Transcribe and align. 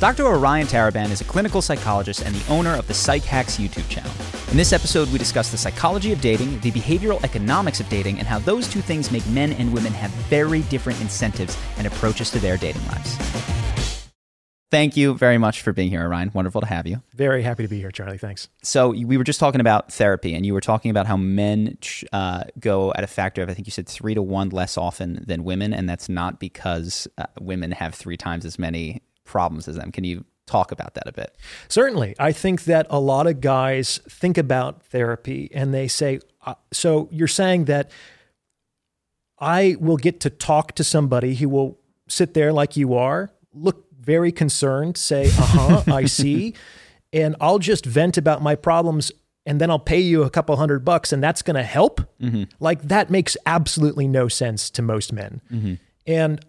Dr. 0.00 0.26
Orion 0.26 0.66
Taraban 0.66 1.10
is 1.10 1.20
a 1.20 1.24
clinical 1.24 1.60
psychologist 1.60 2.22
and 2.24 2.34
the 2.34 2.50
owner 2.50 2.74
of 2.74 2.86
the 2.86 2.94
PsycHacks 2.94 3.58
YouTube 3.62 3.86
channel. 3.90 4.10
In 4.50 4.56
this 4.56 4.72
episode, 4.72 5.12
we 5.12 5.18
discuss 5.18 5.50
the 5.50 5.58
psychology 5.58 6.10
of 6.10 6.22
dating, 6.22 6.58
the 6.60 6.70
behavioral 6.70 7.22
economics 7.22 7.80
of 7.80 7.88
dating, 7.90 8.18
and 8.18 8.26
how 8.26 8.38
those 8.38 8.66
two 8.66 8.80
things 8.80 9.10
make 9.10 9.26
men 9.26 9.52
and 9.52 9.74
women 9.74 9.92
have 9.92 10.10
very 10.30 10.62
different 10.62 10.98
incentives 11.02 11.54
and 11.76 11.86
approaches 11.86 12.30
to 12.30 12.38
their 12.38 12.56
dating 12.56 12.80
lives. 12.86 13.18
Thank 14.70 14.96
you 14.96 15.18
very 15.18 15.36
much 15.36 15.60
for 15.60 15.74
being 15.74 15.90
here, 15.90 16.02
Orion. 16.02 16.30
Wonderful 16.32 16.62
to 16.62 16.66
have 16.66 16.86
you. 16.86 17.02
Very 17.12 17.42
happy 17.42 17.64
to 17.64 17.68
be 17.68 17.78
here, 17.78 17.90
Charlie. 17.90 18.16
Thanks. 18.16 18.48
So 18.62 18.90
we 18.90 19.18
were 19.18 19.24
just 19.24 19.38
talking 19.38 19.60
about 19.60 19.92
therapy, 19.92 20.32
and 20.32 20.46
you 20.46 20.54
were 20.54 20.62
talking 20.62 20.90
about 20.90 21.08
how 21.08 21.18
men 21.18 21.76
uh, 22.12 22.44
go 22.58 22.90
at 22.94 23.04
a 23.04 23.06
factor 23.06 23.42
of, 23.42 23.50
I 23.50 23.54
think 23.54 23.66
you 23.66 23.72
said 23.72 23.86
three 23.86 24.14
to 24.14 24.22
one 24.22 24.48
less 24.48 24.78
often 24.78 25.24
than 25.26 25.44
women, 25.44 25.74
and 25.74 25.86
that's 25.86 26.08
not 26.08 26.40
because 26.40 27.06
uh, 27.18 27.24
women 27.38 27.72
have 27.72 27.94
three 27.94 28.16
times 28.16 28.46
as 28.46 28.58
many 28.58 29.02
problems 29.30 29.68
as 29.68 29.76
them. 29.76 29.92
Can 29.92 30.04
you 30.04 30.24
talk 30.46 30.72
about 30.72 30.94
that 30.94 31.06
a 31.06 31.12
bit? 31.12 31.36
Certainly. 31.68 32.16
I 32.18 32.32
think 32.32 32.64
that 32.64 32.86
a 32.90 32.98
lot 32.98 33.26
of 33.26 33.40
guys 33.40 33.98
think 34.08 34.36
about 34.36 34.82
therapy 34.82 35.48
and 35.54 35.72
they 35.72 35.88
say, 35.88 36.20
uh, 36.44 36.54
so 36.72 37.08
you're 37.12 37.28
saying 37.28 37.66
that 37.66 37.90
I 39.38 39.76
will 39.80 39.96
get 39.96 40.20
to 40.20 40.30
talk 40.30 40.72
to 40.72 40.84
somebody 40.84 41.36
who 41.36 41.48
will 41.48 41.78
sit 42.08 42.34
there 42.34 42.52
like 42.52 42.76
you 42.76 42.94
are, 42.94 43.30
look 43.54 43.86
very 43.98 44.32
concerned, 44.32 44.96
say, 44.96 45.26
uh 45.26 45.30
huh, 45.30 45.82
I 45.94 46.06
see. 46.06 46.54
And 47.12 47.36
I'll 47.40 47.58
just 47.58 47.86
vent 47.86 48.18
about 48.18 48.42
my 48.42 48.56
problems 48.56 49.12
and 49.46 49.60
then 49.60 49.70
I'll 49.70 49.78
pay 49.78 50.00
you 50.00 50.22
a 50.22 50.30
couple 50.30 50.56
hundred 50.56 50.84
bucks 50.84 51.12
and 51.12 51.22
that's 51.22 51.42
going 51.42 51.56
to 51.56 51.62
help. 51.62 52.00
Mm-hmm. 52.20 52.44
Like 52.58 52.82
that 52.82 53.10
makes 53.10 53.36
absolutely 53.46 54.06
no 54.06 54.28
sense 54.28 54.68
to 54.70 54.82
most 54.82 55.12
men. 55.12 55.40
Mm-hmm. 55.50 55.74
And 56.06 56.44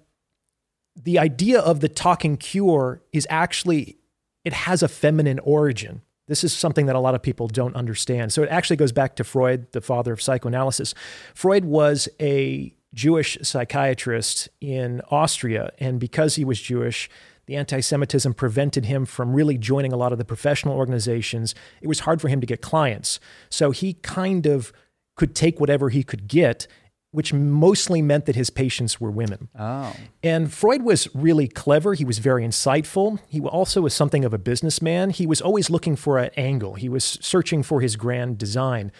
the 0.95 1.19
idea 1.19 1.59
of 1.59 1.79
the 1.79 1.89
talking 1.89 2.37
cure 2.37 3.01
is 3.11 3.27
actually 3.29 3.97
it 4.43 4.53
has 4.53 4.81
a 4.81 4.87
feminine 4.87 5.39
origin. 5.39 6.01
This 6.27 6.43
is 6.43 6.53
something 6.53 6.85
that 6.85 6.95
a 6.95 6.99
lot 6.99 7.15
of 7.15 7.21
people 7.21 7.47
don't 7.47 7.75
understand. 7.75 8.33
So 8.33 8.41
it 8.41 8.49
actually 8.49 8.77
goes 8.77 8.91
back 8.91 9.15
to 9.17 9.23
Freud, 9.23 9.71
the 9.71 9.81
father 9.81 10.13
of 10.13 10.21
psychoanalysis. 10.21 10.93
Freud 11.33 11.65
was 11.65 12.07
a 12.19 12.73
Jewish 12.93 13.37
psychiatrist 13.41 14.49
in 14.59 15.01
Austria, 15.11 15.71
and 15.79 15.99
because 15.99 16.35
he 16.35 16.45
was 16.45 16.59
Jewish, 16.59 17.09
the 17.47 17.55
anti 17.55 17.81
Semitism 17.81 18.33
prevented 18.33 18.85
him 18.85 19.05
from 19.05 19.33
really 19.33 19.57
joining 19.57 19.91
a 19.91 19.97
lot 19.97 20.11
of 20.11 20.17
the 20.17 20.25
professional 20.25 20.75
organizations. 20.75 21.53
It 21.81 21.87
was 21.87 22.01
hard 22.01 22.21
for 22.21 22.27
him 22.27 22.39
to 22.41 22.47
get 22.47 22.61
clients. 22.61 23.19
So 23.49 23.71
he 23.71 23.93
kind 23.95 24.45
of 24.45 24.71
could 25.15 25.35
take 25.35 25.59
whatever 25.59 25.89
he 25.89 26.03
could 26.03 26.27
get 26.27 26.67
which 27.11 27.33
mostly 27.33 28.01
meant 28.01 28.25
that 28.25 28.35
his 28.35 28.49
patients 28.49 28.99
were 28.99 29.11
women. 29.11 29.49
Oh. 29.57 29.93
And 30.23 30.51
Freud 30.51 30.83
was 30.83 31.13
really 31.13 31.47
clever. 31.47 31.93
He 31.93 32.05
was 32.05 32.19
very 32.19 32.43
insightful. 32.43 33.19
He 33.27 33.41
also 33.41 33.81
was 33.81 33.93
something 33.93 34.23
of 34.23 34.33
a 34.33 34.37
businessman. 34.37 35.09
He 35.09 35.27
was 35.27 35.41
always 35.41 35.69
looking 35.69 35.97
for 35.97 36.17
an 36.17 36.31
angle, 36.37 36.75
he 36.75 36.89
was 36.89 37.03
searching 37.03 37.63
for 37.63 37.81
his 37.81 37.95
grand 37.95 38.37
design. 38.37 38.91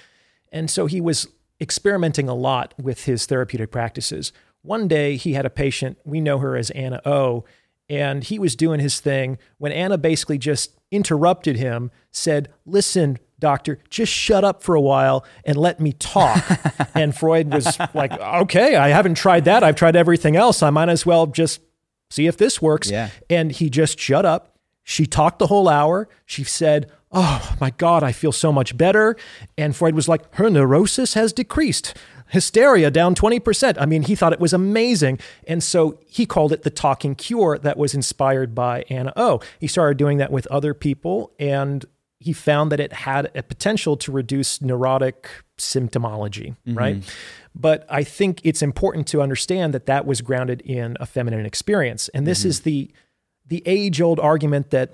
And 0.52 0.70
so 0.70 0.86
he 0.86 1.00
was 1.00 1.28
experimenting 1.62 2.28
a 2.28 2.36
lot 2.36 2.74
with 2.78 3.06
his 3.06 3.26
therapeutic 3.26 3.72
practices. 3.72 4.34
One 4.64 4.88
day 4.88 5.16
he 5.16 5.34
had 5.34 5.46
a 5.46 5.50
patient, 5.50 5.98
we 6.04 6.20
know 6.20 6.40
her 6.40 6.58
as 6.58 6.70
Anna 6.72 7.02
O, 7.06 7.46
and 7.88 8.24
he 8.24 8.38
was 8.40 8.56
doing 8.56 8.80
his 8.80 9.00
thing 9.00 9.38
when 9.58 9.72
Anna 9.72 9.98
basically 9.98 10.38
just 10.38 10.78
interrupted 10.92 11.58
him, 11.58 11.92
said, 12.12 12.50
Listen, 12.66 13.18
doctor, 13.42 13.80
just 13.90 14.14
shut 14.14 14.46
up 14.46 14.64
for 14.64 14.76
a 14.76 14.80
while 14.82 15.26
and 15.44 15.58
let 15.58 15.82
me 15.82 15.92
talk. 15.92 16.42
and 16.96 17.14
Freud 17.14 17.52
was 17.52 17.78
like, 17.94 18.14
okay, 18.14 18.76
I 18.78 18.90
haven't 18.90 19.16
tried 19.16 19.44
that. 19.46 19.64
I've 19.64 19.76
tried 19.76 19.98
everything 19.98 20.38
else. 20.38 20.64
I 20.64 20.70
might 20.70 20.88
as 20.88 21.06
well 21.06 21.28
just 21.28 21.60
see 22.10 22.28
if 22.28 22.38
this 22.38 22.62
works. 22.62 22.90
Yeah. 22.90 23.10
And 23.30 23.52
he 23.52 23.70
just 23.70 24.00
shut 24.00 24.26
up. 24.26 24.56
She 24.84 25.06
talked 25.06 25.40
the 25.40 25.48
whole 25.48 25.68
hour. 25.68 26.08
She 26.26 26.46
said, 26.46 26.90
Oh 27.12 27.56
my 27.60 27.72
God, 27.72 28.04
I 28.04 28.14
feel 28.14 28.32
so 28.32 28.54
much 28.54 28.78
better. 28.78 29.18
And 29.58 29.76
Freud 29.76 29.96
was 29.96 30.08
like, 30.08 30.34
Her 30.36 30.50
neurosis 30.50 31.14
has 31.16 31.34
decreased. 31.34 31.94
Hysteria 32.32 32.90
down 32.90 33.14
20%. 33.14 33.76
I 33.78 33.86
mean, 33.86 34.04
he 34.04 34.16
thought 34.16 34.32
it 34.32 34.40
was 34.40 34.54
amazing. 34.54 35.20
And 35.48 35.62
so 35.62 36.00
he 36.08 36.26
called 36.26 36.54
it 36.54 36.64
the 36.64 36.70
talking 36.70 37.14
cure 37.14 37.58
that 37.58 37.78
was 37.78 37.94
inspired 37.94 38.56
by 38.56 38.86
Anna 38.90 39.12
O. 39.18 39.42
He 39.60 39.68
started 39.68 39.98
doing 39.98 40.18
that 40.20 40.32
with 40.32 40.48
other 40.48 40.74
people. 40.74 41.34
And 41.38 41.86
he 42.22 42.34
found 42.34 42.72
that 42.72 42.80
it 42.80 42.94
had 42.94 43.32
a 43.34 43.42
potential 43.42 43.98
to 43.98 44.12
reduce 44.12 44.62
neurotic 44.62 45.28
symptomology, 45.58 46.56
mm-hmm. 46.68 46.78
right? 46.78 47.16
But 47.56 47.86
I 47.90 48.04
think 48.04 48.42
it's 48.44 48.62
important 48.62 49.08
to 49.08 49.22
understand 49.22 49.74
that 49.74 49.88
that 49.88 50.06
was 50.06 50.22
grounded 50.22 50.62
in 50.62 50.98
a 51.00 51.08
feminine 51.08 51.46
experience. 51.46 52.10
And 52.10 52.28
this 52.28 52.42
mm-hmm. 52.42 52.50
is 52.50 52.62
the 52.62 52.92
the 53.48 53.64
age-old 53.66 54.20
argument 54.20 54.70
that 54.70 54.92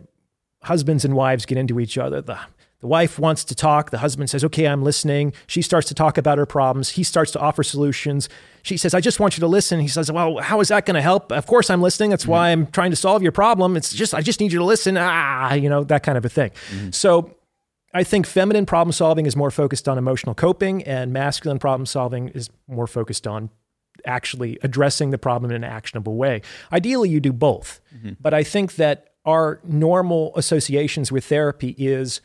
husbands 0.64 1.06
and 1.06 1.16
wives 1.16 1.46
get 1.46 1.58
into 1.58 1.80
each 1.80 1.98
other. 1.98 2.22
The 2.22 2.40
the 2.80 2.88
wife 2.88 3.18
wants 3.18 3.44
to 3.46 3.56
talk. 3.56 3.90
The 3.90 3.98
husband 3.98 4.30
says, 4.30 4.44
Okay, 4.44 4.68
I'm 4.68 4.84
listening. 4.84 5.34
She 5.48 5.62
starts 5.62 5.88
to 5.88 5.94
talk 5.94 6.18
about 6.18 6.38
her 6.38 6.46
problems. 6.46 6.90
He 6.90 7.04
starts 7.04 7.32
to 7.32 7.40
offer 7.40 7.64
solutions. 7.64 8.30
She 8.62 8.78
says, 8.78 8.94
I 8.94 9.02
just 9.02 9.20
want 9.20 9.36
you 9.36 9.42
to 9.42 9.48
listen. 9.48 9.80
He 9.80 9.88
says, 9.88 10.12
Well, 10.12 10.38
how 10.38 10.60
is 10.60 10.68
that 10.68 10.86
going 10.86 10.96
to 10.96 11.02
help? 11.02 11.32
Of 11.32 11.48
course, 11.48 11.70
I'm 11.70 11.82
listening. 11.82 12.12
That's 12.12 12.24
mm-hmm. 12.24 12.32
why 12.32 12.50
I'm 12.50 12.68
trying 12.68 12.92
to 12.92 12.96
solve 12.96 13.24
your 13.24 13.32
problem. 13.32 13.76
It's 13.78 13.94
just, 13.94 14.14
I 14.14 14.22
just 14.22 14.40
need 14.40 14.52
you 14.52 14.60
to 14.60 14.66
listen. 14.66 14.96
Ah, 14.98 15.54
you 15.54 15.70
know, 15.70 15.84
that 15.86 16.04
kind 16.04 16.18
of 16.18 16.26
a 16.26 16.30
thing. 16.30 16.52
Mm-hmm. 16.72 16.92
So 16.92 17.36
I 17.94 18.04
think 18.04 18.28
feminine 18.28 18.68
problem 18.68 18.92
solving 18.92 19.26
is 19.26 19.36
more 19.36 19.50
focused 19.50 19.90
on 19.90 19.98
emotional 19.98 20.36
coping, 20.36 20.84
and 20.84 21.12
masculine 21.12 21.58
problem 21.58 21.88
solving 21.88 22.30
is 22.30 22.50
more 22.68 22.86
focused 22.86 23.26
on 23.26 23.50
actually 24.06 24.60
addressing 24.62 25.10
the 25.10 25.18
problem 25.18 25.50
in 25.50 25.56
an 25.56 25.64
actionable 25.64 26.16
way. 26.16 26.44
Ideally, 26.72 27.10
you 27.10 27.20
do 27.20 27.34
both. 27.34 27.82
Mm-hmm. 27.96 28.12
But 28.20 28.36
I 28.36 28.44
think 28.44 28.76
that 28.76 29.14
our 29.26 29.60
normal 29.64 30.32
associations 30.36 31.12
with 31.12 31.26
therapy 31.26 31.76
is 31.78 32.22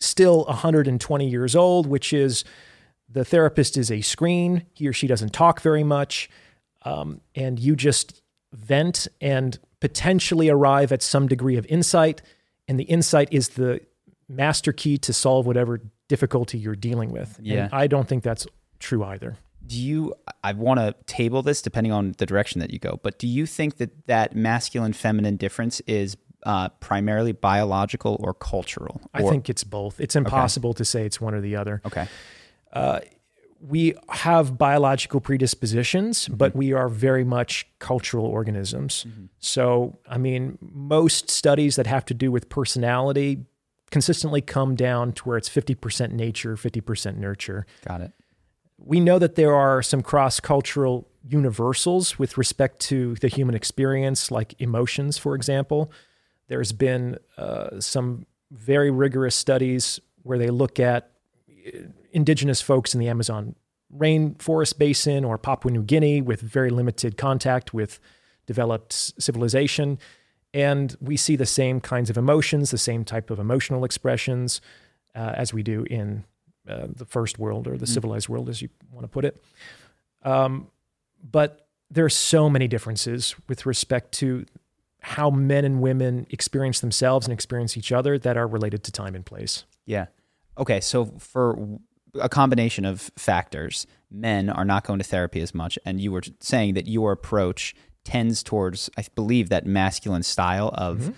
still 0.00 0.44
120 0.44 1.28
years 1.28 1.54
old, 1.54 1.86
which 1.86 2.12
is 2.12 2.44
the 3.08 3.24
therapist 3.24 3.76
is 3.76 3.90
a 3.90 4.00
screen. 4.00 4.66
He 4.72 4.88
or 4.88 4.92
she 4.92 5.06
doesn't 5.06 5.32
talk 5.32 5.60
very 5.60 5.84
much. 5.84 6.30
Um, 6.82 7.20
and 7.34 7.58
you 7.58 7.76
just 7.76 8.22
vent 8.52 9.06
and 9.20 9.58
potentially 9.80 10.48
arrive 10.48 10.92
at 10.92 11.02
some 11.02 11.28
degree 11.28 11.56
of 11.56 11.66
insight. 11.66 12.22
And 12.68 12.78
the 12.78 12.84
insight 12.84 13.28
is 13.30 13.50
the 13.50 13.80
master 14.28 14.72
key 14.72 14.96
to 14.98 15.12
solve 15.12 15.46
whatever 15.46 15.80
difficulty 16.08 16.58
you're 16.58 16.76
dealing 16.76 17.10
with. 17.10 17.38
Yeah. 17.42 17.64
And 17.64 17.74
I 17.74 17.86
don't 17.86 18.08
think 18.08 18.22
that's 18.22 18.46
true 18.78 19.04
either. 19.04 19.36
Do 19.66 19.78
you, 19.78 20.14
I 20.42 20.52
want 20.52 20.80
to 20.80 20.94
table 21.06 21.42
this 21.42 21.62
depending 21.62 21.92
on 21.92 22.14
the 22.18 22.26
direction 22.26 22.60
that 22.60 22.70
you 22.70 22.78
go, 22.78 22.98
but 23.02 23.18
do 23.18 23.28
you 23.28 23.46
think 23.46 23.76
that 23.76 24.06
that 24.06 24.34
masculine 24.34 24.92
feminine 24.92 25.36
difference 25.36 25.80
is 25.80 26.16
uh, 26.44 26.68
primarily 26.80 27.32
biological 27.32 28.16
or 28.20 28.34
cultural? 28.34 29.00
I 29.14 29.22
think 29.22 29.48
it's 29.48 29.64
both. 29.64 30.00
It's 30.00 30.16
impossible 30.16 30.74
to 30.74 30.84
say 30.84 31.04
it's 31.06 31.20
one 31.20 31.34
or 31.34 31.40
the 31.40 31.56
other. 31.56 31.80
Okay. 31.86 32.06
we 33.60 33.94
have 34.08 34.56
biological 34.56 35.20
predispositions, 35.20 36.24
Mm-hmm. 36.24 36.36
but 36.36 36.56
we 36.56 36.72
are 36.72 36.88
very 36.88 37.24
much 37.24 37.66
cultural 37.78 38.24
organisms. 38.24 39.04
So, 39.38 39.98
I 40.08 40.16
mean, 40.18 40.56
most 40.60 41.28
studies 41.30 41.76
that 41.76 41.86
have 41.86 42.04
to 42.06 42.14
do 42.14 42.32
with 42.32 42.48
personality 42.48 43.44
consistently 43.90 44.40
come 44.40 44.76
down 44.76 45.12
to 45.12 45.22
where 45.24 45.36
it's 45.36 45.48
50% 45.48 46.12
nature, 46.12 46.56
50% 46.56 47.16
nurture. 47.16 47.66
Got 47.86 48.00
it. 48.02 48.12
We 48.78 48.98
know 49.00 49.18
that 49.18 49.34
there 49.34 49.54
are 49.54 49.82
some 49.82 50.00
cross 50.00 50.40
cultural 50.40 51.06
universals 51.28 52.18
with 52.18 52.38
respect 52.38 52.80
to 52.80 53.14
the 53.16 53.28
human 53.28 53.54
experience, 53.54 54.30
like 54.30 54.54
emotions, 54.58 55.18
for 55.18 55.34
example. 55.34 55.90
There's 56.50 56.72
been 56.72 57.16
uh, 57.38 57.78
some 57.78 58.26
very 58.50 58.90
rigorous 58.90 59.36
studies 59.36 60.00
where 60.24 60.36
they 60.36 60.48
look 60.48 60.80
at 60.80 61.12
indigenous 62.10 62.60
folks 62.60 62.92
in 62.92 62.98
the 62.98 63.08
Amazon 63.08 63.54
rainforest 63.96 64.76
basin 64.76 65.24
or 65.24 65.38
Papua 65.38 65.70
New 65.70 65.84
Guinea 65.84 66.20
with 66.20 66.40
very 66.40 66.70
limited 66.70 67.16
contact 67.16 67.72
with 67.72 68.00
developed 68.46 68.92
civilization. 68.92 70.00
And 70.52 70.96
we 71.00 71.16
see 71.16 71.36
the 71.36 71.46
same 71.46 71.80
kinds 71.80 72.10
of 72.10 72.18
emotions, 72.18 72.72
the 72.72 72.78
same 72.78 73.04
type 73.04 73.30
of 73.30 73.38
emotional 73.38 73.84
expressions 73.84 74.60
uh, 75.14 75.32
as 75.36 75.54
we 75.54 75.62
do 75.62 75.84
in 75.84 76.24
uh, 76.68 76.88
the 76.88 77.04
first 77.04 77.38
world 77.38 77.68
or 77.68 77.76
the 77.76 77.86
civilized 77.86 78.28
world, 78.28 78.48
as 78.48 78.60
you 78.60 78.70
want 78.90 79.04
to 79.04 79.08
put 79.08 79.24
it. 79.24 79.40
Um, 80.24 80.66
but 81.22 81.68
there 81.92 82.04
are 82.04 82.10
so 82.10 82.50
many 82.50 82.66
differences 82.66 83.36
with 83.48 83.66
respect 83.66 84.10
to 84.14 84.46
how 85.00 85.30
men 85.30 85.64
and 85.64 85.80
women 85.80 86.26
experience 86.30 86.80
themselves 86.80 87.26
and 87.26 87.32
experience 87.32 87.76
each 87.76 87.92
other 87.92 88.18
that 88.18 88.36
are 88.36 88.46
related 88.46 88.84
to 88.84 88.92
time 88.92 89.14
and 89.14 89.24
place. 89.24 89.64
Yeah. 89.86 90.06
Okay. 90.58 90.80
So 90.80 91.06
for 91.18 91.78
a 92.20 92.28
combination 92.28 92.84
of 92.84 93.10
factors, 93.16 93.86
men 94.10 94.50
are 94.50 94.64
not 94.64 94.84
going 94.84 94.98
to 94.98 95.04
therapy 95.04 95.40
as 95.40 95.54
much, 95.54 95.78
and 95.84 96.00
you 96.00 96.12
were 96.12 96.22
saying 96.40 96.74
that 96.74 96.86
your 96.86 97.12
approach 97.12 97.74
tends 98.04 98.42
towards, 98.42 98.90
I 98.96 99.04
believe, 99.14 99.48
that 99.50 99.66
masculine 99.66 100.22
style 100.22 100.70
of 100.74 100.98
mm-hmm. 100.98 101.10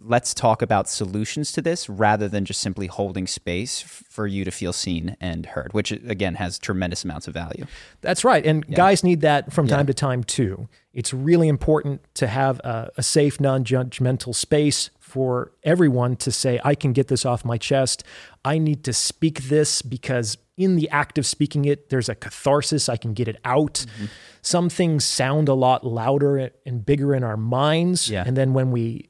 Let's 0.00 0.32
talk 0.34 0.62
about 0.62 0.88
solutions 0.88 1.52
to 1.52 1.62
this 1.62 1.88
rather 1.88 2.28
than 2.28 2.44
just 2.44 2.60
simply 2.60 2.86
holding 2.86 3.26
space 3.26 3.80
for 3.80 4.26
you 4.26 4.44
to 4.44 4.50
feel 4.50 4.72
seen 4.72 5.16
and 5.20 5.46
heard, 5.46 5.72
which 5.72 5.90
again 5.90 6.36
has 6.36 6.58
tremendous 6.58 7.04
amounts 7.04 7.26
of 7.28 7.34
value. 7.34 7.66
That's 8.00 8.24
right. 8.24 8.44
And 8.44 8.66
guys 8.74 9.02
need 9.02 9.20
that 9.22 9.52
from 9.52 9.66
time 9.66 9.80
Yeah. 9.80 9.86
to 9.86 9.94
time 9.94 10.24
too. 10.24 10.68
It's 10.92 11.12
really 11.12 11.48
important 11.48 12.02
to 12.14 12.26
have 12.26 12.60
a, 12.60 12.90
a 12.96 13.02
safe, 13.02 13.40
non 13.40 13.64
judgmental 13.64 14.34
space 14.34 14.90
for 14.98 15.52
everyone 15.62 16.16
to 16.16 16.30
say, 16.30 16.60
I 16.64 16.74
can 16.74 16.92
get 16.92 17.08
this 17.08 17.24
off 17.24 17.44
my 17.44 17.56
chest. 17.56 18.04
I 18.44 18.58
need 18.58 18.84
to 18.84 18.92
speak 18.92 19.44
this 19.44 19.80
because 19.82 20.36
in 20.56 20.76
the 20.76 20.88
act 20.90 21.18
of 21.18 21.24
speaking 21.26 21.64
it, 21.64 21.88
there's 21.88 22.08
a 22.08 22.14
catharsis. 22.14 22.88
I 22.88 22.96
can 22.96 23.14
get 23.14 23.28
it 23.28 23.36
out. 23.44 23.74
Mm-hmm. 23.74 24.06
Some 24.42 24.68
things 24.68 25.04
sound 25.04 25.48
a 25.48 25.54
lot 25.54 25.86
louder 25.86 26.50
and 26.66 26.84
bigger 26.84 27.14
in 27.14 27.22
our 27.22 27.36
minds. 27.36 28.10
Yeah. 28.10 28.24
And 28.26 28.36
then 28.36 28.52
when 28.54 28.70
we 28.70 29.07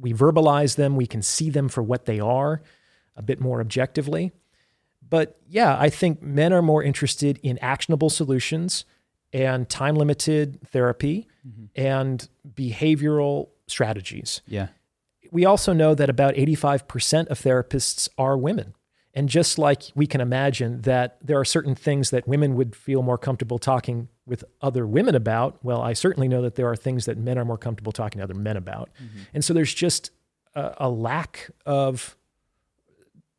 we 0.00 0.12
verbalize 0.12 0.76
them, 0.76 0.96
we 0.96 1.06
can 1.06 1.22
see 1.22 1.50
them 1.50 1.68
for 1.68 1.82
what 1.82 2.04
they 2.04 2.20
are 2.20 2.62
a 3.16 3.22
bit 3.22 3.40
more 3.40 3.60
objectively. 3.60 4.32
But 5.08 5.38
yeah, 5.48 5.76
I 5.78 5.90
think 5.90 6.22
men 6.22 6.52
are 6.52 6.62
more 6.62 6.82
interested 6.82 7.38
in 7.42 7.58
actionable 7.58 8.10
solutions 8.10 8.84
and 9.32 9.68
time 9.68 9.96
limited 9.96 10.60
therapy 10.68 11.28
mm-hmm. 11.46 11.66
and 11.74 12.28
behavioral 12.54 13.48
strategies. 13.66 14.42
Yeah. 14.46 14.68
We 15.30 15.44
also 15.44 15.72
know 15.72 15.94
that 15.94 16.08
about 16.08 16.34
85% 16.34 17.28
of 17.28 17.38
therapists 17.38 18.08
are 18.16 18.36
women. 18.36 18.74
And 19.18 19.28
just 19.28 19.58
like 19.58 19.82
we 19.96 20.06
can 20.06 20.20
imagine 20.20 20.82
that 20.82 21.18
there 21.20 21.40
are 21.40 21.44
certain 21.44 21.74
things 21.74 22.10
that 22.10 22.28
women 22.28 22.54
would 22.54 22.76
feel 22.76 23.02
more 23.02 23.18
comfortable 23.18 23.58
talking 23.58 24.06
with 24.26 24.44
other 24.62 24.86
women 24.86 25.16
about, 25.16 25.58
well, 25.64 25.82
I 25.82 25.92
certainly 25.94 26.28
know 26.28 26.40
that 26.42 26.54
there 26.54 26.68
are 26.68 26.76
things 26.76 27.06
that 27.06 27.18
men 27.18 27.36
are 27.36 27.44
more 27.44 27.58
comfortable 27.58 27.90
talking 27.90 28.20
to 28.20 28.22
other 28.22 28.34
men 28.34 28.56
about. 28.56 28.90
Mm-hmm. 28.94 29.18
And 29.34 29.44
so 29.44 29.52
there's 29.52 29.74
just 29.74 30.12
a, 30.54 30.72
a 30.78 30.88
lack 30.88 31.50
of 31.66 32.16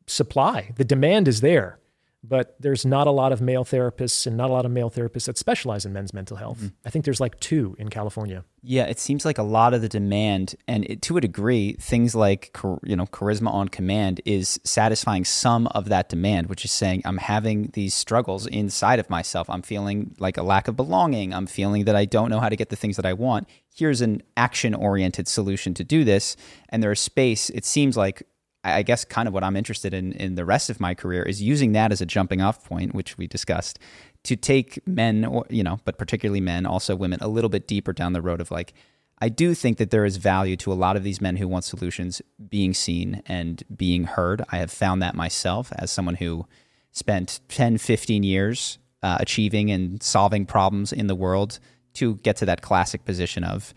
supply. 0.06 0.74
The 0.76 0.84
demand 0.84 1.30
is 1.30 1.40
there, 1.40 1.79
but 2.24 2.56
there's 2.60 2.86
not 2.86 3.08
a 3.08 3.12
lot 3.12 3.32
of 3.32 3.40
male 3.42 3.64
therapists 3.64 4.28
and 4.28 4.36
not 4.36 4.50
a 4.50 4.54
lot 4.54 4.66
of 4.66 4.72
male 4.72 4.90
therapists 4.90 5.26
that 5.26 5.38
specialize 5.38 5.86
in 5.86 5.94
men's 5.94 6.14
mental 6.14 6.36
health. 6.36 6.58
Mm-hmm. 6.58 6.68
I 6.86 6.90
think 6.90 7.06
there's 7.06 7.22
like 7.22 7.40
two 7.40 7.76
in 7.80 7.90
California. 7.90 8.44
Yeah, 8.62 8.84
it 8.84 9.00
seems 9.00 9.24
like 9.24 9.38
a 9.38 9.44
lot 9.44 9.74
of 9.74 9.82
the 9.82 9.88
demand, 9.88 10.56
and 10.68 10.84
it, 10.86 11.02
to 11.04 11.16
a 11.16 11.22
degree, 11.22 11.74
things 11.80 12.14
like 12.16 12.56
you 12.84 12.96
know 12.96 13.06
charisma 13.06 13.50
on 13.50 13.70
command 13.70 14.20
is 14.26 14.60
satisfying 14.66 15.24
some 15.24 15.68
of 15.68 15.88
that 15.90 16.10
demand, 16.10 16.48
which 16.48 16.66
is 16.66 16.72
saying 16.72 17.02
I'm 17.06 17.18
having 17.18 17.70
these 17.74 17.94
struggles 17.94 18.48
inside 18.48 19.00
of 19.00 19.10
myself. 19.10 19.50
I'm 19.50 19.62
feeling 19.62 20.14
like 20.20 20.38
a 20.38 20.44
lack 20.44 20.68
of 20.68 20.76
belonging. 20.76 21.34
I'm 21.34 21.48
feeling 21.48 21.86
that 21.86 21.96
I 21.96 22.04
don't 22.04 22.30
know 22.30 22.42
how 22.42 22.50
to 22.50 22.58
get 22.58 22.70
the 22.70 22.76
things 22.76 22.98
that 22.98 23.06
I 23.06 23.14
want. 23.14 23.48
Here's 23.74 24.02
an 24.02 24.24
action-oriented 24.36 25.26
solution 25.30 25.74
to 25.76 25.86
do 25.86 26.04
this, 26.04 26.36
and 26.68 26.84
there's 26.84 27.00
space. 27.00 27.50
It 27.52 27.64
seems 27.64 27.96
like 27.96 28.24
I 28.64 28.84
guess 28.84 29.06
kind 29.06 29.28
of 29.28 29.34
what 29.34 29.44
I'm 29.44 29.56
interested 29.56 29.94
in 29.94 30.12
in 30.14 30.36
the 30.36 30.46
rest 30.46 30.70
of 30.70 30.80
my 30.80 30.94
career 30.94 31.24
is 31.24 31.42
using 31.42 31.72
that 31.74 31.92
as 31.92 32.02
a 32.02 32.06
jumping 32.06 32.42
off 32.42 32.66
point, 32.66 32.94
which 32.94 33.18
we 33.18 33.26
discussed, 33.26 33.80
to 34.24 34.36
take 34.36 34.86
men 34.86 35.24
or 35.26 35.46
you 35.50 35.64
know, 35.64 35.80
but 35.86 35.98
particularly 35.98 36.42
men, 36.42 36.66
also 36.66 36.96
women, 36.96 37.20
a 37.22 37.28
little 37.28 37.50
bit 37.50 37.68
deeper 37.68 37.94
down 37.94 38.14
the 38.14 38.22
road 38.22 38.42
of 38.42 38.52
like 38.52 38.74
I 39.22 39.30
do 39.30 39.54
think 39.54 39.78
that 39.78 39.92
there 39.92 40.06
is 40.06 40.18
value 40.18 40.56
to 40.58 40.72
a 40.72 40.76
lot 40.76 40.96
of 40.96 41.04
these 41.04 41.20
men 41.20 41.36
who 41.36 41.48
want 41.48 41.66
solutions 41.66 42.22
being 42.50 42.74
seen 42.74 43.22
and 43.26 43.62
being 43.76 44.06
heard. 44.06 44.44
I 44.50 44.58
have 44.58 44.72
found 44.72 45.02
that 45.02 45.14
myself 45.14 45.74
as 45.76 45.92
someone 45.92 46.16
who 46.16 46.46
spent 46.92 47.42
10, 47.50 47.78
15 47.78 48.24
years 48.24 48.80
uh, 49.04 49.18
achieving 49.20 49.72
and 49.72 50.02
solving 50.02 50.46
problems 50.46 50.94
in 50.94 51.08
the 51.08 51.16
world 51.16 51.60
to 51.96 52.16
get 52.16 52.38
to 52.38 52.46
that 52.46 52.62
classic 52.62 53.04
position 53.06 53.44
of 53.44 53.74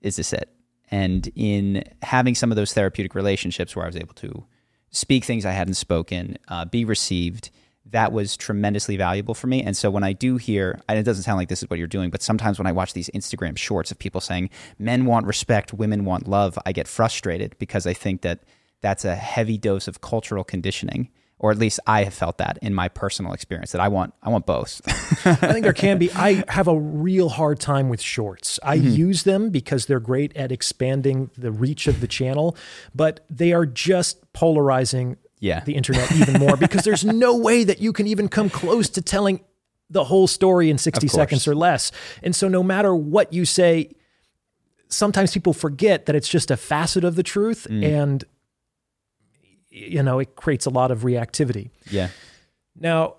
is 0.00 0.16
this 0.16 0.32
it? 0.32 0.48
And 0.92 1.28
in 1.34 1.82
having 2.02 2.34
some 2.34 2.52
of 2.52 2.56
those 2.56 2.74
therapeutic 2.74 3.14
relationships 3.14 3.74
where 3.74 3.84
I 3.84 3.88
was 3.88 3.96
able 3.96 4.14
to 4.14 4.44
speak 4.90 5.24
things 5.24 5.46
I 5.46 5.52
hadn't 5.52 5.74
spoken, 5.74 6.36
uh, 6.48 6.66
be 6.66 6.84
received, 6.84 7.50
that 7.86 8.12
was 8.12 8.36
tremendously 8.36 8.96
valuable 8.98 9.34
for 9.34 9.46
me. 9.46 9.62
And 9.62 9.74
so 9.76 9.90
when 9.90 10.04
I 10.04 10.12
do 10.12 10.36
hear, 10.36 10.80
and 10.88 10.98
it 10.98 11.02
doesn't 11.02 11.24
sound 11.24 11.38
like 11.38 11.48
this 11.48 11.62
is 11.62 11.70
what 11.70 11.78
you're 11.78 11.88
doing, 11.88 12.10
but 12.10 12.22
sometimes 12.22 12.58
when 12.58 12.66
I 12.66 12.72
watch 12.72 12.92
these 12.92 13.10
Instagram 13.14 13.56
shorts 13.56 13.90
of 13.90 13.98
people 13.98 14.20
saying 14.20 14.50
men 14.78 15.06
want 15.06 15.26
respect, 15.26 15.72
women 15.72 16.04
want 16.04 16.28
love, 16.28 16.58
I 16.66 16.72
get 16.72 16.86
frustrated 16.86 17.56
because 17.58 17.86
I 17.86 17.94
think 17.94 18.20
that 18.20 18.40
that's 18.82 19.04
a 19.04 19.16
heavy 19.16 19.56
dose 19.56 19.88
of 19.88 20.02
cultural 20.02 20.44
conditioning. 20.44 21.08
Or 21.42 21.50
at 21.50 21.58
least 21.58 21.80
I 21.86 22.04
have 22.04 22.14
felt 22.14 22.38
that 22.38 22.58
in 22.62 22.72
my 22.72 22.88
personal 22.88 23.32
experience 23.32 23.72
that 23.72 23.80
I 23.80 23.88
want 23.88 24.14
I 24.22 24.30
want 24.30 24.46
both. 24.46 24.80
I 25.26 25.34
think 25.34 25.64
there 25.64 25.72
can 25.72 25.98
be. 25.98 26.10
I 26.12 26.44
have 26.48 26.68
a 26.68 26.78
real 26.78 27.28
hard 27.28 27.60
time 27.60 27.88
with 27.88 28.00
shorts. 28.00 28.58
I 28.62 28.78
mm-hmm. 28.78 28.88
use 28.88 29.24
them 29.24 29.50
because 29.50 29.86
they're 29.86 30.00
great 30.00 30.34
at 30.36 30.52
expanding 30.52 31.30
the 31.36 31.50
reach 31.50 31.88
of 31.88 32.00
the 32.00 32.06
channel, 32.06 32.56
but 32.94 33.26
they 33.28 33.52
are 33.52 33.66
just 33.66 34.32
polarizing 34.32 35.16
Yeah. 35.40 35.64
the 35.64 35.74
internet 35.74 36.10
even 36.12 36.38
more 36.40 36.56
because 36.56 36.84
there's 36.84 37.04
no 37.04 37.36
way 37.36 37.64
that 37.64 37.80
you 37.80 37.92
can 37.92 38.06
even 38.06 38.28
come 38.28 38.48
close 38.48 38.88
to 38.90 39.02
telling 39.02 39.40
the 39.90 40.04
whole 40.04 40.26
story 40.26 40.70
in 40.70 40.78
60 40.78 41.08
seconds 41.08 41.46
or 41.46 41.54
less. 41.54 41.92
And 42.22 42.34
so 42.34 42.48
no 42.48 42.62
matter 42.62 42.94
what 42.94 43.32
you 43.32 43.44
say, 43.44 43.90
sometimes 44.88 45.32
people 45.32 45.52
forget 45.52 46.06
that 46.06 46.14
it's 46.14 46.28
just 46.28 46.50
a 46.50 46.56
facet 46.56 47.04
of 47.04 47.16
the 47.16 47.22
truth 47.22 47.66
mm. 47.68 47.84
and 47.84 48.24
you 49.72 50.02
know, 50.02 50.18
it 50.18 50.36
creates 50.36 50.66
a 50.66 50.70
lot 50.70 50.90
of 50.90 51.00
reactivity. 51.00 51.70
yeah. 51.90 52.08
Now, 52.78 53.16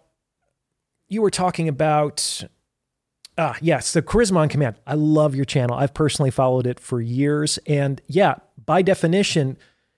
you 1.07 1.22
were 1.22 1.29
talking 1.29 1.67
about, 1.67 2.43
ah, 3.38 3.55
yes, 3.62 3.93
the 3.93 4.01
Charisma 4.01 4.38
on 4.38 4.50
Command. 4.50 4.77
I 4.88 4.95
love 4.95 5.36
your 5.36 5.45
channel. 5.45 5.75
I've 5.75 5.93
personally 5.93 6.31
followed 6.31 6.65
it 6.65 6.79
for 6.79 7.01
years. 7.01 7.60
And 7.67 8.01
yeah, 8.07 8.36
by 8.65 8.81
definition, 8.81 9.57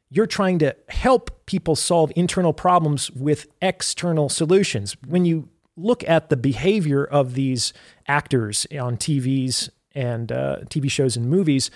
you're 0.09 0.25
trying 0.27 0.59
to 0.59 0.75
help 0.89 1.45
people 1.45 1.75
solve 1.75 2.11
internal 2.15 2.53
problems 2.53 3.11
with 3.11 3.47
external 3.61 4.29
solutions. 4.29 4.95
When 5.07 5.25
you 5.25 5.49
look 5.77 6.07
at 6.07 6.29
the 6.29 6.37
behavior 6.37 7.03
of 7.03 7.33
these 7.33 7.73
actors 8.07 8.65
on 8.79 8.97
TVs 8.97 9.69
and 9.93 10.31
uh, 10.31 10.59
TV 10.65 10.89
shows 10.89 11.15
and 11.17 11.29
movies, 11.29 11.71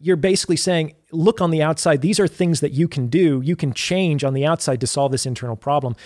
you're 0.00 0.16
basically 0.16 0.56
saying, 0.56 0.94
look 1.12 1.40
on 1.40 1.50
the 1.50 1.62
outside. 1.62 2.00
These 2.00 2.20
are 2.20 2.28
things 2.28 2.60
that 2.60 2.72
you 2.72 2.88
can 2.88 3.06
do. 3.06 3.40
You 3.40 3.56
can 3.56 3.72
change 3.72 4.24
on 4.24 4.34
the 4.34 4.44
outside 4.44 4.80
to 4.80 4.86
solve 4.86 5.12
this 5.12 5.26
internal 5.26 5.56
problem. 5.56 5.96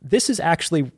This 0.00 0.28
is 0.28 0.40
actually 0.40 0.90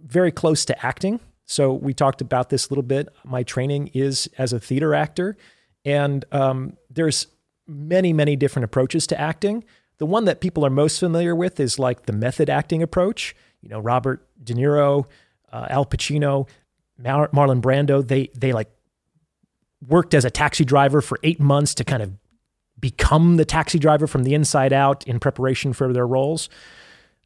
very 0.00 0.30
close 0.30 0.64
to 0.66 0.86
acting. 0.86 1.20
So 1.44 1.72
we 1.72 1.94
talked 1.94 2.20
about 2.20 2.50
this 2.50 2.66
a 2.66 2.70
little 2.70 2.82
bit. 2.82 3.08
My 3.24 3.42
training 3.42 3.90
is 3.94 4.28
as 4.38 4.52
a 4.52 4.60
theater 4.60 4.94
actor, 4.94 5.36
and 5.84 6.24
um, 6.30 6.76
there's 6.90 7.26
many, 7.66 8.12
many 8.12 8.36
different 8.36 8.64
approaches 8.64 9.06
to 9.08 9.20
acting. 9.20 9.64
The 9.96 10.06
one 10.06 10.26
that 10.26 10.40
people 10.40 10.64
are 10.64 10.70
most 10.70 11.00
familiar 11.00 11.34
with 11.34 11.58
is 11.58 11.78
like 11.78 12.06
the 12.06 12.12
method 12.12 12.50
acting 12.50 12.82
approach. 12.82 13.34
You 13.62 13.70
know, 13.70 13.80
Robert 13.80 14.26
De 14.42 14.54
Niro, 14.54 15.06
uh, 15.50 15.66
Al 15.70 15.86
Pacino, 15.86 16.48
Mar- 16.98 17.28
Marlon 17.28 17.60
Brando. 17.60 18.06
They 18.06 18.30
they 18.36 18.52
like 18.52 18.70
worked 19.86 20.14
as 20.14 20.24
a 20.24 20.30
taxi 20.30 20.64
driver 20.64 21.00
for 21.00 21.18
eight 21.22 21.40
months 21.40 21.74
to 21.74 21.84
kind 21.84 22.02
of 22.02 22.12
become 22.80 23.36
the 23.36 23.44
taxi 23.44 23.78
driver 23.78 24.06
from 24.06 24.24
the 24.24 24.34
inside 24.34 24.72
out 24.72 25.06
in 25.06 25.18
preparation 25.20 25.72
for 25.72 25.92
their 25.92 26.06
roles. 26.06 26.48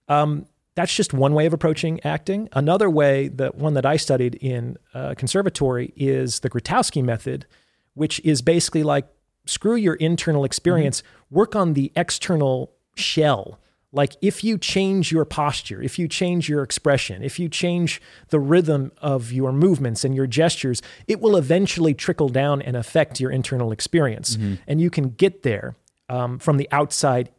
Um, 0.09 0.47
that's 0.75 0.94
just 0.94 1.12
one 1.12 1.35
way 1.35 1.47
of 1.47 1.52
approaching 1.52 2.00
acting. 2.04 2.49
Another 2.52 2.88
way, 2.88 3.28
the 3.28 3.49
one 3.49 3.75
that 3.75 3.85
I 3.85 3.97
studied 3.97 4.37
in 4.37 4.78
uh, 4.94 5.14
conservatory, 5.16 5.92
is 5.97 6.40
the 6.40 6.50
Grotowski 6.50 7.02
method, 7.02 7.47
which 7.94 8.21
is 8.21 8.40
basically 8.40 8.82
like 8.82 9.06
screw 9.44 9.75
your 9.75 9.94
internal 9.94 10.44
experience, 10.44 11.02
mm-hmm. 11.02 11.35
work 11.37 11.54
on 11.54 11.75
the 11.75 11.92
external 11.94 12.73
shell. 12.94 13.59
Like 13.92 14.16
if 14.22 14.42
you 14.42 14.56
change 14.56 15.12
your 15.12 15.26
posture, 15.26 15.82
if 15.82 15.99
you 15.99 16.08
change 16.08 16.49
your 16.49 16.62
expression, 16.62 17.22
if 17.22 17.38
you 17.38 17.49
change 17.49 18.00
the 18.30 18.40
rhythm 18.40 18.90
of 19.02 19.32
your 19.32 19.52
movements 19.52 20.02
and 20.02 20.14
your 20.14 20.26
gestures, 20.26 20.80
it 21.06 21.20
will 21.20 21.37
eventually 21.37 21.92
trickle 21.92 22.30
down 22.30 22.62
and 22.62 22.75
affect 22.75 23.20
your 23.20 23.30
internal 23.30 23.70
experience. 23.70 24.37
Mm-hmm. 24.37 24.54
And 24.66 24.80
you 24.80 24.88
can 24.88 25.11
get 25.11 25.42
there 25.42 25.76
um, 26.08 26.38
from 26.38 26.56
the 26.56 26.68
outside 26.72 27.30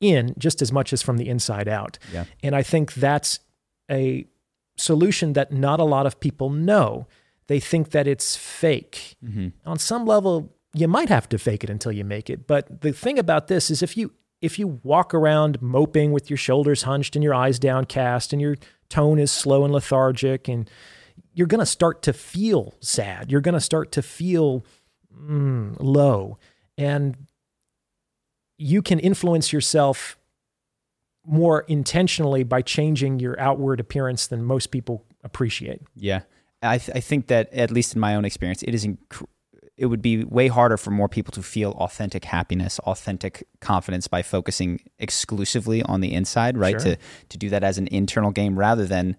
in 0.00 0.34
just 0.38 0.62
as 0.62 0.70
much 0.70 0.92
as 0.92 1.02
from 1.02 1.16
the 1.16 1.28
inside 1.28 1.66
out. 1.66 1.98
Yeah. 2.12 2.24
And 2.42 2.54
I 2.54 2.62
think 2.62 2.94
that's 2.94 3.40
a 3.90 4.26
solution 4.76 5.32
that 5.32 5.52
not 5.52 5.80
a 5.80 5.84
lot 5.84 6.06
of 6.06 6.20
people 6.20 6.50
know. 6.50 7.08
They 7.48 7.60
think 7.60 7.90
that 7.90 8.06
it's 8.06 8.36
fake. 8.36 9.16
Mm-hmm. 9.24 9.48
On 9.64 9.78
some 9.78 10.06
level, 10.06 10.54
you 10.74 10.86
might 10.86 11.08
have 11.08 11.28
to 11.30 11.38
fake 11.38 11.64
it 11.64 11.70
until 11.70 11.92
you 11.92 12.04
make 12.04 12.28
it. 12.28 12.46
But 12.46 12.82
the 12.82 12.92
thing 12.92 13.18
about 13.18 13.48
this 13.48 13.70
is 13.70 13.82
if 13.82 13.96
you 13.96 14.12
if 14.40 14.58
you 14.58 14.80
walk 14.82 15.14
around 15.14 15.60
moping 15.62 16.12
with 16.12 16.30
your 16.30 16.36
shoulders 16.36 16.82
hunched 16.82 17.16
and 17.16 17.22
your 17.22 17.34
eyes 17.34 17.58
downcast 17.58 18.32
and 18.32 18.42
your 18.42 18.56
tone 18.88 19.18
is 19.18 19.30
slow 19.30 19.64
and 19.64 19.72
lethargic 19.72 20.48
and 20.48 20.70
you're 21.32 21.46
going 21.46 21.60
to 21.60 21.66
start 21.66 22.02
to 22.02 22.12
feel 22.12 22.74
sad. 22.80 23.30
You're 23.30 23.40
going 23.40 23.54
to 23.54 23.60
start 23.60 23.92
to 23.92 24.02
feel 24.02 24.64
mm, 25.14 25.76
low. 25.78 26.38
And 26.78 27.16
you 28.58 28.82
can 28.82 28.98
influence 28.98 29.52
yourself 29.52 30.18
more 31.24 31.62
intentionally 31.62 32.44
by 32.44 32.62
changing 32.62 33.18
your 33.18 33.38
outward 33.40 33.80
appearance 33.80 34.26
than 34.26 34.44
most 34.44 34.70
people 34.70 35.04
appreciate. 35.24 35.82
Yeah. 35.94 36.22
I, 36.62 36.78
th- 36.78 36.96
I 36.96 37.00
think 37.00 37.26
that, 37.26 37.52
at 37.52 37.70
least 37.70 37.94
in 37.94 38.00
my 38.00 38.14
own 38.14 38.24
experience, 38.24 38.62
it 38.62 38.74
is 38.74 38.86
inc- 38.86 39.26
it 39.76 39.86
would 39.86 40.00
be 40.00 40.24
way 40.24 40.48
harder 40.48 40.76
for 40.76 40.90
more 40.90 41.08
people 41.08 41.32
to 41.32 41.42
feel 41.42 41.72
authentic 41.72 42.24
happiness, 42.24 42.78
authentic 42.80 43.46
confidence 43.60 44.08
by 44.08 44.22
focusing 44.22 44.80
exclusively 44.98 45.82
on 45.82 46.00
the 46.00 46.14
inside, 46.14 46.56
right? 46.56 46.80
Sure. 46.80 46.94
To 46.94 46.98
to 47.28 47.38
do 47.38 47.50
that 47.50 47.62
as 47.62 47.78
an 47.78 47.88
internal 47.88 48.30
game 48.30 48.58
rather 48.58 48.86
than 48.86 49.16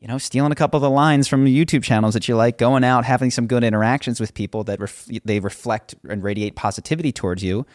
you 0.00 0.06
know, 0.06 0.16
stealing 0.16 0.52
a 0.52 0.54
couple 0.54 0.78
of 0.78 0.82
the 0.82 0.90
lines 0.90 1.26
from 1.26 1.44
YouTube 1.44 1.82
channels 1.82 2.14
that 2.14 2.28
you 2.28 2.36
like, 2.36 2.56
going 2.56 2.84
out, 2.84 3.04
having 3.04 3.32
some 3.32 3.48
good 3.48 3.64
interactions 3.64 4.20
with 4.20 4.32
people 4.32 4.62
that 4.62 4.78
ref- 4.78 5.08
they 5.24 5.40
reflect 5.40 5.96
and 6.08 6.22
radiate 6.22 6.54
positivity 6.54 7.10
towards 7.10 7.42
you 7.42 7.66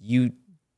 you 0.00 0.32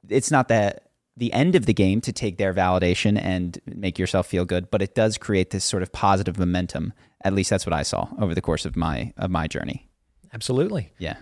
it's 0.09 0.31
not 0.31 0.49
that 0.49 0.85
the 1.17 1.33
end 1.33 1.55
of 1.55 1.67
the 1.67 1.75
game 1.75 2.01
to 2.01 2.13
take 2.13 2.39
their 2.39 2.55
validation 2.55 3.21
and 3.21 3.61
make 3.67 3.99
yourself 3.99 4.27
feel 4.27 4.45
good, 4.45 4.71
but 4.71 4.81
it 4.81 4.95
does 4.95 5.19
create 5.19 5.51
this 5.51 5.65
sort 5.65 5.83
of 5.83 5.93
positive 5.93 6.39
momentum. 6.39 6.93
At 7.25 7.35
least 7.35 7.51
that's 7.51 7.67
what 7.67 7.73
I 7.73 7.83
saw 7.83 8.09
over 8.21 8.35
the 8.35 8.41
course 8.41 8.65
of 8.65 8.77
my 8.77 9.13
of 9.17 9.31
my 9.31 9.49
journey. 9.49 9.88
Absolutely. 10.33 10.93
Yeah. 10.99 11.17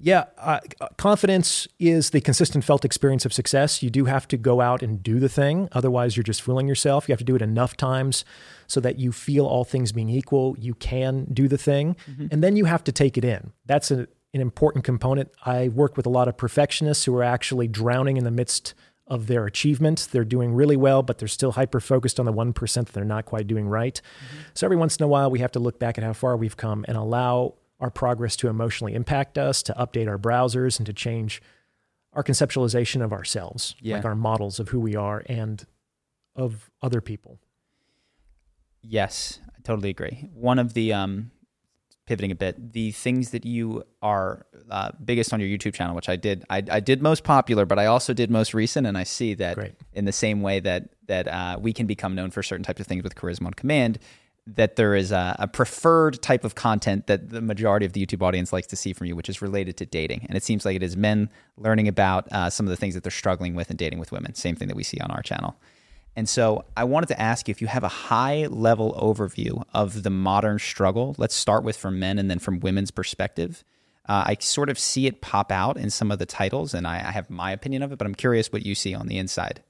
Yeah, 0.00 0.26
uh, 0.38 0.60
confidence 0.96 1.66
is 1.80 2.10
the 2.10 2.20
consistent 2.20 2.62
felt 2.62 2.84
experience 2.84 3.24
of 3.24 3.32
success. 3.32 3.82
You 3.82 3.90
do 3.90 4.04
have 4.04 4.28
to 4.28 4.36
go 4.36 4.60
out 4.60 4.80
and 4.80 5.02
do 5.02 5.18
the 5.18 5.28
thing. 5.28 5.68
Otherwise, 5.72 6.16
you're 6.16 6.22
just 6.22 6.40
fooling 6.40 6.68
yourself. 6.68 7.08
You 7.08 7.12
have 7.12 7.18
to 7.18 7.24
do 7.24 7.34
it 7.34 7.42
enough 7.42 7.76
times 7.76 8.24
so 8.68 8.78
that 8.80 8.98
you 8.98 9.10
feel 9.10 9.44
all 9.44 9.64
things 9.64 9.90
being 9.90 10.08
equal, 10.08 10.54
you 10.58 10.74
can 10.74 11.24
do 11.32 11.48
the 11.48 11.58
thing. 11.58 11.96
Mm-hmm. 12.08 12.26
And 12.30 12.44
then 12.44 12.54
you 12.54 12.66
have 12.66 12.84
to 12.84 12.92
take 12.92 13.18
it 13.18 13.24
in. 13.24 13.52
That's 13.66 13.90
a, 13.90 14.06
an 14.34 14.40
important 14.40 14.84
component. 14.84 15.30
I 15.44 15.68
work 15.68 15.96
with 15.96 16.06
a 16.06 16.10
lot 16.10 16.28
of 16.28 16.36
perfectionists 16.36 17.04
who 17.04 17.16
are 17.16 17.24
actually 17.24 17.66
drowning 17.66 18.16
in 18.18 18.24
the 18.24 18.30
midst 18.30 18.74
of 19.08 19.26
their 19.26 19.46
achievement. 19.46 20.08
They're 20.12 20.24
doing 20.24 20.54
really 20.54 20.76
well, 20.76 21.02
but 21.02 21.18
they're 21.18 21.28
still 21.28 21.52
hyper 21.52 21.80
focused 21.80 22.20
on 22.20 22.26
the 22.26 22.32
1% 22.32 22.74
that 22.74 22.92
they're 22.92 23.04
not 23.04 23.24
quite 23.24 23.46
doing 23.46 23.66
right. 23.66 24.00
Mm-hmm. 24.04 24.36
So 24.54 24.66
every 24.66 24.76
once 24.76 24.96
in 24.96 25.02
a 25.02 25.08
while, 25.08 25.30
we 25.30 25.40
have 25.40 25.52
to 25.52 25.58
look 25.58 25.80
back 25.80 25.98
at 25.98 26.04
how 26.04 26.12
far 26.12 26.36
we've 26.36 26.56
come 26.56 26.84
and 26.86 26.96
allow 26.96 27.54
our 27.80 27.90
progress 27.90 28.36
to 28.36 28.48
emotionally 28.48 28.94
impact 28.94 29.38
us, 29.38 29.62
to 29.64 29.72
update 29.74 30.08
our 30.08 30.18
browsers, 30.18 30.78
and 30.78 30.86
to 30.86 30.92
change 30.92 31.40
our 32.12 32.24
conceptualization 32.24 33.02
of 33.04 33.12
ourselves, 33.12 33.76
yeah. 33.80 33.96
like 33.96 34.04
our 34.04 34.14
models 34.14 34.58
of 34.58 34.70
who 34.70 34.80
we 34.80 34.96
are 34.96 35.22
and 35.26 35.66
of 36.34 36.70
other 36.82 37.00
people. 37.00 37.38
Yes, 38.82 39.40
I 39.48 39.60
totally 39.62 39.90
agree. 39.90 40.28
One 40.32 40.58
of 40.58 40.74
the 40.74 40.92
um, 40.92 41.30
pivoting 42.06 42.30
a 42.30 42.34
bit, 42.34 42.72
the 42.72 42.90
things 42.92 43.30
that 43.30 43.44
you 43.44 43.84
are 44.00 44.46
uh, 44.70 44.92
biggest 45.04 45.32
on 45.32 45.40
your 45.40 45.48
YouTube 45.48 45.74
channel, 45.74 45.94
which 45.94 46.08
I 46.08 46.16
did, 46.16 46.44
I, 46.48 46.62
I, 46.70 46.80
did 46.80 47.02
most 47.02 47.22
popular, 47.22 47.66
but 47.66 47.78
I 47.78 47.86
also 47.86 48.14
did 48.14 48.30
most 48.30 48.54
recent, 48.54 48.86
and 48.86 48.96
I 48.96 49.04
see 49.04 49.34
that 49.34 49.56
Great. 49.56 49.74
in 49.92 50.06
the 50.06 50.12
same 50.12 50.40
way 50.40 50.60
that 50.60 50.88
that 51.06 51.28
uh, 51.28 51.58
we 51.60 51.72
can 51.72 51.86
become 51.86 52.14
known 52.14 52.30
for 52.30 52.42
certain 52.42 52.64
types 52.64 52.80
of 52.80 52.86
things 52.86 53.02
with 53.02 53.14
charisma 53.14 53.46
on 53.46 53.54
command, 53.54 53.98
that 54.56 54.76
there 54.76 54.94
is 54.94 55.12
a, 55.12 55.36
a, 55.38 55.46
preferred 55.46 56.22
type 56.22 56.44
of 56.44 56.54
content 56.54 57.06
that 57.06 57.28
the 57.28 57.40
majority 57.40 57.84
of 57.84 57.92
the 57.92 58.04
YouTube 58.04 58.22
audience 58.22 58.52
likes 58.52 58.66
to 58.68 58.76
see 58.76 58.92
from 58.92 59.06
you, 59.06 59.14
which 59.14 59.28
is 59.28 59.42
related 59.42 59.76
to 59.76 59.86
dating, 59.86 60.24
and 60.28 60.36
it 60.36 60.42
seems 60.42 60.64
like 60.64 60.74
it 60.74 60.82
is 60.82 60.96
men 60.96 61.28
learning 61.56 61.86
about 61.86 62.26
uh, 62.32 62.48
some 62.48 62.66
of 62.66 62.70
the 62.70 62.76
things 62.76 62.94
that 62.94 63.02
they're 63.02 63.10
struggling 63.10 63.54
with 63.54 63.70
in 63.70 63.76
dating 63.76 63.98
with 63.98 64.10
women. 64.10 64.34
Same 64.34 64.56
thing 64.56 64.68
that 64.68 64.76
we 64.76 64.82
see 64.82 64.98
on 65.00 65.10
our 65.10 65.22
channel. 65.22 65.56
And 66.16 66.28
so 66.28 66.64
I 66.76 66.84
wanted 66.84 67.08
to 67.08 67.20
ask 67.20 67.46
you 67.46 67.52
if 67.52 67.60
you 67.60 67.68
have 67.68 67.84
a 67.84 67.88
high 67.88 68.46
level 68.46 68.92
overview 69.00 69.62
of 69.72 70.02
the 70.02 70.10
modern 70.10 70.58
struggle. 70.58 71.14
Let's 71.18 71.34
start 71.34 71.62
with 71.62 71.76
from 71.76 72.00
men 72.00 72.18
and 72.18 72.30
then 72.30 72.38
from 72.38 72.58
women's 72.58 72.90
perspective. 72.90 73.62
Uh, 74.08 74.24
I 74.26 74.36
sort 74.40 74.70
of 74.70 74.78
see 74.78 75.06
it 75.06 75.20
pop 75.20 75.52
out 75.52 75.76
in 75.76 75.90
some 75.90 76.10
of 76.10 76.18
the 76.18 76.26
titles, 76.26 76.72
and 76.72 76.86
I, 76.86 76.96
I 76.96 77.12
have 77.12 77.28
my 77.28 77.52
opinion 77.52 77.82
of 77.82 77.92
it, 77.92 77.98
but 77.98 78.06
I'm 78.06 78.14
curious 78.14 78.50
what 78.50 78.64
you 78.64 78.74
see 78.74 78.94
on 78.94 79.06
the 79.06 79.18
inside. 79.18 79.62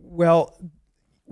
Well, 0.00 0.58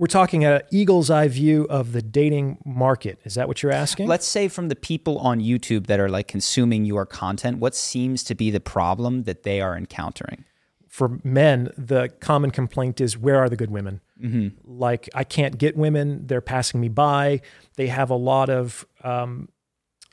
we're 0.01 0.07
talking 0.07 0.43
an 0.43 0.61
eagle's 0.71 1.11
eye 1.11 1.27
view 1.27 1.67
of 1.69 1.91
the 1.91 2.01
dating 2.01 2.57
market. 2.65 3.19
Is 3.23 3.35
that 3.35 3.47
what 3.47 3.61
you're 3.61 3.71
asking? 3.71 4.07
Let's 4.07 4.25
say 4.25 4.47
from 4.47 4.67
the 4.67 4.75
people 4.75 5.19
on 5.19 5.39
YouTube 5.39 5.85
that 5.85 5.99
are 5.99 6.09
like 6.09 6.27
consuming 6.27 6.85
your 6.85 7.05
content, 7.05 7.59
what 7.59 7.75
seems 7.75 8.23
to 8.23 8.33
be 8.33 8.49
the 8.49 8.59
problem 8.59 9.23
that 9.23 9.43
they 9.43 9.61
are 9.61 9.77
encountering? 9.77 10.43
for 10.91 11.21
men, 11.23 11.71
the 11.77 12.09
common 12.19 12.51
complaint 12.51 12.99
is 12.99 13.17
where 13.17 13.39
are 13.39 13.47
the 13.47 13.55
good 13.55 13.71
women? 13.71 14.01
Mm-hmm. 14.21 14.49
Like, 14.65 15.07
I 15.15 15.23
can't 15.23 15.57
get 15.57 15.77
women, 15.77 16.27
they're 16.27 16.41
passing 16.41 16.81
me 16.81 16.89
by. 16.89 17.39
They 17.77 17.87
have 17.87 18.09
a 18.09 18.15
lot 18.15 18.49
of, 18.49 18.85
um, 19.01 19.47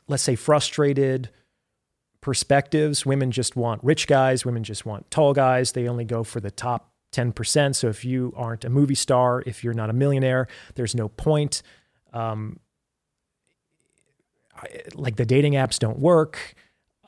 let's 0.07 0.23
say, 0.23 0.35
frustrated 0.35 1.31
perspectives. 2.21 3.05
Women 3.05 3.29
just 3.29 3.57
want 3.57 3.83
rich 3.83 4.07
guys, 4.07 4.45
women 4.45 4.63
just 4.63 4.85
want 4.85 5.11
tall 5.11 5.33
guys. 5.33 5.73
They 5.73 5.89
only 5.89 6.05
go 6.05 6.23
for 6.23 6.39
the 6.39 6.49
top 6.49 6.88
10%. 7.11 7.75
So 7.75 7.87
if 7.87 8.05
you 8.05 8.33
aren't 8.35 8.65
a 8.65 8.69
movie 8.69 8.95
star, 8.95 9.43
if 9.45 9.63
you're 9.63 9.73
not 9.73 9.89
a 9.89 9.93
millionaire, 9.93 10.47
there's 10.75 10.95
no 10.95 11.09
point. 11.09 11.61
Um, 12.13 12.59
like 14.93 15.15
the 15.15 15.25
dating 15.25 15.53
apps 15.53 15.79
don't 15.79 15.99
work. 15.99 16.55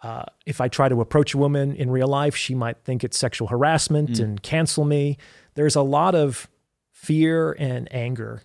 Uh, 0.01 0.24
if 0.46 0.62
I 0.62 0.67
try 0.67 0.89
to 0.89 1.01
approach 1.01 1.34
a 1.34 1.38
woman 1.38 1.75
in 1.75 1.91
real 1.91 2.08
life, 2.08 2.36
she 2.36 2.55
might 2.55 2.77
think 2.84 3.03
it's 3.03 3.17
sexual 3.17 3.48
harassment 3.48 4.12
mm. 4.12 4.24
and 4.24 4.41
cancel 4.41 4.86
me. 4.86 5.17
There's 5.53 5.75
a 5.75 5.81
lot 5.81 6.15
of 6.15 6.50
fear 6.91 7.51
and 7.53 7.88
anger 7.93 8.41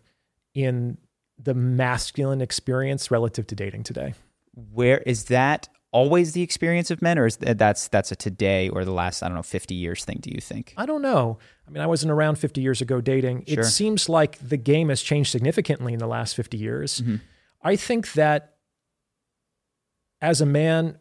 in 0.55 0.99
the 1.39 1.55
masculine 1.55 2.41
experience 2.41 3.11
relative 3.11 3.47
to 3.47 3.55
dating 3.55 3.85
today. 3.85 4.15
Where 4.73 4.99
is 4.99 5.25
that 5.25 5.69
always 5.97 6.33
the 6.33 6.43
experience 6.43 6.91
of 6.91 7.01
men, 7.01 7.19
or 7.19 7.25
is 7.25 7.39
that, 7.39 7.57
that's 7.57 7.89
that's 7.89 8.13
a 8.13 8.17
today 8.17 8.69
or 8.69 8.85
the 8.85 8.93
last 8.93 9.23
I 9.23 9.29
don't 9.29 9.35
know 9.35 9.43
fifty 9.43 9.75
years 9.75 10.05
thing? 10.05 10.19
Do 10.21 10.31
you 10.31 10.43
think? 10.43 10.75
I 10.77 10.85
don't 10.85 11.01
know. 11.01 11.39
I 11.67 11.71
mean, 11.71 11.83
I 11.83 11.87
wasn't 11.87 12.13
around 12.13 12.37
fifty 12.37 12.61
years 12.61 12.83
ago 12.83 13.01
dating. 13.01 13.45
Sure. 13.47 13.61
It 13.61 13.65
seems 13.65 14.09
like 14.09 14.39
the 14.47 14.59
game 14.59 14.91
has 14.91 15.01
changed 15.01 15.31
significantly 15.31 15.95
in 15.95 15.99
the 15.99 16.07
last 16.07 16.37
fifty 16.37 16.59
years. 16.59 17.01
Mm-hmm. 17.01 17.17
I 17.63 17.77
think 17.77 18.13
that 18.13 18.57
as 20.21 20.41
a 20.41 20.47
man, 20.47 20.99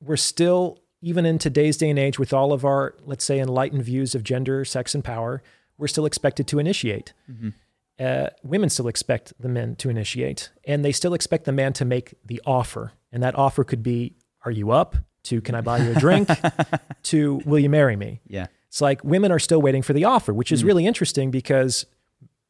we're 0.00 0.16
still, 0.16 0.80
even 1.00 1.24
in 1.24 1.38
today's 1.38 1.76
day 1.76 1.88
and 1.88 1.98
age, 1.98 2.18
with 2.18 2.32
all 2.32 2.52
of 2.52 2.64
our, 2.64 2.94
let's 3.04 3.24
say, 3.24 3.38
enlightened 3.38 3.84
views 3.84 4.14
of 4.16 4.24
gender, 4.24 4.64
sex, 4.64 4.94
and 4.94 5.04
power, 5.04 5.42
we're 5.78 5.88
still 5.88 6.06
expected 6.06 6.48
to 6.48 6.58
initiate. 6.58 7.12
Mm-hmm. 7.30 7.50
Uh, 7.98 8.28
women 8.42 8.68
still 8.68 8.88
expect 8.88 9.32
the 9.40 9.48
men 9.48 9.74
to 9.76 9.88
initiate, 9.88 10.50
and 10.64 10.84
they 10.84 10.92
still 10.92 11.14
expect 11.14 11.44
the 11.44 11.52
man 11.52 11.72
to 11.72 11.84
make 11.84 12.14
the 12.24 12.42
offer. 12.44 12.92
And 13.16 13.22
that 13.22 13.34
offer 13.34 13.64
could 13.64 13.82
be, 13.82 14.14
Are 14.44 14.50
you 14.50 14.72
up? 14.72 14.94
to 15.22 15.40
Can 15.40 15.54
I 15.54 15.62
buy 15.62 15.78
you 15.78 15.92
a 15.92 15.94
drink? 15.94 16.28
to 17.04 17.40
Will 17.46 17.58
you 17.58 17.70
marry 17.70 17.96
me? 17.96 18.20
Yeah. 18.26 18.48
It's 18.68 18.82
like 18.82 19.02
women 19.02 19.32
are 19.32 19.38
still 19.38 19.62
waiting 19.62 19.80
for 19.80 19.94
the 19.94 20.04
offer, 20.04 20.34
which 20.34 20.52
is 20.52 20.62
mm. 20.62 20.66
really 20.66 20.84
interesting 20.84 21.30
because 21.30 21.86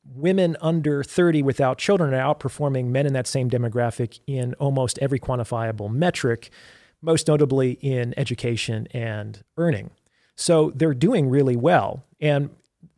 women 0.05 0.57
under 0.61 1.05
30 1.05 1.45
without 1.45 1.79
children 1.79 2.13
are 2.13 2.35
outperforming 2.35 2.87
men 2.87 3.07
in 3.07 3.13
that 3.13 3.29
same 3.29 3.49
demographic 3.49 4.19
in 4.27 4.55
almost 4.55 4.99
every 4.99 5.21
quantifiable 5.21 5.89
metric 5.89 6.51
most 7.01 7.29
notably 7.29 7.79
in 7.81 8.13
education 8.17 8.89
and 8.91 9.45
earning. 9.57 9.93
So 10.35 10.73
they're 10.75 10.95
doing 10.95 11.29
really 11.29 11.55
well. 11.55 12.05
And 12.21 12.51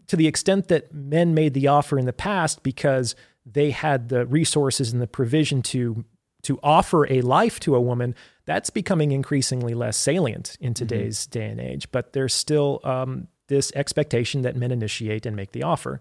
to 0.07 0.17
the 0.17 0.27
extent 0.27 0.69
that 0.69 0.95
men 0.95 1.35
made 1.35 1.53
the 1.53 1.67
offer 1.67 1.99
in 1.99 2.07
the 2.07 2.15
past 2.15 2.63
because 2.63 3.15
they 3.45 3.73
had 3.73 4.09
the 4.09 4.25
resources 4.25 4.91
and 4.91 5.03
the 5.03 5.07
provision 5.07 5.61
to 5.65 6.07
to 6.49 6.59
offer 6.63 7.07
a 7.13 7.21
life 7.21 7.61
to 7.61 7.77
a 7.77 7.81
woman, 7.81 8.15
that's 8.47 8.71
becoming 8.71 9.13
increasingly 9.13 9.75
less 9.75 9.99
salient 9.99 10.57
in 10.61 10.73
today's 10.73 11.27
mm-hmm. 11.27 11.39
day 11.39 11.47
and 11.51 11.61
age. 11.61 11.91
But 11.93 12.15
there's 12.15 12.33
still 12.33 12.81
um, 12.85 13.29
this 13.49 13.71
expectation 13.75 14.41
that 14.43 14.57
men 14.57 14.71
initiate 14.71 15.27
and 15.27 15.37
make 15.37 15.53
the 15.53 15.63
offer. 15.63 16.01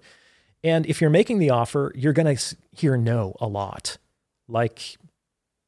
And 0.63 0.85
if 0.85 1.01
you're 1.01 1.09
making 1.09 1.39
the 1.39 1.49
offer, 1.49 1.91
you're 1.95 2.13
going 2.13 2.33
to 2.33 2.55
hear 2.71 2.95
no 2.95 3.35
a 3.41 3.47
lot, 3.47 3.97
like 4.47 4.97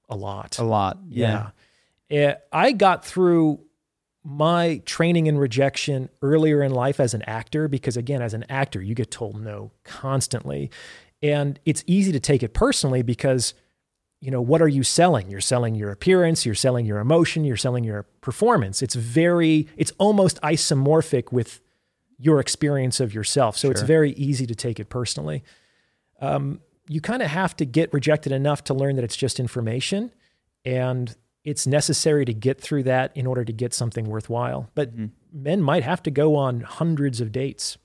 a 0.08 0.16
lot. 0.16 0.58
A 0.60 0.64
lot. 0.64 0.98
Yeah. 1.10 1.50
yeah. 2.10 2.30
Eh, 2.30 2.36
I 2.54 2.72
got 2.72 3.04
through 3.04 3.60
my 4.24 4.82
training 4.86 5.28
in 5.28 5.38
rejection 5.38 6.08
earlier 6.22 6.64
in 6.64 6.72
life 6.72 7.02
as 7.02 7.14
an 7.14 7.24
actor 7.24 7.68
because, 7.68 7.98
again, 7.98 8.22
as 8.22 8.34
an 8.34 8.46
actor, 8.48 8.82
you 8.82 8.96
get 8.96 9.12
told 9.12 9.42
no 9.42 9.72
constantly. 9.84 10.72
And 11.22 11.60
it's 11.66 11.84
easy 11.86 12.14
to 12.14 12.20
take 12.22 12.44
it 12.44 12.54
personally 12.54 13.02
because, 13.02 13.54
you 14.22 14.32
know, 14.32 14.42
what 14.42 14.62
are 14.62 14.68
you 14.68 14.84
selling? 14.84 15.30
You're 15.30 15.42
selling 15.42 15.76
your 15.76 15.92
appearance, 15.92 16.46
you're 16.46 16.56
selling 16.56 16.86
your 16.86 17.00
emotion, 17.00 17.46
you're 17.46 17.58
selling 17.58 17.84
your 17.84 18.04
performance. 18.22 18.82
It's 18.82 18.96
very, 18.96 19.68
it's 19.78 19.94
almost 19.98 20.42
isomorphic 20.42 21.32
with 21.32 21.62
your 22.18 22.40
experience 22.40 23.00
of 23.00 23.14
yourself. 23.14 23.58
So 23.58 23.68
sure. 23.68 23.72
it's 23.72 23.82
very 23.82 24.12
easy 24.12 24.46
to 24.46 24.56
take 24.56 24.80
it 24.80 24.90
personally. 24.90 25.44
Um, 26.20 26.60
you 26.88 27.00
kind 27.00 27.22
of 27.22 27.30
have 27.30 27.56
to 27.58 27.66
get 27.66 27.94
rejected 27.94 28.34
enough 28.34 28.64
to 28.66 28.74
learn 28.74 28.96
that 28.98 29.06
it's 29.06 29.16
just 29.16 29.40
information 29.40 30.12
and 30.66 31.16
it's 31.46 31.66
necessary 31.66 32.26
to 32.26 32.34
get 32.34 32.60
through 32.60 32.84
that 32.84 33.16
in 33.16 33.26
order 33.26 33.46
to 33.46 33.54
get 33.54 33.74
something 33.74 34.06
worthwhile. 34.06 34.70
But 34.76 34.92
mm-hmm. 34.92 35.06
men 35.32 35.62
might 35.62 35.84
have 35.84 36.04
to 36.04 36.12
go 36.12 36.36
on 36.36 36.62
hundreds 36.62 37.22
of 37.22 37.32
dates. 37.32 37.78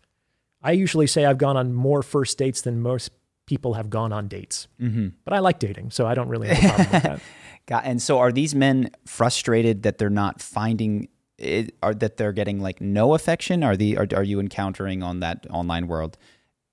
I 0.62 0.72
usually 0.72 1.06
say 1.06 1.24
I've 1.24 1.38
gone 1.38 1.56
on 1.56 1.72
more 1.72 2.02
first 2.02 2.38
dates 2.38 2.62
than 2.62 2.80
most 2.80 3.12
people 3.46 3.74
have 3.74 3.90
gone 3.90 4.12
on 4.12 4.28
dates. 4.28 4.68
Mm-hmm. 4.80 5.08
But 5.24 5.34
I 5.34 5.38
like 5.40 5.58
dating, 5.58 5.90
so 5.90 6.06
I 6.06 6.14
don't 6.14 6.28
really 6.28 6.48
have 6.48 6.58
a 6.58 6.62
problem 6.62 6.92
with 6.92 7.02
that. 7.02 7.20
And 7.70 8.02
so 8.02 8.18
are 8.18 8.30
these 8.30 8.54
men 8.54 8.90
frustrated 9.06 9.84
that 9.84 9.96
they're 9.96 10.10
not 10.10 10.42
finding 10.42 11.08
it, 11.38 11.74
are 11.82 11.94
that 11.94 12.16
they're 12.16 12.32
getting 12.32 12.60
like 12.60 12.80
no 12.80 13.14
affection? 13.14 13.64
Are 13.64 13.76
the 13.76 13.96
are, 13.96 14.06
are 14.14 14.22
you 14.22 14.38
encountering 14.38 15.02
on 15.02 15.20
that 15.20 15.46
online 15.50 15.88
world 15.88 16.18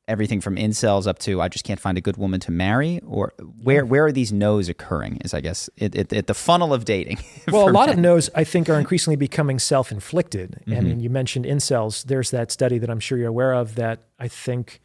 everything 0.07 0.41
from 0.41 0.57
incels 0.57 1.07
up 1.07 1.19
to 1.19 1.39
I 1.39 1.47
just 1.47 1.63
can't 1.63 1.79
find 1.79 1.97
a 1.97 2.01
good 2.01 2.17
woman 2.17 2.39
to 2.41 2.51
marry? 2.51 2.99
Or 3.07 3.33
where 3.63 3.85
where 3.85 4.05
are 4.05 4.11
these 4.11 4.33
no's 4.33 4.69
occurring? 4.69 5.17
Is 5.23 5.33
I 5.33 5.41
guess 5.41 5.69
it, 5.77 5.95
it, 5.95 6.13
it 6.13 6.27
the 6.27 6.33
funnel 6.33 6.73
of 6.73 6.85
dating. 6.85 7.19
well, 7.51 7.69
a 7.69 7.71
lot 7.71 7.87
men. 7.87 7.97
of 7.97 8.01
no's 8.01 8.29
I 8.35 8.43
think 8.43 8.69
are 8.69 8.79
increasingly 8.79 9.15
becoming 9.15 9.59
self 9.59 9.91
inflicted. 9.91 10.61
Mm-hmm. 10.67 10.77
I 10.77 10.81
mean, 10.81 10.99
you 10.99 11.09
mentioned 11.09 11.45
incels. 11.45 12.03
There's 12.03 12.31
that 12.31 12.51
study 12.51 12.77
that 12.77 12.89
I'm 12.89 12.99
sure 12.99 13.17
you're 13.17 13.29
aware 13.29 13.53
of 13.53 13.75
that 13.75 14.03
I 14.19 14.27
think 14.27 14.81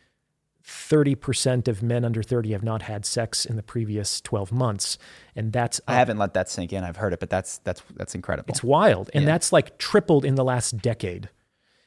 30% 0.67 1.69
of 1.69 1.83
men 1.83 2.05
under 2.05 2.23
30 2.23 2.51
have 2.51 2.65
not 2.65 2.83
had 2.83 3.07
sex 3.07 3.45
in 3.45 3.55
the 3.55 3.63
previous 3.63 4.21
12 4.21 4.51
months 4.51 4.99
and 5.37 5.53
that's 5.53 5.81
I 5.87 5.95
haven't 5.95 6.19
let 6.19 6.35
that 6.35 6.49
sink 6.51 6.73
in. 6.73 6.83
I've 6.83 6.97
heard 6.97 7.13
it, 7.13 7.21
but 7.21 7.31
that's 7.31 7.59
that's 7.59 7.83
that's 7.95 8.15
incredible. 8.15 8.47
It's 8.49 8.65
wild. 8.65 9.11
And 9.15 9.23
yeah. 9.23 9.33
that's 9.33 9.53
like 9.53 9.79
tripled 9.79 10.25
in 10.25 10.35
the 10.35 10.45
last 10.45 10.79
decade. 10.79 11.29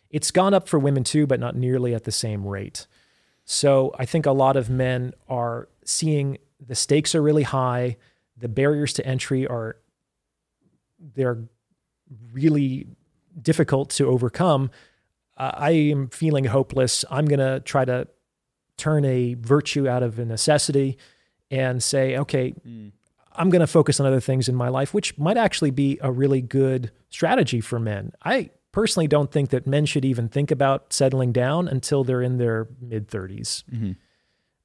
It's 0.10 0.32
gone 0.32 0.54
up 0.54 0.70
for 0.70 0.80
women 0.80 1.04
too, 1.04 1.28
but 1.28 1.40
not 1.40 1.56
nearly 1.56 1.94
at 1.94 2.06
the 2.06 2.12
same 2.12 2.46
rate. 2.46 2.88
So 3.44 3.94
I 3.98 4.06
think 4.06 4.26
a 4.26 4.32
lot 4.32 4.56
of 4.56 4.70
men 4.70 5.14
are 5.28 5.68
seeing 5.84 6.38
the 6.66 6.76
stakes 6.76 7.16
are 7.16 7.22
really 7.22 7.44
high, 7.44 7.98
the 8.38 8.48
barriers 8.48 8.94
to 8.94 9.06
entry 9.06 9.46
are 9.46 9.78
they're 11.16 11.44
really 12.32 12.88
difficult 13.42 13.90
to 13.92 14.06
overcome. 14.08 14.70
Uh, 15.38 15.52
I 15.54 15.72
am 15.72 16.10
feeling 16.10 16.46
hopeless. 16.46 17.04
I'm 17.10 17.26
going 17.26 17.40
to 17.40 17.60
try 17.62 17.86
to 17.86 18.08
turn 18.80 19.06
a 19.06 19.36
virtue 19.36 19.88
out 19.88 20.04
of 20.04 20.18
a 20.20 20.26
necessity 20.26 20.98
and 21.52 21.82
say, 21.82 22.18
okay, 22.18 22.54
mm. 22.68 22.92
I'm 23.34 23.50
going 23.50 23.62
to 23.62 23.68
focus 23.68 24.00
on 24.00 24.06
other 24.06 24.20
things 24.20 24.50
in 24.50 24.56
my 24.56 24.70
life, 24.70 24.94
which 24.94 25.18
might 25.18 25.38
actually 25.38 25.72
be 25.72 25.98
a 26.02 26.12
really 26.12 26.42
good 26.42 26.92
strategy 27.10 27.62
for 27.62 27.80
men. 27.80 28.12
I 28.24 28.50
personally 28.72 29.08
don't 29.08 29.32
think 29.32 29.50
that 29.50 29.66
men 29.66 29.86
should 29.86 30.06
even 30.06 30.28
think 30.28 30.52
about 30.52 30.92
settling 30.94 31.32
down 31.32 31.68
until 31.68 32.04
they're 32.04 32.22
in 32.22 32.38
their 32.38 32.68
mid 32.82 33.08
30s, 33.08 33.64
mm-hmm. 33.66 33.92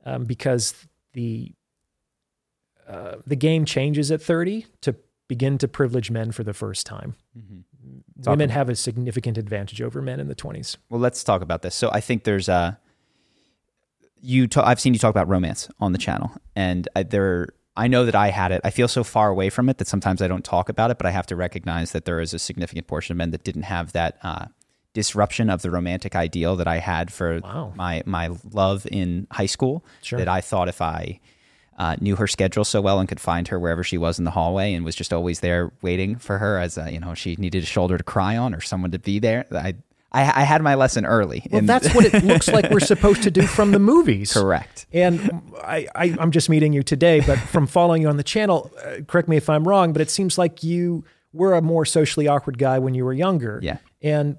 um, 0.04 0.25
because 0.25 0.75
the 1.12 1.52
uh, 2.88 3.17
the 3.26 3.36
game 3.36 3.65
changes 3.65 4.10
at 4.10 4.21
30 4.21 4.67
to 4.82 4.95
begin 5.26 5.56
to 5.58 5.67
privilege 5.67 6.10
men 6.10 6.32
for 6.32 6.45
the 6.45 6.52
first 6.52 6.84
time. 6.84 7.15
Mm-hmm. 7.38 8.30
Women 8.30 8.50
have 8.50 8.69
a 8.69 8.76
significant 8.76 9.38
advantage 9.38 9.80
over 9.80 10.02
men 10.02 10.21
in 10.21 10.28
the 10.28 10.34
20s. 10.34 10.76
Well, 10.91 11.00
let's 11.00 11.25
talk 11.25 11.41
about 11.43 11.62
this. 11.62 11.75
So 11.75 11.91
I 11.93 12.00
think 12.00 12.25
there's 12.25 12.49
a 12.49 12.78
you 14.25 14.47
ta- 14.47 14.65
I've 14.65 14.80
seen 14.80 14.95
you 14.95 14.99
talk 14.99 15.10
about 15.10 15.28
romance 15.28 15.69
on 15.80 15.93
the 15.93 15.99
channel, 15.99 16.32
and 16.56 16.89
I, 16.97 17.02
there 17.02 17.49
I 17.76 17.89
know 17.89 18.04
that 18.04 18.15
I 18.15 18.30
had 18.30 18.52
it. 18.52 18.60
I 18.65 18.71
feel 18.71 18.89
so 18.89 19.04
far 19.04 19.28
away 19.28 19.50
from 19.50 19.69
it 19.69 19.78
that 19.78 19.89
sometimes 19.89 20.23
I 20.23 20.28
don't 20.28 20.45
talk 20.45 20.69
about 20.69 20.91
it, 20.91 20.99
but 20.99 21.06
I 21.06 21.10
have 21.10 21.26
to 21.26 21.37
recognize 21.37 21.93
that 21.93 22.04
there 22.04 22.21
is 22.21 22.32
a 22.32 22.39
significant 22.39 22.87
portion 22.87 23.13
of 23.13 23.19
men 23.19 23.30
that 23.32 23.45
didn't 23.45 23.65
have 23.65 23.93
that 23.93 24.19
uh, 24.23 24.47
disruption 24.93 25.50
of 25.50 25.63
the 25.63 25.71
romantic 25.71 26.15
ideal 26.15 26.56
that 26.56 26.69
I 26.69 26.78
had 26.78 27.13
for 27.13 27.41
wow. 27.41 27.73
my 27.75 28.02
my 28.06 28.30
love 28.52 28.87
in 28.91 29.26
high 29.30 29.47
school. 29.47 29.84
Sure. 30.02 30.19
That 30.19 30.28
I 30.28 30.41
thought 30.41 30.69
if 30.69 30.80
I 30.80 31.21
uh, 31.76 31.97
knew 32.00 32.17
her 32.17 32.28
schedule 32.28 32.65
so 32.65 32.80
well 32.80 33.00
and 33.00 33.08
could 33.08 33.21
find 33.21 33.49
her 33.49 33.58
wherever 33.58 33.82
she 33.82 33.99
was 33.99 34.19
in 34.19 34.25
the 34.25 34.30
hallway 34.30 34.73
and 34.73 34.84
was 34.84 34.95
just 34.95 35.13
always 35.13 35.41
there 35.41 35.73
waiting 35.82 36.17
for 36.17 36.39
her 36.39 36.58
as 36.58 36.78
a, 36.78 36.93
you 36.93 37.00
know 37.00 37.15
she 37.15 37.34
needed 37.37 37.65
a 37.65 37.67
shoulder 37.67 37.99
to 37.99 38.04
cry 38.04 38.37
on 38.37 38.54
or 38.54 38.60
someone 38.60 38.93
to 38.93 38.99
be 38.99 39.19
there. 39.19 39.45
I 39.52 39.75
I, 40.14 40.42
I 40.42 40.44
had 40.44 40.62
my 40.62 40.76
lesson 40.76 41.04
early. 41.04 41.44
Well, 41.50 41.62
that's 41.62 41.92
what 41.92 42.04
it 42.04 42.22
looks 42.24 42.46
like 42.48 42.70
we're 42.70 42.78
supposed 42.80 43.24
to 43.24 43.30
do 43.32 43.42
from 43.42 43.72
the 43.72 43.80
movies. 43.80 44.32
Correct. 44.34 44.86
And 44.92 45.42
I, 45.62 45.88
I, 45.94 46.16
am 46.20 46.30
just 46.30 46.48
meeting 46.48 46.72
you 46.72 46.84
today, 46.84 47.20
but 47.20 47.36
from 47.38 47.66
following 47.66 48.02
you 48.02 48.08
on 48.08 48.16
the 48.16 48.22
channel, 48.22 48.70
uh, 48.84 49.02
correct 49.08 49.28
me 49.28 49.36
if 49.36 49.50
I'm 49.50 49.66
wrong, 49.66 49.92
but 49.92 50.00
it 50.00 50.10
seems 50.10 50.38
like 50.38 50.62
you 50.62 51.04
were 51.32 51.54
a 51.54 51.60
more 51.60 51.84
socially 51.84 52.28
awkward 52.28 52.58
guy 52.58 52.78
when 52.78 52.94
you 52.94 53.04
were 53.04 53.12
younger. 53.12 53.58
Yeah. 53.60 53.78
And 54.02 54.36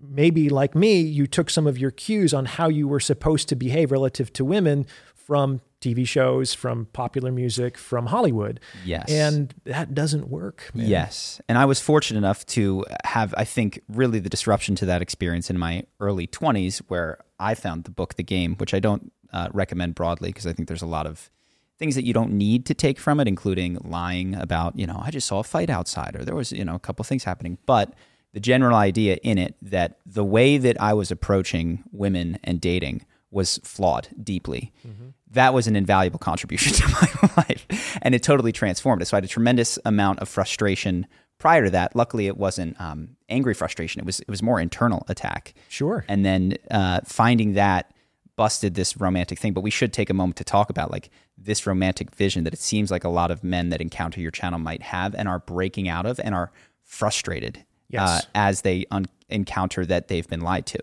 maybe 0.00 0.50
like 0.50 0.74
me, 0.74 1.00
you 1.00 1.26
took 1.26 1.48
some 1.48 1.66
of 1.66 1.78
your 1.78 1.90
cues 1.90 2.34
on 2.34 2.44
how 2.44 2.68
you 2.68 2.86
were 2.86 3.00
supposed 3.00 3.48
to 3.48 3.56
behave 3.56 3.90
relative 3.90 4.32
to 4.34 4.44
women 4.44 4.86
from 5.28 5.60
TV 5.82 6.08
shows, 6.08 6.54
from 6.54 6.86
popular 6.86 7.30
music, 7.30 7.76
from 7.76 8.06
Hollywood. 8.06 8.60
Yes. 8.82 9.10
And 9.10 9.54
that 9.64 9.94
doesn't 9.94 10.28
work. 10.28 10.70
Man. 10.72 10.86
Yes. 10.88 11.38
And 11.50 11.58
I 11.58 11.66
was 11.66 11.80
fortunate 11.80 12.16
enough 12.16 12.46
to 12.46 12.86
have, 13.04 13.34
I 13.36 13.44
think, 13.44 13.82
really 13.90 14.20
the 14.20 14.30
disruption 14.30 14.74
to 14.76 14.86
that 14.86 15.02
experience 15.02 15.50
in 15.50 15.58
my 15.58 15.84
early 16.00 16.26
20s, 16.26 16.78
where 16.88 17.18
I 17.38 17.54
found 17.54 17.84
the 17.84 17.90
book, 17.90 18.14
The 18.14 18.22
Game, 18.22 18.56
which 18.56 18.72
I 18.72 18.80
don't 18.80 19.12
uh, 19.30 19.50
recommend 19.52 19.94
broadly 19.94 20.30
because 20.30 20.46
I 20.46 20.54
think 20.54 20.66
there's 20.66 20.82
a 20.82 20.86
lot 20.86 21.06
of 21.06 21.30
things 21.78 21.94
that 21.94 22.06
you 22.06 22.14
don't 22.14 22.32
need 22.32 22.64
to 22.66 22.74
take 22.74 22.98
from 22.98 23.20
it, 23.20 23.28
including 23.28 23.76
lying 23.84 24.34
about, 24.34 24.78
you 24.78 24.86
know, 24.86 25.00
I 25.04 25.10
just 25.10 25.28
saw 25.28 25.40
a 25.40 25.44
fight 25.44 25.68
outside 25.68 26.16
or 26.16 26.24
there 26.24 26.34
was, 26.34 26.52
you 26.52 26.64
know, 26.64 26.74
a 26.74 26.80
couple 26.80 27.04
things 27.04 27.24
happening. 27.24 27.58
But 27.66 27.92
the 28.32 28.40
general 28.40 28.76
idea 28.76 29.18
in 29.22 29.36
it 29.36 29.56
that 29.60 29.98
the 30.06 30.24
way 30.24 30.56
that 30.56 30.80
I 30.80 30.94
was 30.94 31.10
approaching 31.10 31.84
women 31.92 32.38
and 32.42 32.62
dating 32.62 33.04
was 33.30 33.60
flawed 33.62 34.08
deeply. 34.22 34.72
Mm-hmm. 34.86 35.08
That 35.32 35.52
was 35.52 35.66
an 35.66 35.76
invaluable 35.76 36.18
contribution 36.18 36.72
to 36.74 36.88
my 36.88 37.30
life, 37.36 37.98
and 38.02 38.14
it 38.14 38.22
totally 38.22 38.52
transformed 38.52 39.02
it. 39.02 39.06
So 39.06 39.16
I 39.16 39.18
had 39.18 39.24
a 39.24 39.28
tremendous 39.28 39.78
amount 39.84 40.20
of 40.20 40.28
frustration 40.28 41.06
prior 41.38 41.64
to 41.64 41.70
that. 41.70 41.94
Luckily, 41.94 42.26
it 42.26 42.36
wasn't 42.36 42.80
um, 42.80 43.16
angry 43.28 43.54
frustration; 43.54 44.00
it 44.00 44.06
was 44.06 44.20
it 44.20 44.28
was 44.28 44.42
more 44.42 44.60
internal 44.60 45.04
attack. 45.08 45.54
Sure. 45.68 46.04
And 46.08 46.24
then 46.24 46.56
uh, 46.70 47.00
finding 47.04 47.54
that 47.54 47.92
busted 48.38 48.74
this 48.74 48.96
romantic 48.96 49.38
thing. 49.38 49.52
But 49.52 49.62
we 49.62 49.70
should 49.70 49.92
take 49.92 50.08
a 50.08 50.14
moment 50.14 50.36
to 50.36 50.44
talk 50.44 50.70
about 50.70 50.90
like 50.90 51.10
this 51.36 51.66
romantic 51.66 52.14
vision 52.14 52.44
that 52.44 52.54
it 52.54 52.60
seems 52.60 52.90
like 52.90 53.04
a 53.04 53.08
lot 53.08 53.30
of 53.30 53.44
men 53.44 53.68
that 53.70 53.82
encounter 53.82 54.20
your 54.20 54.30
channel 54.30 54.58
might 54.58 54.80
have 54.80 55.14
and 55.14 55.28
are 55.28 55.40
breaking 55.40 55.88
out 55.88 56.06
of 56.06 56.18
and 56.20 56.34
are 56.34 56.52
frustrated 56.84 57.64
yes. 57.88 58.08
uh, 58.08 58.20
as 58.34 58.62
they 58.62 58.86
un- 58.90 59.06
encounter 59.28 59.84
that 59.84 60.08
they've 60.08 60.28
been 60.28 60.40
lied 60.40 60.66
to. 60.66 60.78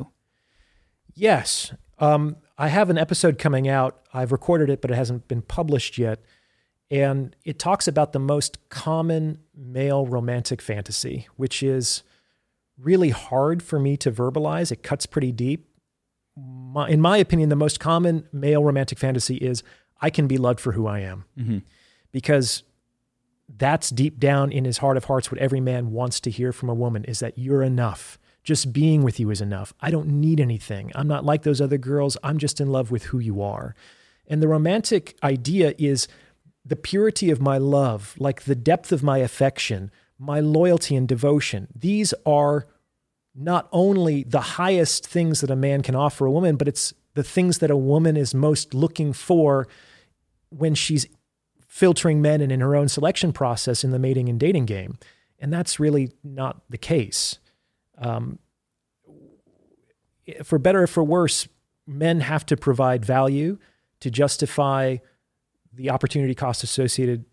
Yes. 1.15 1.73
Um, 1.97 2.35
I 2.57 2.69
have 2.69 2.89
an 2.89 2.97
episode 2.97 3.37
coming 3.37 3.67
out. 3.67 4.01
I've 4.13 4.31
recorded 4.31 4.69
it, 4.69 4.81
but 4.81 4.91
it 4.91 4.95
hasn't 4.95 5.27
been 5.27 5.41
published 5.41 5.97
yet. 5.97 6.23
And 6.89 7.35
it 7.43 7.59
talks 7.59 7.87
about 7.87 8.13
the 8.13 8.19
most 8.19 8.69
common 8.69 9.39
male 9.55 10.05
romantic 10.05 10.61
fantasy, 10.61 11.27
which 11.35 11.63
is 11.63 12.03
really 12.77 13.09
hard 13.09 13.63
for 13.63 13.79
me 13.79 13.97
to 13.97 14.11
verbalize. 14.11 14.71
It 14.71 14.83
cuts 14.83 15.05
pretty 15.05 15.31
deep. 15.31 15.67
My, 16.37 16.87
in 16.89 17.01
my 17.01 17.17
opinion, 17.17 17.49
the 17.49 17.55
most 17.55 17.79
common 17.79 18.27
male 18.31 18.63
romantic 18.63 18.99
fantasy 18.99 19.37
is 19.37 19.63
I 20.01 20.09
can 20.09 20.27
be 20.27 20.37
loved 20.37 20.59
for 20.59 20.73
who 20.73 20.85
I 20.85 20.99
am. 20.99 21.25
Mm-hmm. 21.37 21.59
Because 22.11 22.63
that's 23.49 23.89
deep 23.89 24.19
down 24.19 24.51
in 24.51 24.65
his 24.65 24.79
heart 24.79 24.97
of 24.97 25.05
hearts 25.05 25.31
what 25.31 25.39
every 25.39 25.59
man 25.59 25.91
wants 25.91 26.19
to 26.21 26.29
hear 26.29 26.51
from 26.51 26.69
a 26.69 26.73
woman 26.73 27.03
is 27.05 27.19
that 27.19 27.37
you're 27.37 27.63
enough 27.63 28.17
just 28.45 28.71
being 28.71 29.03
with 29.03 29.19
you 29.19 29.31
is 29.31 29.41
enough. 29.41 29.73
I 29.81 29.89
don't 29.91 30.07
need 30.07 30.39
anything. 30.39 30.91
I'm 30.95 31.07
not 31.07 31.25
like 31.25 31.41
those 31.41 31.59
other 31.59 31.79
girls. 31.79 32.15
I'm 32.23 32.37
just 32.37 32.61
in 32.61 32.71
love 32.71 32.91
with 32.91 33.05
who 33.05 33.19
you 33.19 33.41
are. 33.41 33.75
And 34.27 34.41
the 34.41 34.47
romantic 34.47 35.17
idea 35.23 35.73
is 35.77 36.07
the 36.63 36.75
purity 36.75 37.31
of 37.31 37.41
my 37.41 37.57
love, 37.57 38.15
like 38.17 38.43
the 38.43 38.55
depth 38.55 38.91
of 38.91 39.03
my 39.03 39.17
affection, 39.17 39.91
my 40.17 40.39
loyalty 40.39 40.95
and 40.95 41.07
devotion. 41.07 41.67
These 41.75 42.13
are 42.25 42.67
not 43.33 43.67
only 43.71 44.23
the 44.23 44.41
highest 44.41 45.05
things 45.05 45.41
that 45.41 45.51
a 45.51 45.55
man 45.55 45.81
can 45.81 45.95
offer 45.95 46.25
a 46.25 46.31
woman, 46.31 46.55
but 46.55 46.67
it's 46.67 46.93
the 47.15 47.23
things 47.23 47.57
that 47.57 47.71
a 47.71 47.77
woman 47.77 48.15
is 48.15 48.33
most 48.33 48.73
looking 48.73 49.11
for 49.11 49.67
when 50.49 50.75
she's 50.75 51.07
filtering 51.67 52.21
men 52.21 52.41
and 52.41 52.51
in 52.51 52.61
her 52.61 52.75
own 52.75 52.87
selection 52.87 53.33
process 53.33 53.83
in 53.83 53.91
the 53.91 53.99
mating 53.99 54.29
and 54.29 54.39
dating 54.39 54.65
game. 54.65 54.97
And 55.39 55.51
that's 55.51 55.79
really 55.79 56.11
not 56.23 56.61
the 56.69 56.77
case. 56.77 57.39
Um, 57.97 58.39
for 60.43 60.59
better 60.59 60.83
or 60.83 60.87
for 60.87 61.03
worse, 61.03 61.47
men 61.87 62.19
have 62.21 62.45
to 62.47 62.57
provide 62.57 63.05
value 63.05 63.57
to 63.99 64.09
justify 64.09 64.97
the 65.73 65.89
opportunity 65.89 66.33
cost 66.33 66.63
associated 66.63 67.25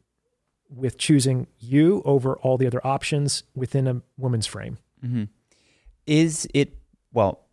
with 0.69 0.99
choosing 0.99 1.47
you 1.59 2.03
over 2.05 2.37
all 2.37 2.57
the 2.57 2.67
other 2.67 2.85
options 2.87 3.45
within 3.55 3.87
a 3.87 4.03
woman's 4.17 4.47
frame. 4.47 4.79
Mm-hmm. 5.05 5.25
Is 6.07 6.49
it, 6.55 6.77
well, 7.13 7.47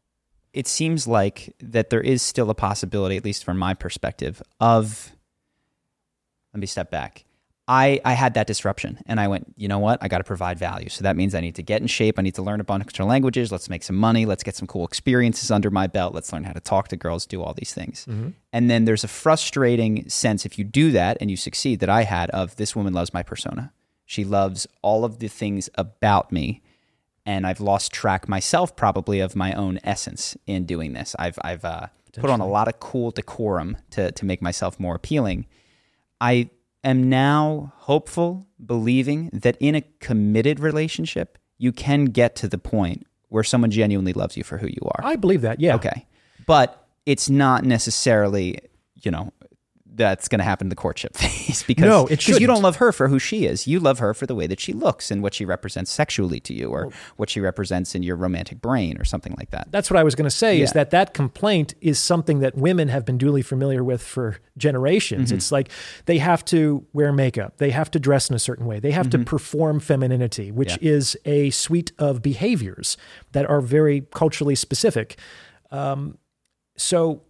it 0.53 0.67
seems 0.67 1.07
like 1.07 1.53
that 1.59 1.89
there 1.89 2.01
is 2.01 2.21
still 2.21 2.49
a 2.49 2.55
possibility, 2.55 3.17
at 3.17 3.23
least 3.23 3.43
from 3.43 3.57
my 3.57 3.73
perspective, 3.73 4.41
of, 4.59 5.11
let 6.53 6.59
me 6.59 6.67
step 6.67 6.89
back. 6.89 7.25
I, 7.71 8.01
I 8.03 8.13
had 8.13 8.33
that 8.33 8.47
disruption 8.47 8.97
and 9.05 9.19
I 9.19 9.27
went, 9.27 9.53
you 9.55 9.67
know 9.67 9.77
what? 9.77 9.99
I 10.01 10.07
got 10.07 10.17
to 10.17 10.23
provide 10.23 10.57
value. 10.57 10.89
So 10.89 11.03
that 11.03 11.15
means 11.15 11.35
I 11.35 11.39
need 11.39 11.53
to 11.53 11.61
get 11.61 11.81
in 11.81 11.87
shape. 11.87 12.17
I 12.17 12.23
need 12.23 12.33
to 12.33 12.41
learn 12.41 12.59
a 12.59 12.63
bunch 12.63 12.99
of 12.99 13.05
languages. 13.05 13.51
Let's 13.51 13.69
make 13.69 13.83
some 13.83 13.95
money. 13.95 14.25
Let's 14.25 14.41
get 14.41 14.55
some 14.55 14.67
cool 14.67 14.85
experiences 14.85 15.51
under 15.51 15.69
my 15.69 15.85
belt. 15.85 16.15
Let's 16.15 16.33
learn 16.33 16.45
how 16.45 16.53
to 16.53 16.59
talk 16.59 16.87
to 16.87 16.97
girls, 16.97 17.27
do 17.27 17.43
all 17.43 17.53
these 17.53 17.71
things. 17.71 18.07
Mm-hmm. 18.09 18.29
And 18.51 18.71
then 18.71 18.85
there's 18.85 19.03
a 19.03 19.07
frustrating 19.07 20.09
sense 20.09 20.47
if 20.47 20.57
you 20.57 20.65
do 20.65 20.89
that 20.93 21.17
and 21.21 21.29
you 21.29 21.37
succeed 21.37 21.79
that 21.81 21.89
I 21.89 22.05
had 22.05 22.31
of 22.31 22.55
this 22.55 22.75
woman 22.75 22.91
loves 22.91 23.13
my 23.13 23.21
persona. 23.21 23.71
She 24.03 24.25
loves 24.25 24.65
all 24.81 25.05
of 25.05 25.19
the 25.19 25.27
things 25.27 25.69
about 25.75 26.31
me. 26.31 26.63
And 27.23 27.45
I've 27.45 27.59
lost 27.59 27.91
track 27.91 28.27
myself 28.27 28.75
probably 28.75 29.19
of 29.19 29.35
my 29.35 29.53
own 29.53 29.79
essence 29.83 30.35
in 30.47 30.65
doing 30.65 30.93
this. 30.93 31.15
I've, 31.19 31.37
I've 31.43 31.63
uh, 31.63 31.87
put 32.13 32.31
on 32.31 32.41
a 32.41 32.47
lot 32.47 32.67
of 32.67 32.79
cool 32.79 33.11
decorum 33.11 33.77
to, 33.91 34.11
to 34.11 34.25
make 34.25 34.41
myself 34.41 34.79
more 34.79 34.95
appealing. 34.95 35.45
I 36.19 36.49
am 36.83 37.09
now 37.09 37.73
hopeful, 37.77 38.47
believing 38.63 39.29
that 39.33 39.57
in 39.59 39.75
a 39.75 39.81
committed 39.99 40.59
relationship, 40.59 41.37
you 41.57 41.71
can 41.71 42.05
get 42.05 42.35
to 42.37 42.47
the 42.47 42.57
point 42.57 43.05
where 43.29 43.43
someone 43.43 43.71
genuinely 43.71 44.13
loves 44.13 44.37
you 44.37 44.43
for 44.43 44.57
who 44.57 44.67
you 44.67 44.81
are. 44.83 45.01
I 45.03 45.15
believe 45.15 45.41
that, 45.41 45.59
yeah. 45.59 45.75
Okay. 45.75 46.07
But 46.45 46.87
it's 47.05 47.29
not 47.29 47.63
necessarily, 47.63 48.59
you 48.95 49.11
know, 49.11 49.31
that's 49.99 50.29
going 50.29 50.39
to 50.39 50.45
happen 50.45 50.65
in 50.65 50.69
the 50.69 50.75
courtship 50.75 51.15
phase 51.17 51.61
because 51.63 51.85
no, 51.85 52.07
it 52.07 52.25
you 52.27 52.47
don't 52.47 52.63
love 52.63 52.77
her 52.77 52.91
for 52.91 53.09
who 53.09 53.19
she 53.19 53.45
is. 53.45 53.67
You 53.67 53.79
love 53.79 53.99
her 53.99 54.13
for 54.13 54.25
the 54.25 54.33
way 54.33 54.47
that 54.47 54.59
she 54.59 54.73
looks 54.73 55.11
and 55.11 55.21
what 55.21 55.33
she 55.33 55.45
represents 55.45 55.91
sexually 55.91 56.39
to 56.39 56.53
you, 56.53 56.69
or 56.69 56.87
well, 56.87 56.93
what 57.17 57.29
she 57.29 57.41
represents 57.41 57.93
in 57.93 58.01
your 58.01 58.15
romantic 58.15 58.61
brain, 58.61 58.97
or 58.97 59.03
something 59.03 59.35
like 59.37 59.51
that. 59.51 59.67
That's 59.71 59.91
what 59.91 59.97
I 59.97 60.03
was 60.03 60.15
going 60.15 60.25
to 60.29 60.35
say. 60.35 60.57
Yeah. 60.57 60.63
Is 60.63 60.71
that 60.71 60.89
that 60.91 61.13
complaint 61.13 61.75
is 61.81 61.99
something 61.99 62.39
that 62.39 62.55
women 62.55 62.87
have 62.87 63.05
been 63.05 63.17
duly 63.17 63.41
familiar 63.41 63.83
with 63.83 64.01
for 64.01 64.37
generations. 64.57 65.29
Mm-hmm. 65.29 65.37
It's 65.37 65.51
like 65.51 65.69
they 66.05 66.17
have 66.17 66.43
to 66.45 66.85
wear 66.93 67.11
makeup, 67.11 67.57
they 67.57 67.71
have 67.71 67.91
to 67.91 67.99
dress 67.99 68.29
in 68.29 68.35
a 68.35 68.39
certain 68.39 68.65
way, 68.65 68.79
they 68.79 68.91
have 68.91 69.09
mm-hmm. 69.09 69.23
to 69.23 69.25
perform 69.25 69.81
femininity, 69.81 70.51
which 70.51 70.71
yeah. 70.81 70.89
is 70.93 71.17
a 71.25 71.49
suite 71.49 71.91
of 71.99 72.21
behaviors 72.21 72.97
that 73.33 73.45
are 73.47 73.61
very 73.61 74.07
culturally 74.11 74.55
specific. 74.55 75.17
Um, 75.71 76.17
so 76.77 77.23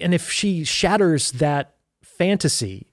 and 0.00 0.14
if 0.14 0.30
she 0.30 0.64
shatters 0.64 1.32
that 1.32 1.74
fantasy 2.20 2.92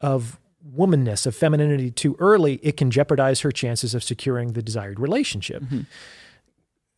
of 0.00 0.38
womanness, 0.76 1.26
of 1.26 1.34
femininity 1.34 1.90
too 1.90 2.14
early, 2.20 2.60
it 2.62 2.76
can 2.76 2.92
jeopardize 2.92 3.40
her 3.40 3.50
chances 3.50 3.92
of 3.92 4.04
securing 4.04 4.52
the 4.52 4.62
desired 4.62 5.00
relationship. 5.00 5.62
Mm-hmm. 5.64 5.80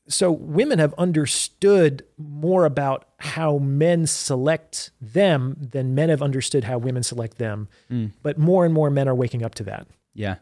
So 0.06 0.30
women 0.30 0.78
have 0.78 0.92
understood 0.98 2.04
more 2.18 2.66
about 2.66 3.06
how 3.18 3.58
men 3.58 4.06
select 4.06 4.90
them 5.00 5.56
than 5.58 5.94
men 5.94 6.10
have 6.10 6.20
understood 6.20 6.64
how 6.64 6.76
women 6.76 7.02
select 7.02 7.38
them. 7.38 7.68
Mm. 7.90 8.12
But 8.22 8.36
more 8.36 8.66
and 8.66 8.74
more 8.74 8.90
men 8.90 9.08
are 9.08 9.14
waking 9.14 9.42
up 9.42 9.54
to 9.54 9.64
that. 9.64 9.86
Yeah. 10.12 10.36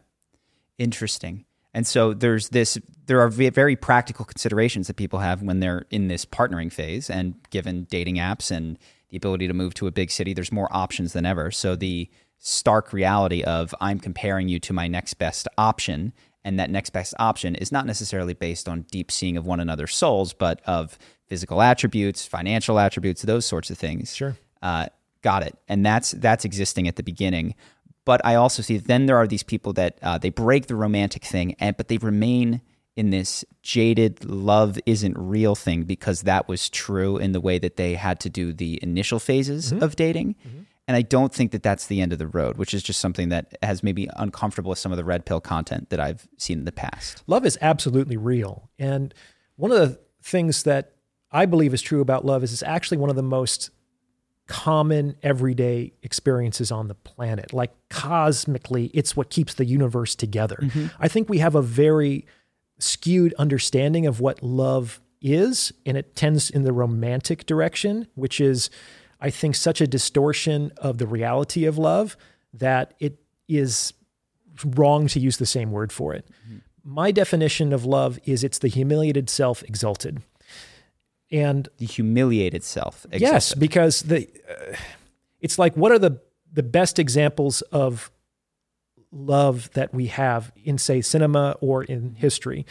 Interesting. 0.77 1.45
And 1.73 1.87
so 1.87 2.13
there's 2.13 2.49
this 2.49 2.79
there 3.05 3.21
are 3.21 3.29
very 3.29 3.75
practical 3.75 4.25
considerations 4.25 4.87
that 4.87 4.95
people 4.95 5.19
have 5.19 5.41
when 5.41 5.59
they're 5.59 5.85
in 5.89 6.09
this 6.09 6.25
partnering 6.25 6.73
phase 6.73 7.09
and 7.09 7.35
given 7.51 7.85
dating 7.85 8.15
apps 8.15 8.51
and 8.51 8.77
the 9.09 9.17
ability 9.17 9.47
to 9.47 9.53
move 9.53 9.73
to 9.75 9.87
a 9.87 9.91
big 9.91 10.11
city, 10.11 10.33
there's 10.33 10.51
more 10.51 10.67
options 10.71 11.13
than 11.13 11.25
ever. 11.25 11.51
So 11.51 11.75
the 11.75 12.09
stark 12.37 12.93
reality 12.93 13.43
of 13.43 13.75
I'm 13.81 13.99
comparing 13.99 14.47
you 14.47 14.59
to 14.61 14.73
my 14.73 14.87
next 14.87 15.15
best 15.15 15.47
option, 15.57 16.13
and 16.43 16.59
that 16.59 16.69
next 16.69 16.91
best 16.91 17.13
option 17.19 17.55
is 17.55 17.71
not 17.71 17.85
necessarily 17.85 18.33
based 18.33 18.69
on 18.69 18.83
deep 18.91 19.11
seeing 19.11 19.35
of 19.35 19.45
one 19.45 19.59
another's 19.59 19.95
souls, 19.95 20.33
but 20.33 20.61
of 20.65 20.97
physical 21.27 21.61
attributes, 21.61 22.25
financial 22.25 22.79
attributes, 22.79 23.21
those 23.23 23.45
sorts 23.45 23.69
of 23.69 23.77
things. 23.77 24.15
Sure. 24.15 24.37
Uh, 24.61 24.87
got 25.21 25.43
it. 25.43 25.57
And 25.67 25.85
that's 25.85 26.11
that's 26.11 26.45
existing 26.45 26.87
at 26.87 26.95
the 26.95 27.03
beginning. 27.03 27.55
But 28.05 28.25
I 28.25 28.35
also 28.35 28.61
see 28.61 28.77
then 28.77 29.05
there 29.05 29.17
are 29.17 29.27
these 29.27 29.43
people 29.43 29.73
that 29.73 29.99
uh, 30.01 30.17
they 30.17 30.29
break 30.29 30.67
the 30.67 30.75
romantic 30.75 31.23
thing, 31.23 31.55
and 31.59 31.75
but 31.75 31.89
they 31.89 31.97
remain 31.97 32.61
in 32.99 33.11
this 33.11 33.45
jaded 33.61 34.25
love 34.25 34.77
isn't 34.85 35.17
real 35.17 35.55
thing 35.55 35.83
because 35.83 36.23
that 36.23 36.49
was 36.49 36.69
true 36.69 37.15
in 37.15 37.31
the 37.31 37.39
way 37.39 37.57
that 37.57 37.77
they 37.77 37.95
had 37.95 38.19
to 38.19 38.29
do 38.29 38.51
the 38.51 38.77
initial 38.83 39.19
phases 39.19 39.71
mm-hmm. 39.71 39.81
of 39.81 39.95
dating. 39.95 40.35
Mm-hmm. 40.45 40.63
And 40.85 40.97
I 40.97 41.01
don't 41.01 41.33
think 41.33 41.53
that 41.53 41.63
that's 41.63 41.87
the 41.87 42.01
end 42.01 42.11
of 42.11 42.19
the 42.19 42.27
road, 42.27 42.57
which 42.57 42.73
is 42.73 42.83
just 42.83 42.99
something 42.99 43.29
that 43.29 43.57
has 43.63 43.83
maybe 43.83 44.09
uncomfortable 44.17 44.71
with 44.71 44.79
some 44.79 44.91
of 44.91 44.97
the 44.97 45.05
red 45.05 45.25
pill 45.25 45.39
content 45.39 45.91
that 45.91 46.01
I've 46.01 46.27
seen 46.35 46.59
in 46.59 46.65
the 46.65 46.73
past. 46.73 47.23
Love 47.25 47.45
is 47.45 47.57
absolutely 47.61 48.17
real. 48.17 48.69
And 48.77 49.13
one 49.55 49.71
of 49.71 49.77
the 49.77 49.97
things 50.21 50.63
that 50.63 50.91
I 51.31 51.45
believe 51.45 51.73
is 51.73 51.81
true 51.81 52.01
about 52.01 52.25
love 52.25 52.43
is 52.43 52.51
it's 52.51 52.63
actually 52.63 52.97
one 52.97 53.09
of 53.09 53.15
the 53.15 53.23
most 53.23 53.69
common 54.47 55.15
everyday 55.23 55.93
experiences 56.03 56.69
on 56.69 56.89
the 56.89 56.95
planet. 56.95 57.53
Like 57.53 57.71
cosmically, 57.89 58.87
it's 58.93 59.15
what 59.15 59.29
keeps 59.29 59.53
the 59.53 59.63
universe 59.63 60.15
together. 60.15 60.57
Mm-hmm. 60.59 60.87
I 60.99 61.07
think 61.07 61.29
we 61.29 61.37
have 61.37 61.55
a 61.55 61.61
very 61.61 62.25
skewed 62.79 63.33
understanding 63.37 64.07
of 64.07 64.19
what 64.19 64.41
love 64.41 64.99
is, 65.21 65.73
and 65.85 65.97
it 65.97 66.15
tends 66.15 66.49
in 66.49 66.63
the 66.63 66.73
romantic 66.73 67.45
direction, 67.45 68.07
which 68.15 68.39
is, 68.39 68.69
I 69.19 69.29
think, 69.29 69.55
such 69.55 69.81
a 69.81 69.87
distortion 69.87 70.71
of 70.77 70.97
the 70.97 71.07
reality 71.07 71.65
of 71.65 71.77
love 71.77 72.17
that 72.53 72.93
it 72.99 73.19
is 73.47 73.93
wrong 74.65 75.07
to 75.07 75.19
use 75.19 75.37
the 75.37 75.45
same 75.45 75.71
word 75.71 75.91
for 75.91 76.13
it. 76.13 76.25
Mm-hmm. 76.47 76.57
My 76.83 77.11
definition 77.11 77.73
of 77.73 77.85
love 77.85 78.19
is 78.25 78.43
it's 78.43 78.59
the 78.59 78.67
humiliated 78.67 79.29
self 79.29 79.63
exalted. 79.63 80.21
And 81.31 81.69
the 81.77 81.85
humiliated 81.85 82.63
self. 82.63 83.05
Exalted. 83.05 83.21
Yes, 83.21 83.53
because 83.53 84.01
the 84.01 84.27
uh, 84.49 84.75
it's 85.39 85.59
like 85.59 85.75
what 85.75 85.91
are 85.91 85.99
the 85.99 86.19
the 86.51 86.63
best 86.63 86.97
examples 86.97 87.61
of 87.61 88.11
love 89.11 89.69
that 89.73 89.93
we 89.93 90.07
have 90.07 90.51
in, 90.63 90.77
say, 90.77 91.01
cinema 91.01 91.55
or 91.61 91.83
in 91.83 92.15
history. 92.15 92.65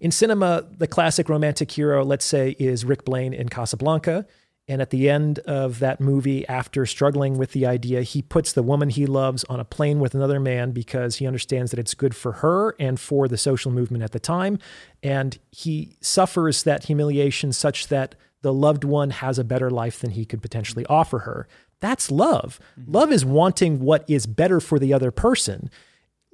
In 0.00 0.10
cinema, 0.10 0.66
the 0.76 0.86
classic 0.86 1.28
romantic 1.28 1.70
hero, 1.70 2.04
let's 2.04 2.24
say, 2.24 2.56
is 2.58 2.84
Rick 2.84 3.04
Blaine 3.04 3.32
in 3.32 3.48
Casablanca. 3.48 4.26
And 4.68 4.82
at 4.82 4.90
the 4.90 5.08
end 5.08 5.38
of 5.40 5.78
that 5.78 6.00
movie, 6.00 6.46
after 6.48 6.86
struggling 6.86 7.38
with 7.38 7.52
the 7.52 7.66
idea, 7.66 8.02
he 8.02 8.20
puts 8.20 8.52
the 8.52 8.64
woman 8.64 8.90
he 8.90 9.06
loves 9.06 9.44
on 9.44 9.60
a 9.60 9.64
plane 9.64 10.00
with 10.00 10.14
another 10.14 10.40
man 10.40 10.72
because 10.72 11.16
he 11.16 11.26
understands 11.26 11.70
that 11.70 11.78
it's 11.78 11.94
good 11.94 12.16
for 12.16 12.32
her 12.32 12.74
and 12.80 12.98
for 12.98 13.28
the 13.28 13.38
social 13.38 13.70
movement 13.70 14.02
at 14.02 14.10
the 14.10 14.18
time. 14.18 14.58
And 15.04 15.38
he 15.52 15.96
suffers 16.00 16.64
that 16.64 16.84
humiliation 16.84 17.52
such 17.52 17.86
that 17.88 18.16
the 18.42 18.52
loved 18.52 18.82
one 18.82 19.10
has 19.10 19.38
a 19.38 19.44
better 19.44 19.70
life 19.70 20.00
than 20.00 20.10
he 20.10 20.24
could 20.24 20.42
potentially 20.42 20.84
offer 20.86 21.20
her. 21.20 21.48
That's 21.80 22.10
love. 22.10 22.58
Mm-hmm. 22.80 22.92
Love 22.92 23.12
is 23.12 23.24
wanting 23.24 23.80
what 23.80 24.08
is 24.08 24.26
better 24.26 24.60
for 24.60 24.78
the 24.78 24.92
other 24.92 25.10
person. 25.10 25.70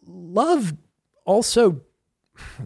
Love 0.07 0.75
also, 1.25 1.81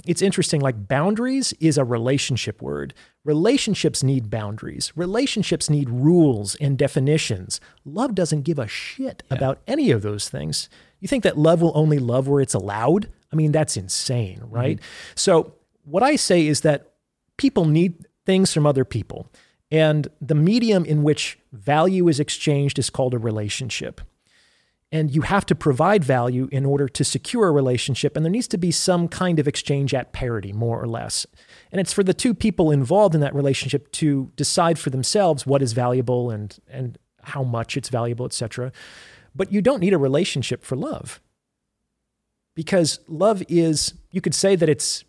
it's 0.06 0.22
interesting, 0.22 0.60
like 0.60 0.88
boundaries 0.88 1.52
is 1.60 1.78
a 1.78 1.84
relationship 1.84 2.62
word. 2.62 2.94
Relationships 3.24 4.02
need 4.02 4.30
boundaries, 4.30 4.92
relationships 4.96 5.68
need 5.68 5.90
rules 5.90 6.54
and 6.56 6.78
definitions. 6.78 7.60
Love 7.84 8.14
doesn't 8.14 8.42
give 8.42 8.58
a 8.58 8.68
shit 8.68 9.22
yeah. 9.28 9.36
about 9.36 9.60
any 9.66 9.90
of 9.90 10.02
those 10.02 10.28
things. 10.28 10.68
You 11.00 11.08
think 11.08 11.24
that 11.24 11.36
love 11.36 11.60
will 11.60 11.72
only 11.74 11.98
love 11.98 12.28
where 12.28 12.40
it's 12.40 12.54
allowed? 12.54 13.10
I 13.32 13.36
mean, 13.36 13.52
that's 13.52 13.76
insane, 13.76 14.40
right? 14.44 14.76
Mm-hmm. 14.76 15.12
So, 15.14 15.54
what 15.84 16.02
I 16.02 16.16
say 16.16 16.46
is 16.46 16.62
that 16.62 16.92
people 17.36 17.64
need 17.64 18.06
things 18.24 18.52
from 18.52 18.66
other 18.66 18.84
people. 18.84 19.30
And 19.70 20.08
the 20.20 20.34
medium 20.34 20.84
in 20.84 21.02
which 21.02 21.38
value 21.52 22.08
is 22.08 22.20
exchanged 22.20 22.78
is 22.78 22.90
called 22.90 23.14
a 23.14 23.18
relationship. 23.18 24.00
And 24.92 25.12
you 25.12 25.22
have 25.22 25.44
to 25.46 25.56
provide 25.56 26.04
value 26.04 26.48
in 26.52 26.64
order 26.64 26.88
to 26.88 27.04
secure 27.04 27.48
a 27.48 27.52
relationship. 27.52 28.16
And 28.16 28.24
there 28.24 28.30
needs 28.30 28.46
to 28.48 28.58
be 28.58 28.70
some 28.70 29.08
kind 29.08 29.40
of 29.40 29.48
exchange 29.48 29.92
at 29.92 30.12
parity, 30.12 30.52
more 30.52 30.80
or 30.80 30.86
less. 30.86 31.26
And 31.72 31.80
it's 31.80 31.92
for 31.92 32.04
the 32.04 32.14
two 32.14 32.34
people 32.34 32.70
involved 32.70 33.14
in 33.14 33.20
that 33.20 33.34
relationship 33.34 33.90
to 33.92 34.30
decide 34.36 34.78
for 34.78 34.90
themselves 34.90 35.44
what 35.44 35.60
is 35.60 35.72
valuable 35.72 36.30
and, 36.30 36.56
and 36.68 36.98
how 37.22 37.42
much 37.42 37.76
it's 37.76 37.88
valuable, 37.88 38.26
etc. 38.26 38.70
But 39.34 39.52
you 39.52 39.60
don't 39.60 39.80
need 39.80 39.92
a 39.92 39.98
relationship 39.98 40.62
for 40.62 40.76
love. 40.76 41.20
Because 42.54 43.00
love 43.08 43.42
is, 43.48 43.94
you 44.12 44.20
could 44.20 44.34
say 44.34 44.54
that 44.54 44.68
it's 44.68 45.04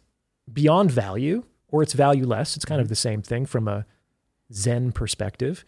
beyond 0.51 0.91
value 0.91 1.43
or 1.67 1.83
it's 1.83 1.93
valueless. 1.93 2.55
It's 2.55 2.65
kind 2.65 2.81
of 2.81 2.89
the 2.89 2.95
same 2.95 3.21
thing 3.21 3.45
from 3.45 3.67
a 3.67 3.85
Zen 4.51 4.91
perspective. 4.91 5.65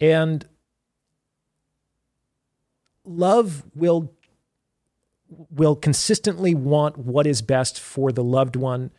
And 0.00 0.46
love 3.04 3.64
will 3.74 4.12
will 5.50 5.76
consistently 5.76 6.54
want 6.54 6.96
what 6.96 7.26
is 7.26 7.42
best 7.42 7.78
for 7.78 8.12
the 8.12 8.24
loved 8.24 8.56
one 8.56 8.90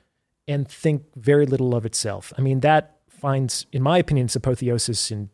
and 0.48 0.68
think 0.68 1.04
very 1.16 1.46
little 1.46 1.76
of 1.76 1.86
itself. 1.86 2.32
I 2.38 2.42
mean, 2.42 2.60
that 2.60 2.98
finds, 3.08 3.66
in 3.72 3.82
my 3.82 3.98
opinion, 3.98 4.26
its 4.26 4.36
apotheosis 4.36 5.10
in 5.10 5.30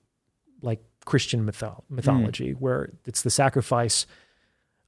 like 0.62 0.82
Christian 1.06 1.46
mytho- 1.46 1.84
mythology, 1.90 2.54
mm. 2.54 2.60
where 2.60 2.94
it's 3.06 3.22
the 3.22 3.30
sacrifice. 3.30 4.06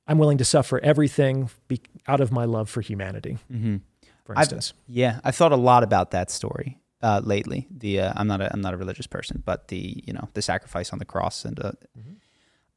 I'm 0.08 0.18
willing 0.18 0.38
to 0.38 0.46
suffer 0.46 0.80
everything 0.80 1.50
be- 1.68 1.82
out 2.08 2.22
of 2.22 2.32
my 2.32 2.46
love 2.46 2.70
for 2.70 2.82
humanity. 2.82 3.38
Mm-hmm. 3.52 3.78
For 4.24 4.36
instance, 4.36 4.74
I've, 4.76 4.96
yeah, 4.96 5.20
I've 5.24 5.36
thought 5.36 5.52
a 5.52 5.58
lot 5.58 5.84
about 5.84 6.12
that 6.12 6.32
story 6.32 6.80
uh, 7.02 7.22
lately. 7.24 7.68
The 7.70 8.02
uh, 8.02 8.14
I'm 8.16 8.28
not 8.28 8.42
a 8.42 8.52
I'm 8.52 8.62
not 8.62 8.74
a 8.74 8.78
religious 8.78 9.08
person, 9.08 9.44
but 9.46 9.68
the 9.68 10.04
you 10.06 10.14
know 10.14 10.30
the 10.34 10.42
sacrifice 10.42 10.94
on 10.94 11.00
the 11.00 11.06
cross 11.06 11.46
and 11.46 11.60
uh, 11.60 11.72
mm-hmm. 11.98 12.14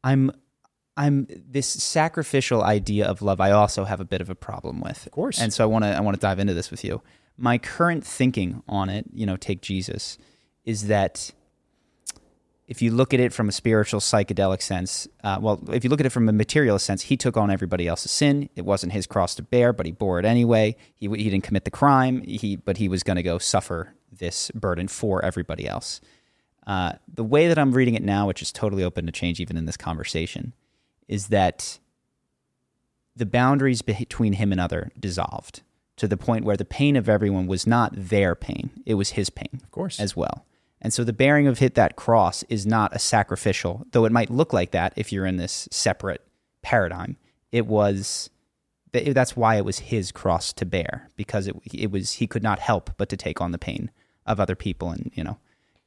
I'm 0.05 0.33
I'm 0.97 1.27
this 1.31 1.67
sacrificial 1.67 2.63
idea 2.63 3.07
of 3.07 3.23
love. 3.23 3.41
I 3.41 3.53
also 3.53 3.85
have 3.85 4.01
a 4.01 4.05
bit 4.05 4.21
of 4.21 4.29
a 4.29 4.35
problem 4.35 4.81
with, 4.81 5.07
of 5.07 5.13
course, 5.13 5.41
and 5.41 5.53
so 5.53 5.65
I 5.65 5.67
want 5.67 5.85
to 5.85 5.97
I 5.97 6.01
want 6.01 6.15
to 6.17 6.21
dive 6.21 6.39
into 6.39 6.55
this 6.55 6.71
with 6.71 6.85
you. 6.85 7.03
My 7.37 7.57
current 7.57 8.05
thinking 8.05 8.63
on 8.69 8.91
it, 8.91 9.07
you 9.15 9.25
know, 9.25 9.37
take 9.37 9.63
Jesus, 9.63 10.19
is 10.65 10.89
that 10.89 11.33
if 12.71 12.83
you 12.83 12.93
look 12.93 13.15
at 13.15 13.19
it 13.19 13.33
from 13.33 13.49
a 13.49 13.53
spiritual 13.53 13.99
psychedelic 13.99 14.63
sense, 14.63 15.09
uh, 15.25 15.39
well, 15.41 15.61
if 15.73 15.83
you 15.83 15.91
look 15.91 16.01
at 16.01 16.07
it 16.07 16.11
from 16.11 16.29
a 16.29 16.33
materialist 16.33 16.87
sense, 16.87 17.03
he 17.03 17.17
took 17.17 17.37
on 17.37 17.51
everybody 17.51 17.89
else's 17.89 18.13
sin. 18.13 18.49
It 18.55 18.65
wasn't 18.65 18.93
his 18.93 19.07
cross 19.09 19.35
to 19.37 19.43
bear, 19.43 19.73
but 19.73 19.87
he 19.87 19.93
bore 19.93 20.21
it 20.21 20.25
anyway. 20.25 20.77
He, 20.95 21.09
he 21.09 21.31
didn't 21.31 21.43
commit 21.43 21.65
the 21.65 21.71
crime, 21.73 22.23
he, 22.23 22.55
but 22.55 22.77
he 22.77 22.89
was 22.89 23.03
going 23.03 23.17
to 23.17 23.25
go 23.25 23.39
suffer 23.39 23.95
this 24.11 24.51
burden 24.53 24.89
for 24.89 25.25
everybody 25.25 25.67
else. 25.67 26.01
Uh, 26.67 26.93
the 27.13 27.25
way 27.25 27.49
that 27.49 27.59
I'm 27.59 27.73
reading 27.73 27.95
it 27.95 28.03
now, 28.03 28.27
which 28.27 28.43
is 28.43 28.53
totally 28.53 28.85
open 28.85 29.07
to 29.07 29.13
change 29.13 29.41
even 29.41 29.57
in 29.57 29.65
this 29.65 29.77
conversation, 29.77 30.53
is 31.09 31.29
that 31.29 31.79
the 33.17 33.27
boundaries 33.27 33.83
between 33.83 34.35
him 34.35 34.53
and 34.53 34.61
other 34.61 34.91
dissolved 34.99 35.63
to 35.97 36.07
the 36.07 36.17
point 36.17 36.45
where 36.45 36.57
the 36.57 36.65
pain 36.65 36.97
of 36.97 37.09
everyone 37.09 37.47
was 37.47 37.67
not 37.67 37.93
their 37.95 38.35
pain; 38.35 38.71
it 38.87 38.95
was 38.95 39.11
his 39.11 39.31
pain, 39.31 39.61
of 39.63 39.71
course, 39.71 39.99
as 39.99 40.15
well. 40.15 40.47
And 40.83 40.93
so 40.93 41.05
the 41.05 41.13
bearing 41.13 41.47
of 41.47 41.59
hit 41.59 41.75
that 41.75 41.97
cross 41.97 42.43
is 42.45 42.67
not 42.67 42.95
a 42.95 42.99
sacrificial, 42.99 43.87
though 43.93 44.07
it 44.07 44.13
might 44.13 44.31
look 44.31 44.53
like 44.53 44.71
that 44.71 44.95
if 44.97 45.13
you're 45.13 45.27
in 45.27 45.37
this 45.37 45.69
separate 45.71 46.27
paradigm. 46.63 47.17
It 47.53 47.67
was 47.67 48.31
that's 48.93 49.37
why 49.37 49.57
it 49.57 49.65
was 49.65 49.79
his 49.79 50.11
cross 50.11 50.53
to 50.53 50.67
bear 50.67 51.09
because 51.17 51.47
it 51.47 51.57
it 51.73 51.91
was 51.91 52.13
he 52.13 52.27
could 52.27 52.43
not 52.43 52.59
help 52.59 52.91
but 52.97 53.09
to 53.09 53.17
take 53.17 53.41
on 53.41 53.53
the 53.53 53.59
pain 53.59 53.91
of 54.31 54.41
other 54.41 54.55
people 54.55 54.91
and 54.91 55.11
you 55.15 55.25
know 55.25 55.39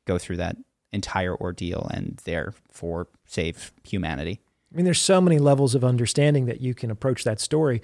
go 0.05 0.17
through 0.17 0.37
that 0.37 0.57
entire 0.91 1.35
ordeal 1.35 1.89
and 1.93 2.19
therefore 2.25 3.07
save 3.25 3.71
humanity. 3.83 4.39
I 4.71 4.75
mean, 4.75 4.85
there's 4.85 5.01
so 5.01 5.21
many 5.21 5.39
levels 5.39 5.75
of 5.75 5.83
understanding 5.83 6.45
that 6.45 6.61
you 6.61 6.73
can 6.73 6.91
approach 6.91 7.23
that 7.23 7.39
story 7.39 7.81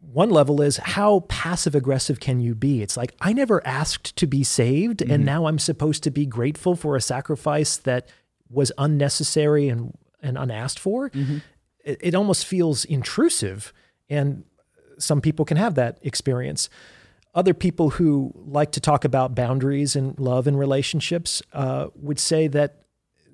one 0.00 0.30
level 0.30 0.62
is 0.62 0.76
how 0.76 1.24
passive 1.28 1.74
aggressive 1.74 2.20
can 2.20 2.40
you 2.40 2.54
be? 2.54 2.82
It's 2.82 2.96
like, 2.96 3.14
I 3.20 3.32
never 3.32 3.66
asked 3.66 4.16
to 4.16 4.26
be 4.26 4.44
saved, 4.44 5.00
mm-hmm. 5.00 5.10
and 5.10 5.24
now 5.24 5.46
I'm 5.46 5.58
supposed 5.58 6.02
to 6.04 6.10
be 6.10 6.24
grateful 6.24 6.76
for 6.76 6.96
a 6.96 7.00
sacrifice 7.00 7.76
that 7.78 8.08
was 8.48 8.70
unnecessary 8.78 9.68
and, 9.68 9.96
and 10.22 10.38
unasked 10.38 10.78
for. 10.78 11.10
Mm-hmm. 11.10 11.38
It, 11.84 11.98
it 12.00 12.14
almost 12.14 12.46
feels 12.46 12.84
intrusive. 12.84 13.72
And 14.08 14.44
some 14.98 15.20
people 15.20 15.44
can 15.44 15.56
have 15.56 15.74
that 15.74 15.98
experience. 16.02 16.70
Other 17.34 17.54
people 17.54 17.90
who 17.90 18.32
like 18.34 18.72
to 18.72 18.80
talk 18.80 19.04
about 19.04 19.34
boundaries 19.34 19.94
and 19.94 20.18
love 20.18 20.46
and 20.46 20.58
relationships 20.58 21.42
uh, 21.52 21.88
would 21.94 22.18
say 22.18 22.48
that 22.48 22.82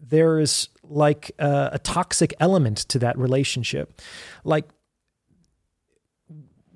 there 0.02 0.38
is 0.38 0.68
like 0.82 1.30
a, 1.38 1.70
a 1.72 1.78
toxic 1.78 2.34
element 2.40 2.78
to 2.78 2.98
that 2.98 3.16
relationship. 3.18 4.00
Like 4.42 4.66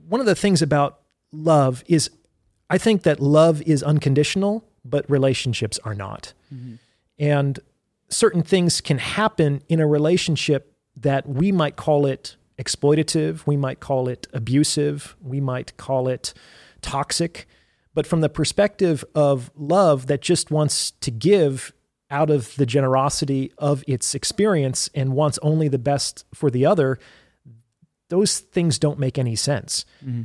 one 0.09 0.21
of 0.21 0.27
the 0.27 0.35
things 0.35 0.63
about 0.63 1.01
love 1.33 1.85
is 1.87 2.11
I 2.71 2.79
think 2.79 3.03
that 3.03 3.21
love 3.21 3.63
is 3.63 3.83
unconditional, 3.83 4.65
but 4.85 5.09
relationships 5.11 5.79
are 5.85 5.95
not. 5.95 6.33
Mm-hmm. 6.53 6.75
And 7.19 7.61
certain 8.09 8.43
things 8.43 8.81
can 8.81 8.99
happen 8.99 9.63
in 9.69 9.81
a 9.81 9.87
relationship 9.87 10.75
that 10.97 11.29
we 11.29 11.53
might 11.53 11.77
call 11.77 12.07
it 12.07 12.37
exploitative, 12.59 13.47
we 13.47 13.57
might 13.57 13.81
call 13.81 14.09
it 14.09 14.27
abusive, 14.33 15.17
we 15.23 15.41
might 15.41 15.77
call 15.77 16.09
it 16.09 16.35
toxic. 16.81 17.47
But 17.95 18.07
from 18.07 18.21
the 18.21 18.29
perspective 18.29 19.05
of 19.15 19.51
love 19.57 20.07
that 20.07 20.21
just 20.21 20.51
wants 20.51 20.93
to 20.93 21.11
give 21.11 21.73
out 22.11 22.31
of 22.31 22.55
the 22.57 22.67
generosity 22.67 23.53
of 23.59 23.85
its 23.87 24.15
experience 24.15 24.89
and 24.95 25.13
wants 25.13 25.39
only 25.43 25.69
the 25.69 25.79
best 25.79 26.25
for 26.33 26.51
the 26.51 26.65
other, 26.65 26.99
those 28.09 28.39
things 28.39 28.79
don't 28.79 28.99
make 28.99 29.19
any 29.19 29.37
sense. 29.37 29.85
Mm-hmm. 30.05 30.23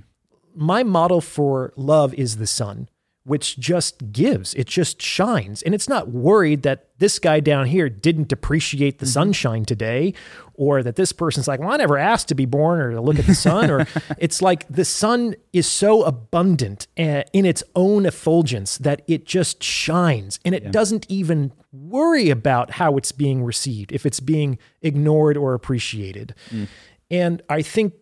My 0.56 0.84
model 0.84 1.20
for 1.20 1.74
love 1.76 2.14
is 2.14 2.38
the 2.38 2.48
sun, 2.48 2.90
which 3.26 3.58
just 3.58 4.12
gives, 4.12 4.54
it 4.56 4.68
just 4.68 5.02
shines. 5.02 5.62
And 5.62 5.74
it's 5.74 5.88
not 5.88 6.10
worried 6.10 6.64
that 6.64 6.90
this 6.98 7.20
guy 7.20 7.40
down 7.40 7.68
here 7.68 7.90
didn't 7.90 8.34
appreciate 8.34 9.00
the 9.00 9.06
mm-hmm. 9.06 9.12
sunshine 9.14 9.66
today, 9.66 10.14
or 10.56 10.84
that 10.84 10.98
this 10.98 11.14
person's 11.14 11.48
like, 11.48 11.60
well, 11.60 11.72
I 11.72 11.78
never 11.78 11.98
asked 11.98 12.28
to 12.28 12.36
be 12.36 12.46
born 12.46 12.80
or 12.80 12.92
to 12.92 13.02
look 13.02 13.18
at 13.18 13.26
the 13.26 13.34
sun. 13.36 13.72
or 13.72 13.88
it's 14.18 14.42
like 14.42 14.68
the 14.68 14.84
sun 14.84 15.36
is 15.54 15.68
so 15.68 16.04
abundant 16.04 16.88
uh, 16.98 17.24
in 17.32 17.46
its 17.46 17.64
own 17.76 18.06
effulgence 18.06 18.78
that 18.80 19.02
it 19.08 19.26
just 19.26 19.64
shines 19.64 20.40
and 20.44 20.54
it 20.54 20.64
yeah. 20.64 20.72
doesn't 20.72 21.06
even 21.10 21.54
worry 21.72 22.30
about 22.30 22.72
how 22.72 22.98
it's 22.98 23.14
being 23.14 23.44
received, 23.44 23.92
if 23.94 24.06
it's 24.06 24.20
being 24.20 24.60
ignored 24.82 25.38
or 25.38 25.54
appreciated. 25.54 26.36
Mm. 26.52 26.68
And 27.10 27.42
I 27.50 27.62
think 27.62 27.94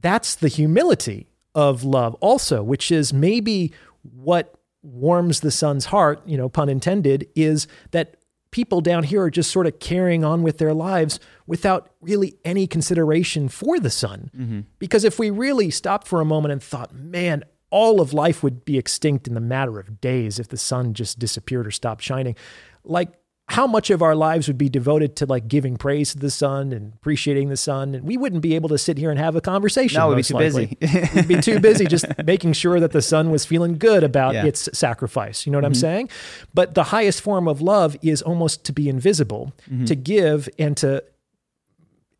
that's 0.00 0.34
the 0.34 0.48
humility 0.48 1.28
of 1.54 1.84
love 1.84 2.14
also, 2.14 2.62
which 2.62 2.90
is 2.90 3.12
maybe 3.12 3.72
what 4.02 4.54
warms 4.82 5.40
the 5.40 5.50
sun's 5.50 5.86
heart, 5.86 6.20
you 6.26 6.36
know, 6.36 6.48
pun 6.48 6.68
intended, 6.68 7.28
is 7.34 7.66
that 7.92 8.16
people 8.50 8.80
down 8.80 9.02
here 9.02 9.22
are 9.22 9.30
just 9.30 9.50
sort 9.50 9.66
of 9.66 9.78
carrying 9.78 10.24
on 10.24 10.42
with 10.42 10.58
their 10.58 10.74
lives 10.74 11.18
without 11.46 11.90
really 12.00 12.36
any 12.44 12.66
consideration 12.66 13.48
for 13.48 13.80
the 13.80 13.90
sun. 13.90 14.30
Mm-hmm. 14.36 14.60
Because 14.78 15.04
if 15.04 15.18
we 15.18 15.30
really 15.30 15.70
stopped 15.70 16.06
for 16.06 16.20
a 16.20 16.24
moment 16.24 16.52
and 16.52 16.62
thought, 16.62 16.94
man, 16.94 17.44
all 17.70 18.00
of 18.00 18.12
life 18.12 18.42
would 18.42 18.64
be 18.64 18.76
extinct 18.76 19.26
in 19.26 19.34
the 19.34 19.40
matter 19.40 19.80
of 19.80 20.00
days 20.00 20.38
if 20.38 20.48
the 20.48 20.58
sun 20.58 20.92
just 20.92 21.18
disappeared 21.18 21.66
or 21.66 21.70
stopped 21.70 22.02
shining. 22.02 22.36
Like 22.84 23.12
how 23.52 23.66
much 23.66 23.90
of 23.90 24.00
our 24.00 24.14
lives 24.14 24.48
would 24.48 24.56
be 24.56 24.70
devoted 24.70 25.14
to 25.14 25.26
like 25.26 25.46
giving 25.46 25.76
praise 25.76 26.12
to 26.12 26.18
the 26.18 26.30
sun 26.30 26.72
and 26.72 26.94
appreciating 26.94 27.50
the 27.50 27.56
sun 27.56 27.94
and 27.94 28.04
we 28.04 28.16
wouldn't 28.16 28.40
be 28.40 28.54
able 28.54 28.68
to 28.68 28.78
sit 28.78 28.96
here 28.96 29.10
and 29.10 29.18
have 29.18 29.36
a 29.36 29.42
conversation 29.42 29.98
no 29.98 30.08
we'd 30.08 30.16
be 30.16 30.22
too 30.22 30.34
likely. 30.34 30.76
busy 30.80 31.08
we'd 31.14 31.28
be 31.28 31.40
too 31.40 31.60
busy 31.60 31.84
just 31.84 32.06
making 32.24 32.54
sure 32.54 32.80
that 32.80 32.92
the 32.92 33.02
sun 33.02 33.30
was 33.30 33.44
feeling 33.44 33.76
good 33.76 34.02
about 34.02 34.32
yeah. 34.32 34.46
its 34.46 34.70
sacrifice 34.72 35.44
you 35.44 35.52
know 35.52 35.58
what 35.58 35.64
mm-hmm. 35.64 35.68
i'm 35.68 35.74
saying 35.74 36.08
but 36.54 36.74
the 36.74 36.84
highest 36.84 37.20
form 37.20 37.46
of 37.46 37.60
love 37.60 37.94
is 38.00 38.22
almost 38.22 38.64
to 38.64 38.72
be 38.72 38.88
invisible 38.88 39.52
mm-hmm. 39.70 39.84
to 39.84 39.94
give 39.94 40.48
and 40.58 40.76
to 40.76 41.04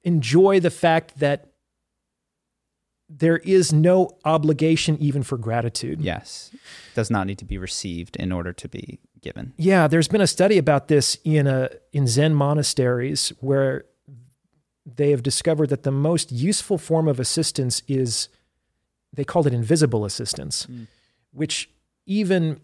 enjoy 0.04 0.60
the 0.60 0.70
fact 0.70 1.18
that 1.18 1.48
there 3.08 3.38
is 3.38 3.72
no 3.72 4.10
obligation 4.24 4.96
even 4.98 5.22
for 5.22 5.36
gratitude. 5.36 6.00
Yes. 6.00 6.50
Does 6.94 7.10
not 7.10 7.26
need 7.26 7.38
to 7.38 7.44
be 7.44 7.58
received 7.58 8.16
in 8.16 8.32
order 8.32 8.54
to 8.54 8.68
be 8.68 9.00
given. 9.22 9.54
Yeah, 9.56 9.86
there's 9.86 10.08
been 10.08 10.20
a 10.20 10.26
study 10.26 10.58
about 10.58 10.88
this 10.88 11.16
in 11.24 11.46
a 11.46 11.70
in 11.92 12.06
Zen 12.06 12.34
monasteries 12.34 13.32
where 13.40 13.84
they 14.84 15.10
have 15.10 15.22
discovered 15.22 15.68
that 15.68 15.84
the 15.84 15.92
most 15.92 16.32
useful 16.32 16.76
form 16.76 17.08
of 17.08 17.20
assistance 17.20 17.82
is 17.86 18.28
they 19.12 19.24
called 19.24 19.46
it 19.46 19.54
invisible 19.54 20.04
assistance, 20.04 20.66
mm. 20.66 20.86
which 21.32 21.70
even 22.06 22.60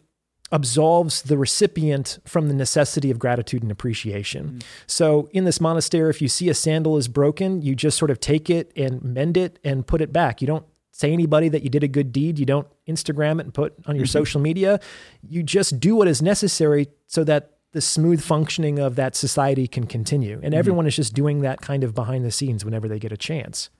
absolves 0.50 1.22
the 1.22 1.36
recipient 1.36 2.18
from 2.24 2.48
the 2.48 2.54
necessity 2.54 3.10
of 3.10 3.18
gratitude 3.18 3.62
and 3.62 3.70
appreciation. 3.70 4.48
Mm. 4.48 4.62
So 4.86 5.28
in 5.32 5.44
this 5.44 5.60
monastery, 5.60 6.10
if 6.10 6.22
you 6.22 6.28
see 6.28 6.48
a 6.48 6.54
sandal 6.54 6.96
is 6.96 7.06
broken, 7.06 7.60
you 7.62 7.74
just 7.74 7.98
sort 7.98 8.10
of 8.10 8.18
take 8.18 8.48
it 8.48 8.72
and 8.74 9.02
mend 9.02 9.36
it 9.36 9.58
and 9.62 9.86
put 9.86 10.00
it 10.00 10.12
back. 10.12 10.40
You 10.40 10.46
don't 10.46 10.66
say 10.98 11.12
anybody 11.12 11.48
that 11.48 11.62
you 11.62 11.70
did 11.70 11.84
a 11.84 11.88
good 11.88 12.12
deed. 12.12 12.38
You 12.38 12.44
don't 12.44 12.66
Instagram 12.88 13.38
it 13.38 13.44
and 13.44 13.54
put 13.54 13.72
on 13.86 13.94
your 13.94 14.04
mm-hmm. 14.04 14.10
social 14.10 14.40
media. 14.40 14.80
You 15.22 15.44
just 15.44 15.78
do 15.78 15.94
what 15.94 16.08
is 16.08 16.20
necessary 16.20 16.88
so 17.06 17.22
that 17.24 17.52
the 17.72 17.80
smooth 17.80 18.20
functioning 18.20 18.80
of 18.80 18.96
that 18.96 19.14
society 19.14 19.68
can 19.68 19.86
continue. 19.86 20.34
And 20.34 20.46
mm-hmm. 20.46 20.54
everyone 20.54 20.86
is 20.86 20.96
just 20.96 21.14
doing 21.14 21.42
that 21.42 21.60
kind 21.60 21.84
of 21.84 21.94
behind 21.94 22.24
the 22.24 22.32
scenes 22.32 22.64
whenever 22.64 22.88
they 22.88 22.98
get 22.98 23.12
a 23.12 23.16
chance. 23.16 23.70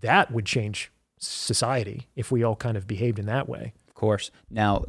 That 0.00 0.30
would 0.30 0.44
change 0.44 0.92
society 1.18 2.08
if 2.14 2.30
we 2.30 2.42
all 2.42 2.54
kind 2.54 2.76
of 2.76 2.86
behaved 2.86 3.18
in 3.18 3.26
that 3.26 3.48
way. 3.48 3.72
Of 3.88 3.94
course. 3.94 4.30
Now, 4.50 4.84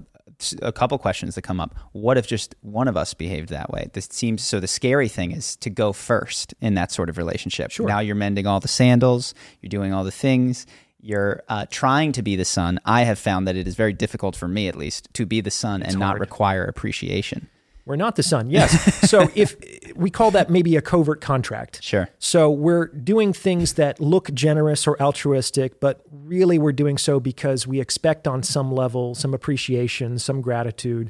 a 0.61 0.73
couple 0.73 0.97
questions 0.97 1.35
that 1.35 1.43
come 1.43 1.59
up. 1.61 1.75
What 1.93 2.17
if 2.17 2.27
just 2.27 2.55
one 2.61 2.87
of 2.89 2.97
us 2.97 3.13
behaved 3.13 3.49
that 3.49 3.71
way? 3.71 3.89
This 3.93 4.07
seems 4.11 4.43
so. 4.43 4.59
The 4.59 4.67
scary 4.67 5.07
thing 5.07 5.31
is 5.31 5.55
to 5.57 5.69
go 5.69 5.91
first 5.93 6.53
in 6.61 6.75
that 6.75 6.91
sort 6.91 7.09
of 7.09 7.17
relationship. 7.17 7.71
Sure. 7.71 7.87
Now 7.87 7.99
you're 7.99 8.15
mending 8.15 8.45
all 8.45 8.59
the 8.59 8.67
sandals, 8.67 9.33
you're 9.61 9.69
doing 9.69 9.93
all 9.93 10.03
the 10.03 10.11
things, 10.11 10.65
you're 11.01 11.43
uh, 11.47 11.65
trying 11.69 12.11
to 12.13 12.21
be 12.21 12.35
the 12.35 12.45
sun. 12.45 12.79
I 12.85 13.03
have 13.03 13.19
found 13.19 13.47
that 13.47 13.55
it 13.55 13.67
is 13.67 13.75
very 13.75 13.93
difficult 13.93 14.35
for 14.35 14.47
me, 14.47 14.67
at 14.67 14.75
least, 14.75 15.07
to 15.13 15.25
be 15.25 15.41
the 15.41 15.51
sun 15.51 15.81
it's 15.81 15.93
and 15.93 16.03
hard. 16.03 16.15
not 16.15 16.19
require 16.19 16.65
appreciation. 16.65 17.49
We're 17.85 17.95
not 17.95 18.17
the 18.17 18.23
sun. 18.23 18.51
Yes. 18.51 19.09
so 19.09 19.29
if 19.35 19.55
we 19.95 20.11
call 20.11 20.29
that 20.31 20.49
maybe 20.49 20.75
a 20.75 20.81
covert 20.81 21.21
contract. 21.21 21.81
Sure. 21.83 22.07
So 22.19 22.51
we're 22.51 22.87
doing 22.87 23.33
things 23.33 23.73
that 23.73 23.99
look 23.99 24.31
generous 24.33 24.85
or 24.85 25.01
altruistic, 25.01 25.79
but 25.79 26.03
really 26.11 26.59
we're 26.59 26.71
doing 26.71 26.99
so 26.99 27.19
because 27.19 27.65
we 27.65 27.79
expect 27.79 28.27
on 28.27 28.43
some 28.43 28.71
level 28.71 29.15
some 29.15 29.33
appreciation, 29.33 30.19
some 30.19 30.41
gratitude, 30.41 31.09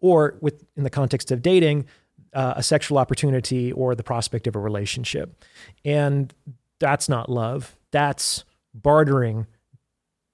or 0.00 0.38
with 0.40 0.64
in 0.76 0.84
the 0.84 0.90
context 0.90 1.30
of 1.30 1.42
dating, 1.42 1.86
uh, 2.32 2.54
a 2.56 2.62
sexual 2.62 2.98
opportunity 2.98 3.72
or 3.72 3.94
the 3.94 4.02
prospect 4.02 4.46
of 4.46 4.56
a 4.56 4.58
relationship. 4.58 5.44
And 5.84 6.32
that's 6.78 7.08
not 7.08 7.28
love. 7.28 7.76
That's 7.90 8.44
bartering 8.74 9.46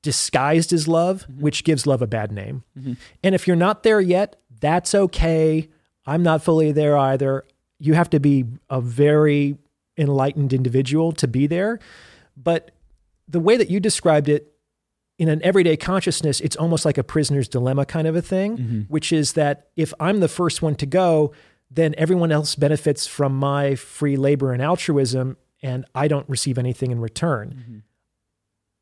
disguised 0.02 0.72
as 0.72 0.88
love, 0.88 1.22
mm-hmm. 1.22 1.42
which 1.42 1.64
gives 1.64 1.86
love 1.86 2.02
a 2.02 2.06
bad 2.06 2.32
name. 2.32 2.64
Mm-hmm. 2.78 2.94
And 3.22 3.34
if 3.34 3.46
you're 3.46 3.56
not 3.56 3.82
there 3.82 4.00
yet, 4.00 4.36
that's 4.60 4.94
okay. 4.94 5.68
I'm 6.06 6.22
not 6.22 6.42
fully 6.42 6.72
there 6.72 6.96
either. 6.96 7.44
You 7.78 7.94
have 7.94 8.10
to 8.10 8.20
be 8.20 8.46
a 8.68 8.80
very 8.80 9.58
enlightened 9.98 10.52
individual 10.52 11.12
to 11.12 11.28
be 11.28 11.46
there. 11.46 11.78
But 12.36 12.70
the 13.28 13.40
way 13.40 13.56
that 13.56 13.70
you 13.70 13.80
described 13.80 14.28
it 14.28 14.52
in 15.18 15.28
an 15.28 15.42
everyday 15.44 15.76
consciousness, 15.76 16.40
it's 16.40 16.56
almost 16.56 16.84
like 16.84 16.96
a 16.96 17.04
prisoner's 17.04 17.48
dilemma 17.48 17.84
kind 17.84 18.06
of 18.06 18.16
a 18.16 18.22
thing, 18.22 18.56
mm-hmm. 18.56 18.80
which 18.88 19.12
is 19.12 19.34
that 19.34 19.68
if 19.76 19.92
I'm 20.00 20.20
the 20.20 20.28
first 20.28 20.62
one 20.62 20.74
to 20.76 20.86
go, 20.86 21.32
then 21.70 21.94
everyone 21.98 22.32
else 22.32 22.54
benefits 22.54 23.06
from 23.06 23.36
my 23.36 23.74
free 23.74 24.16
labor 24.16 24.52
and 24.52 24.62
altruism, 24.62 25.36
and 25.62 25.84
I 25.94 26.08
don't 26.08 26.28
receive 26.28 26.58
anything 26.58 26.90
in 26.90 27.00
return 27.00 27.84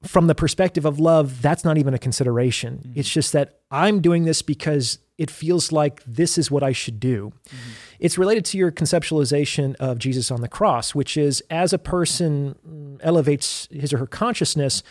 from 0.02 0.28
the 0.28 0.34
perspective 0.34 0.84
of 0.84 1.00
love, 1.00 1.42
that's 1.42 1.64
not 1.64 1.76
even 1.76 1.92
a 1.92 1.98
consideration. 1.98 2.78
Mm-hmm. 2.78 3.00
It's 3.00 3.08
just 3.08 3.32
that 3.32 3.60
I'm 3.70 4.00
doing 4.00 4.24
this 4.24 4.42
because 4.42 4.98
it 5.16 5.30
feels 5.30 5.72
like 5.72 6.02
this 6.04 6.38
is 6.38 6.50
what 6.50 6.62
I 6.62 6.72
should 6.72 7.00
do. 7.00 7.32
Mm-hmm. 7.48 7.70
It's 7.98 8.16
related 8.16 8.44
to 8.46 8.58
your 8.58 8.70
conceptualization 8.70 9.74
of 9.76 9.98
Jesus 9.98 10.30
on 10.30 10.40
the 10.40 10.48
cross, 10.48 10.94
which 10.94 11.16
is 11.16 11.42
as 11.50 11.72
a 11.72 11.78
person 11.78 12.98
elevates 13.02 13.66
his 13.72 13.92
or 13.92 13.98
her 13.98 14.06
consciousness, 14.06 14.84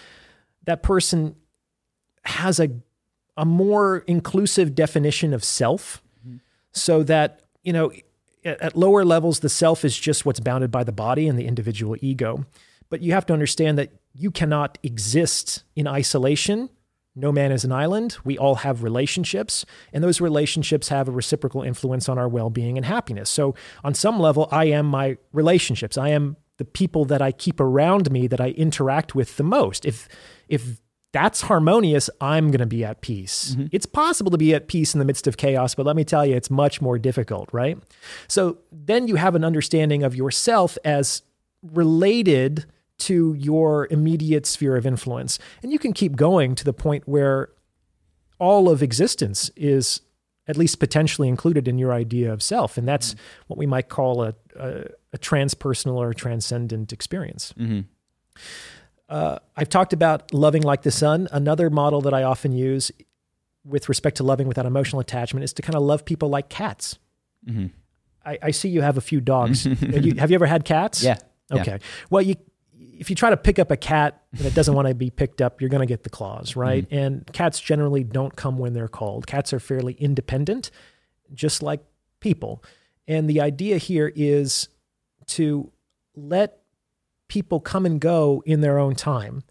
that 0.66 0.84
person 0.84 1.36
has 2.24 2.60
a 2.60 2.70
a 3.38 3.46
more 3.46 4.00
inclusive 4.08 4.74
definition 4.74 5.34
of 5.34 5.44
self. 5.44 6.02
Mm-hmm. 6.28 6.38
So 6.74 7.04
that 7.04 7.44
you 7.64 7.72
know 7.72 7.92
at 8.44 8.76
lower 8.76 9.06
levels 9.06 9.40
the 9.40 9.50
self 9.50 9.86
is 9.86 9.98
just 9.98 10.26
what's 10.26 10.40
bounded 10.40 10.72
by 10.72 10.84
the 10.84 10.92
body 10.92 11.28
and 11.28 11.40
the 11.40 11.46
individual 11.46 11.96
ego. 12.02 12.46
But 12.90 13.02
you 13.02 13.14
have 13.14 13.26
to 13.28 13.34
understand 13.34 13.78
that 13.78 13.92
you 14.18 14.32
cannot 14.32 14.78
exist 14.82 15.64
in 15.76 15.88
isolation. 15.88 16.70
No 17.16 17.32
man 17.32 17.52
is 17.52 17.64
an 17.64 17.72
island. 17.72 18.18
We 18.24 18.38
all 18.38 18.56
have 18.56 18.84
relationships 18.84 19.66
and 19.94 20.04
those 20.04 20.20
relationships 20.20 20.90
have 20.90 21.08
a 21.08 21.12
reciprocal 21.12 21.62
influence 21.62 22.10
on 22.10 22.18
our 22.18 22.28
well-being 22.28 22.78
and 22.78 22.86
happiness. 22.86 23.30
So 23.30 23.56
on 23.84 23.94
some 23.94 24.20
level 24.20 24.48
i 24.52 24.66
am 24.66 24.88
my 24.88 25.18
relationships. 25.34 25.98
I 25.98 26.10
am 26.10 26.38
the 26.58 26.66
people 26.66 27.06
that 27.06 27.22
i 27.22 27.32
keep 27.32 27.60
around 27.60 28.12
me 28.12 28.26
that 28.28 28.42
i 28.42 28.50
interact 28.50 29.14
with 29.14 29.38
the 29.38 29.44
most. 29.44 29.86
If 29.86 30.08
if 30.48 30.80
that's 31.14 31.42
harmonious, 31.42 32.10
I'm 32.20 32.48
going 32.48 32.60
to 32.60 32.66
be 32.66 32.84
at 32.84 33.02
peace. 33.02 33.52
Mm-hmm. 33.54 33.68
It's 33.72 33.86
possible 33.86 34.30
to 34.32 34.38
be 34.38 34.54
at 34.54 34.68
peace 34.68 34.94
in 34.94 35.00
the 35.00 35.06
midst 35.06 35.26
of 35.26 35.38
chaos, 35.38 35.74
but 35.74 35.86
let 35.86 35.96
me 35.96 36.04
tell 36.04 36.26
you, 36.26 36.36
it's 36.36 36.50
much 36.50 36.82
more 36.82 37.00
difficult, 37.00 37.50
right? 37.54 37.78
So 38.28 38.58
then 38.72 39.08
you 39.08 39.16
have 39.16 39.34
an 39.34 39.44
understanding 39.44 40.04
of 40.04 40.16
yourself 40.16 40.78
as 40.84 41.24
related 41.64 42.66
to 43.00 43.36
your 43.38 43.88
immediate 43.92 44.46
sphere 44.46 44.76
of 44.76 44.86
influence. 44.86 45.40
And 45.62 45.72
you 45.72 45.80
can 45.80 45.94
keep 45.94 46.16
going 46.16 46.56
to 46.56 46.64
the 46.64 46.74
point 46.74 47.08
where 47.08 47.50
all 48.40 48.70
of 48.70 48.82
existence 48.82 49.52
is 49.56 50.02
at 50.48 50.58
least 50.58 50.80
potentially 50.80 51.28
included 51.28 51.68
in 51.68 51.78
your 51.78 51.94
idea 51.94 52.32
of 52.32 52.42
self. 52.42 52.78
And 52.78 52.88
that's 52.88 53.12
mm-hmm. 53.12 53.44
what 53.48 53.58
we 53.58 53.66
might 53.66 53.90
call 53.90 54.24
a, 54.24 54.34
a, 54.56 54.86
a 55.14 55.18
transpersonal 55.18 55.96
or 55.96 56.14
transcendent 56.14 56.94
experience. 56.94 57.54
Mm-hmm. 57.58 57.82
Uh, 59.10 59.40
I've 59.56 59.70
talked 59.70 59.94
about 59.94 60.34
loving 60.34 60.64
like 60.64 60.84
the 60.84 60.92
sun. 60.92 61.28
Another 61.32 61.70
model 61.70 62.02
that 62.02 62.14
I 62.14 62.24
often 62.24 62.52
use 62.52 62.92
with 63.66 63.90
respect 63.90 64.18
to 64.18 64.24
loving 64.24 64.48
without 64.48 64.66
emotional 64.66 65.00
attachment 65.00 65.44
is 65.44 65.54
to 65.54 65.62
kind 65.62 65.76
of 65.76 65.82
love 65.82 66.06
people 66.06 66.30
like 66.30 66.50
cats. 66.50 66.98
Mm-hmm. 67.46 67.68
I, 68.26 68.40
I 68.44 68.52
see 68.52 68.70
you 68.70 68.82
have 68.82 68.98
a 68.98 69.02
few 69.02 69.22
dogs. 69.22 69.64
have, 69.66 70.06
you, 70.06 70.16
have 70.16 70.32
you 70.32 70.36
ever 70.36 70.46
had 70.46 70.66
cats? 70.66 71.04
Yeah. 71.04 71.18
Yeah. 71.52 71.62
Okay. 71.62 71.80
Well, 72.10 72.22
you 72.22 72.36
if 73.00 73.10
you 73.10 73.16
try 73.16 73.30
to 73.30 73.38
pick 73.38 73.60
up 73.60 73.72
a 73.72 73.78
cat 73.78 74.24
that 74.34 74.54
doesn't 74.54 74.74
want 74.74 74.88
to 74.88 74.96
be 74.96 75.10
picked 75.10 75.42
up, 75.42 75.62
you're 75.62 75.70
going 75.70 75.82
to 75.82 75.88
get 75.88 76.04
the 76.04 76.10
claws, 76.10 76.52
mm-hmm. 76.52 76.60
right? 76.60 76.88
And 76.92 77.26
cats 77.34 77.60
generally 77.60 78.04
don't 78.04 78.36
come 78.36 78.58
when 78.58 78.74
they're 78.74 78.88
called. 78.88 79.28
Cats 79.28 79.54
are 79.54 79.60
fairly 79.60 79.94
independent, 79.94 80.72
just 81.34 81.62
like 81.62 81.82
people. 82.20 82.64
And 83.08 83.30
the 83.30 83.42
idea 83.42 83.78
here 83.78 84.12
is 84.16 84.70
to 85.28 85.72
let 86.16 86.60
people 87.28 87.60
come 87.60 87.86
and 87.86 88.00
go 88.00 88.44
in 88.46 88.62
their 88.62 88.80
own 88.80 88.96
time. 88.96 89.44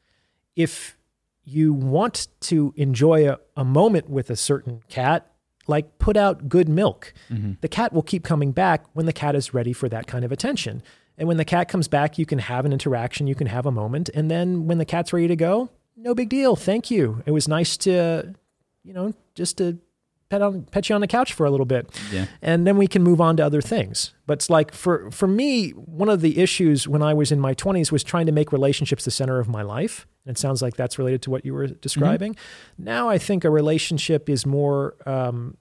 If 0.55 0.97
you 1.45 1.73
want 1.73 2.29
to 2.41 2.75
enjoy 2.77 3.31
a, 3.31 3.39
a 3.57 3.65
moment 3.65 4.11
with 4.11 4.31
a 4.31 4.37
certain 4.37 4.83
cat, 4.89 5.31
like 5.69 5.99
put 5.99 6.17
out 6.17 6.49
good 6.49 6.69
milk. 6.69 7.13
Mm-hmm. 7.31 7.53
The 7.61 7.69
cat 7.69 7.93
will 7.93 8.03
keep 8.03 8.25
coming 8.25 8.53
back 8.53 8.85
when 8.95 9.07
the 9.07 9.13
cat 9.13 9.35
is 9.35 9.55
ready 9.55 9.73
for 9.73 9.89
that 9.89 10.07
kind 10.07 10.25
of 10.25 10.33
attention. 10.33 10.83
And 11.19 11.29
when 11.29 11.37
the 11.37 11.45
cat 11.45 11.69
comes 11.69 11.89
back, 11.89 12.19
you 12.19 12.27
can 12.27 12.39
have 12.39 12.65
an 12.65 12.73
interaction, 12.73 13.27
you 13.27 13.35
can 13.35 13.47
have 13.47 13.67
a 13.67 13.71
moment. 13.71 14.11
And 14.15 14.31
then 14.31 14.67
when 14.67 14.79
the 14.79 14.85
cat's 14.85 15.13
ready 15.13 15.29
to 15.29 15.37
go, 15.37 15.71
no 15.97 16.15
big 16.15 16.29
deal. 16.29 16.57
Thank 16.57 16.91
you. 16.91 17.23
It 17.27 17.31
was 17.31 17.49
nice 17.49 17.77
to, 17.79 18.35
you 18.85 18.93
know, 18.93 19.15
just 19.35 19.59
to 19.59 19.79
pet 20.29 20.43
on 20.43 20.63
pet 20.65 20.89
you 20.89 20.95
on 20.95 21.01
the 21.01 21.07
couch 21.07 21.33
for 21.33 21.47
a 21.47 21.51
little 21.51 21.67
bit. 21.67 21.89
Yeah. 22.13 22.27
And 22.43 22.67
then 22.67 22.77
we 22.77 22.87
can 22.87 23.03
move 23.03 23.21
on 23.21 23.37
to 23.39 23.45
other 23.45 23.63
things. 23.63 24.13
But 24.27 24.35
it's 24.35 24.51
like 24.51 24.75
for 24.75 25.11
for 25.11 25.27
me, 25.27 25.71
one 25.71 26.09
of 26.09 26.21
the 26.21 26.39
issues 26.39 26.87
when 26.87 27.03
I 27.03 27.15
was 27.15 27.33
in 27.33 27.41
my 27.41 27.55
20s 27.55 27.91
was 27.91 28.05
trying 28.05 28.27
to 28.27 28.33
make 28.33 28.53
relationships 28.53 29.05
the 29.05 29.11
center 29.11 29.39
of 29.39 29.49
my 29.49 29.63
life. 29.63 30.07
And 30.25 30.37
it 30.37 30.39
sounds 30.39 30.61
like 30.61 30.77
that's 30.77 30.99
related 30.99 31.23
to 31.23 31.31
what 31.31 31.45
you 31.45 31.55
were 31.55 31.69
describing. 31.69 32.37
Now 32.77 33.09
I 33.09 33.19
think 33.19 33.45
a 33.45 33.51
relationship 33.51 34.29
is 34.29 34.45
more 34.45 34.97
um, 35.07 35.57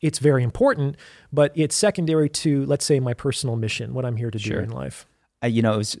it's 0.00 0.18
very 0.18 0.42
important, 0.42 0.96
but 1.32 1.52
it's 1.54 1.74
secondary 1.74 2.28
to, 2.28 2.64
let's 2.66 2.84
say, 2.84 3.00
my 3.00 3.14
personal 3.14 3.56
mission, 3.56 3.94
what 3.94 4.04
I'm 4.04 4.16
here 4.16 4.30
to 4.30 4.38
Sure. 4.38 4.58
do 4.58 4.64
in 4.64 4.70
life. 4.70 5.06
uh, 5.44 5.46
you 5.46 5.60
know, 5.62 5.74
it 5.74 5.76
was 5.78 5.96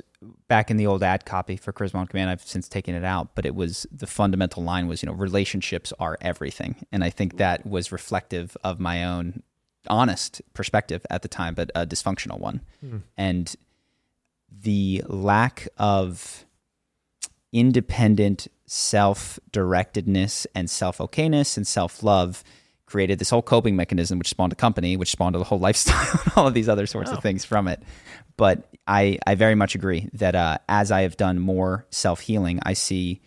back 0.48 0.70
in 0.70 0.76
the 0.78 0.86
old 0.86 1.02
ad 1.02 1.26
copy 1.26 1.56
for 1.56 1.72
Charisma 1.72 1.96
on 1.96 2.06
Command. 2.06 2.30
I've 2.30 2.42
since 2.42 2.68
taken 2.68 2.94
it 2.94 3.04
out, 3.04 3.34
but 3.34 3.44
it 3.44 3.54
was 3.54 3.86
the 3.92 4.06
fundamental 4.06 4.62
line 4.62 4.86
was, 4.88 5.02
you 5.02 5.06
know, 5.08 5.12
relationships 5.12 5.92
are 5.98 6.16
everything. 6.22 6.74
And 6.90 7.04
I 7.04 7.10
think 7.10 7.36
that 7.36 7.66
was 7.66 7.92
reflective 7.92 8.56
of 8.64 8.80
my 8.80 9.04
own 9.04 9.42
honest 9.88 10.40
perspective 10.54 11.04
at 11.10 11.20
the 11.22 11.28
time, 11.28 11.54
but 11.54 11.70
a 11.74 11.86
dysfunctional 11.86 12.40
one. 12.40 12.62
And 13.16 13.54
the 14.50 15.02
lack 15.06 15.68
of 15.76 16.44
independent 17.52 18.48
self 18.66 19.38
directedness 19.52 20.46
and 20.54 20.68
self 20.68 20.98
okayness 20.98 21.56
and 21.56 21.66
self 21.66 22.02
love 22.02 22.42
created 22.86 23.18
this 23.18 23.30
whole 23.30 23.42
coping 23.42 23.76
mechanism, 23.76 24.18
which 24.18 24.28
spawned 24.28 24.52
a 24.52 24.56
company, 24.56 24.96
which 24.96 25.10
spawned 25.10 25.36
a 25.36 25.44
whole 25.44 25.58
lifestyle 25.68 26.20
and 26.24 26.32
all 26.36 26.46
of 26.46 26.54
these 26.54 26.68
other 26.68 26.86
sorts 26.86 27.10
of 27.10 27.22
things 27.22 27.44
from 27.44 27.68
it. 27.68 27.82
But 28.36 28.68
I, 28.86 29.18
I 29.26 29.34
very 29.34 29.54
much 29.54 29.74
agree 29.74 30.08
that 30.14 30.34
uh, 30.34 30.58
as 30.68 30.90
I 30.90 31.02
have 31.02 31.16
done 31.16 31.38
more 31.38 31.86
self 31.90 32.20
healing, 32.20 32.60
I 32.62 32.74
see 32.74 33.20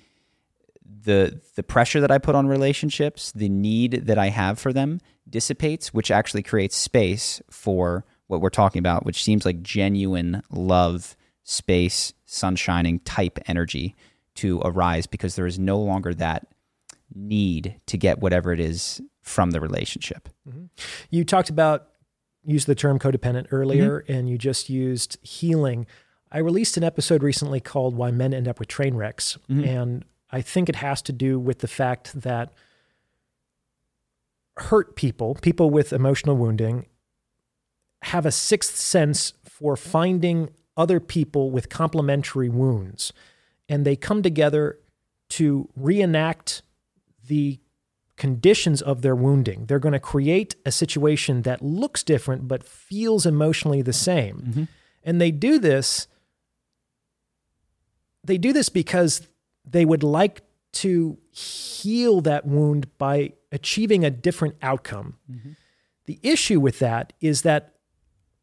the 1.04 1.42
the 1.56 1.64
pressure 1.64 2.02
that 2.02 2.12
I 2.12 2.18
put 2.18 2.36
on 2.36 2.48
relationships, 2.48 3.32
the 3.32 3.50
need 3.50 4.06
that 4.08 4.18
I 4.18 4.30
have 4.30 4.60
for 4.60 4.74
them 4.74 5.00
dissipates, 5.30 5.94
which 5.94 6.12
actually 6.12 6.44
creates 6.44 6.76
space 6.76 7.42
for 7.50 8.06
what 8.28 8.42
we're 8.42 8.50
talking 8.50 8.80
about, 8.80 9.06
which 9.06 9.24
seems 9.24 9.46
like 9.46 9.62
genuine 9.62 10.44
love, 10.52 11.16
space, 11.44 12.14
sunshining 12.28 13.02
type 13.04 13.40
energy 13.48 13.96
to 14.36 14.62
arise 14.64 15.08
because 15.08 15.36
there 15.36 15.48
is 15.48 15.58
no 15.58 15.80
longer 15.80 16.14
that 16.14 16.48
need 17.14 17.76
to 17.88 17.98
get 17.98 18.20
whatever 18.20 18.54
it 18.54 18.60
is 18.60 19.02
from 19.30 19.52
the 19.52 19.62
relationship. 19.62 20.28
Mm-hmm. 20.48 20.66
You 21.12 21.24
talked 21.24 21.52
about 21.52 21.90
used 22.44 22.68
the 22.68 22.76
term 22.76 22.98
codependent 22.98 23.48
earlier, 23.52 24.02
mm-hmm. 24.02 24.12
and 24.12 24.30
you 24.30 24.38
just 24.38 24.70
used 24.70 25.18
healing. 25.22 25.86
I 26.32 26.40
released 26.40 26.78
an 26.78 26.84
episode 26.84 27.22
recently 27.22 27.60
called 27.60 27.96
"Why 27.96 28.10
Men 28.10 28.34
End 28.34 28.48
Up 28.48 28.60
with 28.60 28.68
Train 28.68 28.96
Wrecks," 28.96 29.38
mm-hmm. 29.50 29.64
and 29.64 30.06
I 30.32 30.42
think 30.42 30.68
it 30.68 30.78
has 30.78 31.02
to 31.04 31.14
do 31.14 31.40
with 31.40 31.60
the 31.60 31.68
fact 31.68 32.22
that 32.22 32.52
hurt 34.58 34.96
people, 34.96 35.36
people 35.36 35.70
with 35.70 35.94
emotional 35.94 36.36
wounding, 36.36 36.88
have 38.02 38.26
a 38.26 38.32
sixth 38.32 38.76
sense 38.76 39.34
for 39.44 39.78
finding 39.78 40.50
other 40.76 41.00
people 41.00 41.52
with 41.52 41.70
complementary 41.70 42.50
wounds, 42.50 43.14
and 43.68 43.86
they 43.86 43.96
come 43.96 44.24
together 44.24 44.80
to 45.30 45.70
reenact 45.76 46.64
the 47.28 47.60
conditions 48.20 48.82
of 48.82 49.02
their 49.02 49.16
wounding. 49.16 49.66
They're 49.66 49.80
going 49.80 49.94
to 49.94 50.00
create 50.00 50.56
a 50.66 50.72
situation 50.72 51.42
that 51.44 51.64
looks 51.64 52.04
different 52.04 52.48
but 52.48 52.64
feels 52.64 53.26
emotionally 53.26 53.82
the 53.82 53.94
same. 53.94 54.36
Mm-hmm. 54.38 54.64
And 55.04 55.20
they 55.20 55.32
do 55.32 55.58
this 55.58 56.08
they 58.24 58.38
do 58.38 58.54
this 58.54 58.70
because 58.70 59.28
they 59.66 59.86
would 59.86 60.04
like 60.04 60.42
to 60.72 61.18
heal 61.32 62.22
that 62.22 62.46
wound 62.46 62.86
by 62.98 63.32
achieving 63.52 64.04
a 64.04 64.12
different 64.12 64.56
outcome. 64.62 65.18
Mm-hmm. 65.32 65.52
The 66.06 66.20
issue 66.22 66.60
with 66.60 66.80
that 66.80 67.14
is 67.22 67.42
that 67.44 67.76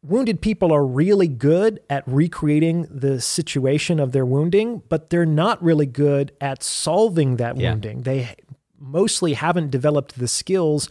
wounded 0.01 0.41
people 0.41 0.73
are 0.73 0.85
really 0.85 1.27
good 1.27 1.79
at 1.89 2.03
recreating 2.07 2.87
the 2.89 3.21
situation 3.21 3.99
of 3.99 4.11
their 4.11 4.25
wounding, 4.25 4.81
but 4.89 5.09
they're 5.09 5.25
not 5.25 5.61
really 5.63 5.85
good 5.85 6.31
at 6.41 6.63
solving 6.63 7.37
that 7.37 7.57
Yeah. 7.57 7.71
wounding. 7.71 8.01
They 8.01 8.35
mostly 8.79 9.33
haven't 9.33 9.71
developed 9.71 10.17
the 10.19 10.27
skills 10.27 10.89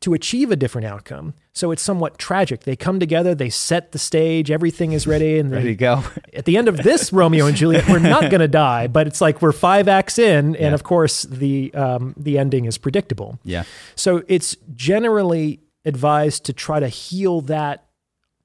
to 0.00 0.14
achieve 0.14 0.52
a 0.52 0.56
different 0.56 0.86
outcome. 0.86 1.34
So 1.52 1.72
it's 1.72 1.82
somewhat 1.82 2.18
tragic. 2.18 2.60
They 2.62 2.76
come 2.76 3.00
together, 3.00 3.34
they 3.34 3.50
set 3.50 3.90
the 3.90 3.98
stage, 3.98 4.48
everything 4.48 4.92
is 4.92 5.08
ready, 5.08 5.40
and 5.40 5.50
Ready 5.50 5.64
they, 5.64 5.70
to 5.70 5.74
go. 5.76 6.04
at 6.34 6.44
the 6.44 6.56
end 6.56 6.68
of 6.68 6.76
this 6.76 7.12
Romeo 7.12 7.46
and 7.46 7.56
Juliet, 7.56 7.88
we're 7.88 7.98
not 7.98 8.30
going 8.30 8.40
to 8.40 8.46
die, 8.48 8.86
but 8.86 9.08
it's 9.08 9.20
like 9.20 9.42
we're 9.42 9.50
five 9.50 9.88
acts 9.88 10.16
in, 10.16 10.54
and 10.54 10.56
Yeah. 10.56 10.74
of 10.74 10.84
course 10.84 11.24
the 11.24 11.74
um, 11.74 12.14
the 12.16 12.38
ending 12.38 12.64
is 12.64 12.78
predictable. 12.78 13.40
yeah. 13.42 13.64
So 13.96 14.22
it's 14.28 14.56
generally 14.74 15.60
advised 15.84 16.44
to 16.44 16.52
try 16.52 16.78
to 16.80 16.88
heal 16.88 17.40
that 17.42 17.86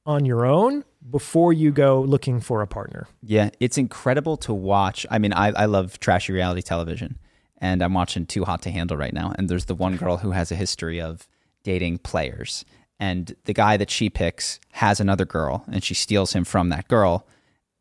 on 0.05 0.25
your 0.25 0.45
own 0.45 0.83
before 1.09 1.53
you 1.53 1.71
go 1.71 2.01
looking 2.01 2.39
for 2.39 2.61
a 2.61 2.67
partner. 2.67 3.07
Yeah, 3.21 3.51
it's 3.59 3.77
incredible 3.77 4.37
to 4.37 4.53
watch. 4.53 5.05
I 5.11 5.19
mean, 5.19 5.33
I, 5.33 5.47
I 5.49 5.65
love 5.65 5.99
trashy 5.99 6.33
reality 6.33 6.61
television, 6.61 7.19
and 7.63 7.81
I'm 7.81 7.93
watching 7.93 8.25
Too 8.25 8.43
Hot 8.43 8.61
to 8.63 8.71
Handle 8.71 8.97
right 8.97 9.13
now. 9.13 9.33
And 9.37 9.47
there's 9.47 9.65
the 9.65 9.73
one 9.73 9.95
girl 9.95 10.17
who 10.17 10.31
has 10.31 10.51
a 10.51 10.55
history 10.55 10.99
of 10.99 11.29
dating 11.63 11.99
players, 11.99 12.65
and 12.99 13.33
the 13.45 13.53
guy 13.53 13.77
that 13.77 13.89
she 13.89 14.09
picks 14.09 14.59
has 14.73 14.99
another 14.99 15.23
girl, 15.25 15.63
and 15.71 15.81
she 15.81 15.93
steals 15.93 16.33
him 16.33 16.43
from 16.43 16.67
that 16.69 16.89
girl, 16.89 17.25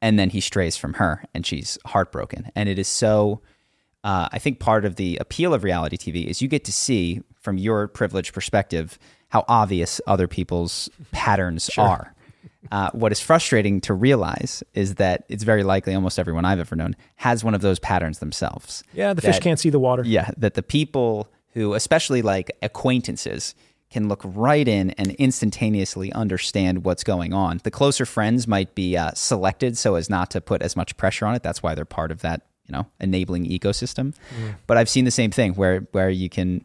and 0.00 0.18
then 0.18 0.30
he 0.30 0.40
strays 0.40 0.76
from 0.76 0.94
her, 0.94 1.24
and 1.34 1.44
she's 1.44 1.78
heartbroken. 1.84 2.50
And 2.54 2.68
it 2.68 2.78
is 2.78 2.88
so. 2.88 3.42
Uh, 4.04 4.28
I 4.32 4.40
think 4.40 4.58
part 4.58 4.84
of 4.84 4.96
the 4.96 5.16
appeal 5.20 5.54
of 5.54 5.62
reality 5.62 5.96
TV 5.96 6.26
is 6.26 6.42
you 6.42 6.48
get 6.48 6.64
to 6.64 6.72
see 6.72 7.22
from 7.40 7.56
your 7.56 7.86
privileged 7.86 8.34
perspective 8.34 8.98
how 9.28 9.44
obvious 9.48 10.00
other 10.08 10.26
people's 10.26 10.90
patterns 11.12 11.70
are. 11.78 12.14
Uh, 12.70 12.90
what 12.92 13.12
is 13.12 13.20
frustrating 13.20 13.80
to 13.82 13.92
realize 13.92 14.62
is 14.74 14.94
that 14.96 15.24
it's 15.28 15.42
very 15.42 15.64
likely 15.64 15.94
almost 15.94 16.18
everyone 16.18 16.44
I've 16.44 16.60
ever 16.60 16.76
known 16.76 16.94
has 17.16 17.42
one 17.42 17.54
of 17.54 17.60
those 17.60 17.78
patterns 17.78 18.20
themselves. 18.20 18.84
Yeah, 18.94 19.14
the 19.14 19.22
fish 19.22 19.40
can't 19.40 19.58
see 19.58 19.70
the 19.70 19.80
water. 19.80 20.04
Yeah, 20.06 20.30
that 20.36 20.54
the 20.54 20.62
people 20.62 21.28
who, 21.54 21.74
especially 21.74 22.22
like 22.22 22.56
acquaintances, 22.62 23.54
can 23.90 24.08
look 24.08 24.22
right 24.24 24.66
in 24.66 24.90
and 24.92 25.10
instantaneously 25.12 26.12
understand 26.14 26.84
what's 26.84 27.04
going 27.04 27.34
on. 27.34 27.60
The 27.62 27.70
closer 27.70 28.06
friends 28.06 28.48
might 28.48 28.74
be 28.74 28.96
uh, 28.96 29.10
selected 29.14 29.76
so 29.76 29.96
as 29.96 30.08
not 30.08 30.30
to 30.30 30.40
put 30.40 30.62
as 30.62 30.76
much 30.76 30.96
pressure 30.96 31.26
on 31.26 31.34
it. 31.34 31.42
That's 31.42 31.62
why 31.62 31.74
they're 31.74 31.84
part 31.84 32.10
of 32.10 32.22
that, 32.22 32.46
you 32.66 32.72
know, 32.72 32.86
enabling 33.00 33.46
ecosystem. 33.46 34.14
But 34.66 34.78
I've 34.78 34.88
seen 34.88 35.04
the 35.04 35.10
same 35.10 35.30
thing 35.30 35.54
where 35.54 35.80
where 35.92 36.08
you 36.08 36.30
can 36.30 36.64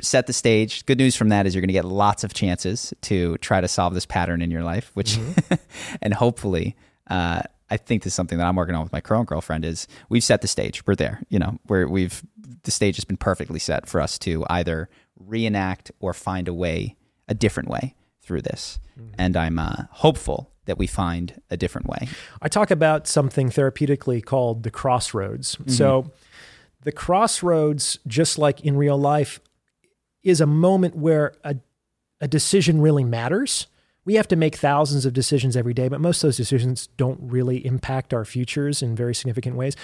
set 0.00 0.26
the 0.26 0.32
stage. 0.32 0.84
Good 0.86 0.98
news 0.98 1.16
from 1.16 1.28
that 1.30 1.46
is 1.46 1.54
you're 1.54 1.60
going 1.60 1.68
to 1.68 1.74
get 1.74 1.84
lots 1.84 2.24
of 2.24 2.34
chances 2.34 2.92
to 3.02 3.36
try 3.38 3.60
to 3.60 3.68
solve 3.68 3.94
this 3.94 4.06
pattern 4.06 4.42
in 4.42 4.50
your 4.50 4.62
life, 4.62 4.90
which, 4.94 5.18
and 6.02 6.14
hopefully, 6.14 6.76
uh, 7.08 7.42
I 7.70 7.76
think 7.76 8.02
this 8.02 8.12
is 8.12 8.14
something 8.14 8.38
that 8.38 8.46
I'm 8.46 8.56
working 8.56 8.74
on 8.74 8.82
with 8.82 8.92
my 8.92 9.00
current 9.00 9.28
girlfriend. 9.28 9.64
Is 9.64 9.86
we've 10.08 10.24
set 10.24 10.40
the 10.40 10.48
stage. 10.48 10.86
We're 10.86 10.94
there. 10.94 11.22
You 11.28 11.38
know, 11.38 11.58
where 11.66 11.86
we've 11.86 12.22
the 12.64 12.70
stage 12.70 12.96
has 12.96 13.04
been 13.04 13.16
perfectly 13.16 13.58
set 13.58 13.86
for 13.86 14.00
us 14.00 14.18
to 14.20 14.44
either 14.48 14.88
reenact 15.16 15.90
or 16.00 16.14
find 16.14 16.48
a 16.48 16.54
way, 16.54 16.96
a 17.28 17.34
different 17.34 17.68
way 17.68 17.94
through 18.22 18.42
this. 18.42 18.78
And 19.16 19.36
I'm 19.36 19.58
uh, 19.58 19.84
hopeful 19.90 20.50
that 20.64 20.76
we 20.76 20.86
find 20.86 21.40
a 21.50 21.56
different 21.56 21.86
way. 21.86 22.08
I 22.42 22.48
talk 22.48 22.70
about 22.70 23.06
something 23.06 23.48
therapeutically 23.48 24.24
called 24.24 24.64
the 24.64 24.70
crossroads. 24.70 25.56
So, 25.66 26.10
the 26.82 26.92
crossroads, 26.92 27.98
just 28.06 28.38
like 28.38 28.60
in 28.60 28.76
real 28.76 28.98
life, 28.98 29.40
is 30.28 30.40
a 30.40 30.46
moment 30.46 30.96
where 30.96 31.34
a, 31.44 31.56
a 32.20 32.28
decision 32.28 32.80
really 32.80 33.04
matters. 33.04 33.66
We 34.04 34.14
have 34.14 34.28
to 34.28 34.36
make 34.36 34.56
thousands 34.56 35.04
of 35.04 35.12
decisions 35.12 35.56
every 35.56 35.74
day, 35.74 35.88
but 35.88 36.00
most 36.00 36.22
of 36.22 36.28
those 36.28 36.36
decisions 36.36 36.86
don't 36.96 37.18
really 37.22 37.64
impact 37.66 38.14
our 38.14 38.24
futures 38.24 38.82
in 38.82 38.96
very 38.96 39.14
significant 39.14 39.56
ways. 39.56 39.76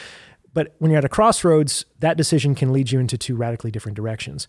But 0.52 0.74
when 0.78 0.90
you're 0.90 0.98
at 0.98 1.04
a 1.04 1.08
crossroads, 1.08 1.84
that 1.98 2.16
decision 2.16 2.54
can 2.54 2.72
lead 2.72 2.90
you 2.90 3.00
into 3.00 3.18
two 3.18 3.36
radically 3.36 3.70
different 3.70 3.96
directions. 3.96 4.46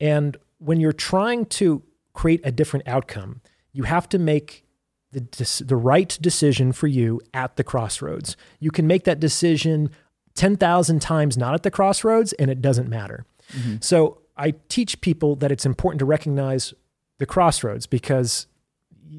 And 0.00 0.36
when 0.58 0.80
you're 0.80 0.92
trying 0.92 1.46
to 1.46 1.82
create 2.14 2.40
a 2.42 2.50
different 2.50 2.88
outcome, 2.88 3.42
you 3.72 3.84
have 3.84 4.08
to 4.10 4.18
make 4.18 4.64
the, 5.12 5.62
the 5.64 5.76
right 5.76 6.18
decision 6.20 6.72
for 6.72 6.86
you 6.86 7.20
at 7.34 7.56
the 7.56 7.64
crossroads. 7.64 8.36
You 8.60 8.70
can 8.70 8.86
make 8.86 9.04
that 9.04 9.20
decision 9.20 9.90
10,000 10.34 11.02
times 11.02 11.36
not 11.36 11.54
at 11.54 11.62
the 11.62 11.70
crossroads, 11.70 12.32
and 12.34 12.50
it 12.50 12.62
doesn't 12.62 12.88
matter. 12.88 13.26
Mm-hmm. 13.52 13.76
So 13.80 14.21
I 14.36 14.54
teach 14.68 15.00
people 15.00 15.36
that 15.36 15.52
it's 15.52 15.66
important 15.66 15.98
to 16.00 16.04
recognize 16.04 16.74
the 17.18 17.26
crossroads 17.26 17.86
because 17.86 18.46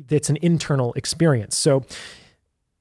it's 0.09 0.30
an 0.30 0.38
internal 0.41 0.93
experience. 0.93 1.55
So 1.55 1.86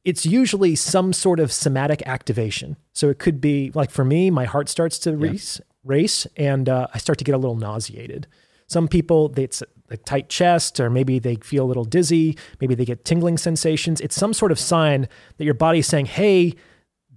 it's 0.04 0.26
usually 0.26 0.74
some 0.74 1.12
sort 1.12 1.38
of 1.38 1.52
somatic 1.52 2.02
activation. 2.06 2.76
So 2.92 3.08
it 3.08 3.18
could 3.18 3.40
be 3.40 3.70
like 3.74 3.90
for 3.90 4.04
me, 4.04 4.30
my 4.30 4.44
heart 4.44 4.68
starts 4.68 4.98
to 5.00 5.16
race, 5.16 5.60
race, 5.84 6.26
and 6.36 6.68
uh, 6.68 6.88
I 6.92 6.98
start 6.98 7.18
to 7.18 7.24
get 7.24 7.34
a 7.34 7.38
little 7.38 7.56
nauseated. 7.56 8.26
Some 8.66 8.88
people, 8.88 9.32
it's 9.36 9.62
a 9.90 9.96
tight 9.98 10.28
chest, 10.28 10.80
or 10.80 10.88
maybe 10.88 11.18
they 11.18 11.36
feel 11.36 11.64
a 11.64 11.66
little 11.66 11.84
dizzy. 11.84 12.38
Maybe 12.60 12.74
they 12.74 12.86
get 12.86 13.04
tingling 13.04 13.36
sensations. 13.36 14.00
It's 14.00 14.16
some 14.16 14.32
sort 14.32 14.50
of 14.50 14.58
sign 14.58 15.08
that 15.36 15.44
your 15.44 15.54
body's 15.54 15.86
saying, 15.86 16.06
"Hey, 16.06 16.54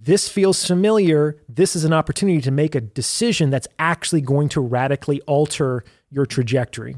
this 0.05 0.29
feels 0.29 0.65
familiar. 0.65 1.37
This 1.49 1.75
is 1.75 1.83
an 1.83 1.93
opportunity 1.93 2.41
to 2.41 2.51
make 2.51 2.75
a 2.75 2.81
decision 2.81 3.49
that's 3.49 3.67
actually 3.79 4.21
going 4.21 4.49
to 4.49 4.61
radically 4.61 5.21
alter 5.21 5.83
your 6.09 6.25
trajectory." 6.25 6.97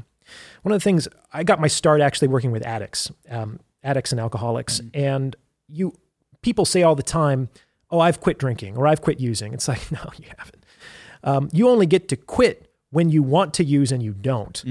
One 0.62 0.72
of 0.72 0.80
the 0.80 0.84
things 0.84 1.08
I 1.32 1.42
got 1.44 1.60
my 1.60 1.68
start 1.68 2.00
actually 2.00 2.28
working 2.28 2.50
with 2.52 2.62
addicts, 2.66 3.10
um, 3.30 3.60
addicts 3.82 4.12
and 4.12 4.20
alcoholics, 4.20 4.80
and 4.94 5.34
you 5.68 5.94
people 6.42 6.64
say 6.64 6.82
all 6.82 6.94
the 6.94 7.02
time, 7.02 7.48
"Oh, 7.90 7.98
I've 8.00 8.20
quit 8.20 8.38
drinking" 8.38 8.76
or 8.76 8.86
"I've 8.86 9.00
quit 9.00 9.20
using." 9.20 9.52
It's 9.54 9.68
like, 9.72 9.90
no, 9.90 10.00
you 10.18 10.26
haven't. 10.36 10.64
Um, 11.24 11.48
you 11.52 11.68
only 11.68 11.86
get 11.86 12.08
to 12.08 12.16
quit 12.16 12.70
when 12.90 13.08
you 13.10 13.22
want 13.22 13.52
to 13.54 13.64
use 13.64 13.90
and 13.92 14.02
you 14.02 14.12
don't. 14.12 14.62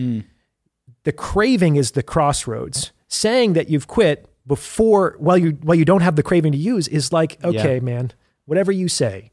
The 1.03 1.11
craving 1.11 1.75
is 1.75 1.91
the 1.91 2.03
crossroads. 2.03 2.91
Saying 3.07 3.53
that 3.53 3.69
you've 3.69 3.87
quit 3.87 4.27
before 4.45 5.15
while 5.19 5.37
you 5.37 5.51
while 5.63 5.75
you 5.75 5.85
don't 5.85 6.01
have 6.01 6.15
the 6.15 6.23
craving 6.23 6.51
to 6.53 6.57
use 6.57 6.87
is 6.87 7.11
like, 7.13 7.37
okay, 7.43 7.75
Yeah. 7.75 7.79
man, 7.81 8.11
whatever 8.47 8.71
you 8.71 8.87
say. 8.87 9.29